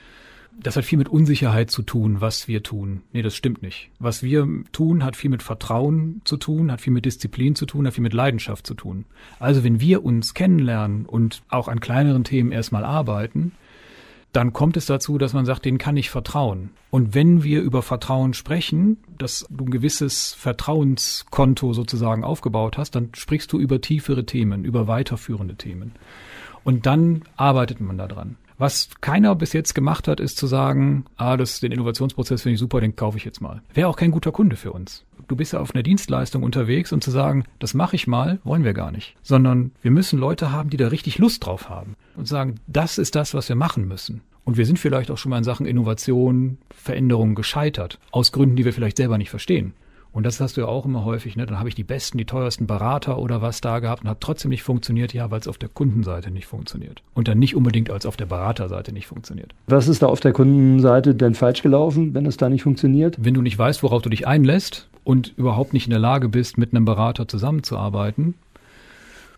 das 0.60 0.76
hat 0.76 0.86
viel 0.86 0.98
mit 0.98 1.08
Unsicherheit 1.08 1.70
zu 1.70 1.84
tun, 1.84 2.20
was 2.20 2.48
wir 2.48 2.64
tun. 2.64 3.04
Nee, 3.14 3.22
das 3.22 3.36
stimmt 3.36 3.62
nicht. 3.62 3.92
Was 4.00 4.24
wir 4.24 4.48
tun, 4.72 5.06
hat 5.06 5.16
viel 5.16 5.30
mit 5.30 5.44
Vertrauen 5.44 6.22
zu 6.26 6.36
tun, 6.36 6.72
hat 6.72 6.82
viel 6.82 6.94
mit 6.94 7.06
Disziplin 7.06 7.54
zu 7.54 7.68
tun, 7.68 7.86
hat 7.86 7.94
viel 7.94 8.02
mit 8.02 8.14
Leidenschaft 8.14 8.66
zu 8.66 8.74
tun. 8.74 9.06
Also 9.40 9.64
wenn 9.64 9.80
wir 9.80 10.04
uns 10.04 10.34
kennenlernen 10.34 11.06
und 11.06 11.44
auch 11.50 11.68
an 11.68 11.80
kleineren 11.80 12.24
Themen 12.24 12.52
erstmal 12.52 12.86
arbeiten, 12.86 13.52
dann 14.32 14.54
kommt 14.54 14.78
es 14.78 14.86
dazu, 14.86 15.18
dass 15.18 15.34
man 15.34 15.46
sagt, 15.46 15.66
denen 15.66 15.78
kann 15.78 15.98
ich 15.98 16.10
vertrauen. 16.10 16.72
Und 16.90 17.14
wenn 17.14 17.44
wir 17.44 17.62
über 17.62 17.82
Vertrauen 17.82 18.34
sprechen, 18.34 18.98
dass 19.18 19.46
du 19.50 19.66
ein 19.66 19.72
gewisses 19.72 20.34
Vertrauenskonto 20.34 21.74
sozusagen 21.74 22.24
aufgebaut 22.24 22.78
hast, 22.78 22.96
dann 22.96 23.10
sprichst 23.14 23.52
du 23.52 23.60
über 23.60 23.82
tiefere 23.82 24.26
Themen, 24.26 24.64
über 24.64 24.88
weiterführende 24.88 25.56
Themen. 25.56 25.94
Und 26.64 26.86
dann 26.86 27.24
arbeitet 27.36 27.82
man 27.82 27.98
daran. 27.98 28.38
Was 28.58 28.90
keiner 29.02 29.34
bis 29.34 29.54
jetzt 29.54 29.74
gemacht 29.74 30.08
hat, 30.08 30.20
ist 30.20 30.38
zu 30.38 30.46
sagen, 30.46 31.06
ah, 31.18 31.36
das, 31.36 31.62
den 31.62 31.72
Innovationsprozess 31.72 32.44
finde 32.44 32.54
ich 32.54 32.60
super, 32.60 32.80
den 32.80 32.96
kaufe 32.96 33.18
ich 33.18 33.26
jetzt 33.26 33.42
mal. 33.42 33.64
Wäre 33.74 33.88
auch 33.88 33.98
kein 33.98 34.12
guter 34.12 34.32
Kunde 34.32 34.56
für 34.56 34.72
uns. 34.72 35.04
Du 35.32 35.38
bist 35.38 35.54
ja 35.54 35.62
auf 35.62 35.74
einer 35.74 35.82
Dienstleistung 35.82 36.44
unterwegs 36.44 36.92
und 36.92 37.06
zu 37.06 37.10
sagen, 37.10 37.46
das 37.60 37.74
mache 37.74 37.96
ich 37.96 38.06
mal, 38.06 38.40
wollen 38.44 38.66
wir 38.66 38.74
gar 38.74 38.92
nicht. 38.92 39.16
Sondern 39.22 39.72
wir 39.82 39.90
müssen 39.90 40.20
Leute 40.20 40.52
haben, 40.52 40.70
die 40.70 40.76
da 40.76 40.90
richtig 40.90 41.20
Lust 41.20 41.46
drauf 41.46 41.70
haben 41.70 41.96
und 42.18 42.28
sagen, 42.28 42.56
das 42.68 42.98
ist 42.98 43.16
das, 43.16 43.34
was 43.34 43.48
wir 43.48 43.56
machen 43.56 43.88
müssen. 43.88 44.20
Und 44.44 44.58
wir 44.58 44.66
sind 44.66 44.78
vielleicht 44.78 45.10
auch 45.10 45.18
schon 45.18 45.30
mal 45.30 45.38
in 45.38 45.46
Sachen 45.46 45.66
Innovation, 45.66 46.58
Veränderungen 46.70 47.36
gescheitert. 47.36 47.98
Aus 48.12 48.34
Gründen, 48.34 48.58
die 48.58 48.66
wir 48.66 48.74
vielleicht 48.74 48.98
selber 48.98 49.18
nicht 49.18 49.30
verstehen. 49.30 49.72
Und 50.12 50.26
das 50.26 50.42
hast 50.42 50.58
du 50.58 50.62
ja 50.62 50.68
auch 50.68 50.86
immer 50.86 51.06
häufig, 51.06 51.38
ne? 51.38 51.46
Dann 51.46 51.60
habe 51.60 51.70
ich 51.70 51.76
die 51.76 51.86
besten, 51.86 52.18
die 52.18 52.26
teuersten 52.26 52.68
Berater 52.68 53.18
oder 53.18 53.42
was 53.42 53.62
da 53.62 53.80
gehabt 53.80 54.04
und 54.04 54.10
hat 54.10 54.20
trotzdem 54.20 54.50
nicht 54.50 54.64
funktioniert, 54.64 55.14
ja, 55.14 55.32
weil 55.32 55.40
es 55.40 55.48
auf 55.48 55.58
der 55.58 55.70
Kundenseite 55.70 56.30
nicht 56.30 56.48
funktioniert. 56.48 57.04
Und 57.14 57.30
dann 57.30 57.40
nicht 57.40 57.56
unbedingt 57.56 57.90
als 57.90 58.06
auf 58.06 58.18
der 58.18 58.26
Beraterseite 58.26 58.92
nicht 58.92 59.08
funktioniert. 59.08 59.56
Was 59.68 59.88
ist 59.88 60.02
da 60.02 60.08
auf 60.08 60.20
der 60.20 60.34
Kundenseite 60.34 61.16
denn 61.16 61.36
falsch 61.36 61.62
gelaufen, 61.62 62.14
wenn 62.14 62.26
es 62.26 62.36
da 62.36 62.50
nicht 62.50 62.64
funktioniert? 62.64 63.16
Wenn 63.22 63.34
du 63.34 63.42
nicht 63.42 63.58
weißt, 63.58 63.84
worauf 63.84 64.02
du 64.02 64.10
dich 64.10 64.28
einlässt 64.28 64.90
und 65.04 65.34
überhaupt 65.38 65.74
nicht 65.74 65.86
in 65.86 65.92
der 65.92 66.00
Lage 66.00 66.30
bist, 66.30 66.58
mit 66.58 66.74
einem 66.74 66.86
Berater 66.86 67.28
zusammenzuarbeiten, 67.28 68.36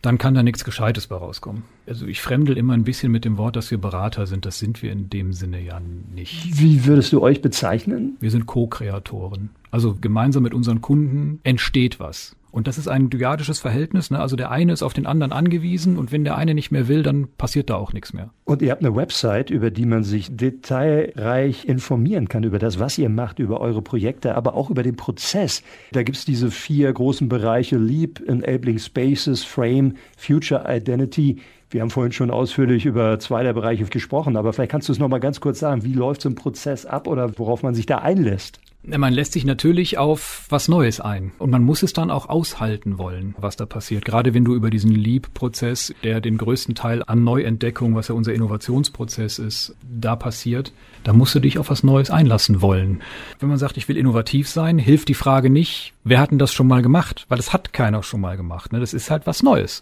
dann 0.01 0.17
kann 0.17 0.33
da 0.33 0.43
nichts 0.43 0.65
Gescheites 0.65 1.07
bei 1.07 1.15
rauskommen. 1.15 1.63
Also 1.87 2.05
ich 2.05 2.21
fremdel 2.21 2.57
immer 2.57 2.73
ein 2.73 2.83
bisschen 2.83 3.11
mit 3.11 3.23
dem 3.23 3.37
Wort, 3.37 3.55
dass 3.55 3.71
wir 3.71 3.77
Berater 3.77 4.27
sind. 4.27 4.45
Das 4.45 4.59
sind 4.59 4.81
wir 4.83 4.91
in 4.91 5.09
dem 5.09 5.31
Sinne 5.31 5.61
ja 5.61 5.79
nicht. 6.13 6.59
Wie 6.59 6.85
würdest 6.85 7.13
du 7.13 7.21
euch 7.21 7.41
bezeichnen? 7.41 8.17
Wir 8.19 8.29
sind 8.29 8.45
Co-Kreatoren. 8.45 9.51
Also 9.71 9.95
gemeinsam 9.99 10.43
mit 10.43 10.53
unseren 10.53 10.81
Kunden 10.81 11.39
entsteht 11.43 12.01
was. 12.01 12.35
Und 12.53 12.67
das 12.67 12.77
ist 12.77 12.87
ein 12.87 13.09
dyadisches 13.09 13.59
Verhältnis. 13.59 14.11
Ne? 14.11 14.19
Also 14.19 14.35
der 14.35 14.51
eine 14.51 14.73
ist 14.73 14.83
auf 14.83 14.93
den 14.93 15.07
anderen 15.07 15.31
angewiesen 15.31 15.97
und 15.97 16.11
wenn 16.11 16.23
der 16.23 16.37
eine 16.37 16.53
nicht 16.53 16.69
mehr 16.69 16.87
will, 16.87 17.01
dann 17.01 17.27
passiert 17.35 17.71
da 17.71 17.77
auch 17.77 17.93
nichts 17.93 18.13
mehr. 18.13 18.29
Und 18.45 18.61
ihr 18.61 18.69
habt 18.69 18.85
eine 18.85 18.95
Website, 18.95 19.49
über 19.49 19.71
die 19.71 19.87
man 19.87 20.03
sich 20.03 20.37
detailreich 20.37 21.65
informieren 21.65 22.29
kann 22.29 22.43
über 22.43 22.59
das, 22.59 22.77
was 22.77 22.99
ihr 22.99 23.09
macht, 23.09 23.39
über 23.39 23.59
eure 23.59 23.81
Projekte, 23.81 24.35
aber 24.35 24.53
auch 24.53 24.69
über 24.69 24.83
den 24.83 24.95
Prozess. 24.95 25.63
Da 25.93 26.03
gibt's 26.03 26.25
diese 26.25 26.51
vier 26.51 26.93
großen 26.93 27.27
Bereiche 27.27 27.77
Leap, 27.77 28.21
Enabling 28.27 28.77
Spaces, 28.77 29.43
Frame, 29.43 29.95
Future 30.15 30.63
Identity. 30.67 31.39
Wir 31.71 31.81
haben 31.81 31.89
vorhin 31.89 32.11
schon 32.11 32.29
ausführlich 32.29 32.85
über 32.85 33.17
zwei 33.17 33.41
der 33.41 33.53
Bereiche 33.53 33.85
gesprochen, 33.85 34.37
aber 34.37 34.53
vielleicht 34.53 34.69
kannst 34.69 34.89
du 34.89 34.93
es 34.93 34.99
noch 34.99 35.09
mal 35.09 35.19
ganz 35.19 35.41
kurz 35.41 35.57
sagen. 35.57 35.83
Wie 35.83 35.93
läuft 35.93 36.21
so 36.21 36.29
ein 36.29 36.35
Prozess 36.35 36.85
ab 36.85 37.07
oder 37.07 37.35
worauf 37.39 37.63
man 37.63 37.73
sich 37.73 37.87
da 37.87 37.97
einlässt? 37.97 38.59
Man 38.85 39.13
lässt 39.13 39.31
sich 39.31 39.45
natürlich 39.45 39.97
auf 39.97 40.45
was 40.49 40.67
Neues 40.67 40.99
ein 40.99 41.31
und 41.39 41.49
man 41.49 41.63
muss 41.63 41.83
es 41.83 41.93
dann 41.93 42.11
auch 42.11 42.27
aushalten 42.27 42.97
wollen, 42.97 43.33
was 43.37 43.55
da 43.55 43.65
passiert. 43.65 44.03
Gerade 44.03 44.33
wenn 44.33 44.43
du 44.43 44.55
über 44.55 44.69
diesen 44.69 44.91
Leap-Prozess, 44.91 45.95
der 46.03 46.19
den 46.19 46.37
größten 46.37 46.75
Teil 46.75 47.01
an 47.07 47.23
Neuentdeckung, 47.23 47.95
was 47.95 48.09
ja 48.09 48.15
unser 48.15 48.33
Innovationsprozess 48.33 49.39
ist, 49.39 49.73
da 49.89 50.17
passiert, 50.17 50.73
da 51.05 51.13
musst 51.13 51.33
du 51.33 51.39
dich 51.39 51.59
auf 51.59 51.69
was 51.69 51.83
Neues 51.83 52.11
einlassen 52.11 52.61
wollen. 52.61 53.01
Wenn 53.39 53.47
man 53.47 53.57
sagt, 53.57 53.77
ich 53.77 53.87
will 53.87 53.95
innovativ 53.95 54.49
sein, 54.49 54.77
hilft 54.77 55.07
die 55.07 55.13
Frage 55.13 55.49
nicht, 55.49 55.93
wer 56.03 56.19
hat 56.19 56.31
denn 56.31 56.39
das 56.39 56.51
schon 56.51 56.67
mal 56.67 56.81
gemacht? 56.81 57.25
Weil 57.29 57.37
das 57.37 57.53
hat 57.53 57.71
keiner 57.71 58.03
schon 58.03 58.19
mal 58.19 58.35
gemacht. 58.35 58.73
Ne? 58.73 58.81
Das 58.81 58.93
ist 58.93 59.09
halt 59.09 59.25
was 59.25 59.43
Neues. 59.43 59.81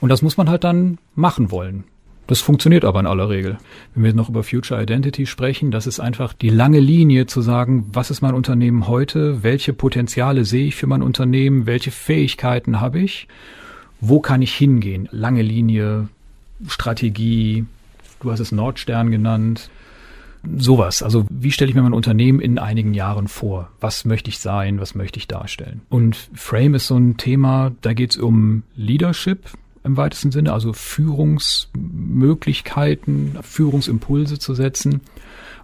Und 0.00 0.08
das 0.08 0.20
muss 0.20 0.36
man 0.36 0.50
halt 0.50 0.64
dann 0.64 0.98
machen 1.14 1.52
wollen. 1.52 1.84
Das 2.26 2.40
funktioniert 2.40 2.84
aber 2.84 3.00
in 3.00 3.06
aller 3.06 3.28
Regel. 3.28 3.58
Wenn 3.94 4.04
wir 4.04 4.14
noch 4.14 4.28
über 4.28 4.42
Future 4.44 4.80
Identity 4.80 5.26
sprechen, 5.26 5.70
das 5.70 5.86
ist 5.86 6.00
einfach 6.00 6.32
die 6.32 6.50
lange 6.50 6.80
Linie 6.80 7.26
zu 7.26 7.42
sagen, 7.42 7.86
was 7.92 8.10
ist 8.10 8.22
mein 8.22 8.34
Unternehmen 8.34 8.86
heute, 8.86 9.42
welche 9.42 9.72
Potenziale 9.72 10.44
sehe 10.44 10.66
ich 10.66 10.76
für 10.76 10.86
mein 10.86 11.02
Unternehmen, 11.02 11.66
welche 11.66 11.90
Fähigkeiten 11.90 12.80
habe 12.80 13.00
ich, 13.00 13.28
wo 14.00 14.20
kann 14.20 14.40
ich 14.40 14.54
hingehen. 14.54 15.08
Lange 15.10 15.42
Linie, 15.42 16.08
Strategie, 16.68 17.64
du 18.20 18.30
hast 18.30 18.40
es 18.40 18.52
Nordstern 18.52 19.10
genannt, 19.10 19.68
sowas. 20.56 21.02
Also 21.02 21.26
wie 21.28 21.52
stelle 21.52 21.70
ich 21.70 21.74
mir 21.74 21.82
mein 21.82 21.92
Unternehmen 21.92 22.40
in 22.40 22.58
einigen 22.58 22.94
Jahren 22.94 23.28
vor? 23.28 23.70
Was 23.80 24.04
möchte 24.04 24.30
ich 24.30 24.38
sein? 24.38 24.80
Was 24.80 24.94
möchte 24.94 25.18
ich 25.18 25.28
darstellen? 25.28 25.82
Und 25.88 26.16
Frame 26.34 26.74
ist 26.74 26.86
so 26.86 26.96
ein 26.96 27.16
Thema, 27.16 27.72
da 27.80 27.92
geht 27.92 28.12
es 28.12 28.16
um 28.16 28.62
Leadership, 28.74 29.46
im 29.84 29.96
weitesten 29.96 30.30
Sinne, 30.30 30.52
also 30.52 30.72
Führungsmöglichkeiten, 30.72 33.38
Führungsimpulse 33.42 34.38
zu 34.38 34.54
setzen, 34.54 35.00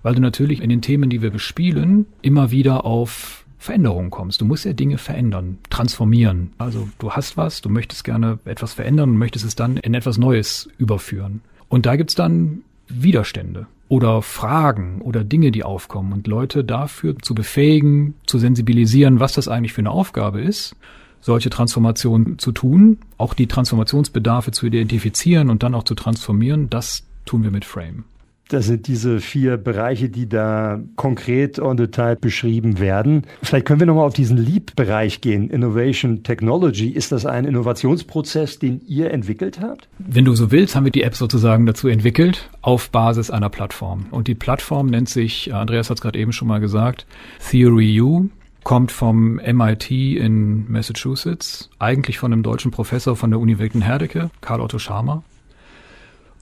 weil 0.03 0.15
du 0.15 0.21
natürlich 0.21 0.61
in 0.61 0.71
den 0.71 0.83
Themen, 0.83 1.11
die 1.11 1.23
wir 1.23 1.31
bespielen, 1.31 2.07
immer 2.23 2.51
wieder 2.51 2.85
auf 2.85 3.45
Veränderungen 3.59 4.11
kommst. 4.11 4.41
Du 4.41 4.45
musst 4.45 4.65
ja 4.65 4.73
Dinge 4.73 4.99
verändern, 4.99 5.59
transformieren. 5.69 6.53
Also 6.59 6.89
du 6.99 7.13
hast 7.13 7.37
was, 7.37 7.61
du 7.61 7.69
möchtest 7.69 8.05
gerne 8.05 8.39
etwas 8.45 8.75
verändern 8.75 9.11
und 9.11 9.19
möchtest 9.19 9.45
es 9.45 9.57
dann 9.57 9.77
in 9.77 9.95
etwas 9.95 10.19
Neues 10.19 10.69
überführen. 10.79 11.41
Und 11.69 11.87
da 11.87 11.97
gibt's 11.97 12.15
dann 12.15 12.63
Widerstände 12.89 13.67
oder 13.89 14.23
Fragen 14.23 15.01
oder 15.01 15.25
Dinge, 15.25 15.51
die 15.51 15.65
aufkommen 15.65 16.13
und 16.13 16.27
Leute 16.27 16.63
dafür 16.63 17.19
zu 17.19 17.35
befähigen, 17.35 18.15
zu 18.27 18.39
sensibilisieren, 18.39 19.19
was 19.19 19.33
das 19.33 19.49
eigentlich 19.49 19.73
für 19.73 19.81
eine 19.81 19.91
Aufgabe 19.91 20.41
ist 20.41 20.77
solche 21.21 21.51
Transformationen 21.51 22.39
zu 22.39 22.53
tun, 22.53 22.99
auch 23.17 23.35
die 23.35 23.47
Transformationsbedarfe 23.47 24.51
zu 24.51 24.67
identifizieren 24.67 25.51
und 25.51 25.63
dann 25.63 25.75
auch 25.75 25.85
zu 25.85 25.95
transformieren, 25.95 26.71
das 26.71 27.05
tun 27.25 27.43
wir 27.43 27.51
mit 27.51 27.65
Frame. 27.65 28.05
Das 28.49 28.65
sind 28.65 28.87
diese 28.87 29.21
vier 29.21 29.59
Bereiche, 29.59 30.09
die 30.09 30.27
da 30.27 30.81
konkret 30.97 31.59
en 31.59 31.77
Detail 31.77 32.17
beschrieben 32.17 32.79
werden. 32.79 33.25
Vielleicht 33.43 33.67
können 33.67 33.81
wir 33.81 33.87
nochmal 33.87 34.07
auf 34.07 34.15
diesen 34.15 34.39
Leap-Bereich 34.39 35.21
gehen. 35.21 35.51
Innovation 35.51 36.23
Technology. 36.23 36.89
Ist 36.89 37.13
das 37.13 37.27
ein 37.27 37.45
Innovationsprozess, 37.45 38.59
den 38.59 38.81
ihr 38.87 39.11
entwickelt 39.11 39.61
habt? 39.61 39.91
Wenn 39.99 40.25
du 40.25 40.35
so 40.35 40.51
willst, 40.51 40.75
haben 40.75 40.85
wir 40.85 40.93
die 40.93 41.03
App 41.03 41.15
sozusagen 41.15 41.67
dazu 41.67 41.89
entwickelt 41.89 42.49
auf 42.63 42.89
Basis 42.89 43.31
einer 43.31 43.51
Plattform. 43.51 44.07
Und 44.11 44.29
die 44.29 44.35
Plattform 44.35 44.87
nennt 44.87 45.11
sich, 45.11 45.53
Andreas 45.53 45.91
hat 45.91 45.99
es 45.99 46.01
gerade 46.01 46.19
eben 46.19 46.33
schon 46.33 46.49
mal 46.49 46.61
gesagt, 46.61 47.07
Theory 47.51 48.01
U 48.01 48.31
kommt 48.69 48.93
vom 48.93 49.37
MIT 49.37 49.91
in 49.91 50.71
Massachusetts, 50.71 51.71
eigentlich 51.79 52.19
von 52.19 52.35
einem 52.35 52.43
deutschen 52.43 52.71
Professor 52.71 53.17
von 53.17 53.31
der 53.31 53.41
Uni 53.41 53.59
Wilken-Herdecke, 53.59 54.29
Karl 54.43 54.61
Otto 54.61 54.79
Scharmer. 54.79 55.23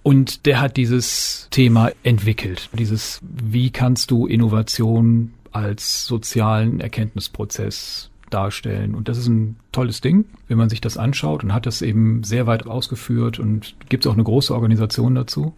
Und 0.03 0.45
der 0.45 0.61
hat 0.61 0.77
dieses 0.77 1.47
Thema 1.53 1.93
entwickelt. 2.03 2.68
Dieses, 2.72 3.20
wie 3.22 3.70
kannst 3.70 4.11
du 4.11 4.27
Innovation 4.27 5.35
als 5.53 6.05
sozialen 6.05 6.81
Erkenntnisprozess 6.81 8.11
darstellen. 8.31 8.97
Und 8.97 9.07
das 9.07 9.18
ist 9.18 9.29
ein 9.29 9.55
tolles 9.70 10.01
Ding, 10.01 10.24
wenn 10.49 10.59
man 10.59 10.68
sich 10.68 10.81
das 10.81 10.97
anschaut 10.97 11.45
und 11.45 11.55
hat 11.55 11.64
das 11.64 11.81
eben 11.81 12.24
sehr 12.24 12.49
weit 12.49 12.66
ausgeführt 12.66 13.39
und 13.39 13.77
gibt 13.89 14.05
es 14.05 14.11
auch 14.11 14.14
eine 14.14 14.24
große 14.24 14.53
Organisation 14.53 15.14
dazu. 15.14 15.55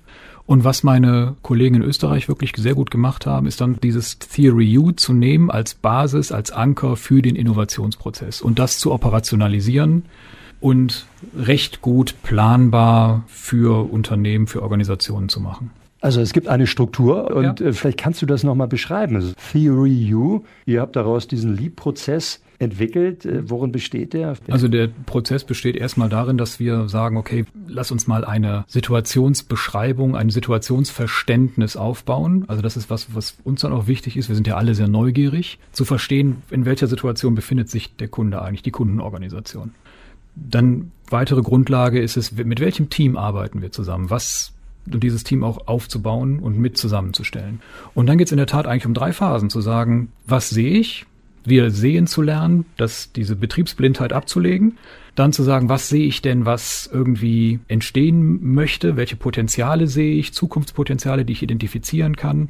Und 0.49 0.65
was 0.65 0.83
meine 0.83 1.37
Kollegen 1.43 1.75
in 1.75 1.83
Österreich 1.83 2.27
wirklich 2.27 2.55
sehr 2.57 2.75
gut 2.75 2.91
gemacht 2.91 3.27
haben, 3.27 3.47
ist 3.47 3.61
dann 3.61 3.79
dieses 3.83 4.19
Theory 4.19 4.79
U 4.79 4.93
zu 4.93 5.13
nehmen 5.13 5.51
als 5.51 5.75
Basis, 5.75 6.33
als 6.33 6.51
Anker 6.51 6.97
für 6.97 7.21
den 7.21 7.37
Innovationsprozess 7.37 8.41
und 8.41 8.59
das 8.59 8.79
zu 8.79 8.91
operationalisieren 8.91 10.07
und 10.59 11.05
recht 11.37 11.83
gut 11.83 12.15
planbar 12.23 13.25
für 13.27 13.93
Unternehmen, 13.93 14.47
für 14.47 14.63
Organisationen 14.63 15.29
zu 15.29 15.39
machen. 15.41 15.71
Also 16.01 16.23
es 16.23 16.33
gibt 16.33 16.49
eine 16.49 16.67
Struktur 16.67 17.31
und 17.37 17.61
ja. 17.61 17.67
Äh, 17.67 17.73
vielleicht 17.75 17.99
kannst 17.99 18.23
du 18.23 18.27
das 18.27 18.43
nochmal 18.43 18.69
beschreiben. 18.69 19.17
Also 19.17 19.35
Theory 19.53 20.15
U, 20.15 20.45
ihr 20.65 20.81
habt 20.81 20.97
daraus 20.97 21.29
diesen 21.29 21.59
Leap-Prozess 21.59 22.41
entwickelt. 22.59 23.25
Äh, 23.25 23.49
worin 23.49 23.73
besteht 23.73 24.13
der? 24.13 24.35
Also 24.49 24.69
der 24.69 24.89
Prozess 24.89 25.45
besteht 25.45 25.77
erstmal 25.77 26.09
darin, 26.09 26.39
dass 26.39 26.59
wir 26.61 26.89
sagen, 26.89 27.17
okay, 27.17 27.45
lass 27.67 27.91
uns 27.91 28.07
mal 28.07 28.25
eine 28.25 28.65
Situationsbeschreibung, 28.69 30.17
ein 30.17 30.31
Situationsverständnis 30.31 31.77
aufbauen. 31.77 32.45
Also 32.49 32.63
das 32.63 32.77
ist 32.77 32.91
was, 32.91 33.15
was 33.15 33.37
uns 33.45 33.61
dann 33.61 33.73
auch 33.73 33.87
wichtig 33.87 34.17
ist. 34.17 34.29
Wir 34.29 34.35
sind 34.35 34.47
ja 34.47 34.57
alle 34.57 34.75
sehr 34.75 34.89
neugierig, 34.89 35.59
zu 35.73 35.85
verstehen, 35.85 36.43
in 36.51 36.65
welcher 36.65 36.87
Situation 36.87 37.35
befindet 37.35 37.71
sich 37.71 37.97
der 37.97 38.09
Kunde 38.09 38.43
eigentlich, 38.43 38.63
die 38.63 38.71
Kundenorganisation. 38.71 39.73
Dann 40.35 40.93
weitere 41.09 41.43
Grundlage 41.43 42.01
ist 42.01 42.17
es, 42.17 42.33
mit 42.33 42.61
welchem 42.61 42.91
Team 42.91 43.17
arbeiten 43.17 43.63
wir 43.63 43.73
zusammen? 43.73 44.11
Was 44.11 44.53
und 44.93 45.03
dieses 45.03 45.23
Team 45.23 45.45
auch 45.45 45.67
aufzubauen 45.67 46.39
und 46.39 46.59
mit 46.59 46.79
zusammenzustellen. 46.79 47.61
Und 47.95 48.07
dann 48.07 48.17
geht 48.17 48.29
es 48.29 48.33
in 48.33 48.39
der 48.39 48.47
Tat 48.47 48.67
eigentlich 48.67 48.87
um 48.87 48.95
drei 48.95 49.13
Phasen, 49.13 49.51
zu 49.51 49.61
sagen, 49.61 50.13
was 50.27 50.49
sehe 50.49 50.79
ich, 50.79 51.05
wieder 51.45 51.71
sehen 51.71 52.07
zu 52.07 52.23
lernen, 52.23 52.67
dass 52.77 53.13
diese 53.13 53.37
Betriebsblindheit 53.37 54.13
abzulegen, 54.13 54.79
dann 55.15 55.33
zu 55.33 55.43
sagen, 55.43 55.69
was 55.69 55.89
sehe 55.89 56.07
ich 56.07 56.23
denn, 56.23 56.45
was 56.45 56.89
irgendwie 56.93 57.59
entstehen 57.69 58.55
möchte, 58.55 58.97
welche 58.97 59.17
Potenziale 59.17 59.87
sehe 59.87 60.15
ich, 60.15 60.33
Zukunftspotenziale, 60.33 61.25
die 61.25 61.33
ich 61.33 61.43
identifizieren 61.43 62.17
kann. 62.17 62.49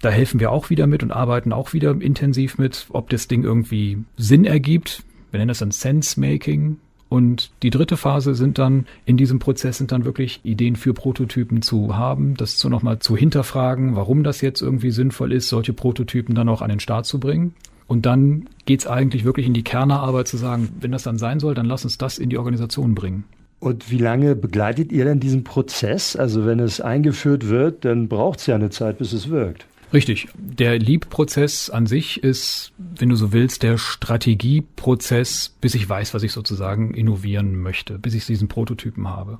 Da 0.00 0.10
helfen 0.10 0.38
wir 0.38 0.52
auch 0.52 0.70
wieder 0.70 0.86
mit 0.86 1.02
und 1.02 1.10
arbeiten 1.10 1.52
auch 1.52 1.72
wieder 1.72 1.90
intensiv 2.00 2.58
mit, 2.58 2.86
ob 2.90 3.10
das 3.10 3.26
Ding 3.26 3.42
irgendwie 3.42 3.98
Sinn 4.16 4.44
ergibt. 4.44 5.02
Wir 5.30 5.38
nennen 5.38 5.48
das 5.48 5.58
dann 5.58 5.70
Sense-Making, 5.70 6.78
und 7.08 7.50
die 7.62 7.70
dritte 7.70 7.96
Phase 7.96 8.34
sind 8.34 8.58
dann, 8.58 8.86
in 9.06 9.16
diesem 9.16 9.38
Prozess 9.38 9.78
sind 9.78 9.92
dann 9.92 10.04
wirklich 10.04 10.40
Ideen 10.42 10.76
für 10.76 10.92
Prototypen 10.92 11.62
zu 11.62 11.96
haben, 11.96 12.34
das 12.36 12.56
zu 12.58 12.68
nochmal 12.68 12.98
zu 12.98 13.16
hinterfragen, 13.16 13.96
warum 13.96 14.24
das 14.24 14.42
jetzt 14.42 14.60
irgendwie 14.60 14.90
sinnvoll 14.90 15.32
ist, 15.32 15.48
solche 15.48 15.72
Prototypen 15.72 16.34
dann 16.34 16.48
auch 16.48 16.60
an 16.60 16.68
den 16.68 16.80
Start 16.80 17.06
zu 17.06 17.18
bringen. 17.18 17.54
Und 17.88 18.06
dann 18.06 18.48
geht's 18.66 18.86
eigentlich 18.86 19.24
wirklich 19.24 19.46
in 19.46 19.54
die 19.54 19.64
Kernerarbeit 19.64 20.28
zu 20.28 20.36
sagen, 20.36 20.68
wenn 20.78 20.92
das 20.92 21.02
dann 21.02 21.18
sein 21.18 21.40
soll, 21.40 21.54
dann 21.54 21.66
lass 21.66 21.84
uns 21.84 21.98
das 21.98 22.18
in 22.18 22.28
die 22.28 22.38
Organisation 22.38 22.94
bringen. 22.94 23.24
Und 23.60 23.90
wie 23.90 23.98
lange 23.98 24.36
begleitet 24.36 24.92
ihr 24.92 25.04
denn 25.04 25.18
diesen 25.18 25.42
Prozess? 25.42 26.14
Also 26.14 26.46
wenn 26.46 26.60
es 26.60 26.80
eingeführt 26.80 27.48
wird, 27.48 27.84
dann 27.84 28.06
braucht 28.06 28.40
es 28.40 28.46
ja 28.46 28.54
eine 28.54 28.70
Zeit, 28.70 28.98
bis 28.98 29.12
es 29.12 29.30
wirkt. 29.30 29.66
Richtig. 29.92 30.28
Der 30.36 30.78
Leap-Prozess 30.78 31.70
an 31.70 31.86
sich 31.86 32.22
ist, 32.22 32.72
wenn 32.76 33.08
du 33.08 33.16
so 33.16 33.32
willst, 33.32 33.62
der 33.62 33.78
Strategieprozess, 33.78 35.56
bis 35.60 35.74
ich 35.74 35.88
weiß, 35.88 36.12
was 36.12 36.22
ich 36.22 36.32
sozusagen 36.32 36.92
innovieren 36.92 37.56
möchte, 37.56 37.98
bis 37.98 38.14
ich 38.14 38.26
diesen 38.26 38.48
Prototypen 38.48 39.08
habe. 39.08 39.38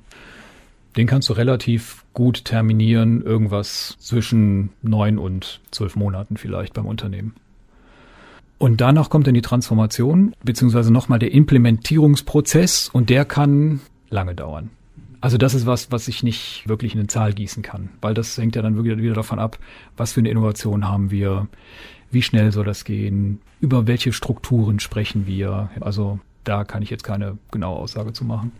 Den 0.97 1.05
kannst 1.05 1.29
du 1.29 1.33
relativ 1.33 2.03
gut 2.13 2.45
terminieren, 2.45 3.21
irgendwas 3.21 3.95
zwischen 3.99 4.69
neun 4.81 5.19
und 5.19 5.61
zwölf 5.69 5.95
Monaten 5.95 6.35
vielleicht 6.35 6.73
beim 6.73 6.87
Unternehmen. 6.87 7.35
Und 8.59 8.81
danach 8.81 9.09
kommt 9.09 9.25
dann 9.25 9.33
die 9.33 9.41
Transformation, 9.41 10.35
beziehungsweise 10.43 10.91
nochmal 10.91 11.17
der 11.17 11.31
Implementierungsprozess 11.31 12.89
und 12.89 13.09
der 13.09 13.23
kann 13.25 13.79
lange 14.09 14.35
dauern. 14.35 14.69
Also 15.21 15.37
das 15.37 15.53
ist 15.53 15.65
was, 15.65 15.91
was 15.91 16.07
ich 16.07 16.23
nicht 16.23 16.67
wirklich 16.67 16.93
in 16.93 16.99
eine 16.99 17.07
Zahl 17.07 17.33
gießen 17.33 17.63
kann, 17.63 17.89
weil 18.01 18.13
das 18.13 18.37
hängt 18.37 18.55
ja 18.55 18.61
dann 18.61 18.75
wirklich 18.75 18.97
wieder 18.97 19.15
davon 19.15 19.39
ab, 19.39 19.57
was 19.97 20.13
für 20.13 20.19
eine 20.19 20.29
Innovation 20.29 20.87
haben 20.87 21.09
wir, 21.09 21.47
wie 22.11 22.21
schnell 22.21 22.51
soll 22.51 22.65
das 22.65 22.83
gehen, 22.83 23.41
über 23.61 23.87
welche 23.87 24.11
Strukturen 24.13 24.79
sprechen 24.79 25.25
wir. 25.25 25.69
Also 25.79 26.19
da 26.43 26.65
kann 26.65 26.83
ich 26.83 26.89
jetzt 26.89 27.03
keine 27.03 27.37
genaue 27.51 27.77
Aussage 27.79 28.13
zu 28.13 28.25
machen. 28.25 28.51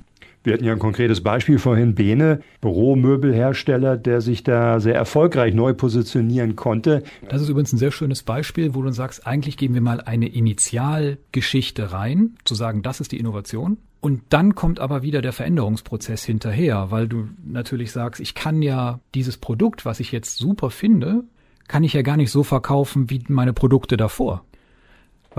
Wir 0.44 0.54
hatten 0.54 0.64
ja 0.64 0.72
ein 0.74 0.80
konkretes 0.80 1.22
Beispiel 1.22 1.60
vorhin, 1.60 1.96
Bene, 1.96 2.42
Büromöbelhersteller, 2.62 3.98
der 3.98 4.22
sich 4.22 4.44
da 4.44 4.80
sehr 4.80 4.96
erfolgreich 4.96 5.54
neu 5.54 5.74
positionieren 5.74 6.56
konnte. 6.56 7.04
Das 7.28 7.42
ist 7.42 7.50
übrigens 7.50 7.74
ein 7.74 7.78
sehr 7.78 7.92
schönes 7.92 8.24
Beispiel, 8.24 8.74
wo 8.74 8.82
du 8.82 8.92
sagst, 8.92 9.28
eigentlich 9.28 9.58
geben 9.58 9.74
wir 9.74 9.82
mal 9.82 10.00
eine 10.00 10.28
Initialgeschichte 10.28 11.92
rein, 11.92 12.36
zu 12.46 12.56
sagen, 12.56 12.82
das 12.84 13.02
ist 13.02 13.12
die 13.12 13.20
Innovation. 13.20 13.78
Und 14.02 14.22
dann 14.30 14.56
kommt 14.56 14.80
aber 14.80 15.02
wieder 15.02 15.22
der 15.22 15.34
Veränderungsprozess 15.34 16.24
hinterher, 16.24 16.90
weil 16.90 17.10
du 17.10 17.28
natürlich 17.46 17.92
sagst, 17.92 18.22
ich 18.22 18.34
kann 18.34 18.62
ja 18.62 19.02
dieses 19.14 19.38
Produkt, 19.38 19.84
was 19.84 20.00
ich 20.00 20.14
jetzt 20.14 20.38
super 20.38 20.70
finde, 20.70 21.26
kann 21.68 21.84
ich 21.84 21.94
ja 21.94 22.02
gar 22.02 22.16
nicht 22.16 22.32
so 22.32 22.44
verkaufen 22.44 23.10
wie 23.10 23.22
meine 23.28 23.52
Produkte 23.52 23.98
davor. 23.98 24.46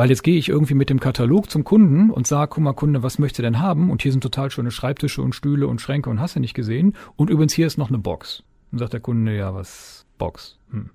Weil 0.01 0.09
jetzt 0.09 0.23
gehe 0.23 0.39
ich 0.39 0.49
irgendwie 0.49 0.73
mit 0.73 0.89
dem 0.89 0.99
Katalog 0.99 1.51
zum 1.51 1.63
Kunden 1.63 2.11
und 2.11 2.27
sage, 2.27 2.53
guck 2.55 2.65
mal 2.65 2.73
Kunde, 2.73 3.03
was 3.03 3.19
möchtest 3.19 3.41
du 3.41 3.43
denn 3.43 3.61
haben? 3.61 3.91
Und 3.91 4.01
hier 4.01 4.13
sind 4.13 4.23
total 4.23 4.51
schöne 4.51 4.71
Schreibtische 4.71 5.21
und 5.21 5.35
Stühle 5.35 5.67
und 5.67 5.83
Schränke 5.83 6.09
und 6.09 6.21
hast 6.21 6.37
du 6.37 6.41
nicht 6.41 6.55
gesehen. 6.55 6.97
Und 7.17 7.29
übrigens 7.29 7.53
hier 7.53 7.67
ist 7.67 7.77
noch 7.77 7.91
eine 7.91 7.99
Box. 7.99 8.43
Und 8.73 8.79
sagt 8.79 8.95
der 8.95 9.01
Kunde, 9.01 9.37
ja, 9.37 9.55
was 9.55 10.07
Box? 10.17 10.57
Hm. 10.71 10.89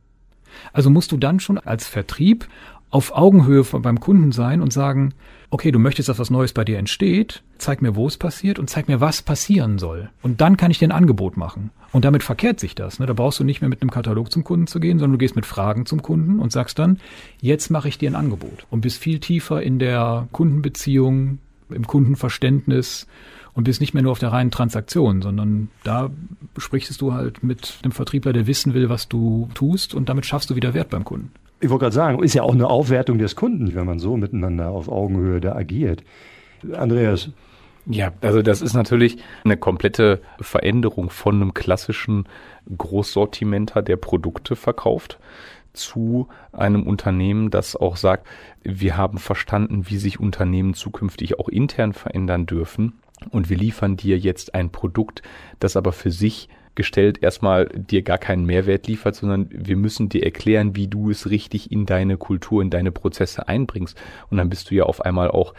Also 0.74 0.90
musst 0.90 1.12
du 1.12 1.18
dann 1.18 1.40
schon 1.40 1.60
als 1.60 1.88
Vertrieb 1.88 2.48
auf 2.90 3.16
Augenhöhe 3.16 3.64
beim 3.64 4.00
Kunden 4.00 4.32
sein 4.32 4.62
und 4.62 4.72
sagen, 4.72 5.14
okay, 5.50 5.72
du 5.72 5.80
möchtest, 5.80 6.10
dass 6.10 6.20
was 6.20 6.30
Neues 6.30 6.54
bei 6.54 6.64
dir 6.64 6.78
entsteht, 6.78 7.44
zeig 7.58 7.82
mir, 7.82 7.96
wo 7.96 8.08
es 8.08 8.18
passiert 8.18 8.60
und 8.60 8.70
zeig 8.70 8.88
mir, 8.88 9.02
was 9.02 9.22
passieren 9.22 9.78
soll. 9.80 10.10
Und 10.22 10.42
dann 10.42 10.58
kann 10.58 10.72
ich 10.72 10.80
dir 10.80 10.88
ein 10.88 10.92
Angebot 10.92 11.38
machen. 11.38 11.72
Und 11.92 12.04
damit 12.04 12.24
verkehrt 12.24 12.60
sich 12.60 12.76
das. 12.76 13.00
Ne? 13.00 13.06
Da 13.06 13.14
brauchst 13.14 13.40
du 13.40 13.44
nicht 13.44 13.62
mehr 13.62 13.70
mit 13.70 13.82
einem 13.82 13.92
Katalog 13.92 14.32
zum 14.32 14.44
Kunden 14.44 14.68
zu 14.68 14.80
gehen, 14.80 15.00
sondern 15.00 15.14
du 15.14 15.18
gehst 15.18 15.36
mit 15.36 15.46
Fragen 15.46 15.86
zum 15.86 16.02
Kunden 16.02 16.40
und 16.40 16.52
sagst 16.52 16.80
dann, 16.80 17.00
jetzt 17.42 17.70
mache 17.70 17.88
ich 17.88 17.98
dir 17.98 18.10
ein 18.10 18.16
Angebot. 18.16 18.66
Und 18.70 18.82
bist 18.82 18.98
viel 18.98 19.20
tiefer 19.20 19.62
in 19.62 19.80
der 19.80 20.28
Kundenbeziehung, 20.32 21.40
im 21.70 21.88
Kundenverständnis 21.88 23.08
und 23.54 23.64
bist 23.64 23.80
nicht 23.80 23.94
mehr 23.94 24.04
nur 24.04 24.12
auf 24.12 24.20
der 24.20 24.32
reinen 24.32 24.52
Transaktion, 24.52 25.22
sondern 25.22 25.70
da 25.84 26.12
sprichst 26.58 27.00
du 27.00 27.14
halt 27.14 27.44
mit 27.44 27.80
einem 27.84 27.92
Vertriebler, 27.92 28.34
der 28.34 28.48
wissen 28.48 28.74
will, 28.74 28.90
was 28.90 29.08
du 29.08 29.50
tust 29.54 29.94
und 29.94 30.10
damit 30.10 30.26
schaffst 30.26 30.50
du 30.50 30.56
wieder 30.56 30.74
Wert 30.74 30.90
beim 30.90 31.06
Kunden. 31.06 31.32
Ich 31.60 31.70
wollte 31.70 31.84
gerade 31.84 31.96
sagen, 31.96 32.24
ist 32.24 32.34
ja 32.34 32.44
auch 32.44 32.54
eine 32.54 32.70
Aufwertung 32.70 33.18
des 33.18 33.36
Kunden, 33.36 33.74
wenn 33.76 33.86
man 33.86 34.00
so 34.00 34.18
miteinander 34.18 34.70
auf 34.70 34.90
Augenhöhe 34.90 35.40
da 35.40 35.56
agiert. 35.56 36.04
Andreas. 36.74 37.30
Ja, 37.88 38.14
also 38.22 38.42
das 38.42 38.62
ist 38.62 38.74
natürlich 38.74 39.18
eine 39.44 39.58
komplette 39.58 40.22
Veränderung 40.42 41.12
von 41.12 41.36
einem 41.36 41.54
klassischen 41.54 42.28
Großsortimenter, 42.76 43.84
der 43.84 43.98
Produkte 43.98 44.56
verkauft, 44.56 45.20
zu 45.74 46.28
einem 46.52 46.84
Unternehmen, 46.84 47.52
das 47.52 47.76
auch 47.76 47.98
sagt, 47.98 48.26
wir 48.64 48.98
haben 48.98 49.20
verstanden, 49.20 49.88
wie 49.88 49.98
sich 49.98 50.20
Unternehmen 50.20 50.74
zukünftig 50.74 51.38
auch 51.40 51.50
intern 51.50 51.94
verändern 51.94 52.46
dürfen. 52.46 52.94
Und 53.30 53.50
wir 53.50 53.58
liefern 53.58 53.98
dir 53.98 54.18
jetzt 54.18 54.56
ein 54.56 54.72
Produkt, 54.72 55.22
das 55.60 55.78
aber 55.78 55.92
für 55.92 56.12
sich 56.12 56.50
gestellt 56.76 57.24
erstmal 57.24 57.68
dir 57.68 58.02
gar 58.02 58.18
keinen 58.18 58.46
Mehrwert 58.46 58.88
liefert, 58.88 59.16
sondern 59.16 59.50
wir 59.52 59.78
müssen 59.78 60.10
dir 60.10 60.24
erklären, 60.24 60.76
wie 60.76 60.88
du 60.88 61.10
es 61.10 61.30
richtig 61.30 61.72
in 61.72 61.86
deine 61.86 62.18
Kultur, 62.18 62.62
in 62.62 62.70
deine 62.70 62.92
Prozesse 62.92 63.48
einbringst. 63.48 63.98
Und 64.30 64.38
dann 64.38 64.50
bist 64.50 64.70
du 64.70 64.76
ja 64.76 64.84
auf 64.84 65.02
einmal 65.02 65.30
auch 65.30 65.54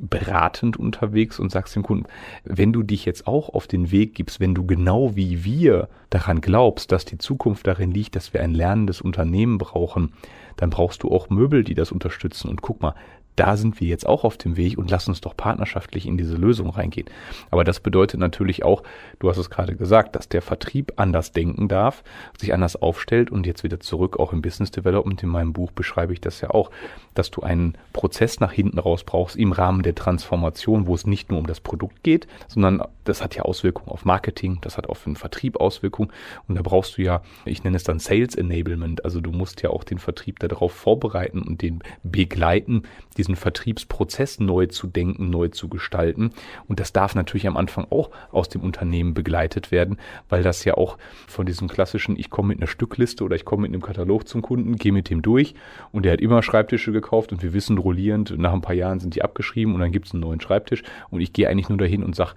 beratend 0.00 0.76
unterwegs 0.76 1.38
und 1.38 1.52
sagst 1.52 1.76
dem 1.76 1.82
Kunden, 1.82 2.06
wenn 2.44 2.72
du 2.72 2.82
dich 2.82 3.04
jetzt 3.04 3.26
auch 3.26 3.50
auf 3.50 3.66
den 3.66 3.90
Weg 3.90 4.14
gibst, 4.14 4.40
wenn 4.40 4.54
du 4.54 4.66
genau 4.66 5.14
wie 5.14 5.44
wir 5.44 5.88
daran 6.10 6.40
glaubst, 6.40 6.92
dass 6.92 7.04
die 7.04 7.18
Zukunft 7.18 7.66
darin 7.66 7.90
liegt, 7.90 8.16
dass 8.16 8.32
wir 8.32 8.42
ein 8.42 8.54
lernendes 8.54 9.00
Unternehmen 9.00 9.58
brauchen, 9.58 10.12
dann 10.56 10.70
brauchst 10.70 11.02
du 11.02 11.10
auch 11.10 11.30
Möbel, 11.30 11.64
die 11.64 11.74
das 11.74 11.92
unterstützen. 11.92 12.48
Und 12.48 12.62
guck 12.62 12.82
mal, 12.82 12.94
da 13.36 13.56
sind 13.56 13.80
wir 13.80 13.88
jetzt 13.88 14.06
auch 14.06 14.24
auf 14.24 14.36
dem 14.36 14.56
Weg 14.56 14.78
und 14.78 14.90
lass 14.90 15.08
uns 15.08 15.20
doch 15.20 15.36
partnerschaftlich 15.36 16.06
in 16.06 16.18
diese 16.18 16.36
Lösung 16.36 16.70
reingehen. 16.70 17.08
Aber 17.50 17.64
das 17.64 17.80
bedeutet 17.80 18.20
natürlich 18.20 18.64
auch, 18.64 18.82
du 19.18 19.30
hast 19.30 19.38
es 19.38 19.50
gerade 19.50 19.76
gesagt, 19.76 20.16
dass 20.16 20.28
der 20.28 20.42
Vertrieb 20.42 20.92
anders 20.96 21.32
denken 21.32 21.68
darf, 21.68 22.04
sich 22.38 22.52
anders 22.52 22.76
aufstellt 22.76 23.30
und 23.30 23.46
jetzt 23.46 23.64
wieder 23.64 23.80
zurück 23.80 24.18
auch 24.18 24.32
im 24.32 24.42
Business 24.42 24.70
Development. 24.70 25.22
In 25.22 25.28
meinem 25.28 25.52
Buch 25.52 25.72
beschreibe 25.72 26.12
ich 26.12 26.20
das 26.20 26.40
ja 26.40 26.50
auch, 26.50 26.70
dass 27.14 27.30
du 27.30 27.42
einen 27.42 27.76
Prozess 27.92 28.40
nach 28.40 28.52
hinten 28.52 28.78
raus 28.78 29.04
brauchst 29.04 29.36
im 29.36 29.52
Rahmen 29.52 29.82
der 29.82 29.94
Transformation, 29.94 30.86
wo 30.86 30.94
es 30.94 31.06
nicht 31.06 31.30
nur 31.30 31.38
um 31.38 31.46
das 31.46 31.60
Produkt 31.60 32.02
geht, 32.02 32.26
sondern 32.48 32.82
das 33.04 33.22
hat 33.22 33.34
ja 33.34 33.42
Auswirkungen 33.42 33.88
auf 33.88 34.04
Marketing, 34.04 34.58
das 34.60 34.76
hat 34.76 34.88
auf 34.88 35.04
den 35.04 35.16
Vertrieb 35.16 35.56
Auswirkungen 35.60 36.10
und 36.48 36.56
da 36.56 36.62
brauchst 36.62 36.98
du 36.98 37.02
ja, 37.02 37.22
ich 37.44 37.64
nenne 37.64 37.76
es 37.76 37.84
dann 37.84 37.98
Sales 37.98 38.34
Enablement, 38.34 39.04
also 39.04 39.20
du 39.20 39.32
musst 39.32 39.62
ja 39.62 39.70
auch 39.70 39.84
den 39.84 39.98
Vertrieb 39.98 40.38
darauf 40.38 40.72
vorbereiten 40.72 41.42
und 41.42 41.62
den 41.62 41.80
begleiten, 42.02 42.82
diesen 43.16 43.36
Vertriebsprozess 43.36 44.40
neu 44.40 44.66
zu 44.66 44.86
denken, 44.86 45.30
neu 45.30 45.48
zu 45.48 45.68
gestalten. 45.68 46.30
Und 46.68 46.80
das 46.80 46.92
darf 46.92 47.14
natürlich 47.14 47.46
am 47.46 47.56
Anfang 47.56 47.86
auch 47.90 48.10
aus 48.30 48.48
dem 48.48 48.62
Unternehmen 48.62 49.14
begleitet 49.14 49.70
werden, 49.70 49.98
weil 50.28 50.42
das 50.42 50.64
ja 50.64 50.74
auch 50.74 50.98
von 51.26 51.46
diesem 51.46 51.68
klassischen, 51.68 52.18
ich 52.18 52.30
komme 52.30 52.48
mit 52.48 52.58
einer 52.58 52.66
Stückliste 52.66 53.24
oder 53.24 53.36
ich 53.36 53.44
komme 53.44 53.62
mit 53.62 53.72
einem 53.72 53.82
Katalog 53.82 54.28
zum 54.28 54.42
Kunden, 54.42 54.76
gehe 54.76 54.92
mit 54.92 55.10
dem 55.10 55.22
durch 55.22 55.54
und 55.90 56.04
der 56.04 56.12
hat 56.12 56.20
immer 56.20 56.42
Schreibtische 56.42 56.92
gekauft 56.92 57.32
und 57.32 57.42
wir 57.42 57.52
wissen 57.52 57.78
rollierend, 57.78 58.38
nach 58.38 58.52
ein 58.52 58.60
paar 58.60 58.74
Jahren 58.74 59.00
sind 59.00 59.14
die 59.14 59.22
abgeschrieben 59.22 59.74
und 59.74 59.80
dann 59.80 59.92
gibt 59.92 60.06
es 60.06 60.12
einen 60.12 60.20
neuen 60.20 60.40
Schreibtisch 60.40 60.82
und 61.10 61.20
ich 61.20 61.32
gehe 61.32 61.48
eigentlich 61.48 61.68
nur 61.68 61.78
dahin 61.78 62.02
und 62.02 62.16
sage 62.16 62.34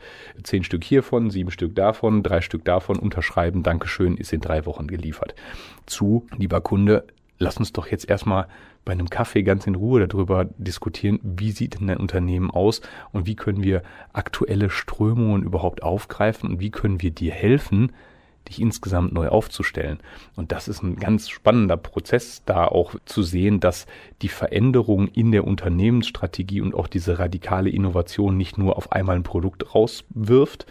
zehn 0.55 0.63
Stück 0.63 0.85
hiervon, 0.85 1.31
sieben 1.31 1.51
Stück 1.51 1.75
davon, 1.75 2.23
drei 2.23 2.39
Stück 2.39 2.63
davon, 2.63 2.97
unterschreiben, 2.97 3.61
Dankeschön, 3.61 4.15
ist 4.15 4.31
in 4.31 4.39
drei 4.39 4.65
Wochen 4.65 4.87
geliefert. 4.87 5.35
Zu, 5.85 6.25
lieber 6.37 6.61
Kunde, 6.61 7.03
lass 7.39 7.57
uns 7.57 7.73
doch 7.73 7.87
jetzt 7.87 8.09
erstmal 8.09 8.47
bei 8.85 8.93
einem 8.93 9.09
Kaffee 9.09 9.43
ganz 9.43 9.67
in 9.67 9.75
Ruhe 9.75 10.07
darüber 10.07 10.45
diskutieren, 10.57 11.19
wie 11.23 11.51
sieht 11.51 11.77
denn 11.77 11.89
ein 11.89 11.97
Unternehmen 11.97 12.51
aus 12.51 12.79
und 13.11 13.25
wie 13.25 13.35
können 13.35 13.63
wir 13.63 13.83
aktuelle 14.13 14.69
Strömungen 14.69 15.43
überhaupt 15.43 15.83
aufgreifen 15.83 16.49
und 16.49 16.59
wie 16.61 16.71
können 16.71 17.01
wir 17.01 17.11
dir 17.11 17.33
helfen, 17.33 17.91
dich 18.47 18.61
insgesamt 18.61 19.13
neu 19.13 19.29
aufzustellen. 19.29 19.99
Und 20.35 20.51
das 20.51 20.67
ist 20.67 20.83
ein 20.83 20.95
ganz 20.95 21.29
spannender 21.29 21.77
Prozess, 21.77 22.43
da 22.45 22.65
auch 22.65 22.95
zu 23.05 23.23
sehen, 23.23 23.59
dass 23.59 23.87
die 24.21 24.29
Veränderung 24.29 25.07
in 25.07 25.31
der 25.31 25.45
Unternehmensstrategie 25.45 26.61
und 26.61 26.75
auch 26.75 26.87
diese 26.87 27.19
radikale 27.19 27.69
Innovation 27.69 28.37
nicht 28.37 28.57
nur 28.57 28.77
auf 28.77 28.91
einmal 28.91 29.15
ein 29.15 29.23
Produkt 29.23 29.73
rauswirft, 29.73 30.65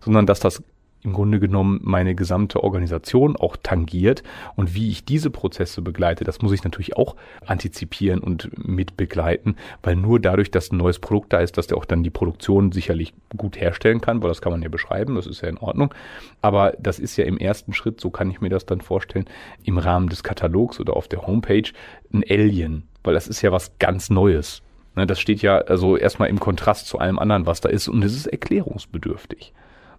sondern 0.00 0.26
dass 0.26 0.40
das 0.40 0.62
im 1.04 1.12
Grunde 1.12 1.38
genommen 1.38 1.80
meine 1.82 2.14
gesamte 2.14 2.64
Organisation 2.64 3.36
auch 3.36 3.56
tangiert. 3.62 4.22
Und 4.56 4.74
wie 4.74 4.90
ich 4.90 5.04
diese 5.04 5.30
Prozesse 5.30 5.82
begleite, 5.82 6.24
das 6.24 6.40
muss 6.40 6.52
ich 6.52 6.64
natürlich 6.64 6.96
auch 6.96 7.14
antizipieren 7.44 8.20
und 8.20 8.50
mit 8.56 8.96
begleiten, 8.96 9.56
weil 9.82 9.96
nur 9.96 10.18
dadurch, 10.18 10.50
dass 10.50 10.72
ein 10.72 10.78
neues 10.78 10.98
Produkt 10.98 11.32
da 11.32 11.40
ist, 11.40 11.58
dass 11.58 11.66
der 11.66 11.76
auch 11.76 11.84
dann 11.84 12.02
die 12.02 12.10
Produktion 12.10 12.72
sicherlich 12.72 13.12
gut 13.36 13.60
herstellen 13.60 14.00
kann, 14.00 14.22
weil 14.22 14.30
das 14.30 14.40
kann 14.40 14.52
man 14.52 14.62
ja 14.62 14.70
beschreiben, 14.70 15.14
das 15.14 15.26
ist 15.26 15.42
ja 15.42 15.48
in 15.48 15.58
Ordnung. 15.58 15.94
Aber 16.40 16.72
das 16.80 16.98
ist 16.98 17.16
ja 17.16 17.24
im 17.26 17.36
ersten 17.36 17.74
Schritt, 17.74 18.00
so 18.00 18.08
kann 18.08 18.30
ich 18.30 18.40
mir 18.40 18.48
das 18.48 18.64
dann 18.64 18.80
vorstellen, 18.80 19.26
im 19.62 19.76
Rahmen 19.76 20.08
des 20.08 20.22
Katalogs 20.22 20.80
oder 20.80 20.96
auf 20.96 21.06
der 21.06 21.26
Homepage 21.26 21.70
ein 22.12 22.24
Alien, 22.28 22.84
weil 23.02 23.12
das 23.12 23.28
ist 23.28 23.42
ja 23.42 23.52
was 23.52 23.78
ganz 23.78 24.08
Neues. 24.08 24.62
Ne, 24.96 25.06
das 25.06 25.20
steht 25.20 25.42
ja 25.42 25.58
also 25.58 25.96
erstmal 25.96 26.28
im 26.30 26.40
Kontrast 26.40 26.86
zu 26.86 26.98
allem 26.98 27.18
anderen, 27.18 27.46
was 27.46 27.60
da 27.60 27.68
ist 27.68 27.88
und 27.88 28.02
es 28.04 28.14
ist 28.14 28.26
erklärungsbedürftig. 28.26 29.52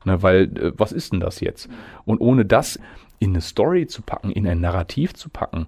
Ne, 0.05 0.21
weil, 0.21 0.43
äh, 0.57 0.71
was 0.77 0.91
ist 0.91 1.11
denn 1.11 1.19
das 1.19 1.39
jetzt? 1.39 1.69
Und 2.05 2.21
ohne 2.21 2.45
das 2.45 2.79
in 3.19 3.31
eine 3.31 3.41
Story 3.41 3.87
zu 3.87 4.01
packen, 4.01 4.31
in 4.31 4.47
ein 4.47 4.61
Narrativ 4.61 5.13
zu 5.13 5.29
packen, 5.29 5.67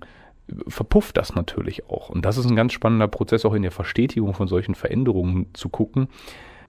verpufft 0.67 1.17
das 1.17 1.35
natürlich 1.35 1.89
auch. 1.89 2.09
Und 2.09 2.23
das 2.23 2.37
ist 2.37 2.45
ein 2.45 2.55
ganz 2.55 2.73
spannender 2.73 3.07
Prozess, 3.07 3.45
auch 3.45 3.53
in 3.53 3.63
der 3.63 3.71
Verstetigung 3.71 4.33
von 4.33 4.47
solchen 4.47 4.75
Veränderungen 4.75 5.47
zu 5.53 5.69
gucken. 5.69 6.07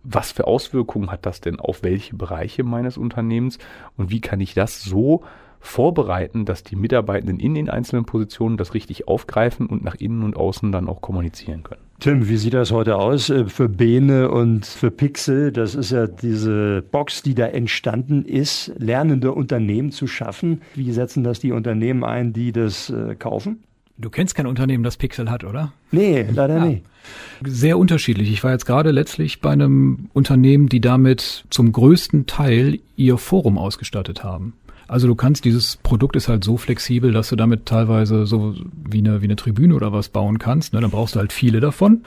Was 0.03 0.33
für 0.33 0.47
Auswirkungen 0.47 1.11
hat 1.11 1.27
das 1.27 1.41
denn 1.41 1.61
auf 1.61 1.83
welche 1.83 2.17
Bereiche 2.17 2.65
meines 2.65 2.97
Unternehmens 2.97 3.59
und 3.97 4.11
wie 4.11 4.21
kann 4.21 4.41
ich 4.41 4.55
das 4.55 4.83
so 4.83 5.23
vorbereiten, 5.61 6.45
dass 6.45 6.63
die 6.63 6.77
Mitarbeitenden 6.77 7.41
in 7.41 7.55
den 7.55 7.69
einzelnen 7.69 8.05
Positionen 8.05 8.57
das 8.57 8.75
richtig 8.75 9.09
aufgreifen 9.09 9.67
und 9.67 9.83
nach 9.85 9.97
innen 9.97 10.23
und 10.23 10.37
außen 10.37 10.71
dann 10.71 10.89
auch 10.89 11.01
kommunizieren 11.01 11.65
können. 11.65 11.88
Tim, 12.01 12.29
wie 12.29 12.37
sieht 12.37 12.55
das 12.55 12.71
heute 12.71 12.97
aus 12.97 13.29
äh, 13.29 13.47
für 13.47 13.69
Bene 13.69 14.31
und 14.31 14.65
für 14.65 14.93
Pixel? 14.93 15.51
Das 15.51 15.75
ist 15.75 15.91
ja 15.91 16.07
diese 16.07 16.81
Box, 16.93 17.23
die 17.23 17.35
da 17.35 17.47
entstanden 17.47 18.25
ist, 18.25 18.71
lernende 18.79 19.33
Unternehmen 19.33 19.91
zu 19.91 20.07
schaffen. 20.07 20.63
Wie 20.77 20.93
setzen 20.93 21.25
das 21.25 21.41
die 21.41 21.51
Unternehmen 21.51 22.05
ein, 22.05 22.33
die 22.33 22.53
das 22.53 22.91
äh, 22.91 23.17
kaufen? 23.17 23.65
Du 23.97 24.11
kennst 24.11 24.37
kein 24.37 24.47
Unternehmen, 24.47 24.85
das 24.85 24.97
Pixel 24.97 25.29
hat, 25.29 25.43
oder? 25.43 25.73
Nee, 25.91 26.25
leider 26.33 26.59
ja. 26.59 26.65
nicht. 26.67 26.85
Sehr 27.45 27.77
unterschiedlich. 27.79 28.31
Ich 28.31 28.45
war 28.45 28.53
jetzt 28.53 28.65
gerade 28.65 28.93
letztlich 28.93 29.41
bei 29.41 29.51
einem 29.51 30.09
Unternehmen, 30.13 30.69
die 30.69 30.81
damit 30.81 31.47
zum 31.51 31.73
größten 31.73 32.27
Teil 32.27 32.79
ihr 32.95 33.19
Forum 33.19 33.59
ausgestattet 33.59 34.23
haben. 34.23 34.53
Also 34.89 35.07
du 35.07 35.15
kannst, 35.15 35.45
dieses 35.45 35.77
Produkt 35.77 36.17
ist 36.17 36.29
halt 36.29 36.43
so 36.43 36.57
flexibel, 36.57 37.13
dass 37.13 37.29
du 37.29 37.37
damit 37.37 37.67
teilweise 37.67 38.27
so 38.27 38.57
wie 38.73 38.99
eine, 38.99 39.21
wie 39.21 39.27
eine 39.27 39.37
Tribüne 39.37 39.75
oder 39.75 39.93
was 39.93 40.09
bauen 40.09 40.39
kannst. 40.39 40.73
Ne? 40.73 40.81
Dann 40.81 40.91
brauchst 40.91 41.15
du 41.15 41.21
halt 41.21 41.33
viele 41.33 41.61
davon. 41.61 42.05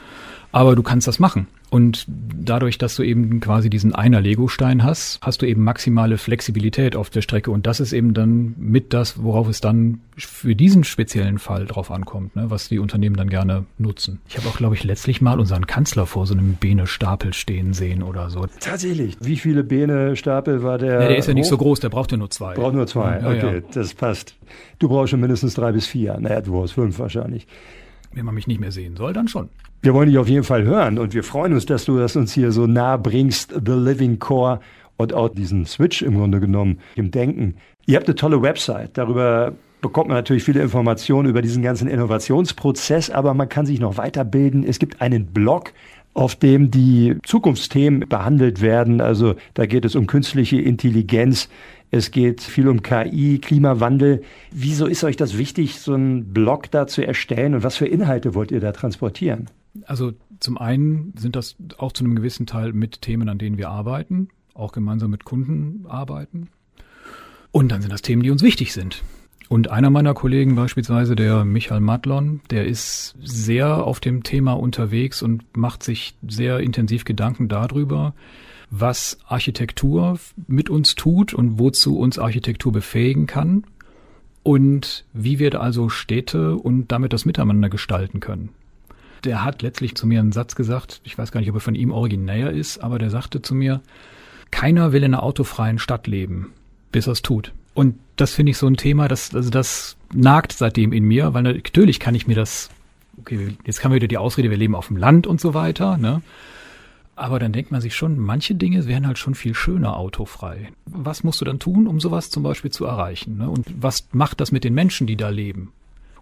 Aber 0.52 0.76
du 0.76 0.82
kannst 0.82 1.08
das 1.08 1.20
machen. 1.20 1.48
Und 1.72 2.06
dadurch, 2.10 2.77
dass 2.77 2.98
du 2.98 3.03
eben 3.03 3.39
quasi 3.39 3.69
diesen 3.69 3.95
einer 3.95 4.19
Lego-Stein 4.19 4.84
hast, 4.84 5.19
hast 5.22 5.41
du 5.41 5.45
eben 5.45 5.64
maximale 5.64 6.18
Flexibilität 6.18 6.98
auf 6.98 7.10
der 7.10 7.22
Strecke. 7.22 7.49
Und 7.49 7.65
das 7.65 7.80
ist 7.80 7.93
eben 7.93 8.14
dann 8.14 8.56
mit 8.57 8.91
das, 8.91 9.23
worauf 9.23 9.48
es 9.48 9.61
dann 9.61 10.02
für 10.18 10.53
diesen 10.53 10.84
speziellen 10.84 11.39
Fall 11.39 11.65
drauf 11.65 11.89
ankommt, 11.89 12.35
ne, 12.35 12.49
was 12.49 12.68
die 12.68 12.77
Unternehmen 12.77 13.15
dann 13.15 13.30
gerne 13.30 13.64
nutzen. 13.77 14.19
Ich 14.27 14.38
habe 14.38 14.49
auch, 14.49 14.57
glaube 14.57 14.76
ich, 14.76 14.84
letztlich 14.84 15.22
mal 15.22 15.39
unseren 15.39 15.65
Kanzler 15.65 16.06
vor 16.07 16.27
so 16.27 16.34
einem 16.34 16.56
Bene-Stapel 16.56 17.34
stehen 17.34 17.72
sehen 17.72 18.03
oder 18.03 18.30
so. 18.30 18.48
Tatsächlich. 18.60 19.15
Wie 19.22 19.38
viele 19.38 19.64
Bene-Stapel 19.64 20.64
war 20.64 20.77
der? 20.77 21.02
Ja, 21.03 21.07
der 21.07 21.18
ist 21.18 21.27
ja 21.27 21.31
hoch? 21.31 21.35
nicht 21.35 21.48
so 21.48 21.57
groß, 21.57 21.80
der 21.80 21.88
braucht 21.88 22.11
ja 22.11 22.18
nur 22.18 22.30
zwei. 22.30 22.53
Braucht 22.53 22.76
nur 22.76 22.85
zwei, 22.85 23.26
okay, 23.26 23.38
ja, 23.38 23.53
ja. 23.53 23.61
das 23.73 23.93
passt. 23.93 24.35
Du 24.80 24.89
brauchst 24.89 25.11
schon 25.11 25.22
mindestens 25.22 25.53
drei 25.53 25.72
bis 25.72 25.88
vier. 25.88 26.18
Naja, 26.19 26.41
du 26.41 26.52
brauchst 26.52 26.73
fünf 26.73 26.99
wahrscheinlich. 26.99 27.48
Wenn 28.13 28.25
man 28.25 28.35
mich 28.35 28.47
nicht 28.47 28.59
mehr 28.59 28.71
sehen 28.71 28.95
soll, 28.95 29.13
dann 29.13 29.27
schon. 29.27 29.49
Wir 29.81 29.93
wollen 29.93 30.09
dich 30.09 30.17
auf 30.17 30.27
jeden 30.27 30.43
Fall 30.43 30.63
hören 30.63 30.99
und 30.99 31.13
wir 31.13 31.23
freuen 31.23 31.53
uns, 31.53 31.65
dass 31.65 31.85
du 31.85 31.97
das 31.97 32.15
uns 32.15 32.33
hier 32.33 32.51
so 32.51 32.67
nah 32.67 32.97
bringst, 32.97 33.51
The 33.65 33.71
Living 33.71 34.19
Core 34.19 34.59
und 34.97 35.13
auch 35.13 35.29
diesen 35.29 35.65
Switch 35.65 36.01
im 36.01 36.15
Grunde 36.15 36.39
genommen 36.39 36.79
im 36.95 37.11
Denken. 37.11 37.55
Ihr 37.85 37.97
habt 37.97 38.07
eine 38.07 38.15
tolle 38.15 38.41
Website, 38.41 38.97
darüber 38.97 39.53
bekommt 39.81 40.09
man 40.09 40.17
natürlich 40.17 40.43
viele 40.43 40.61
Informationen 40.61 41.27
über 41.27 41.41
diesen 41.41 41.63
ganzen 41.63 41.88
Innovationsprozess, 41.88 43.09
aber 43.09 43.33
man 43.33 43.49
kann 43.49 43.65
sich 43.65 43.79
noch 43.79 43.97
weiterbilden. 43.97 44.63
Es 44.63 44.77
gibt 44.77 45.01
einen 45.01 45.25
Blog, 45.25 45.73
auf 46.13 46.35
dem 46.35 46.71
die 46.71 47.17
Zukunftsthemen 47.23 48.07
behandelt 48.07 48.61
werden. 48.61 49.01
Also 49.01 49.35
da 49.53 49.65
geht 49.65 49.85
es 49.85 49.95
um 49.95 50.07
künstliche 50.07 50.61
Intelligenz, 50.61 51.49
es 51.91 52.11
geht 52.11 52.41
viel 52.41 52.69
um 52.69 52.81
KI, 52.81 53.39
Klimawandel. 53.39 54.23
Wieso 54.51 54.85
ist 54.85 55.03
euch 55.03 55.18
das 55.18 55.38
wichtig, 55.38 55.80
so 55.80 55.93
einen 55.93 56.34
Blog 56.34 56.72
da 56.72 56.88
zu 56.88 57.05
erstellen 57.05 57.53
und 57.53 57.63
was 57.63 57.76
für 57.76 57.85
Inhalte 57.85 58.34
wollt 58.34 58.51
ihr 58.51 58.61
da 58.61 58.72
transportieren? 58.72 59.49
Also 59.85 60.13
zum 60.39 60.57
einen 60.57 61.13
sind 61.18 61.35
das 61.35 61.55
auch 61.77 61.91
zu 61.91 62.05
einem 62.05 62.15
gewissen 62.15 62.45
Teil 62.45 62.72
mit 62.72 63.01
Themen, 63.01 63.27
an 63.27 63.38
denen 63.38 63.57
wir 63.57 63.69
arbeiten, 63.69 64.30
auch 64.53 64.72
gemeinsam 64.72 65.11
mit 65.11 65.26
Kunden 65.26 65.85
arbeiten. 65.88 66.47
Und 67.51 67.69
dann 67.72 67.81
sind 67.81 67.91
das 67.91 68.01
Themen, 68.01 68.23
die 68.23 68.31
uns 68.31 68.41
wichtig 68.41 68.72
sind. 68.72 69.03
Und 69.49 69.69
einer 69.69 69.89
meiner 69.89 70.13
Kollegen 70.13 70.55
beispielsweise, 70.55 71.18
der 71.18 71.43
Michael 71.43 71.81
Matlon, 71.81 72.39
der 72.51 72.65
ist 72.65 73.15
sehr 73.22 73.84
auf 73.84 73.99
dem 73.99 74.23
Thema 74.23 74.53
unterwegs 74.53 75.22
und 75.22 75.57
macht 75.57 75.84
sich 75.84 76.15
sehr 76.26 76.61
intensiv 76.61 77.03
Gedanken 77.03 77.49
darüber, 77.49 78.13
was 78.72 79.19
Architektur 79.27 80.18
mit 80.48 80.69
uns 80.69 80.95
tut 80.95 81.34
und 81.34 81.60
wozu 81.60 81.99
uns 81.99 82.18
Architektur 82.18 82.72
befähigen 82.72 83.27
kann 83.27 83.65
und 84.41 85.06
wie 85.14 85.38
wir 85.38 85.61
also 85.61 85.89
Städte 85.89 86.56
und 86.56 86.91
damit 86.91 87.14
das 87.14 87.26
Miteinander 87.26 87.69
gestalten 87.69 88.19
können 88.19 88.49
der 89.23 89.43
hat 89.43 89.61
letztlich 89.61 89.95
zu 89.95 90.07
mir 90.07 90.19
einen 90.19 90.31
Satz 90.31 90.56
gesagt, 90.56 91.02
ich 91.03 91.18
weiß 91.18 91.31
gar 91.31 91.39
nicht, 91.39 91.49
ob 91.49 91.56
er 91.56 91.61
von 91.61 91.76
ihm 91.76 91.91
originär 91.91 92.52
ist, 92.52 92.80
aber 92.80 92.99
der 92.99 93.10
sagte 93.10 93.41
zu 93.41 93.56
mir, 93.56 93.81
keiner 94.49 94.91
will 94.91 95.03
in 95.03 95.14
einer 95.14 95.23
autofreien 95.23 95.80
Stadt 95.80 96.07
leben, 96.07 96.52
bis 96.91 97.07
er 97.07 97.14
es 97.14 97.22
tut. 97.22 97.53
Und 97.73 97.95
das 98.15 98.34
finde 98.34 98.52
ich 98.52 98.57
so 98.57 98.68
ein 98.68 98.77
Thema, 98.77 99.07
das, 99.07 99.34
also 99.34 99.49
das 99.49 99.95
nagt 100.14 100.53
seitdem 100.53 100.91
in 100.91 101.06
mir, 101.06 101.34
weil 101.34 101.43
natürlich 101.43 101.99
kann 101.99 102.15
ich 102.15 102.27
mir 102.27 102.35
das, 102.35 102.69
okay, 103.19 103.56
jetzt 103.65 103.80
kann 103.80 103.91
man 103.91 103.95
wieder 103.95 104.07
die 104.07 104.18
Ausrede, 104.18 104.49
wir 104.49 104.57
leben 104.57 104.76
auf 104.76 104.88
dem 104.88 104.98
Land 104.98 105.26
und 105.27 105.39
so 105.39 105.53
weiter, 105.53 105.98
ne? 105.98 106.22
Aber 107.22 107.38
dann 107.38 107.53
denkt 107.53 107.69
man 107.69 107.81
sich 107.81 107.93
schon, 107.93 108.18
manche 108.18 108.56
Dinge 108.56 108.88
wären 108.88 109.06
halt 109.06 109.19
schon 109.19 109.35
viel 109.35 109.53
schöner 109.53 109.95
autofrei. 109.95 110.69
Was 110.88 111.23
musst 111.23 111.39
du 111.39 111.45
dann 111.45 111.60
tun, 111.60 111.85
um 111.85 111.99
sowas 111.99 112.31
zum 112.31 112.41
Beispiel 112.41 112.72
zu 112.72 112.85
erreichen? 112.85 113.38
Ne? 113.38 113.48
Und 113.48 113.68
was 113.80 114.07
macht 114.11 114.41
das 114.41 114.52
mit 114.52 114.64
den 114.64 114.73
Menschen, 114.73 115.06
die 115.06 115.18
da 115.18 115.30
leben? 115.30 115.72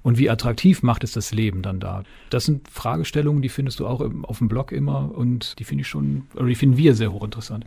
Und 0.01 0.17
wie 0.17 0.29
attraktiv 0.29 0.83
macht 0.83 1.05
es 1.05 1.13
das 1.13 1.31
Leben 1.31 1.61
dann 1.61 1.79
da? 1.79 2.03
Das 2.31 2.43
sind 2.43 2.67
Fragestellungen, 2.67 3.41
die 3.41 3.47
findest 3.47 3.79
du 3.79 3.87
auch 3.87 4.01
auf 4.23 4.39
dem 4.39 4.49
Blog 4.49 4.73
immer 4.73 5.09
und 5.15 5.57
die 5.59 5.63
finde 5.63 5.83
ich 5.83 5.87
schon, 5.87 6.23
oder 6.35 6.47
die 6.47 6.55
finden 6.55 6.75
wir 6.75 6.93
sehr 6.95 7.13
hochinteressant. 7.13 7.65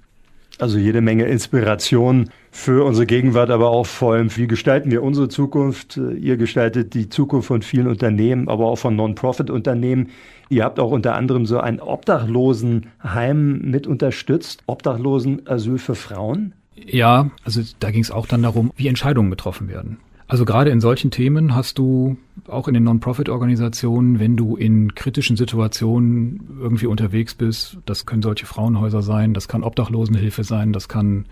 Also 0.58 0.78
jede 0.78 1.00
Menge 1.00 1.24
Inspiration 1.24 2.28
für 2.50 2.84
unsere 2.84 3.06
Gegenwart, 3.06 3.48
aber 3.48 3.70
auch 3.70 3.86
vor 3.86 4.12
allem, 4.12 4.36
wie 4.36 4.46
gestalten 4.46 4.90
wir 4.90 5.02
unsere 5.02 5.28
Zukunft? 5.28 5.96
Ihr 5.96 6.36
gestaltet 6.36 6.92
die 6.92 7.08
Zukunft 7.08 7.48
von 7.48 7.62
vielen 7.62 7.86
Unternehmen, 7.86 8.48
aber 8.48 8.66
auch 8.66 8.76
von 8.76 8.94
Non-Profit-Unternehmen. 8.94 10.10
Ihr 10.52 10.64
habt 10.64 10.78
auch 10.78 10.90
unter 10.90 11.14
anderem 11.14 11.46
so 11.46 11.60
ein 11.60 11.80
Obdachlosenheim 11.80 13.62
mit 13.62 13.86
unterstützt, 13.86 14.62
Obdachlosenasyl 14.66 15.78
für 15.78 15.94
Frauen. 15.94 16.52
Ja, 16.76 17.30
also 17.42 17.62
da 17.80 17.90
ging 17.90 18.02
es 18.02 18.10
auch 18.10 18.26
dann 18.26 18.42
darum, 18.42 18.70
wie 18.76 18.86
Entscheidungen 18.86 19.30
getroffen 19.30 19.70
werden. 19.70 19.96
Also 20.28 20.44
gerade 20.44 20.68
in 20.68 20.82
solchen 20.82 21.10
Themen 21.10 21.54
hast 21.54 21.78
du 21.78 22.18
auch 22.48 22.68
in 22.68 22.74
den 22.74 22.84
Non-Profit-Organisationen, 22.84 24.20
wenn 24.20 24.36
du 24.36 24.54
in 24.56 24.94
kritischen 24.94 25.38
Situationen 25.38 26.58
irgendwie 26.60 26.86
unterwegs 26.86 27.34
bist, 27.34 27.78
das 27.86 28.04
können 28.04 28.20
solche 28.20 28.44
Frauenhäuser 28.44 29.00
sein, 29.00 29.32
das 29.32 29.48
kann 29.48 29.62
Obdachlosenhilfe 29.62 30.44
sein, 30.44 30.74
das 30.74 30.86
kann 30.86 31.24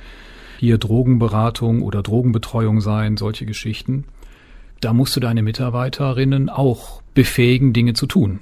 hier 0.59 0.79
Drogenberatung 0.79 1.83
oder 1.83 2.03
Drogenbetreuung 2.03 2.81
sein, 2.81 3.19
solche 3.19 3.45
Geschichten. 3.45 4.05
Da 4.81 4.95
musst 4.95 5.15
du 5.15 5.21
deine 5.21 5.43
Mitarbeiterinnen 5.43 6.49
auch 6.49 7.03
befähigen, 7.13 7.75
Dinge 7.75 7.93
zu 7.93 8.07
tun. 8.07 8.41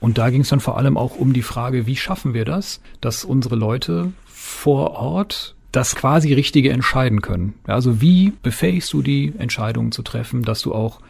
Und 0.00 0.18
da 0.18 0.30
ging 0.30 0.42
es 0.42 0.48
dann 0.48 0.60
vor 0.60 0.76
allem 0.76 0.96
auch 0.96 1.16
um 1.16 1.32
die 1.32 1.42
Frage, 1.42 1.86
wie 1.86 1.96
schaffen 1.96 2.34
wir 2.34 2.44
das, 2.44 2.80
dass 3.00 3.24
unsere 3.24 3.56
Leute 3.56 4.12
vor 4.26 4.92
Ort 4.92 5.54
das 5.72 5.94
quasi 5.94 6.32
Richtige 6.32 6.70
entscheiden 6.70 7.20
können. 7.20 7.54
Also 7.66 8.00
wie 8.00 8.32
befähigst 8.42 8.92
du 8.92 9.02
die 9.02 9.34
Entscheidungen 9.38 9.92
zu 9.92 10.02
treffen, 10.02 10.42
dass 10.42 10.62
du 10.62 10.74
auch 10.74 11.00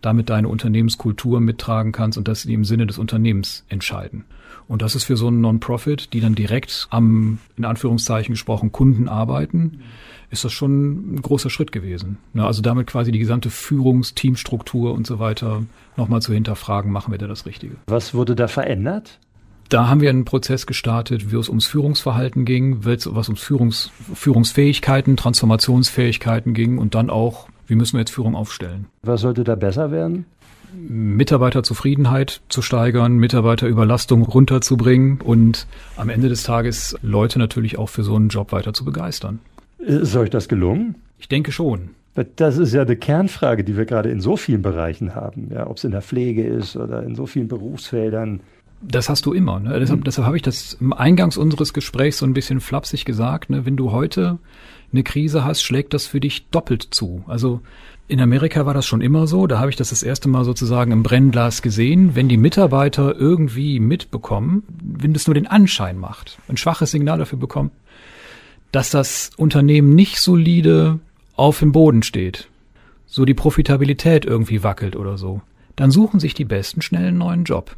damit 0.00 0.30
deine 0.30 0.48
Unternehmenskultur 0.48 1.40
mittragen 1.40 1.92
kannst 1.92 2.18
und 2.18 2.28
dass 2.28 2.42
sie 2.42 2.54
im 2.54 2.64
Sinne 2.64 2.86
des 2.86 2.98
Unternehmens 2.98 3.64
entscheiden. 3.68 4.24
Und 4.68 4.82
das 4.82 4.94
ist 4.94 5.04
für 5.04 5.16
so 5.16 5.28
einen 5.28 5.40
Non-Profit, 5.40 6.12
die 6.12 6.20
dann 6.20 6.34
direkt 6.34 6.86
am, 6.90 7.38
in 7.56 7.64
Anführungszeichen 7.64 8.34
gesprochen, 8.34 8.72
Kunden 8.72 9.08
arbeiten, 9.08 9.80
ist 10.30 10.44
das 10.44 10.52
schon 10.52 11.14
ein 11.14 11.22
großer 11.22 11.50
Schritt 11.50 11.72
gewesen. 11.72 12.18
Also 12.34 12.62
damit 12.62 12.86
quasi 12.86 13.12
die 13.12 13.18
gesamte 13.18 13.50
Führungsteamstruktur 13.50 14.94
und 14.94 15.06
so 15.06 15.18
weiter 15.18 15.62
nochmal 15.96 16.22
zu 16.22 16.32
hinterfragen, 16.32 16.90
machen 16.90 17.12
wir 17.12 17.18
da 17.18 17.26
das 17.26 17.44
Richtige. 17.44 17.76
Was 17.86 18.14
wurde 18.14 18.34
da 18.34 18.48
verändert? 18.48 19.18
Da 19.68 19.88
haben 19.88 20.00
wir 20.00 20.10
einen 20.10 20.24
Prozess 20.24 20.66
gestartet, 20.66 21.32
wie 21.32 21.36
es 21.36 21.48
ums 21.48 21.66
Führungsverhalten 21.66 22.44
ging, 22.44 22.84
was 22.84 23.06
ums 23.06 23.40
Führungs, 23.40 23.90
Führungsfähigkeiten, 24.14 25.16
Transformationsfähigkeiten 25.16 26.52
ging 26.52 26.78
und 26.78 26.94
dann 26.94 27.08
auch, 27.08 27.48
wie 27.66 27.74
müssen 27.74 27.94
wir 27.94 28.00
jetzt 28.00 28.10
Führung 28.10 28.34
aufstellen. 28.34 28.86
Was 29.02 29.22
sollte 29.22 29.44
da 29.44 29.54
besser 29.54 29.90
werden? 29.90 30.26
Mitarbeiterzufriedenheit 30.74 32.40
zu 32.48 32.62
steigern, 32.62 33.16
Mitarbeiterüberlastung 33.16 34.22
runterzubringen 34.22 35.20
und 35.20 35.66
am 35.96 36.08
Ende 36.08 36.28
des 36.28 36.42
Tages 36.42 36.96
Leute 37.02 37.38
natürlich 37.38 37.78
auch 37.78 37.88
für 37.88 38.02
so 38.02 38.16
einen 38.16 38.28
Job 38.28 38.52
weiter 38.52 38.72
zu 38.72 38.84
begeistern. 38.84 39.40
Ist 39.78 40.16
euch 40.16 40.30
das 40.30 40.48
gelungen? 40.48 40.96
Ich 41.18 41.28
denke 41.28 41.52
schon. 41.52 41.90
Das 42.36 42.58
ist 42.58 42.74
ja 42.74 42.82
eine 42.82 42.96
Kernfrage, 42.96 43.64
die 43.64 43.76
wir 43.76 43.86
gerade 43.86 44.10
in 44.10 44.20
so 44.20 44.36
vielen 44.36 44.60
Bereichen 44.60 45.14
haben. 45.14 45.50
Ja, 45.52 45.66
ob 45.66 45.78
es 45.78 45.84
in 45.84 45.92
der 45.92 46.02
Pflege 46.02 46.44
ist 46.44 46.76
oder 46.76 47.02
in 47.02 47.14
so 47.14 47.26
vielen 47.26 47.48
Berufsfeldern. 47.48 48.40
Das 48.82 49.08
hast 49.08 49.24
du 49.24 49.32
immer. 49.32 49.60
Ne? 49.60 49.78
Deshalb, 49.78 50.04
deshalb 50.04 50.26
habe 50.26 50.36
ich 50.36 50.42
das 50.42 50.74
im 50.74 50.92
Eingangs 50.92 51.36
unseres 51.38 51.72
Gesprächs 51.72 52.18
so 52.18 52.26
ein 52.26 52.34
bisschen 52.34 52.60
flapsig 52.60 53.04
gesagt. 53.04 53.48
Ne? 53.48 53.64
Wenn 53.64 53.76
du 53.76 53.92
heute 53.92 54.38
eine 54.92 55.02
Krise 55.04 55.44
hast, 55.44 55.62
schlägt 55.62 55.94
das 55.94 56.06
für 56.06 56.20
dich 56.20 56.48
doppelt 56.50 56.88
zu. 56.90 57.24
Also 57.26 57.60
in 58.12 58.20
Amerika 58.20 58.66
war 58.66 58.74
das 58.74 58.84
schon 58.84 59.00
immer 59.00 59.26
so. 59.26 59.46
Da 59.46 59.58
habe 59.58 59.70
ich 59.70 59.76
das 59.76 59.88
das 59.88 60.02
erste 60.02 60.28
Mal 60.28 60.44
sozusagen 60.44 60.92
im 60.92 61.02
Brennglas 61.02 61.62
gesehen. 61.62 62.14
Wenn 62.14 62.28
die 62.28 62.36
Mitarbeiter 62.36 63.16
irgendwie 63.16 63.80
mitbekommen, 63.80 64.64
wenn 64.82 65.14
das 65.14 65.26
nur 65.26 65.32
den 65.32 65.46
Anschein 65.46 65.96
macht, 65.96 66.38
ein 66.46 66.58
schwaches 66.58 66.90
Signal 66.90 67.16
dafür 67.16 67.38
bekommen, 67.38 67.70
dass 68.70 68.90
das 68.90 69.30
Unternehmen 69.38 69.94
nicht 69.94 70.18
solide 70.18 70.98
auf 71.36 71.60
dem 71.60 71.72
Boden 71.72 72.02
steht, 72.02 72.48
so 73.06 73.24
die 73.24 73.32
Profitabilität 73.32 74.26
irgendwie 74.26 74.62
wackelt 74.62 74.94
oder 74.94 75.16
so, 75.16 75.40
dann 75.74 75.90
suchen 75.90 76.20
sich 76.20 76.34
die 76.34 76.44
Besten 76.44 76.82
schnell 76.82 77.06
einen 77.06 77.18
neuen 77.18 77.44
Job. 77.44 77.76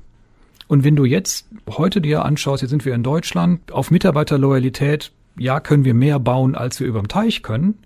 Und 0.66 0.82
wenn 0.82 0.97
du 0.97 1.05
jetzt 1.05 1.47
heute 1.69 2.01
dir 2.01 2.24
anschaust, 2.24 2.61
jetzt 2.61 2.70
sind 2.70 2.85
wir 2.85 2.97
in 2.97 3.05
Deutschland, 3.05 3.70
auf 3.70 3.93
Mitarbeiterloyalität, 3.93 5.12
ja, 5.39 5.61
können 5.61 5.85
wir 5.85 5.94
mehr 5.94 6.19
bauen, 6.19 6.56
als 6.56 6.81
wir 6.81 6.89
überm 6.89 7.06
Teich 7.06 7.44
können, 7.44 7.78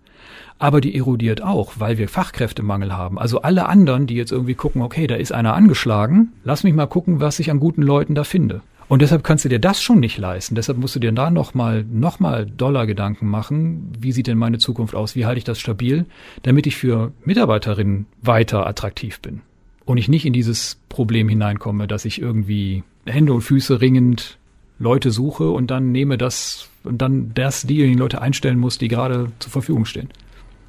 aber 0.59 0.81
die 0.81 0.97
erodiert 0.97 1.43
auch, 1.43 1.75
weil 1.79 1.99
wir 1.99 2.09
Fachkräftemangel 2.09 2.97
haben. 2.97 3.19
Also 3.19 3.43
alle 3.43 3.69
anderen, 3.69 4.07
die 4.07 4.15
jetzt 4.15 4.33
irgendwie 4.33 4.55
gucken, 4.55 4.83
okay, 4.83 5.07
da 5.07 5.15
ist 5.17 5.33
einer 5.33 5.55
angeschlagen, 5.55 6.33
lass 6.45 6.65
mich 6.65 6.75
mal 6.75 6.87
gucken, 6.87 7.21
was 7.21 7.39
ich 7.39 7.51
an 7.51 7.61
guten 7.61 7.83
Leuten 7.83 8.15
da 8.15 8.25
finde. 8.25 8.61
Und 8.89 9.03
deshalb 9.03 9.23
kannst 9.23 9.45
du 9.45 9.51
dir 9.51 9.59
das 9.59 9.83
schon 9.83 10.01
nicht 10.01 10.17
leisten. 10.17 10.55
Deshalb 10.55 10.79
musst 10.79 10.97
du 10.97 11.01
dir 11.01 11.13
da 11.13 11.31
nochmal 11.31 11.85
noch 11.91 12.21
mal 12.21 12.47
Dollar 12.47 12.87
Gedanken 12.87 13.27
machen. 13.27 13.93
Wie 13.99 14.13
sieht 14.13 14.27
denn 14.27 14.39
meine 14.39 14.59
Zukunft 14.59 14.95
aus? 14.95 15.15
Wie 15.15 15.27
halte 15.27 15.39
ich 15.39 15.45
das 15.45 15.61
stabil, 15.61 16.07
damit 16.43 16.67
ich 16.67 16.77
für 16.77 17.13
Mitarbeiterinnen 17.25 18.07
weiter 18.23 18.67
attraktiv 18.67 19.21
bin? 19.21 19.43
und 19.89 19.97
ich 19.97 20.09
nicht 20.09 20.27
in 20.27 20.35
dieses 20.35 20.79
Problem 20.91 21.29
hineinkomme, 21.31 21.89
dass 21.89 22.05
ich 22.05 22.21
irgendwie 22.21 22.83
Hände 23.07 23.33
und 23.33 23.41
Füße 23.41 23.81
ringend 23.81 24.37
Leute 24.79 25.11
suche 25.11 25.51
und 25.51 25.71
dann 25.71 25.93
nehme 25.93 26.19
das 26.19 26.69
und 26.85 26.99
dann 26.99 27.33
das 27.35 27.63
diejenigen 27.63 27.99
Leute 27.99 28.21
einstellen 28.21 28.59
muss, 28.59 28.77
die 28.77 28.89
gerade 28.89 29.33
zur 29.39 29.51
Verfügung 29.51 29.87
stehen. 29.87 30.11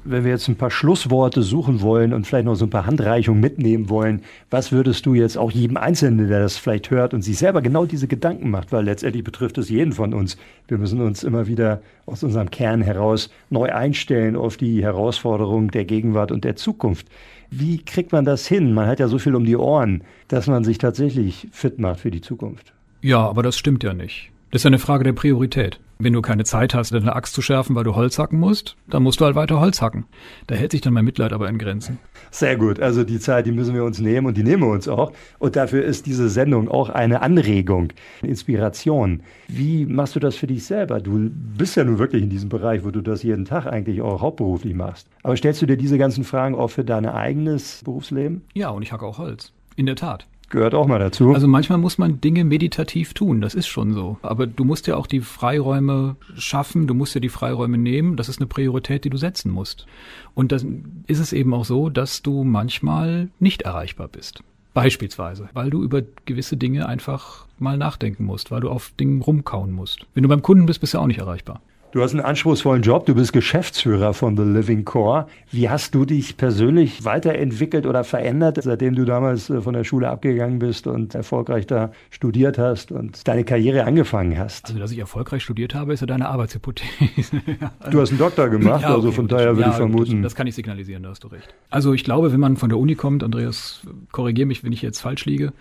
Wenn 0.02 0.24
wir 0.24 0.30
jetzt 0.30 0.48
ein 0.48 0.56
paar 0.56 0.70
Schlussworte 0.70 1.42
suchen 1.42 1.82
wollen 1.82 2.14
und 2.14 2.26
vielleicht 2.26 2.46
noch 2.46 2.54
so 2.54 2.64
ein 2.64 2.70
paar 2.70 2.86
Handreichungen 2.86 3.40
mitnehmen 3.40 3.90
wollen, 3.90 4.22
was 4.48 4.72
würdest 4.72 5.04
du 5.04 5.12
jetzt 5.12 5.36
auch 5.36 5.50
jedem 5.50 5.76
Einzelnen, 5.76 6.28
der 6.28 6.40
das 6.40 6.56
vielleicht 6.56 6.90
hört 6.90 7.12
und 7.12 7.20
sich 7.20 7.36
selber 7.36 7.60
genau 7.60 7.84
diese 7.84 8.08
Gedanken 8.08 8.50
macht, 8.50 8.72
weil 8.72 8.84
letztendlich 8.84 9.24
betrifft 9.24 9.58
es 9.58 9.68
jeden 9.68 9.92
von 9.92 10.14
uns. 10.14 10.38
Wir 10.68 10.78
müssen 10.78 11.02
uns 11.02 11.22
immer 11.22 11.46
wieder 11.46 11.82
aus 12.06 12.22
unserem 12.22 12.50
Kern 12.50 12.80
heraus 12.80 13.30
neu 13.50 13.70
einstellen 13.72 14.36
auf 14.36 14.56
die 14.56 14.82
Herausforderungen 14.82 15.68
der 15.68 15.84
Gegenwart 15.84 16.32
und 16.32 16.44
der 16.44 16.56
Zukunft. 16.56 17.06
Wie 17.50 17.84
kriegt 17.84 18.12
man 18.12 18.24
das 18.24 18.46
hin? 18.46 18.72
Man 18.72 18.86
hat 18.86 19.00
ja 19.00 19.08
so 19.08 19.18
viel 19.18 19.34
um 19.34 19.44
die 19.44 19.56
Ohren, 19.56 20.02
dass 20.28 20.46
man 20.46 20.64
sich 20.64 20.78
tatsächlich 20.78 21.48
fit 21.52 21.78
macht 21.78 22.00
für 22.00 22.10
die 22.10 22.22
Zukunft. 22.22 22.72
Ja, 23.02 23.28
aber 23.28 23.42
das 23.42 23.58
stimmt 23.58 23.84
ja 23.84 23.92
nicht. 23.92 24.30
Das 24.50 24.62
ist 24.62 24.66
eine 24.66 24.78
Frage 24.78 25.04
der 25.04 25.12
Priorität. 25.12 25.78
Wenn 26.02 26.14
du 26.14 26.22
keine 26.22 26.44
Zeit 26.44 26.72
hast, 26.72 26.94
deine 26.94 27.14
Axt 27.14 27.34
zu 27.34 27.42
schärfen, 27.42 27.76
weil 27.76 27.84
du 27.84 27.94
Holz 27.94 28.18
hacken 28.18 28.40
musst, 28.40 28.74
dann 28.88 29.02
musst 29.02 29.20
du 29.20 29.26
halt 29.26 29.34
weiter 29.34 29.60
Holz 29.60 29.82
hacken. 29.82 30.06
Da 30.46 30.54
hält 30.54 30.72
sich 30.72 30.80
dann 30.80 30.94
mein 30.94 31.04
Mitleid 31.04 31.34
aber 31.34 31.46
in 31.46 31.58
Grenzen. 31.58 31.98
Sehr 32.30 32.56
gut. 32.56 32.80
Also 32.80 33.04
die 33.04 33.18
Zeit, 33.18 33.44
die 33.44 33.52
müssen 33.52 33.74
wir 33.74 33.84
uns 33.84 33.98
nehmen 33.98 34.26
und 34.26 34.38
die 34.38 34.42
nehmen 34.42 34.62
wir 34.62 34.70
uns 34.70 34.88
auch. 34.88 35.12
Und 35.38 35.56
dafür 35.56 35.84
ist 35.84 36.06
diese 36.06 36.30
Sendung 36.30 36.70
auch 36.70 36.88
eine 36.88 37.20
Anregung, 37.20 37.92
eine 38.22 38.30
Inspiration. 38.30 39.22
Wie 39.46 39.84
machst 39.84 40.16
du 40.16 40.20
das 40.20 40.36
für 40.36 40.46
dich 40.46 40.64
selber? 40.64 41.00
Du 41.00 41.28
bist 41.30 41.76
ja 41.76 41.84
nun 41.84 41.98
wirklich 41.98 42.22
in 42.22 42.30
diesem 42.30 42.48
Bereich, 42.48 42.82
wo 42.82 42.90
du 42.90 43.02
das 43.02 43.22
jeden 43.22 43.44
Tag 43.44 43.66
eigentlich 43.66 44.00
auch 44.00 44.22
hauptberuflich 44.22 44.74
machst. 44.74 45.06
Aber 45.22 45.36
stellst 45.36 45.60
du 45.60 45.66
dir 45.66 45.76
diese 45.76 45.98
ganzen 45.98 46.24
Fragen 46.24 46.54
auch 46.54 46.68
für 46.68 46.82
dein 46.84 47.04
eigenes 47.04 47.82
Berufsleben? 47.84 48.40
Ja, 48.54 48.70
und 48.70 48.82
ich 48.82 48.92
hacke 48.92 49.04
auch 49.04 49.18
Holz. 49.18 49.52
In 49.76 49.84
der 49.84 49.96
Tat 49.96 50.26
gehört 50.50 50.74
auch 50.74 50.86
mal 50.86 50.98
dazu. 50.98 51.32
Also 51.32 51.48
manchmal 51.48 51.78
muss 51.78 51.98
man 51.98 52.20
Dinge 52.20 52.44
meditativ 52.44 53.14
tun, 53.14 53.40
das 53.40 53.54
ist 53.54 53.66
schon 53.66 53.92
so. 53.94 54.18
Aber 54.22 54.46
du 54.46 54.64
musst 54.64 54.86
ja 54.86 54.96
auch 54.96 55.06
die 55.06 55.20
Freiräume 55.20 56.16
schaffen, 56.36 56.86
du 56.86 56.94
musst 56.94 57.14
ja 57.14 57.20
die 57.20 57.28
Freiräume 57.28 57.78
nehmen, 57.78 58.16
das 58.16 58.28
ist 58.28 58.40
eine 58.40 58.46
Priorität, 58.46 59.04
die 59.04 59.10
du 59.10 59.16
setzen 59.16 59.50
musst. 59.50 59.86
Und 60.34 60.52
dann 60.52 61.04
ist 61.06 61.18
es 61.18 61.32
eben 61.32 61.54
auch 61.54 61.64
so, 61.64 61.88
dass 61.88 62.22
du 62.22 62.44
manchmal 62.44 63.28
nicht 63.38 63.62
erreichbar 63.62 64.08
bist. 64.08 64.42
Beispielsweise, 64.74 65.48
weil 65.52 65.70
du 65.70 65.82
über 65.82 66.02
gewisse 66.26 66.56
Dinge 66.56 66.86
einfach 66.86 67.46
mal 67.58 67.76
nachdenken 67.76 68.24
musst, 68.24 68.50
weil 68.50 68.60
du 68.60 68.70
auf 68.70 68.92
Dingen 68.98 69.20
rumkauen 69.20 69.72
musst. 69.72 70.06
Wenn 70.14 70.22
du 70.22 70.28
beim 70.28 70.42
Kunden 70.42 70.66
bist, 70.66 70.80
bist 70.80 70.94
du 70.94 70.98
auch 70.98 71.06
nicht 71.06 71.18
erreichbar. 71.18 71.60
Du 71.92 72.02
hast 72.02 72.12
einen 72.12 72.20
anspruchsvollen 72.20 72.82
Job, 72.82 73.06
du 73.06 73.16
bist 73.16 73.32
Geschäftsführer 73.32 74.14
von 74.14 74.36
The 74.36 74.44
Living 74.44 74.84
Core. 74.84 75.26
Wie 75.50 75.68
hast 75.68 75.92
du 75.92 76.04
dich 76.04 76.36
persönlich 76.36 77.04
weiterentwickelt 77.04 77.84
oder 77.84 78.04
verändert, 78.04 78.60
seitdem 78.62 78.94
du 78.94 79.04
damals 79.04 79.50
äh, 79.50 79.60
von 79.60 79.74
der 79.74 79.82
Schule 79.82 80.08
abgegangen 80.08 80.60
bist 80.60 80.86
und 80.86 81.16
erfolgreich 81.16 81.66
da 81.66 81.90
studiert 82.10 82.58
hast 82.58 82.92
und 82.92 83.26
deine 83.26 83.42
Karriere 83.42 83.82
angefangen 83.84 84.38
hast? 84.38 84.66
Also, 84.68 84.78
dass 84.78 84.92
ich 84.92 85.00
erfolgreich 85.00 85.42
studiert 85.42 85.74
habe, 85.74 85.92
ist 85.92 86.00
ja 86.00 86.06
deine 86.06 86.28
Arbeitshypothese. 86.28 87.42
du 87.90 88.00
hast 88.00 88.10
einen 88.10 88.18
Doktor 88.18 88.50
gemacht, 88.50 88.82
ja, 88.82 88.90
okay, 88.90 88.96
also 88.96 89.10
von 89.10 89.26
daher 89.26 89.56
würde 89.56 89.62
ja, 89.62 89.70
ich 89.70 89.76
vermuten. 89.76 90.22
Das, 90.22 90.30
das 90.30 90.36
kann 90.36 90.46
ich 90.46 90.54
signalisieren, 90.54 91.02
da 91.02 91.08
hast 91.08 91.24
du 91.24 91.28
recht. 91.28 91.52
Also 91.70 91.92
ich 91.92 92.04
glaube, 92.04 92.32
wenn 92.32 92.40
man 92.40 92.56
von 92.56 92.68
der 92.68 92.78
Uni 92.78 92.94
kommt, 92.94 93.24
Andreas, 93.24 93.80
korrigiere 94.12 94.46
mich, 94.46 94.62
wenn 94.62 94.72
ich 94.72 94.82
jetzt 94.82 95.00
falsch 95.00 95.24
liege, 95.24 95.52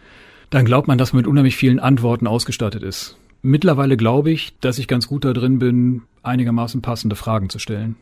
dann 0.51 0.65
glaubt 0.65 0.88
man, 0.88 0.99
dass 0.99 1.11
man 1.11 1.22
mit 1.22 1.27
unheimlich 1.27 1.56
vielen 1.56 1.80
Antworten 1.80 2.27
ausgestattet 2.27 2.84
ist. 2.84 3.18
Mittlerweile 3.41 3.95
glaube 3.95 4.32
ich, 4.32 4.57
dass 4.60 4.80
ich 4.80 4.88
ganz 4.88 5.07
gut 5.07 5.24
da 5.26 5.34
drin 5.34 5.60
bin, 5.60 6.02
einigermaßen 6.24 6.82
passende 6.82 7.16
Fragen 7.16 7.49
zu 7.49 7.60
stellen. 7.60 7.95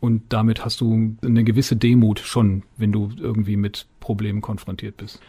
Und 0.00 0.22
damit 0.30 0.64
hast 0.64 0.80
du 0.80 1.16
eine 1.22 1.44
gewisse 1.44 1.76
Demut 1.76 2.20
schon, 2.20 2.62
wenn 2.76 2.92
du 2.92 3.10
irgendwie 3.18 3.56
mit 3.56 3.86
Problemen 4.00 4.40
konfrontiert 4.40 4.96
bist. 4.96 5.20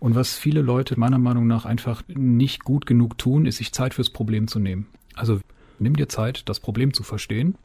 Und 0.00 0.14
was 0.14 0.36
viele 0.36 0.62
Leute 0.62 0.98
meiner 0.98 1.18
Meinung 1.18 1.46
nach 1.46 1.64
einfach 1.64 2.02
nicht 2.08 2.64
gut 2.64 2.86
genug 2.86 3.18
tun, 3.18 3.46
ist 3.46 3.56
sich 3.56 3.72
Zeit 3.72 3.94
fürs 3.94 4.10
Problem 4.10 4.48
zu 4.48 4.58
nehmen. 4.60 4.86
Also 5.14 5.40
nimm 5.78 5.96
dir 5.96 6.08
Zeit, 6.08 6.48
das 6.48 6.60
Problem 6.60 6.92
zu 6.94 7.02
verstehen 7.02 7.56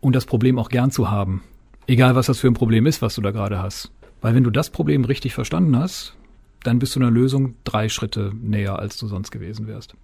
und 0.00 0.16
das 0.16 0.26
Problem 0.26 0.58
auch 0.58 0.68
gern 0.68 0.90
zu 0.90 1.10
haben. 1.10 1.42
Egal 1.86 2.14
was 2.14 2.26
das 2.26 2.38
für 2.38 2.48
ein 2.48 2.54
Problem 2.54 2.86
ist, 2.86 3.00
was 3.00 3.14
du 3.14 3.22
da 3.22 3.30
gerade 3.30 3.62
hast. 3.62 3.92
Weil 4.20 4.34
wenn 4.34 4.44
du 4.44 4.50
das 4.50 4.70
Problem 4.70 5.04
richtig 5.04 5.32
verstanden 5.32 5.76
hast, 5.76 6.17
dann 6.64 6.78
bist 6.78 6.96
du 6.96 7.00
einer 7.00 7.10
Lösung 7.10 7.54
drei 7.64 7.88
Schritte 7.88 8.32
näher, 8.40 8.78
als 8.78 8.96
du 8.96 9.06
sonst 9.06 9.30
gewesen 9.30 9.66
wärst. 9.66 9.94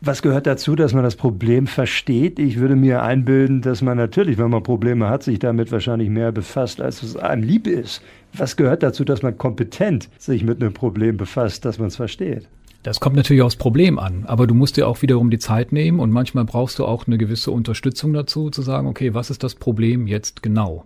Was 0.00 0.20
gehört 0.20 0.46
dazu, 0.46 0.76
dass 0.76 0.92
man 0.92 1.02
das 1.02 1.16
Problem 1.16 1.66
versteht? 1.66 2.38
Ich 2.38 2.58
würde 2.58 2.76
mir 2.76 3.02
einbilden, 3.02 3.62
dass 3.62 3.80
man 3.80 3.96
natürlich, 3.96 4.36
wenn 4.36 4.50
man 4.50 4.62
Probleme 4.62 5.08
hat, 5.08 5.22
sich 5.22 5.38
damit 5.38 5.72
wahrscheinlich 5.72 6.10
mehr 6.10 6.30
befasst, 6.30 6.80
als 6.80 7.02
es 7.02 7.16
einem 7.16 7.42
lieb 7.42 7.66
ist. 7.66 8.02
Was 8.34 8.56
gehört 8.56 8.82
dazu, 8.82 9.04
dass 9.04 9.22
man 9.22 9.38
kompetent 9.38 10.10
sich 10.18 10.44
mit 10.44 10.60
einem 10.60 10.74
Problem 10.74 11.16
befasst, 11.16 11.64
dass 11.64 11.78
man 11.78 11.88
es 11.88 11.96
versteht? 11.96 12.48
Das 12.82 13.00
kommt 13.00 13.16
natürlich 13.16 13.40
aufs 13.40 13.56
Problem 13.56 13.98
an, 13.98 14.24
aber 14.26 14.46
du 14.46 14.54
musst 14.54 14.76
dir 14.76 14.86
auch 14.86 15.00
wiederum 15.00 15.30
die 15.30 15.38
Zeit 15.38 15.72
nehmen 15.72 16.00
und 16.00 16.10
manchmal 16.10 16.44
brauchst 16.44 16.78
du 16.78 16.84
auch 16.84 17.06
eine 17.06 17.16
gewisse 17.16 17.50
Unterstützung 17.50 18.12
dazu, 18.12 18.50
zu 18.50 18.60
sagen, 18.60 18.86
okay, 18.86 19.14
was 19.14 19.30
ist 19.30 19.42
das 19.42 19.54
Problem 19.54 20.06
jetzt 20.06 20.42
genau? 20.42 20.84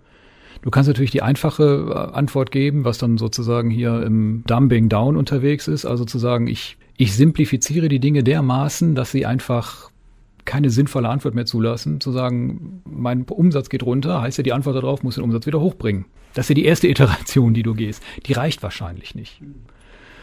Du 0.61 0.71
kannst 0.71 0.87
natürlich 0.87 1.11
die 1.11 1.21
einfache 1.21 1.87
äh, 1.89 2.15
Antwort 2.15 2.51
geben, 2.51 2.83
was 2.85 2.97
dann 2.97 3.17
sozusagen 3.17 3.69
hier 3.69 4.03
im 4.03 4.43
Dumbing 4.45 4.89
Down 4.89 5.15
unterwegs 5.15 5.67
ist, 5.67 5.85
also 5.85 6.05
zu 6.05 6.19
sagen, 6.19 6.47
ich, 6.47 6.77
ich 6.97 7.15
simplifiziere 7.15 7.87
die 7.87 7.99
Dinge 7.99 8.23
dermaßen, 8.23 8.95
dass 8.95 9.11
sie 9.11 9.25
einfach 9.25 9.89
keine 10.45 10.69
sinnvolle 10.69 11.09
Antwort 11.09 11.35
mehr 11.35 11.45
zulassen, 11.45 12.01
zu 12.01 12.11
sagen, 12.11 12.81
mein 12.83 13.23
Umsatz 13.23 13.69
geht 13.69 13.83
runter, 13.83 14.21
heißt 14.21 14.39
ja, 14.39 14.43
die 14.43 14.53
Antwort 14.53 14.75
darauf 14.75 15.03
muss 15.03 15.15
den 15.15 15.23
Umsatz 15.23 15.45
wieder 15.45 15.59
hochbringen. 15.59 16.05
Das 16.33 16.45
ist 16.45 16.49
ja 16.49 16.55
die 16.55 16.65
erste 16.65 16.87
Iteration, 16.89 17.53
die 17.53 17.63
du 17.63 17.73
gehst. 17.73 18.03
Die 18.25 18.33
reicht 18.33 18.63
wahrscheinlich 18.63 19.15
nicht. 19.15 19.41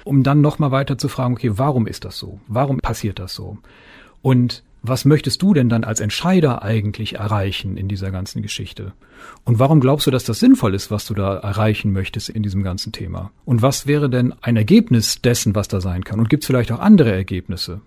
Um 0.05 0.23
dann 0.23 0.41
nochmal 0.41 0.71
weiter 0.71 0.99
zu 0.99 1.09
fragen, 1.09 1.35
okay, 1.35 1.53
warum 1.55 1.87
ist 1.87 2.05
das 2.05 2.19
so? 2.19 2.41
Warum 2.49 2.79
passiert 2.79 3.19
das 3.19 3.35
so? 3.35 3.59
Und 4.23 4.65
was 4.89 5.05
möchtest 5.05 5.43
du 5.43 5.55
denn 5.55 5.69
dann 5.69 5.85
als 5.85 6.01
Entscheider 6.01 6.63
eigentlich 6.63 7.15
erreichen 7.17 7.77
in 7.77 7.89
dieser 7.89 8.11
ganzen 8.11 8.43
Geschichte? 8.43 8.93
Und 9.45 9.59
warum 9.59 9.81
glaubst 9.81 10.07
du, 10.07 10.11
dass 10.11 10.25
das 10.25 10.41
sinnvoll 10.41 10.75
ist, 10.75 10.91
was 10.91 11.07
du 11.07 11.15
da 11.15 11.37
erreichen 11.37 11.93
möchtest 11.93 12.29
in 12.29 12.43
diesem 12.43 12.63
ganzen 12.63 12.93
Thema? 12.93 13.31
Und 13.45 13.63
was 13.63 13.87
wäre 13.87 14.11
denn 14.11 14.35
ein 14.43 14.57
Ergebnis 14.57 15.21
dessen, 15.23 15.55
was 15.55 15.69
da 15.69 15.81
sein 15.81 16.05
kann? 16.05 16.21
Und 16.21 16.29
gibt 16.29 16.43
es 16.43 16.47
vielleicht 16.47 16.73
auch 16.73 16.81
andere 16.81 17.13
Ergebnisse? 17.13 17.81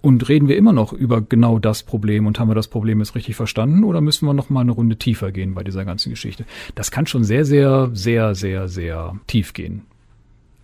Und 0.00 0.28
reden 0.28 0.48
wir 0.48 0.56
immer 0.56 0.72
noch 0.72 0.92
über 0.92 1.20
genau 1.20 1.60
das 1.60 1.84
Problem 1.84 2.26
und 2.26 2.40
haben 2.40 2.50
wir 2.50 2.56
das 2.56 2.66
Problem 2.66 2.98
jetzt 2.98 3.14
richtig 3.14 3.36
verstanden 3.36 3.84
oder 3.84 4.00
müssen 4.00 4.26
wir 4.26 4.34
noch 4.34 4.50
mal 4.50 4.62
eine 4.62 4.72
Runde 4.72 4.96
tiefer 4.96 5.30
gehen 5.30 5.54
bei 5.54 5.62
dieser 5.62 5.84
ganzen 5.84 6.10
Geschichte? 6.10 6.44
Das 6.74 6.90
kann 6.90 7.06
schon 7.06 7.22
sehr, 7.22 7.44
sehr, 7.44 7.90
sehr, 7.92 8.34
sehr, 8.34 8.66
sehr 8.66 9.16
tief 9.28 9.52
gehen. 9.52 9.82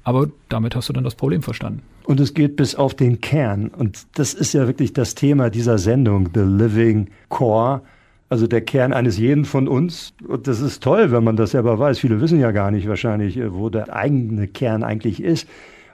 Aber 0.03 0.29
damit 0.49 0.75
hast 0.75 0.89
du 0.89 0.93
dann 0.93 1.05
das 1.05 1.15
Problem 1.15 1.43
verstanden. 1.43 1.83
Und 2.09 2.21
es 2.21 2.33
geht 2.33 2.57
bis 2.57 2.75
auf 2.75 2.95
den 2.95 3.21
Kern. 3.21 3.69
Und 3.69 4.07
das 4.15 4.33
ist 4.33 4.55
ja 4.55 4.67
wirklich 4.67 4.95
das 4.95 5.15
Thema 5.15 5.51
dieser 5.51 5.77
Sendung, 5.77 6.31
The 6.33 6.41
Living 6.41 7.09
Core. 7.29 7.83
Also 8.31 8.47
der 8.47 8.63
Kern 8.63 8.95
eines 8.95 9.19
jeden 9.19 9.45
von 9.45 9.69
uns. 9.69 10.15
Und 10.27 10.49
das 10.49 10.63
ist 10.63 10.83
toll, 10.83 11.13
wenn 11.13 11.23
man 11.23 11.37
das 11.37 11.51
selber 11.51 11.79
weiß. 11.79 11.99
Viele 11.99 12.23
wissen 12.23 12.41
ja 12.41 12.51
gar 12.51 12.71
nicht 12.71 12.89
wahrscheinlich, 12.89 13.39
wo 13.53 13.69
der 13.69 13.95
eigene 13.95 14.49
Kern 14.49 14.85
eigentlich 14.85 15.23
ist. 15.23 15.47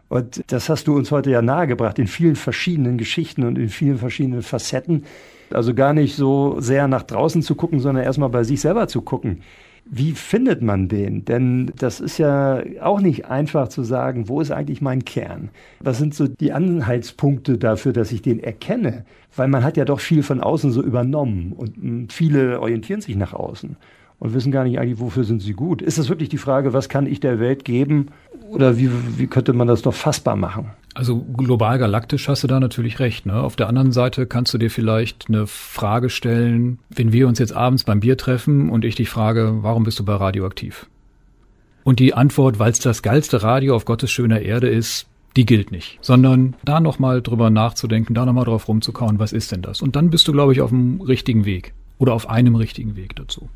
Und 0.09 0.41
das 0.53 0.69
hast 0.69 0.87
du 0.87 0.95
uns 0.95 1.11
heute 1.11 1.33
ja 1.33 1.43
nahegebracht 1.43 1.99
in 1.99 2.07
vielen 2.07 2.37
verschiedenen 2.37 2.97
Geschichten 2.97 3.43
und 3.43 3.59
in 3.59 3.69
vielen 3.69 3.99
verschiedenen 3.99 4.43
Facetten. 4.43 5.03
Also 5.53 5.75
gar 5.75 5.95
nicht 5.95 6.15
so 6.15 6.61
sehr 6.61 6.87
nach 6.87 7.03
draußen 7.03 7.43
zu 7.43 7.57
gucken, 7.57 7.81
sondern 7.81 8.05
erstmal 8.05 8.29
bei 8.29 8.45
sich 8.45 8.61
selber 8.61 8.87
zu 8.87 9.03
gucken. 9.03 9.41
Wie 9.87 10.13
findet 10.13 10.63
man 10.63 10.89
den? 10.89 11.25
Denn 11.25 11.73
das 11.77 12.01
ist 12.01 12.19
ja 12.19 12.63
auch 12.81 13.01
nicht 13.01 13.27
einfach 13.27 13.69
zu 13.69 13.83
sagen, 13.83 14.29
wo 14.29 14.41
ist 14.41 14.51
eigentlich 14.51 14.81
mein 14.81 15.05
Kern? 15.05 15.51
Was 15.81 15.99
sind 15.99 16.15
so 16.15 16.27
die 16.27 16.53
Anhaltspunkte 16.53 17.59
dafür, 17.59 17.93
dass 17.93 18.11
ich 18.11 18.23
den 18.23 18.43
erkenne? 18.43 19.05
Weil 19.37 19.49
man 19.49 19.63
hat 19.63 19.77
ja 19.77 19.85
doch 19.85 20.01
viel 20.01 20.23
von 20.23 20.41
außen 20.41 20.71
so 20.71 20.83
übernommen 20.83 21.53
und 21.53 22.13
viele 22.13 22.61
orientieren 22.61 23.03
sich 23.03 23.17
nach 23.17 23.35
außen 23.35 23.77
und 24.19 24.33
wissen 24.33 24.53
gar 24.53 24.65
nicht 24.65 24.79
eigentlich, 24.79 25.01
wofür 25.01 25.25
sind 25.25 25.43
sie 25.43 25.53
gut. 25.53 25.83
Ist 25.83 25.99
das 25.99 26.09
wirklich 26.09 26.31
die 26.31 26.39
Frage, 26.39 26.73
was 26.73 26.89
kann 26.89 27.07
ich 27.07 27.21
der 27.21 27.39
Welt 27.39 27.65
geben 27.65 28.07
oder 28.49 28.79
wie, 28.79 28.91
wie 29.19 29.27
könnte 29.27 29.53
man 29.53 29.69
das 29.69 29.83
doch 29.83 29.95
fassbar 29.95 30.37
machen? 30.37 30.71
Also 30.95 31.21
global 31.21 31.79
galaktisch 31.79 32.29
hast 32.29 32.45
du 32.45 32.47
da 32.47 32.61
natürlich 32.61 33.01
recht. 33.01 33.27
Ne? 33.27 33.35
Auf 33.35 33.57
der 33.57 33.69
anderen 33.69 33.91
Seite 33.91 34.27
kannst 34.27 34.55
du 34.55 34.59
dir 34.59 34.71
vielleicht 34.71 35.27
eine 35.29 35.49
Frage 35.49 36.09
stellen, 36.09 36.79
wenn 36.89 37.13
wir 37.13 37.27
uns 37.27 37.41
jetzt 37.41 37.53
abends 37.53 37.83
beim 37.83 37.99
Bier 37.99 38.17
treffen 38.17 38.71
und 38.71 38.85
ich 38.85 38.95
dich 38.95 39.11
frage, 39.11 39.59
warum 39.63 39.83
bist 39.83 39.99
du 39.99 40.05
bei 40.05 40.15
Radioaktiv? 40.15 40.87
Und 41.83 41.99
die 41.99 42.15
Antwort, 42.15 42.61
weil 42.61 42.71
es 42.71 42.79
das 42.79 43.03
geilste 43.03 43.43
Radio 43.43 43.75
auf 43.75 43.85
Gottes 43.85 44.11
schöner 44.11 44.41
Erde 44.41 44.69
ist, 44.69 45.07
die 45.37 45.47
gilt 45.47 45.73
nicht, 45.73 45.99
sondern 46.01 46.55
da 46.65 46.79
nochmal 46.79 47.21
drüber 47.21 47.51
nachzudenken, 47.51 48.15
da 48.15 48.25
nochmal 48.25 48.45
drauf 48.45 48.69
rumzukauen, 48.69 49.19
was 49.19 49.33
ist 49.33 49.51
denn 49.51 49.63
das? 49.63 49.83
Und 49.83 49.97
dann 49.97 50.11
bist 50.11 50.29
du, 50.29 50.33
glaube 50.33 50.53
ich, 50.53 50.61
auf 50.61 50.71
dem 50.71 51.01
richtigen 51.01 51.45
Weg 51.45 51.75
oder 51.99 52.15
auf 52.15 52.29
einem 52.31 52.55
richtigen 52.55 52.95
Weg 52.95 53.17
dazu. 53.17 53.49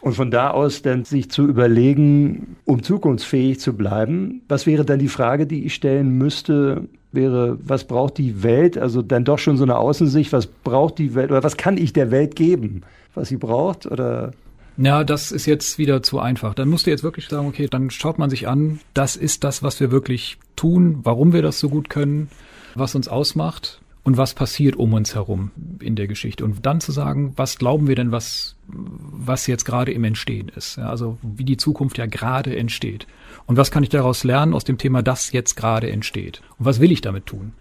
Und 0.00 0.14
von 0.14 0.30
da 0.30 0.50
aus 0.50 0.82
dann 0.82 1.04
sich 1.04 1.30
zu 1.30 1.46
überlegen, 1.46 2.56
um 2.64 2.82
zukunftsfähig 2.82 3.58
zu 3.58 3.72
bleiben, 3.74 4.42
was 4.48 4.66
wäre 4.66 4.84
dann 4.84 4.98
die 4.98 5.08
Frage, 5.08 5.46
die 5.46 5.64
ich 5.64 5.74
stellen 5.74 6.16
müsste, 6.16 6.88
wäre, 7.10 7.58
was 7.64 7.84
braucht 7.84 8.18
die 8.18 8.42
Welt? 8.42 8.78
Also 8.78 9.02
dann 9.02 9.24
doch 9.24 9.38
schon 9.38 9.56
so 9.56 9.64
eine 9.64 9.76
Außensicht, 9.76 10.32
was 10.32 10.46
braucht 10.46 10.98
die 10.98 11.14
Welt 11.14 11.30
oder 11.30 11.42
was 11.42 11.56
kann 11.56 11.76
ich 11.76 11.92
der 11.92 12.10
Welt 12.10 12.36
geben, 12.36 12.82
was 13.14 13.28
sie 13.28 13.36
braucht 13.36 13.86
oder? 13.86 14.32
Ja, 14.76 15.02
das 15.02 15.32
ist 15.32 15.46
jetzt 15.46 15.78
wieder 15.78 16.04
zu 16.04 16.20
einfach. 16.20 16.54
Dann 16.54 16.68
musst 16.68 16.86
du 16.86 16.90
jetzt 16.90 17.02
wirklich 17.02 17.26
sagen, 17.26 17.48
okay, 17.48 17.66
dann 17.68 17.90
schaut 17.90 18.18
man 18.18 18.30
sich 18.30 18.46
an, 18.46 18.78
das 18.94 19.16
ist 19.16 19.42
das, 19.42 19.64
was 19.64 19.80
wir 19.80 19.90
wirklich 19.90 20.38
tun, 20.54 21.00
warum 21.02 21.32
wir 21.32 21.42
das 21.42 21.58
so 21.58 21.68
gut 21.68 21.90
können, 21.90 22.28
was 22.76 22.94
uns 22.94 23.08
ausmacht 23.08 23.80
und 24.08 24.16
was 24.16 24.32
passiert 24.32 24.74
um 24.76 24.94
uns 24.94 25.14
herum 25.14 25.50
in 25.80 25.94
der 25.94 26.06
Geschichte. 26.06 26.42
Und 26.42 26.64
dann 26.64 26.80
zu 26.80 26.92
sagen, 26.92 27.34
was 27.36 27.58
glauben 27.58 27.88
wir 27.88 27.94
denn, 27.94 28.10
was, 28.10 28.56
was 28.66 29.46
jetzt 29.46 29.66
gerade 29.66 29.92
im 29.92 30.02
Entstehen 30.02 30.48
ist. 30.48 30.76
Ja, 30.76 30.88
also 30.88 31.18
wie 31.22 31.44
die 31.44 31.58
Zukunft 31.58 31.98
ja 31.98 32.06
gerade 32.06 32.56
entsteht. 32.56 33.06
Und 33.44 33.58
was 33.58 33.70
kann 33.70 33.82
ich 33.82 33.90
daraus 33.90 34.24
lernen 34.24 34.54
aus 34.54 34.64
dem 34.64 34.78
Thema, 34.78 35.02
das 35.02 35.32
jetzt 35.32 35.56
gerade 35.56 35.90
entsteht? 35.90 36.40
Und 36.58 36.64
was 36.64 36.80
will 36.80 36.90
ich 36.90 37.02
damit 37.02 37.26
tun? 37.26 37.52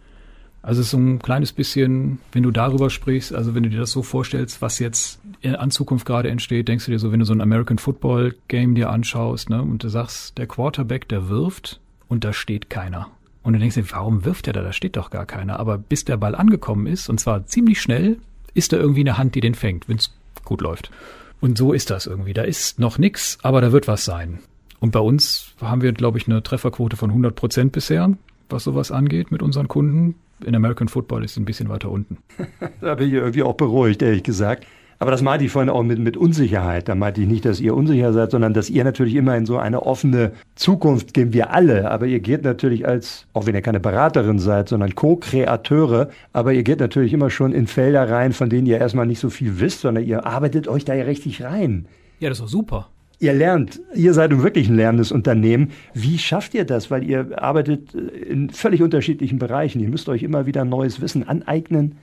Also 0.61 0.79
es 0.79 0.87
ist 0.87 0.91
so 0.91 0.97
ein 0.99 1.19
kleines 1.19 1.51
bisschen, 1.51 2.19
wenn 2.31 2.43
du 2.43 2.51
darüber 2.51 2.89
sprichst, 2.89 3.35
also 3.35 3.53
wenn 3.53 3.63
du 3.63 3.69
dir 3.69 3.79
das 3.79 3.91
so 3.91 4.01
vorstellst, 4.01 4.61
was 4.61 4.79
jetzt 4.79 5.19
an 5.43 5.69
Zukunft 5.69 6.05
gerade 6.05 6.29
entsteht, 6.29 6.69
denkst 6.69 6.85
du 6.85 6.91
dir 6.91 6.99
so, 6.99 7.11
wenn 7.11 7.19
du 7.19 7.25
so 7.25 7.33
ein 7.33 7.41
American 7.41 7.77
Football 7.77 8.35
Game 8.47 8.73
dir 8.73 8.89
anschaust, 8.89 9.49
ne, 9.49 9.61
und 9.61 9.83
du 9.83 9.89
sagst, 9.89 10.37
der 10.37 10.47
Quarterback, 10.47 11.09
der 11.09 11.27
wirft 11.27 11.81
und 12.07 12.23
da 12.23 12.31
steht 12.31 12.69
keiner. 12.69 13.09
Und 13.47 13.53
du 13.53 13.59
denkst 13.59 13.75
dir, 13.75 13.91
warum 13.91 14.25
wirft 14.25 14.47
er 14.47 14.51
da? 14.51 14.61
Da 14.61 14.73
steht 14.73 14.97
doch 14.97 15.09
gar 15.09 15.25
keiner. 15.25 15.57
Aber 15.57 15.77
bis 15.77 16.03
der 16.03 16.17
Ball 16.17 16.35
angekommen 16.35 16.85
ist, 16.85 17.07
und 17.07 17.17
zwar 17.17 17.45
ziemlich 17.45 17.79
schnell, 17.79 18.17
ist 18.53 18.73
da 18.73 18.77
irgendwie 18.77 18.99
eine 18.99 19.17
Hand, 19.17 19.35
die 19.35 19.39
den 19.39 19.55
fängt, 19.55 19.87
wenn 19.87 19.95
es 19.95 20.13
gut 20.43 20.59
läuft. 20.59 20.91
Und 21.39 21.57
so 21.57 21.71
ist 21.71 21.89
das 21.89 22.07
irgendwie. 22.07 22.33
Da 22.33 22.41
ist 22.41 22.77
noch 22.77 22.97
nix, 22.97 23.37
aber 23.43 23.61
da 23.61 23.71
wird 23.71 23.87
was 23.87 24.03
sein. 24.03 24.39
Und 24.81 24.91
bei 24.91 24.99
uns 24.99 25.53
haben 25.61 25.81
wir, 25.81 25.93
glaube 25.93 26.17
ich, 26.17 26.27
eine 26.27 26.43
Trefferquote 26.43 26.97
von 26.97 27.09
100 27.09 27.37
Prozent 27.37 27.71
bisher, 27.71 28.11
was 28.49 28.65
sowas 28.65 28.91
angeht 28.91 29.31
mit 29.31 29.41
unseren 29.41 29.69
Kunden. 29.69 30.15
In 30.45 30.53
American 30.53 30.89
Football 30.89 31.23
ist 31.23 31.31
es 31.31 31.37
ein 31.37 31.45
bisschen 31.45 31.69
weiter 31.69 31.89
unten. 31.89 32.17
da 32.81 32.95
bin 32.95 33.07
ich 33.07 33.13
irgendwie 33.13 33.43
auch 33.43 33.55
beruhigt, 33.55 34.01
ehrlich 34.01 34.23
gesagt. 34.23 34.67
Aber 34.99 35.11
das 35.11 35.21
meinte 35.21 35.45
ich 35.45 35.51
vorhin 35.51 35.69
auch 35.69 35.83
mit, 35.83 35.99
mit 35.99 36.17
Unsicherheit. 36.17 36.89
Da 36.89 36.95
meinte 36.95 37.21
ich 37.21 37.27
nicht, 37.27 37.45
dass 37.45 37.59
ihr 37.59 37.75
unsicher 37.75 38.13
seid, 38.13 38.31
sondern 38.31 38.53
dass 38.53 38.69
ihr 38.69 38.83
natürlich 38.83 39.15
immer 39.15 39.37
in 39.37 39.45
so 39.45 39.57
eine 39.57 39.83
offene 39.83 40.31
Zukunft 40.55 41.13
gehen 41.13 41.33
wir 41.33 41.53
alle. 41.53 41.91
Aber 41.91 42.07
ihr 42.07 42.19
geht 42.19 42.43
natürlich 42.43 42.87
als, 42.87 43.27
auch 43.33 43.45
wenn 43.45 43.53
ihr 43.53 43.61
keine 43.61 43.79
Beraterin 43.79 44.39
seid, 44.39 44.69
sondern 44.69 44.95
Co-Kreateure, 44.95 46.09
aber 46.33 46.53
ihr 46.53 46.63
geht 46.63 46.79
natürlich 46.79 47.13
immer 47.13 47.29
schon 47.29 47.51
in 47.51 47.67
Felder 47.67 48.09
rein, 48.09 48.33
von 48.33 48.49
denen 48.49 48.65
ihr 48.65 48.79
erstmal 48.79 49.05
nicht 49.05 49.19
so 49.19 49.29
viel 49.29 49.59
wisst, 49.59 49.81
sondern 49.81 50.03
ihr 50.03 50.25
arbeitet 50.25 50.67
euch 50.67 50.83
da 50.83 50.95
ja 50.95 51.03
richtig 51.03 51.43
rein. 51.43 51.85
Ja, 52.19 52.29
das 52.29 52.39
ist 52.39 52.45
doch 52.45 52.49
super. 52.49 52.89
Ihr 53.19 53.33
lernt, 53.33 53.81
ihr 53.95 54.13
seid 54.13 54.37
wirklich 54.43 54.69
ein 54.69 54.75
lernendes 54.75 55.11
Unternehmen. 55.11 55.71
Wie 55.93 56.19
schafft 56.19 56.53
ihr 56.53 56.65
das? 56.65 56.91
Weil 56.91 57.03
ihr 57.03 57.41
arbeitet 57.41 57.95
in 57.95 58.51
völlig 58.51 58.83
unterschiedlichen 58.83 59.39
Bereichen. 59.39 59.79
Ihr 59.79 59.89
müsst 59.89 60.07
euch 60.07 60.21
immer 60.21 60.45
wieder 60.45 60.65
neues 60.65 61.01
Wissen 61.01 61.27
aneignen. 61.27 61.95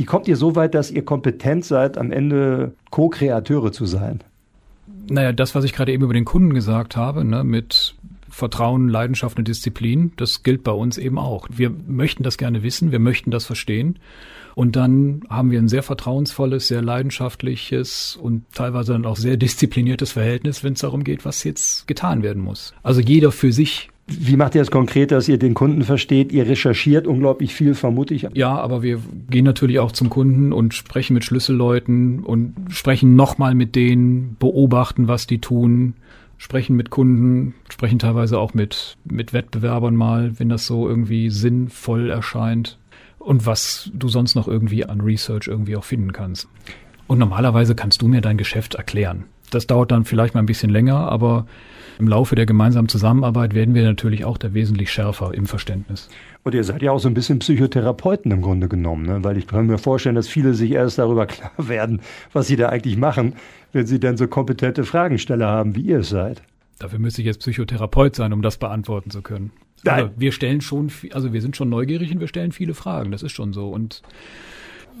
Wie 0.00 0.06
kommt 0.06 0.28
ihr 0.28 0.36
so 0.38 0.56
weit, 0.56 0.74
dass 0.74 0.90
ihr 0.90 1.04
kompetent 1.04 1.62
seid, 1.62 1.98
am 1.98 2.10
Ende 2.10 2.72
Co-Kreateure 2.88 3.70
zu 3.70 3.84
sein? 3.84 4.20
Naja, 5.10 5.32
das, 5.32 5.54
was 5.54 5.62
ich 5.64 5.74
gerade 5.74 5.92
eben 5.92 6.02
über 6.02 6.14
den 6.14 6.24
Kunden 6.24 6.54
gesagt 6.54 6.96
habe, 6.96 7.22
ne, 7.22 7.44
mit 7.44 7.96
Vertrauen, 8.30 8.88
Leidenschaft 8.88 9.36
und 9.38 9.46
Disziplin, 9.46 10.12
das 10.16 10.42
gilt 10.42 10.64
bei 10.64 10.72
uns 10.72 10.96
eben 10.96 11.18
auch. 11.18 11.48
Wir 11.50 11.70
möchten 11.86 12.22
das 12.22 12.38
gerne 12.38 12.62
wissen, 12.62 12.92
wir 12.92 12.98
möchten 12.98 13.30
das 13.30 13.44
verstehen. 13.44 13.98
Und 14.54 14.74
dann 14.74 15.20
haben 15.28 15.50
wir 15.50 15.58
ein 15.58 15.68
sehr 15.68 15.82
vertrauensvolles, 15.82 16.66
sehr 16.66 16.80
leidenschaftliches 16.80 18.16
und 18.16 18.44
teilweise 18.54 18.94
dann 18.94 19.04
auch 19.04 19.16
sehr 19.16 19.36
diszipliniertes 19.36 20.12
Verhältnis, 20.12 20.64
wenn 20.64 20.72
es 20.72 20.80
darum 20.80 21.04
geht, 21.04 21.26
was 21.26 21.44
jetzt 21.44 21.86
getan 21.86 22.22
werden 22.22 22.42
muss. 22.42 22.72
Also 22.82 23.02
jeder 23.02 23.32
für 23.32 23.52
sich 23.52 23.90
wie 24.18 24.36
macht 24.36 24.54
ihr 24.54 24.60
das 24.60 24.70
konkret, 24.70 25.10
dass 25.12 25.28
ihr 25.28 25.38
den 25.38 25.54
Kunden 25.54 25.82
versteht? 25.82 26.32
Ihr 26.32 26.46
recherchiert 26.46 27.06
unglaublich 27.06 27.54
viel, 27.54 27.74
vermute 27.74 28.14
ich. 28.14 28.26
Ja, 28.34 28.56
aber 28.56 28.82
wir 28.82 29.00
gehen 29.30 29.44
natürlich 29.44 29.78
auch 29.78 29.92
zum 29.92 30.10
Kunden 30.10 30.52
und 30.52 30.74
sprechen 30.74 31.14
mit 31.14 31.24
Schlüsselleuten 31.24 32.20
und 32.20 32.54
sprechen 32.68 33.16
nochmal 33.16 33.54
mit 33.54 33.76
denen, 33.76 34.36
beobachten, 34.38 35.08
was 35.08 35.26
die 35.26 35.40
tun, 35.40 35.94
sprechen 36.38 36.76
mit 36.76 36.90
Kunden, 36.90 37.54
sprechen 37.68 37.98
teilweise 37.98 38.38
auch 38.38 38.54
mit, 38.54 38.96
mit 39.04 39.32
Wettbewerbern 39.32 39.94
mal, 39.94 40.38
wenn 40.38 40.48
das 40.48 40.66
so 40.66 40.88
irgendwie 40.88 41.30
sinnvoll 41.30 42.10
erscheint 42.10 42.78
und 43.18 43.46
was 43.46 43.90
du 43.94 44.08
sonst 44.08 44.34
noch 44.34 44.48
irgendwie 44.48 44.84
an 44.84 45.00
Research 45.00 45.46
irgendwie 45.46 45.76
auch 45.76 45.84
finden 45.84 46.12
kannst. 46.12 46.48
Und 47.06 47.18
normalerweise 47.18 47.74
kannst 47.74 48.02
du 48.02 48.08
mir 48.08 48.20
dein 48.20 48.38
Geschäft 48.38 48.74
erklären. 48.74 49.24
Das 49.50 49.66
dauert 49.66 49.90
dann 49.90 50.04
vielleicht 50.04 50.34
mal 50.34 50.40
ein 50.40 50.46
bisschen 50.46 50.70
länger, 50.70 51.10
aber 51.10 51.46
im 51.98 52.08
Laufe 52.08 52.34
der 52.34 52.46
gemeinsamen 52.46 52.88
Zusammenarbeit 52.88 53.54
werden 53.54 53.74
wir 53.74 53.82
natürlich 53.82 54.24
auch 54.24 54.38
da 54.38 54.54
wesentlich 54.54 54.90
schärfer 54.90 55.34
im 55.34 55.46
Verständnis. 55.46 56.08
Und 56.42 56.54
ihr 56.54 56.64
seid 56.64 56.80
ja 56.80 56.92
auch 56.92 56.98
so 56.98 57.08
ein 57.08 57.14
bisschen 57.14 57.40
Psychotherapeuten 57.40 58.32
im 58.32 58.40
Grunde 58.40 58.68
genommen, 58.68 59.04
ne? 59.04 59.22
weil 59.22 59.36
ich 59.36 59.46
kann 59.46 59.66
mir 59.66 59.76
vorstellen, 59.76 60.14
dass 60.14 60.26
viele 60.26 60.54
sich 60.54 60.70
erst 60.70 60.98
darüber 60.98 61.26
klar 61.26 61.52
werden, 61.58 62.00
was 62.32 62.46
sie 62.46 62.56
da 62.56 62.70
eigentlich 62.70 62.96
machen, 62.96 63.34
wenn 63.72 63.86
sie 63.86 64.00
dann 64.00 64.16
so 64.16 64.26
kompetente 64.28 64.84
Fragensteller 64.84 65.46
haben, 65.46 65.74
wie 65.74 65.82
ihr 65.82 65.98
es 65.98 66.08
seid. 66.08 66.42
Dafür 66.78 66.98
müsste 66.98 67.20
ich 67.20 67.26
jetzt 67.26 67.40
Psychotherapeut 67.40 68.16
sein, 68.16 68.32
um 68.32 68.40
das 68.40 68.56
beantworten 68.56 69.10
zu 69.10 69.20
können. 69.20 69.50
Also 69.86 70.10
wir 70.16 70.32
stellen 70.32 70.60
schon, 70.60 70.90
also 71.12 71.32
wir 71.32 71.42
sind 71.42 71.56
schon 71.56 71.68
neugierig 71.68 72.10
und 72.12 72.20
wir 72.20 72.28
stellen 72.28 72.52
viele 72.52 72.74
Fragen. 72.74 73.12
Das 73.12 73.22
ist 73.22 73.32
schon 73.32 73.52
so. 73.52 73.68
Und 73.68 74.02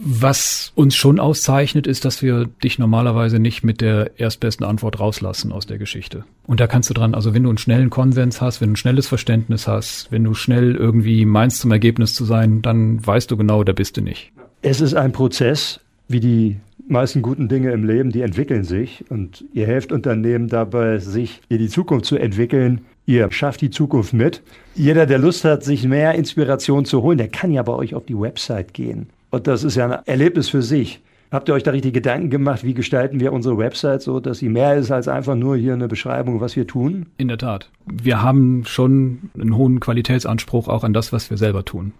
was 0.02 0.72
uns 0.74 0.96
schon 0.96 1.20
auszeichnet, 1.20 1.86
ist, 1.86 2.04
dass 2.04 2.22
wir 2.22 2.46
dich 2.62 2.78
normalerweise 2.78 3.38
nicht 3.38 3.62
mit 3.62 3.80
der 3.80 4.18
erstbesten 4.18 4.64
Antwort 4.64 4.98
rauslassen 4.98 5.52
aus 5.52 5.66
der 5.66 5.78
Geschichte. 5.78 6.24
Und 6.46 6.60
da 6.60 6.66
kannst 6.66 6.88
du 6.88 6.94
dran, 6.94 7.14
also 7.14 7.34
wenn 7.34 7.42
du 7.42 7.50
einen 7.50 7.58
schnellen 7.58 7.90
Konsens 7.90 8.40
hast, 8.40 8.60
wenn 8.60 8.70
du 8.70 8.72
ein 8.72 8.76
schnelles 8.76 9.06
Verständnis 9.06 9.68
hast, 9.68 10.10
wenn 10.10 10.24
du 10.24 10.34
schnell 10.34 10.74
irgendwie 10.74 11.26
meinst 11.26 11.60
zum 11.60 11.70
Ergebnis 11.70 12.14
zu 12.14 12.24
sein, 12.24 12.62
dann 12.62 13.06
weißt 13.06 13.30
du 13.30 13.36
genau, 13.36 13.62
da 13.62 13.72
bist 13.72 13.98
du 13.98 14.00
nicht. 14.00 14.32
Es 14.62 14.80
ist 14.80 14.94
ein 14.94 15.12
Prozess, 15.12 15.80
wie 16.08 16.20
die 16.20 16.56
meisten 16.88 17.20
guten 17.20 17.48
Dinge 17.48 17.70
im 17.72 17.84
Leben, 17.84 18.10
die 18.10 18.22
entwickeln 18.22 18.64
sich 18.64 19.04
und 19.10 19.44
ihr 19.52 19.66
helft 19.66 19.92
Unternehmen 19.92 20.48
dabei, 20.48 20.98
sich 20.98 21.40
in 21.48 21.58
die 21.58 21.68
Zukunft 21.68 22.06
zu 22.06 22.16
entwickeln. 22.16 22.80
Ihr 23.06 23.30
schafft 23.32 23.60
die 23.60 23.70
Zukunft 23.70 24.12
mit. 24.12 24.42
Jeder, 24.74 25.06
der 25.06 25.18
Lust 25.18 25.44
hat, 25.44 25.62
sich 25.62 25.84
mehr 25.84 26.14
Inspiration 26.14 26.84
zu 26.84 27.02
holen, 27.02 27.18
der 27.18 27.28
kann 27.28 27.52
ja 27.52 27.62
bei 27.62 27.72
euch 27.72 27.94
auf 27.94 28.06
die 28.06 28.18
Website 28.18 28.72
gehen 28.72 29.08
Und 29.30 29.46
das 29.46 29.64
ist 29.64 29.76
ja 29.76 29.86
ein 29.86 30.06
Erlebnis 30.06 30.48
für 30.48 30.62
sich. 30.62 31.00
Habt 31.30 31.48
ihr 31.48 31.54
euch 31.54 31.62
da 31.62 31.70
richtig 31.70 31.94
Gedanken 31.94 32.28
gemacht, 32.28 32.64
wie 32.64 32.74
gestalten 32.74 33.20
wir 33.20 33.32
unsere 33.32 33.56
Website 33.56 34.02
so, 34.02 34.18
dass 34.18 34.38
sie 34.38 34.48
mehr 34.48 34.74
ist 34.74 34.90
als 34.90 35.06
einfach 35.06 35.36
nur 35.36 35.56
hier 35.56 35.74
eine 35.74 35.86
Beschreibung, 35.86 36.40
was 36.40 36.56
wir 36.56 36.66
tun? 36.66 37.06
In 37.18 37.28
der 37.28 37.38
Tat. 37.38 37.70
Wir 37.86 38.20
haben 38.20 38.64
schon 38.64 39.30
einen 39.38 39.56
hohen 39.56 39.78
Qualitätsanspruch 39.78 40.66
auch 40.66 40.82
an 40.82 40.92
das, 40.92 41.12
was 41.12 41.30
wir 41.30 41.36
selber 41.36 41.64
tun. 41.64 41.92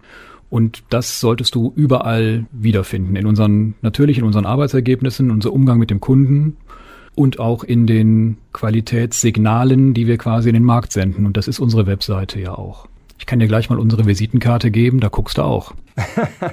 Und 0.49 0.83
das 0.89 1.21
solltest 1.21 1.55
du 1.55 1.71
überall 1.77 2.45
wiederfinden. 2.51 3.15
In 3.15 3.25
unseren, 3.25 3.75
natürlich 3.81 4.17
in 4.17 4.25
unseren 4.25 4.45
Arbeitsergebnissen, 4.45 5.31
unser 5.31 5.53
Umgang 5.53 5.79
mit 5.79 5.91
dem 5.91 6.01
Kunden 6.01 6.57
und 7.15 7.39
auch 7.39 7.63
in 7.63 7.87
den 7.87 8.35
Qualitätssignalen, 8.51 9.93
die 9.93 10.07
wir 10.07 10.17
quasi 10.17 10.49
in 10.49 10.55
den 10.55 10.65
Markt 10.65 10.91
senden. 10.91 11.25
Und 11.25 11.37
das 11.37 11.47
ist 11.47 11.59
unsere 11.59 11.87
Webseite 11.87 12.41
ja 12.41 12.57
auch. 12.57 12.87
Ich 13.17 13.25
kann 13.25 13.39
dir 13.39 13.47
gleich 13.47 13.69
mal 13.69 13.79
unsere 13.79 14.05
Visitenkarte 14.05 14.71
geben, 14.71 14.99
da 14.99 15.07
guckst 15.07 15.37
du 15.37 15.43
auch. 15.43 15.73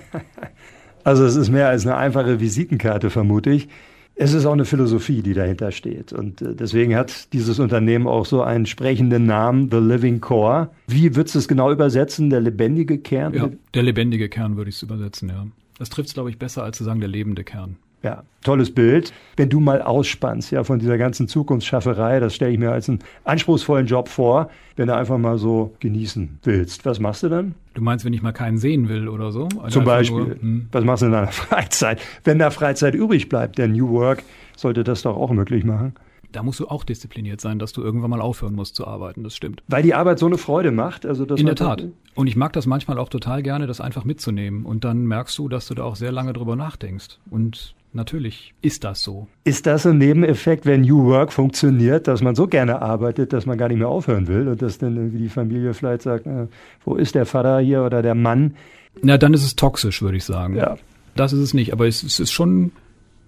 also 1.09 1.25
es 1.25 1.37
ist 1.37 1.49
mehr 1.49 1.69
als 1.69 1.87
eine 1.87 1.97
einfache 1.97 2.39
Visitenkarte, 2.39 3.09
vermute 3.09 3.49
ich. 3.49 3.69
Es 4.15 4.35
ist 4.35 4.45
auch 4.45 4.53
eine 4.53 4.67
Philosophie, 4.67 5.23
die 5.23 5.33
dahinter 5.33 5.71
steht. 5.73 6.13
Und 6.13 6.43
äh, 6.43 6.55
deswegen 6.55 6.95
hat 6.95 7.33
dieses 7.33 7.59
Unternehmen 7.59 8.07
auch 8.07 8.27
so 8.27 8.43
einen 8.43 8.67
sprechenden 8.67 9.25
Namen, 9.25 9.71
The 9.71 9.79
Living 9.79 10.21
Core. 10.21 10.71
Wie 10.87 11.17
würdest 11.17 11.35
du 11.35 11.39
es 11.39 11.49
genau 11.49 11.73
übersetzen? 11.73 12.29
Der 12.29 12.41
lebendige 12.41 12.99
Kern? 12.99 13.33
Ja, 13.33 13.49
der 13.73 13.83
lebendige 13.85 14.29
Kern 14.29 14.57
würde 14.57 14.69
ich 14.69 14.77
es 14.77 14.83
übersetzen, 14.83 15.31
ja. 15.31 15.47
Das 15.79 15.89
trifft 15.89 16.09
es, 16.09 16.15
glaube 16.15 16.29
ich, 16.29 16.39
besser, 16.39 16.63
als 16.63 16.77
zu 16.77 16.85
sagen, 16.85 17.01
der 17.01 17.09
lebende 17.09 17.43
Kern. 17.43 17.77
Ja, 18.03 18.23
tolles 18.45 18.73
Bild. 18.73 19.12
Wenn 19.37 19.49
du 19.49 19.59
mal 19.59 19.83
ausspannst, 19.83 20.53
ja, 20.53 20.62
von 20.62 20.79
dieser 20.79 20.99
ganzen 20.99 21.27
Zukunftsschafferei, 21.27 22.20
das 22.20 22.35
stelle 22.35 22.53
ich 22.53 22.59
mir 22.59 22.70
als 22.70 22.89
einen 22.89 23.01
anspruchsvollen 23.25 23.87
Job 23.87 24.09
vor, 24.09 24.51
wenn 24.77 24.87
du 24.87 24.95
einfach 24.95 25.19
mal 25.19 25.39
so 25.39 25.75
genießen 25.81 26.39
willst. 26.45 26.87
Was 26.87 27.01
machst 27.01 27.25
du 27.25 27.29
dann? 27.29 27.55
Du 27.75 27.83
meinst, 27.83 28.05
wenn 28.05 28.12
ich 28.12 28.23
mal 28.23 28.33
keinen 28.33 28.59
sehen 28.59 28.89
will 28.89 29.09
oder 29.09 29.33
so? 29.33 29.49
Also 29.61 29.81
Zum 29.81 29.85
Beispiel. 29.85 30.19
Nur, 30.19 30.41
hm. 30.41 30.69
Was 30.70 30.85
machst 30.85 31.03
du 31.03 31.07
in 31.07 31.12
deiner 31.12 31.27
Freizeit? 31.33 32.01
Wenn 32.23 32.39
da 32.39 32.51
Freizeit 32.51 32.95
übrig 32.95 33.29
bleibt, 33.29 33.59
der 33.59 33.66
New 33.66 33.91
Work 33.91 34.23
sollte 34.57 34.85
das 34.85 35.03
doch 35.03 35.16
auch 35.16 35.33
möglich 35.33 35.65
machen. 35.65 35.95
Da 36.31 36.43
musst 36.43 36.61
du 36.61 36.69
auch 36.69 36.85
diszipliniert 36.85 37.41
sein, 37.41 37.59
dass 37.59 37.73
du 37.73 37.83
irgendwann 37.83 38.11
mal 38.11 38.20
aufhören 38.20 38.55
musst 38.55 38.77
zu 38.77 38.87
arbeiten, 38.87 39.25
das 39.25 39.35
stimmt. 39.35 39.62
Weil 39.66 39.83
die 39.83 39.95
Arbeit 39.95 40.19
so 40.19 40.27
eine 40.27 40.37
Freude 40.37 40.73
macht. 40.73 41.07
Also 41.07 41.25
das 41.25 41.41
In 41.41 41.47
der 41.47 41.55
Tat. 41.55 41.85
Und 42.15 42.27
ich 42.27 42.37
mag 42.37 42.53
das 42.53 42.66
manchmal 42.66 42.99
auch 42.99 43.09
total 43.09 43.43
gerne, 43.43 43.66
das 43.66 43.81
einfach 43.81 44.05
mitzunehmen. 44.05 44.66
Und 44.66 44.85
dann 44.85 45.07
merkst 45.07 45.39
du, 45.39 45.49
dass 45.49 45.66
du 45.69 45.75
da 45.75 45.85
auch 45.85 45.97
sehr 45.97 46.12
lange 46.12 46.35
drüber 46.35 46.55
nachdenkst. 46.55 47.19
Und 47.31 47.75
Natürlich 47.93 48.55
ist 48.60 48.85
das 48.85 49.02
so. 49.02 49.28
Ist 49.44 49.66
das 49.66 49.86
ein 49.86 49.98
Nebeneffekt, 49.98 50.66
wenn 50.66 50.82
New 50.82 51.06
Work 51.06 51.32
funktioniert, 51.32 52.06
dass 52.06 52.20
man 52.20 52.35
so 52.35 52.47
gerne 52.47 52.82
arbeitet, 52.82 53.32
dass 53.32 53.47
man 53.47 53.56
gar 53.56 53.69
nicht 53.69 53.78
mehr 53.78 53.89
aufhören 53.89 54.28
will 54.28 54.48
und 54.48 54.60
dass 54.60 54.78
dann 54.78 54.97
irgendwie 54.97 55.19
die 55.19 55.28
Familie 55.28 55.73
vielleicht 55.73 56.02
sagt, 56.02 56.27
äh, 56.27 56.47
wo 56.85 56.97
ist 56.97 57.15
der 57.15 57.24
Vater 57.24 57.60
hier 57.60 57.82
oder 57.82 58.02
der 58.02 58.15
Mann? 58.15 58.55
Na, 59.02 59.16
dann 59.16 59.32
ist 59.32 59.44
es 59.44 59.56
toxisch, 59.56 60.02
würde 60.02 60.19
ich 60.19 60.24
sagen. 60.24 60.56
Ja. 60.56 60.77
Das 61.15 61.32
ist 61.32 61.40
es 61.40 61.55
nicht, 61.55 61.73
aber 61.73 61.86
es, 61.86 62.02
es 62.02 62.20
ist 62.20 62.31
schon, 62.31 62.73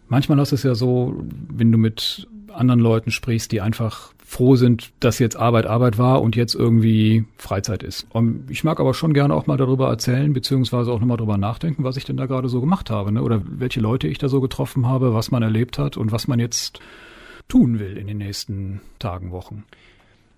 manchmal 0.08 0.38
ist 0.40 0.52
es 0.52 0.62
ja 0.62 0.74
so, 0.74 1.16
wenn 1.48 1.72
du 1.72 1.78
mit 1.78 2.28
anderen 2.52 2.80
Leuten 2.80 3.10
sprichst, 3.10 3.52
die 3.52 3.60
einfach 3.60 4.12
froh 4.31 4.55
sind, 4.55 4.93
dass 5.01 5.19
jetzt 5.19 5.35
Arbeit 5.35 5.66
Arbeit 5.66 5.98
war 5.98 6.23
und 6.23 6.36
jetzt 6.36 6.55
irgendwie 6.55 7.24
Freizeit 7.36 7.82
ist. 7.82 8.07
Und 8.11 8.48
ich 8.48 8.62
mag 8.62 8.78
aber 8.78 8.94
schon 8.94 9.12
gerne 9.12 9.35
auch 9.35 9.48
mal 9.48 9.57
darüber 9.57 9.89
erzählen, 9.89 10.32
beziehungsweise 10.32 10.93
auch 10.93 11.01
nochmal 11.01 11.16
darüber 11.16 11.36
nachdenken, 11.36 11.82
was 11.82 11.97
ich 11.97 12.05
denn 12.05 12.16
da 12.16 12.27
gerade 12.27 12.48
so 12.48 12.61
gemacht 12.61 12.90
habe, 12.90 13.11
ne? 13.11 13.24
oder 13.24 13.43
welche 13.44 13.81
Leute 13.81 14.07
ich 14.07 14.19
da 14.19 14.28
so 14.28 14.40
getroffen 14.40 14.86
habe, 14.86 15.15
was 15.15 15.32
man 15.32 15.43
erlebt 15.43 15.81
hat 15.81 15.97
und 15.97 16.12
was 16.12 16.28
man 16.28 16.39
jetzt 16.39 16.78
tun 17.48 17.81
will 17.81 17.97
in 17.97 18.07
den 18.07 18.19
nächsten 18.19 18.81
Tagen, 19.01 19.32
Wochen. 19.32 19.65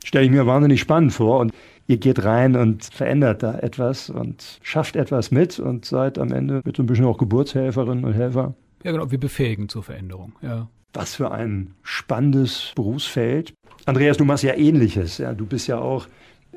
Stelle 0.03 0.25
ich 0.25 0.31
mir 0.31 0.47
wahnsinnig 0.47 0.81
spannend 0.81 1.13
vor 1.13 1.41
und 1.41 1.53
ihr 1.87 1.99
geht 1.99 2.25
rein 2.25 2.57
und 2.57 2.85
verändert 2.85 3.43
da 3.43 3.59
etwas 3.59 4.09
und 4.09 4.59
schafft 4.63 4.97
etwas 4.97 5.31
mit 5.31 5.59
und 5.59 5.85
seid 5.85 6.19
am 6.19 6.33
Ende 6.33 6.63
mit 6.65 6.79
so 6.79 6.83
ein 6.83 6.87
bisschen 6.87 7.05
auch 7.05 7.19
Geburtshelferinnen 7.19 8.07
und 8.07 8.15
Helfer. 8.15 8.55
Ja, 8.85 8.93
genau, 8.93 9.11
wir 9.11 9.21
befähigen 9.21 9.69
zur 9.69 9.83
Veränderung, 9.83 10.33
ja. 10.41 10.69
Was 10.93 11.15
für 11.15 11.31
ein 11.31 11.75
spannendes 11.83 12.73
Berufsfeld. 12.75 13.55
Andreas, 13.87 14.17
du 14.17 14.25
machst 14.25 14.45
ja 14.45 14.55
ähnliches. 14.55 15.19
Ja? 15.19 15.33
Du 15.35 15.47
bist 15.47 15.67
ja 15.67 15.79
auch 15.79 16.07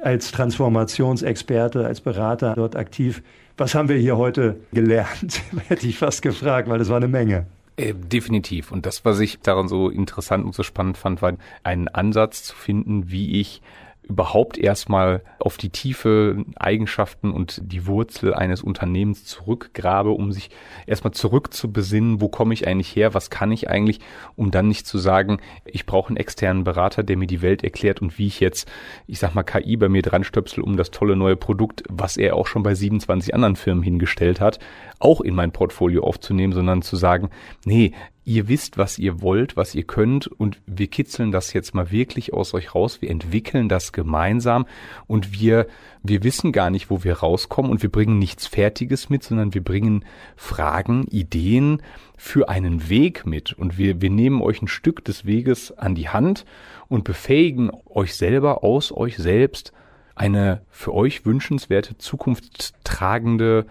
als 0.01 0.31
Transformationsexperte, 0.31 1.85
als 1.85 2.01
Berater 2.01 2.53
dort 2.55 2.75
aktiv. 2.75 3.23
Was 3.57 3.73
haben 3.73 3.87
wir 3.87 3.97
hier 3.97 4.17
heute 4.17 4.57
gelernt? 4.73 5.41
Hätte 5.67 5.87
ich 5.87 5.97
fast 5.97 6.21
gefragt, 6.21 6.69
weil 6.69 6.79
das 6.79 6.89
war 6.89 6.97
eine 6.97 7.07
Menge. 7.07 7.45
Äh, 7.77 7.93
definitiv. 7.93 8.71
Und 8.71 8.85
das, 8.85 9.03
was 9.05 9.19
ich 9.19 9.39
daran 9.39 9.67
so 9.67 9.89
interessant 9.89 10.45
und 10.45 10.55
so 10.55 10.63
spannend 10.63 10.97
fand, 10.97 11.21
war 11.21 11.33
einen 11.63 11.87
Ansatz 11.87 12.43
zu 12.43 12.55
finden, 12.55 13.11
wie 13.11 13.39
ich 13.39 13.61
überhaupt 14.07 14.57
erstmal 14.57 15.23
auf 15.39 15.57
die 15.57 15.69
tiefe 15.69 16.45
Eigenschaften 16.55 17.31
und 17.31 17.59
die 17.63 17.87
Wurzel 17.87 18.33
eines 18.33 18.61
Unternehmens 18.61 19.25
zurückgrabe, 19.25 20.11
um 20.11 20.31
sich 20.31 20.49
erstmal 20.85 21.13
zurückzubesinnen, 21.13 22.21
wo 22.21 22.29
komme 22.29 22.53
ich 22.53 22.67
eigentlich 22.67 22.95
her, 22.95 23.13
was 23.13 23.29
kann 23.29 23.51
ich 23.51 23.69
eigentlich, 23.69 23.99
um 24.35 24.51
dann 24.51 24.67
nicht 24.67 24.85
zu 24.87 24.97
sagen, 24.97 25.39
ich 25.65 25.85
brauche 25.85 26.09
einen 26.09 26.17
externen 26.17 26.63
Berater, 26.63 27.03
der 27.03 27.17
mir 27.17 27.27
die 27.27 27.41
Welt 27.41 27.63
erklärt 27.63 28.01
und 28.01 28.17
wie 28.17 28.27
ich 28.27 28.39
jetzt, 28.39 28.69
ich 29.07 29.19
sag 29.19 29.33
mal, 29.33 29.43
KI 29.43 29.77
bei 29.77 29.89
mir 29.89 30.01
dran 30.01 30.23
stöpsel, 30.23 30.63
um 30.63 30.77
das 30.77 30.91
tolle 30.91 31.15
neue 31.15 31.35
Produkt, 31.35 31.83
was 31.89 32.17
er 32.17 32.35
auch 32.35 32.47
schon 32.47 32.63
bei 32.63 32.75
27 32.75 33.33
anderen 33.33 33.55
Firmen 33.55 33.83
hingestellt 33.83 34.39
hat, 34.39 34.59
auch 34.99 35.21
in 35.21 35.35
mein 35.35 35.51
Portfolio 35.51 36.03
aufzunehmen, 36.03 36.53
sondern 36.53 36.81
zu 36.81 36.95
sagen, 36.95 37.29
nee, 37.65 37.93
ihr 38.25 38.47
wisst, 38.47 38.77
was 38.79 38.97
ihr 38.97 39.21
wollt, 39.21 39.55
was 39.55 39.75
ihr 39.75 39.83
könnt 39.83 40.27
und 40.27 40.59
wir 40.65 40.87
kitzeln 40.87 41.31
das 41.31 41.53
jetzt 41.53 41.75
mal 41.75 41.91
wirklich 41.91 42.33
aus 42.33 42.55
euch 42.55 42.73
raus, 42.73 43.01
wir 43.01 43.11
entwickeln 43.11 43.69
das 43.69 43.91
gemeinsam 43.91 44.65
und 45.05 45.39
wir, 45.39 45.67
wir 46.01 46.23
wissen 46.23 46.51
gar 46.51 46.71
nicht, 46.71 46.89
wo 46.89 47.03
wir 47.03 47.19
rauskommen 47.19 47.69
und 47.69 47.83
wir 47.83 47.91
bringen 47.91 48.17
nichts 48.17 48.47
Fertiges 48.47 49.09
mit, 49.09 49.23
sondern 49.23 49.53
wir 49.53 49.63
bringen 49.63 50.05
Fragen, 50.35 51.05
Ideen 51.11 51.83
für 52.17 52.49
einen 52.49 52.89
Weg 52.89 53.27
mit. 53.27 53.53
Und 53.53 53.77
wir, 53.77 54.01
wir 54.01 54.09
nehmen 54.09 54.41
euch 54.41 54.61
ein 54.61 54.67
Stück 54.67 55.05
des 55.05 55.25
Weges 55.25 55.71
an 55.71 55.93
die 55.93 56.09
Hand 56.09 56.45
und 56.87 57.03
befähigen 57.03 57.69
euch 57.85 58.15
selber 58.15 58.63
aus 58.63 58.91
euch 58.91 59.17
selbst 59.17 59.71
eine 60.15 60.61
für 60.69 60.93
euch 60.93 61.25
wünschenswerte, 61.25 61.97
zukunftstragende 61.97 63.65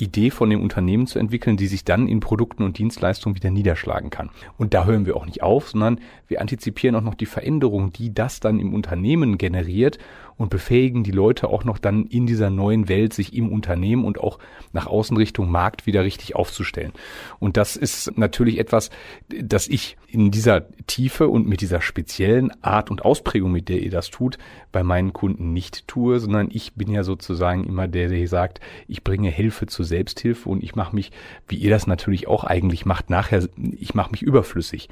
Idee 0.00 0.30
von 0.30 0.50
dem 0.50 0.62
Unternehmen 0.62 1.06
zu 1.06 1.18
entwickeln, 1.18 1.56
die 1.56 1.66
sich 1.66 1.84
dann 1.84 2.08
in 2.08 2.20
Produkten 2.20 2.62
und 2.62 2.78
Dienstleistungen 2.78 3.36
wieder 3.36 3.50
niederschlagen 3.50 4.10
kann. 4.10 4.30
Und 4.56 4.74
da 4.74 4.84
hören 4.84 5.06
wir 5.06 5.16
auch 5.16 5.26
nicht 5.26 5.42
auf, 5.42 5.70
sondern 5.70 6.00
wir 6.26 6.40
antizipieren 6.40 6.96
auch 6.96 7.02
noch 7.02 7.14
die 7.14 7.26
Veränderungen, 7.26 7.92
die 7.92 8.14
das 8.14 8.40
dann 8.40 8.60
im 8.60 8.74
Unternehmen 8.74 9.38
generiert 9.38 9.98
und 10.38 10.50
befähigen 10.50 11.02
die 11.02 11.10
Leute 11.10 11.48
auch 11.48 11.64
noch 11.64 11.78
dann 11.78 12.06
in 12.06 12.26
dieser 12.26 12.48
neuen 12.48 12.88
Welt, 12.88 13.12
sich 13.12 13.34
im 13.34 13.52
Unternehmen 13.52 14.04
und 14.04 14.18
auch 14.18 14.38
nach 14.72 14.86
außen 14.86 15.16
Richtung 15.16 15.50
Markt 15.50 15.86
wieder 15.86 16.04
richtig 16.04 16.36
aufzustellen. 16.36 16.92
Und 17.40 17.56
das 17.56 17.76
ist 17.76 18.16
natürlich 18.16 18.58
etwas, 18.58 18.90
das 19.28 19.68
ich 19.68 19.98
in 20.06 20.30
dieser 20.30 20.66
Tiefe 20.86 21.28
und 21.28 21.46
mit 21.46 21.60
dieser 21.60 21.82
speziellen 21.82 22.50
Art 22.62 22.90
und 22.90 23.04
Ausprägung, 23.04 23.52
mit 23.52 23.68
der 23.68 23.82
ihr 23.82 23.90
das 23.90 24.08
tut, 24.08 24.38
bei 24.72 24.82
meinen 24.82 25.12
Kunden 25.12 25.52
nicht 25.52 25.86
tue, 25.88 26.20
sondern 26.20 26.48
ich 26.50 26.74
bin 26.74 26.90
ja 26.90 27.02
sozusagen 27.02 27.64
immer 27.64 27.88
der, 27.88 28.08
der 28.08 28.28
sagt, 28.28 28.60
ich 28.86 29.04
bringe 29.04 29.28
Hilfe 29.28 29.66
zur 29.66 29.84
Selbsthilfe 29.84 30.48
und 30.48 30.62
ich 30.62 30.76
mache 30.76 30.94
mich, 30.94 31.10
wie 31.48 31.56
ihr 31.56 31.70
das 31.70 31.86
natürlich 31.86 32.28
auch 32.28 32.44
eigentlich 32.44 32.86
macht, 32.86 33.10
nachher, 33.10 33.46
ich 33.72 33.94
mache 33.94 34.12
mich 34.12 34.22
überflüssig, 34.22 34.88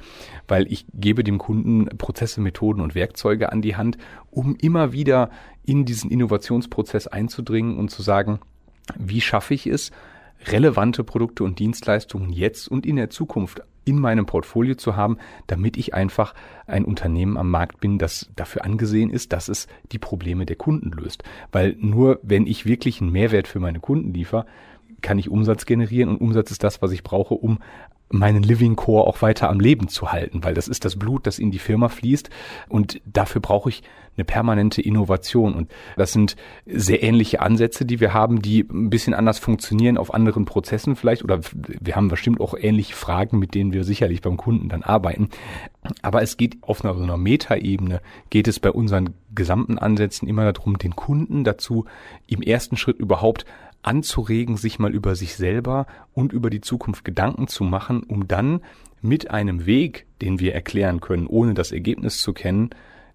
weil 0.47 0.71
ich 0.71 0.85
gebe 0.93 1.23
dem 1.23 1.37
Kunden 1.37 1.85
Prozesse, 1.97 2.41
Methoden 2.41 2.81
und 2.81 2.93
Werkzeuge 2.93 3.51
an 3.51 3.61
die 3.61 3.75
Hand, 3.75 3.97
um 4.29 4.55
immer 4.55 4.91
wieder 4.91 5.31
in 5.65 5.85
diesen 5.85 6.09
Innovationsprozess 6.11 7.07
einzudringen 7.07 7.77
und 7.77 7.89
zu 7.89 8.01
sagen, 8.01 8.39
wie 8.97 9.21
schaffe 9.21 9.53
ich 9.53 9.67
es, 9.67 9.91
relevante 10.45 11.03
Produkte 11.03 11.43
und 11.43 11.59
Dienstleistungen 11.59 12.31
jetzt 12.31 12.67
und 12.67 12.85
in 12.85 12.95
der 12.95 13.09
Zukunft 13.09 13.61
in 13.85 13.99
meinem 13.99 14.25
Portfolio 14.25 14.75
zu 14.75 14.95
haben, 14.95 15.17
damit 15.47 15.77
ich 15.77 15.93
einfach 15.93 16.33
ein 16.67 16.85
Unternehmen 16.85 17.37
am 17.37 17.49
Markt 17.49 17.79
bin, 17.79 17.97
das 17.97 18.29
dafür 18.35 18.65
angesehen 18.65 19.09
ist, 19.09 19.33
dass 19.33 19.47
es 19.47 19.67
die 19.91 19.99
Probleme 19.99 20.45
der 20.45 20.57
Kunden 20.57 20.91
löst. 20.91 21.23
Weil 21.51 21.75
nur 21.79 22.19
wenn 22.21 22.47
ich 22.47 22.65
wirklich 22.65 23.01
einen 23.01 23.11
Mehrwert 23.11 23.47
für 23.47 23.59
meine 23.59 23.79
Kunden 23.79 24.13
liefere, 24.13 24.45
kann 25.01 25.19
ich 25.19 25.29
Umsatz 25.29 25.65
generieren 25.65 26.09
und 26.09 26.21
Umsatz 26.21 26.51
ist 26.51 26.63
das, 26.63 26.81
was 26.81 26.91
ich 26.91 27.03
brauche, 27.03 27.35
um 27.35 27.59
meinen 28.09 28.43
Living 28.43 28.75
Core 28.75 29.05
auch 29.05 29.21
weiter 29.21 29.49
am 29.49 29.59
Leben 29.59 29.87
zu 29.89 30.11
halten, 30.11 30.43
weil 30.43 30.53
das 30.53 30.67
ist 30.67 30.85
das 30.85 30.97
Blut, 30.97 31.27
das 31.27 31.39
in 31.39 31.51
die 31.51 31.59
Firma 31.59 31.89
fließt 31.89 32.29
und 32.69 33.01
dafür 33.05 33.41
brauche 33.41 33.69
ich 33.69 33.83
eine 34.17 34.25
permanente 34.25 34.81
Innovation. 34.81 35.53
Und 35.53 35.71
das 35.95 36.11
sind 36.11 36.35
sehr 36.65 37.03
ähnliche 37.03 37.41
Ansätze, 37.41 37.85
die 37.85 37.99
wir 37.99 38.13
haben, 38.13 38.41
die 38.41 38.61
ein 38.61 38.89
bisschen 38.89 39.13
anders 39.13 39.39
funktionieren 39.39 39.97
auf 39.97 40.13
anderen 40.13 40.45
Prozessen 40.45 40.95
vielleicht. 40.95 41.23
Oder 41.23 41.39
wir 41.53 41.95
haben 41.95 42.07
bestimmt 42.07 42.41
auch 42.41 42.55
ähnliche 42.59 42.95
Fragen, 42.95 43.39
mit 43.39 43.53
denen 43.53 43.73
wir 43.73 43.83
sicherlich 43.83 44.21
beim 44.21 44.37
Kunden 44.37 44.69
dann 44.69 44.83
arbeiten, 44.83 45.29
aber 46.01 46.21
es 46.21 46.37
geht 46.37 46.57
auf 46.61 46.83
einer, 46.83 46.95
so 46.95 47.03
einer 47.03 47.17
Metaebene 47.17 48.01
geht 48.29 48.47
es 48.47 48.59
bei 48.59 48.71
unseren 48.71 49.11
gesamten 49.33 49.77
Ansätzen 49.77 50.27
immer 50.27 50.51
darum, 50.51 50.77
den 50.77 50.95
Kunden 50.95 51.43
dazu 51.43 51.85
im 52.27 52.41
ersten 52.41 52.77
Schritt 52.77 52.97
überhaupt 52.97 53.45
anzuregen, 53.83 54.57
sich 54.57 54.79
mal 54.79 54.93
über 54.93 55.15
sich 55.15 55.35
selber 55.35 55.85
und 56.13 56.33
über 56.33 56.49
die 56.49 56.61
Zukunft 56.61 57.05
Gedanken 57.05 57.47
zu 57.47 57.63
machen, 57.63 58.03
um 58.03 58.27
dann 58.27 58.61
mit 59.01 59.31
einem 59.31 59.65
Weg, 59.65 60.07
den 60.21 60.39
wir 60.39 60.53
erklären 60.53 60.99
können, 60.99 61.27
ohne 61.27 61.53
das 61.53 61.71
Ergebnis 61.71 62.21
zu 62.21 62.33
kennen, 62.33 62.71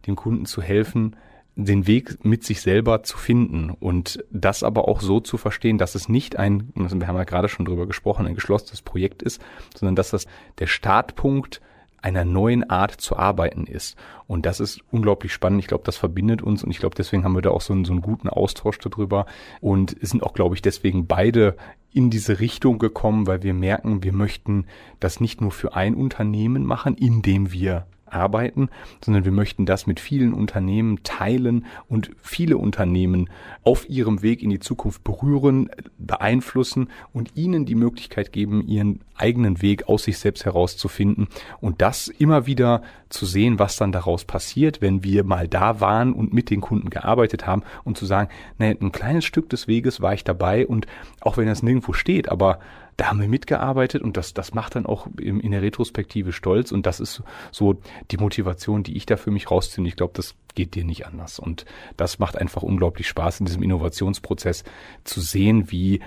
dem 0.06 0.16
Kunden 0.16 0.46
zu 0.46 0.62
helfen, 0.62 1.16
den 1.54 1.86
Weg 1.86 2.24
mit 2.24 2.44
sich 2.44 2.62
selber 2.62 3.02
zu 3.02 3.18
finden 3.18 3.70
und 3.70 4.24
das 4.30 4.62
aber 4.62 4.88
auch 4.88 5.00
so 5.00 5.20
zu 5.20 5.36
verstehen, 5.36 5.76
dass 5.76 5.94
es 5.94 6.08
nicht 6.08 6.36
ein, 6.36 6.72
wir 6.74 7.06
haben 7.06 7.16
ja 7.16 7.24
gerade 7.24 7.48
schon 7.48 7.66
drüber 7.66 7.86
gesprochen, 7.86 8.26
ein 8.26 8.34
geschlossenes 8.34 8.80
Projekt 8.80 9.22
ist, 9.22 9.42
sondern 9.76 9.96
dass 9.96 10.10
das 10.10 10.26
der 10.58 10.66
Startpunkt 10.66 11.60
einer 12.00 12.24
neuen 12.24 12.68
Art 12.68 12.92
zu 12.92 13.16
arbeiten 13.16 13.64
ist. 13.64 13.96
Und 14.26 14.44
das 14.44 14.60
ist 14.60 14.80
unglaublich 14.90 15.32
spannend. 15.32 15.60
Ich 15.60 15.68
glaube, 15.68 15.84
das 15.84 15.96
verbindet 15.96 16.42
uns 16.42 16.64
und 16.64 16.70
ich 16.70 16.78
glaube, 16.78 16.96
deswegen 16.96 17.22
haben 17.22 17.34
wir 17.34 17.42
da 17.42 17.50
auch 17.50 17.60
so 17.60 17.72
einen, 17.72 17.84
so 17.84 17.92
einen 17.92 18.02
guten 18.02 18.28
Austausch 18.28 18.78
darüber 18.78 19.26
und 19.60 19.96
sind 20.00 20.22
auch, 20.22 20.34
glaube 20.34 20.56
ich, 20.56 20.62
deswegen 20.62 21.06
beide 21.06 21.56
in 21.92 22.10
diese 22.10 22.40
Richtung 22.40 22.78
gekommen, 22.78 23.26
weil 23.26 23.42
wir 23.42 23.54
merken, 23.54 24.02
wir 24.02 24.12
möchten 24.12 24.66
das 24.98 25.20
nicht 25.20 25.40
nur 25.40 25.52
für 25.52 25.74
ein 25.74 25.94
Unternehmen 25.94 26.64
machen, 26.64 26.96
indem 26.96 27.52
wir 27.52 27.86
arbeiten, 28.12 28.68
sondern 29.04 29.24
wir 29.24 29.32
möchten 29.32 29.66
das 29.66 29.86
mit 29.86 30.00
vielen 30.00 30.32
Unternehmen 30.32 31.02
teilen 31.02 31.66
und 31.88 32.10
viele 32.22 32.56
Unternehmen 32.58 33.30
auf 33.64 33.88
ihrem 33.88 34.22
Weg 34.22 34.42
in 34.42 34.50
die 34.50 34.60
Zukunft 34.60 35.04
berühren, 35.04 35.70
beeinflussen 35.98 36.88
und 37.12 37.36
ihnen 37.36 37.66
die 37.66 37.74
Möglichkeit 37.74 38.32
geben, 38.32 38.66
ihren 38.66 39.00
eigenen 39.16 39.62
Weg 39.62 39.88
aus 39.88 40.04
sich 40.04 40.18
selbst 40.18 40.44
herauszufinden 40.44 41.28
und 41.60 41.80
das 41.80 42.08
immer 42.08 42.46
wieder 42.46 42.82
zu 43.08 43.26
sehen, 43.26 43.58
was 43.58 43.76
dann 43.76 43.92
daraus 43.92 44.24
passiert, 44.24 44.80
wenn 44.80 45.04
wir 45.04 45.22
mal 45.24 45.46
da 45.48 45.80
waren 45.80 46.12
und 46.12 46.32
mit 46.32 46.50
den 46.50 46.60
Kunden 46.60 46.90
gearbeitet 46.90 47.46
haben 47.46 47.62
und 47.84 47.96
zu 47.98 48.06
sagen, 48.06 48.30
naja, 48.58 48.74
ein 48.80 48.92
kleines 48.92 49.24
Stück 49.24 49.48
des 49.50 49.68
Weges 49.68 50.00
war 50.00 50.14
ich 50.14 50.24
dabei 50.24 50.66
und 50.66 50.86
auch 51.20 51.36
wenn 51.36 51.46
das 51.46 51.62
nirgendwo 51.62 51.92
steht, 51.92 52.30
aber 52.30 52.58
da 53.02 53.08
haben 53.08 53.20
wir 53.20 53.26
mitgearbeitet 53.26 54.00
und 54.00 54.16
das, 54.16 54.32
das 54.32 54.54
macht 54.54 54.76
dann 54.76 54.86
auch 54.86 55.08
in, 55.20 55.40
in 55.40 55.50
der 55.50 55.60
Retrospektive 55.60 56.32
stolz 56.32 56.70
und 56.70 56.86
das 56.86 57.00
ist 57.00 57.24
so 57.50 57.80
die 58.12 58.16
Motivation, 58.16 58.84
die 58.84 58.96
ich 58.96 59.06
da 59.06 59.16
für 59.16 59.32
mich 59.32 59.50
rausziehe. 59.50 59.84
Ich 59.88 59.96
glaube, 59.96 60.12
das 60.14 60.36
geht 60.54 60.76
dir 60.76 60.84
nicht 60.84 61.04
anders 61.04 61.40
und 61.40 61.64
das 61.96 62.20
macht 62.20 62.38
einfach 62.38 62.62
unglaublich 62.62 63.08
Spaß 63.08 63.40
in 63.40 63.46
diesem 63.46 63.64
Innovationsprozess 63.64 64.62
zu 65.02 65.20
sehen, 65.20 65.72
wie 65.72 65.98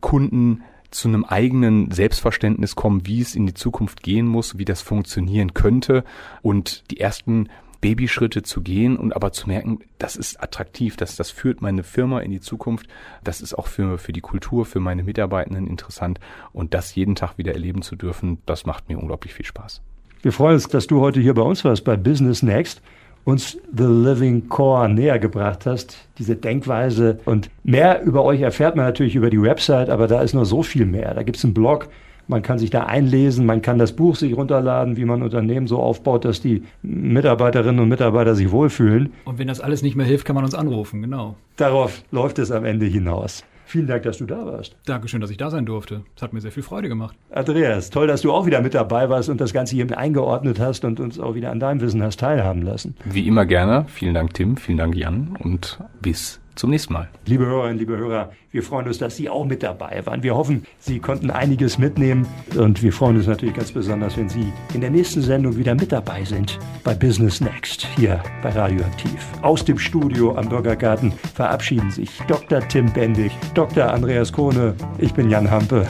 Kunden 0.00 0.64
zu 0.90 1.06
einem 1.06 1.24
eigenen 1.24 1.92
Selbstverständnis 1.92 2.74
kommen, 2.74 3.06
wie 3.06 3.20
es 3.20 3.36
in 3.36 3.46
die 3.46 3.54
Zukunft 3.54 4.02
gehen 4.02 4.26
muss, 4.26 4.58
wie 4.58 4.64
das 4.64 4.82
funktionieren 4.82 5.54
könnte 5.54 6.02
und 6.42 6.82
die 6.90 6.98
ersten 6.98 7.48
Babyschritte 7.84 8.42
zu 8.42 8.62
gehen 8.62 8.96
und 8.96 9.14
aber 9.14 9.32
zu 9.32 9.46
merken, 9.46 9.80
das 9.98 10.16
ist 10.16 10.42
attraktiv, 10.42 10.96
das, 10.96 11.16
das 11.16 11.30
führt 11.30 11.60
meine 11.60 11.82
Firma 11.82 12.20
in 12.20 12.30
die 12.30 12.40
Zukunft, 12.40 12.86
das 13.22 13.42
ist 13.42 13.52
auch 13.52 13.66
für, 13.66 13.98
für 13.98 14.14
die 14.14 14.22
Kultur, 14.22 14.64
für 14.64 14.80
meine 14.80 15.02
Mitarbeitenden 15.02 15.66
interessant 15.66 16.18
und 16.54 16.72
das 16.72 16.94
jeden 16.94 17.14
Tag 17.14 17.36
wieder 17.36 17.52
erleben 17.52 17.82
zu 17.82 17.94
dürfen, 17.94 18.38
das 18.46 18.64
macht 18.64 18.88
mir 18.88 18.98
unglaublich 18.98 19.34
viel 19.34 19.44
Spaß. 19.44 19.82
Wir 20.22 20.32
freuen 20.32 20.54
uns, 20.54 20.66
dass 20.68 20.86
du 20.86 21.02
heute 21.02 21.20
hier 21.20 21.34
bei 21.34 21.42
uns 21.42 21.62
warst, 21.62 21.84
bei 21.84 21.98
Business 21.98 22.42
Next 22.42 22.80
uns 23.24 23.58
The 23.76 23.84
Living 23.84 24.48
Core 24.48 24.88
näher 24.88 25.18
gebracht 25.18 25.66
hast, 25.66 26.08
diese 26.16 26.36
Denkweise. 26.36 27.20
Und 27.26 27.50
mehr 27.64 28.02
über 28.02 28.24
euch 28.24 28.40
erfährt 28.40 28.76
man 28.76 28.86
natürlich 28.86 29.14
über 29.14 29.28
die 29.28 29.42
Website, 29.42 29.90
aber 29.90 30.06
da 30.06 30.22
ist 30.22 30.32
noch 30.32 30.46
so 30.46 30.62
viel 30.62 30.86
mehr. 30.86 31.12
Da 31.12 31.22
gibt 31.22 31.36
es 31.36 31.44
einen 31.44 31.52
Blog, 31.52 31.88
man 32.28 32.42
kann 32.42 32.58
sich 32.58 32.70
da 32.70 32.84
einlesen, 32.84 33.46
man 33.46 33.62
kann 33.62 33.78
das 33.78 33.92
Buch 33.92 34.16
sich 34.16 34.36
runterladen, 34.36 34.96
wie 34.96 35.04
man 35.04 35.22
Unternehmen 35.22 35.66
so 35.66 35.78
aufbaut, 35.78 36.24
dass 36.24 36.40
die 36.40 36.62
Mitarbeiterinnen 36.82 37.80
und 37.80 37.88
Mitarbeiter 37.88 38.34
sich 38.34 38.50
wohlfühlen. 38.50 39.12
Und 39.24 39.38
wenn 39.38 39.48
das 39.48 39.60
alles 39.60 39.82
nicht 39.82 39.96
mehr 39.96 40.06
hilft, 40.06 40.24
kann 40.24 40.34
man 40.34 40.44
uns 40.44 40.54
anrufen, 40.54 41.02
genau. 41.02 41.36
Darauf 41.56 42.02
läuft 42.10 42.38
es 42.38 42.50
am 42.50 42.64
Ende 42.64 42.86
hinaus. 42.86 43.44
Vielen 43.66 43.86
Dank, 43.86 44.02
dass 44.02 44.18
du 44.18 44.26
da 44.26 44.44
warst. 44.46 44.76
Dankeschön, 44.84 45.20
dass 45.20 45.30
ich 45.30 45.36
da 45.36 45.50
sein 45.50 45.66
durfte. 45.66 46.02
Es 46.14 46.22
hat 46.22 46.32
mir 46.32 46.40
sehr 46.40 46.52
viel 46.52 46.62
Freude 46.62 46.88
gemacht. 46.88 47.16
Andreas, 47.32 47.90
toll, 47.90 48.06
dass 48.06 48.20
du 48.20 48.30
auch 48.30 48.46
wieder 48.46 48.60
mit 48.60 48.74
dabei 48.74 49.08
warst 49.08 49.28
und 49.28 49.40
das 49.40 49.52
Ganze 49.52 49.74
hier 49.74 49.84
mit 49.84 49.96
eingeordnet 49.96 50.60
hast 50.60 50.84
und 50.84 51.00
uns 51.00 51.18
auch 51.18 51.34
wieder 51.34 51.50
an 51.50 51.60
deinem 51.60 51.80
Wissen 51.80 52.02
hast 52.02 52.20
teilhaben 52.20 52.62
lassen. 52.62 52.94
Wie 53.04 53.26
immer 53.26 53.46
gerne. 53.46 53.86
Vielen 53.88 54.14
Dank, 54.14 54.34
Tim. 54.34 54.56
Vielen 54.58 54.78
Dank, 54.78 54.94
Jan. 54.94 55.36
Und 55.42 55.80
bis 56.00 56.40
zum 56.54 56.70
nächsten 56.70 56.92
Mal. 56.92 57.08
Liebe 57.26 57.46
Hörerinnen, 57.46 57.78
liebe 57.78 57.96
Hörer, 57.96 58.32
wir 58.50 58.62
freuen 58.62 58.86
uns, 58.86 58.98
dass 58.98 59.16
Sie 59.16 59.28
auch 59.28 59.44
mit 59.44 59.62
dabei 59.62 60.04
waren. 60.04 60.22
Wir 60.22 60.34
hoffen, 60.34 60.64
Sie 60.78 61.00
konnten 61.00 61.30
einiges 61.30 61.78
mitnehmen 61.78 62.26
und 62.56 62.82
wir 62.82 62.92
freuen 62.92 63.16
uns 63.16 63.26
natürlich 63.26 63.54
ganz 63.54 63.72
besonders, 63.72 64.16
wenn 64.16 64.28
Sie 64.28 64.52
in 64.74 64.80
der 64.80 64.90
nächsten 64.90 65.22
Sendung 65.22 65.56
wieder 65.56 65.74
mit 65.74 65.92
dabei 65.92 66.24
sind 66.24 66.58
bei 66.84 66.94
Business 66.94 67.40
Next 67.40 67.86
hier 67.96 68.22
bei 68.42 68.50
Radioaktiv. 68.50 69.26
Aus 69.42 69.64
dem 69.64 69.78
Studio 69.78 70.36
am 70.36 70.48
Bürgergarten 70.48 71.12
verabschieden 71.34 71.90
sich 71.90 72.10
Dr. 72.28 72.60
Tim 72.68 72.92
Bendig, 72.92 73.32
Dr. 73.54 73.92
Andreas 73.92 74.32
Kohne, 74.32 74.74
ich 74.98 75.12
bin 75.14 75.30
Jan 75.30 75.50
Hampe. 75.50 75.86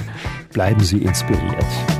Bleiben 0.53 0.81
Sie 0.81 0.99
inspiriert. 0.99 1.94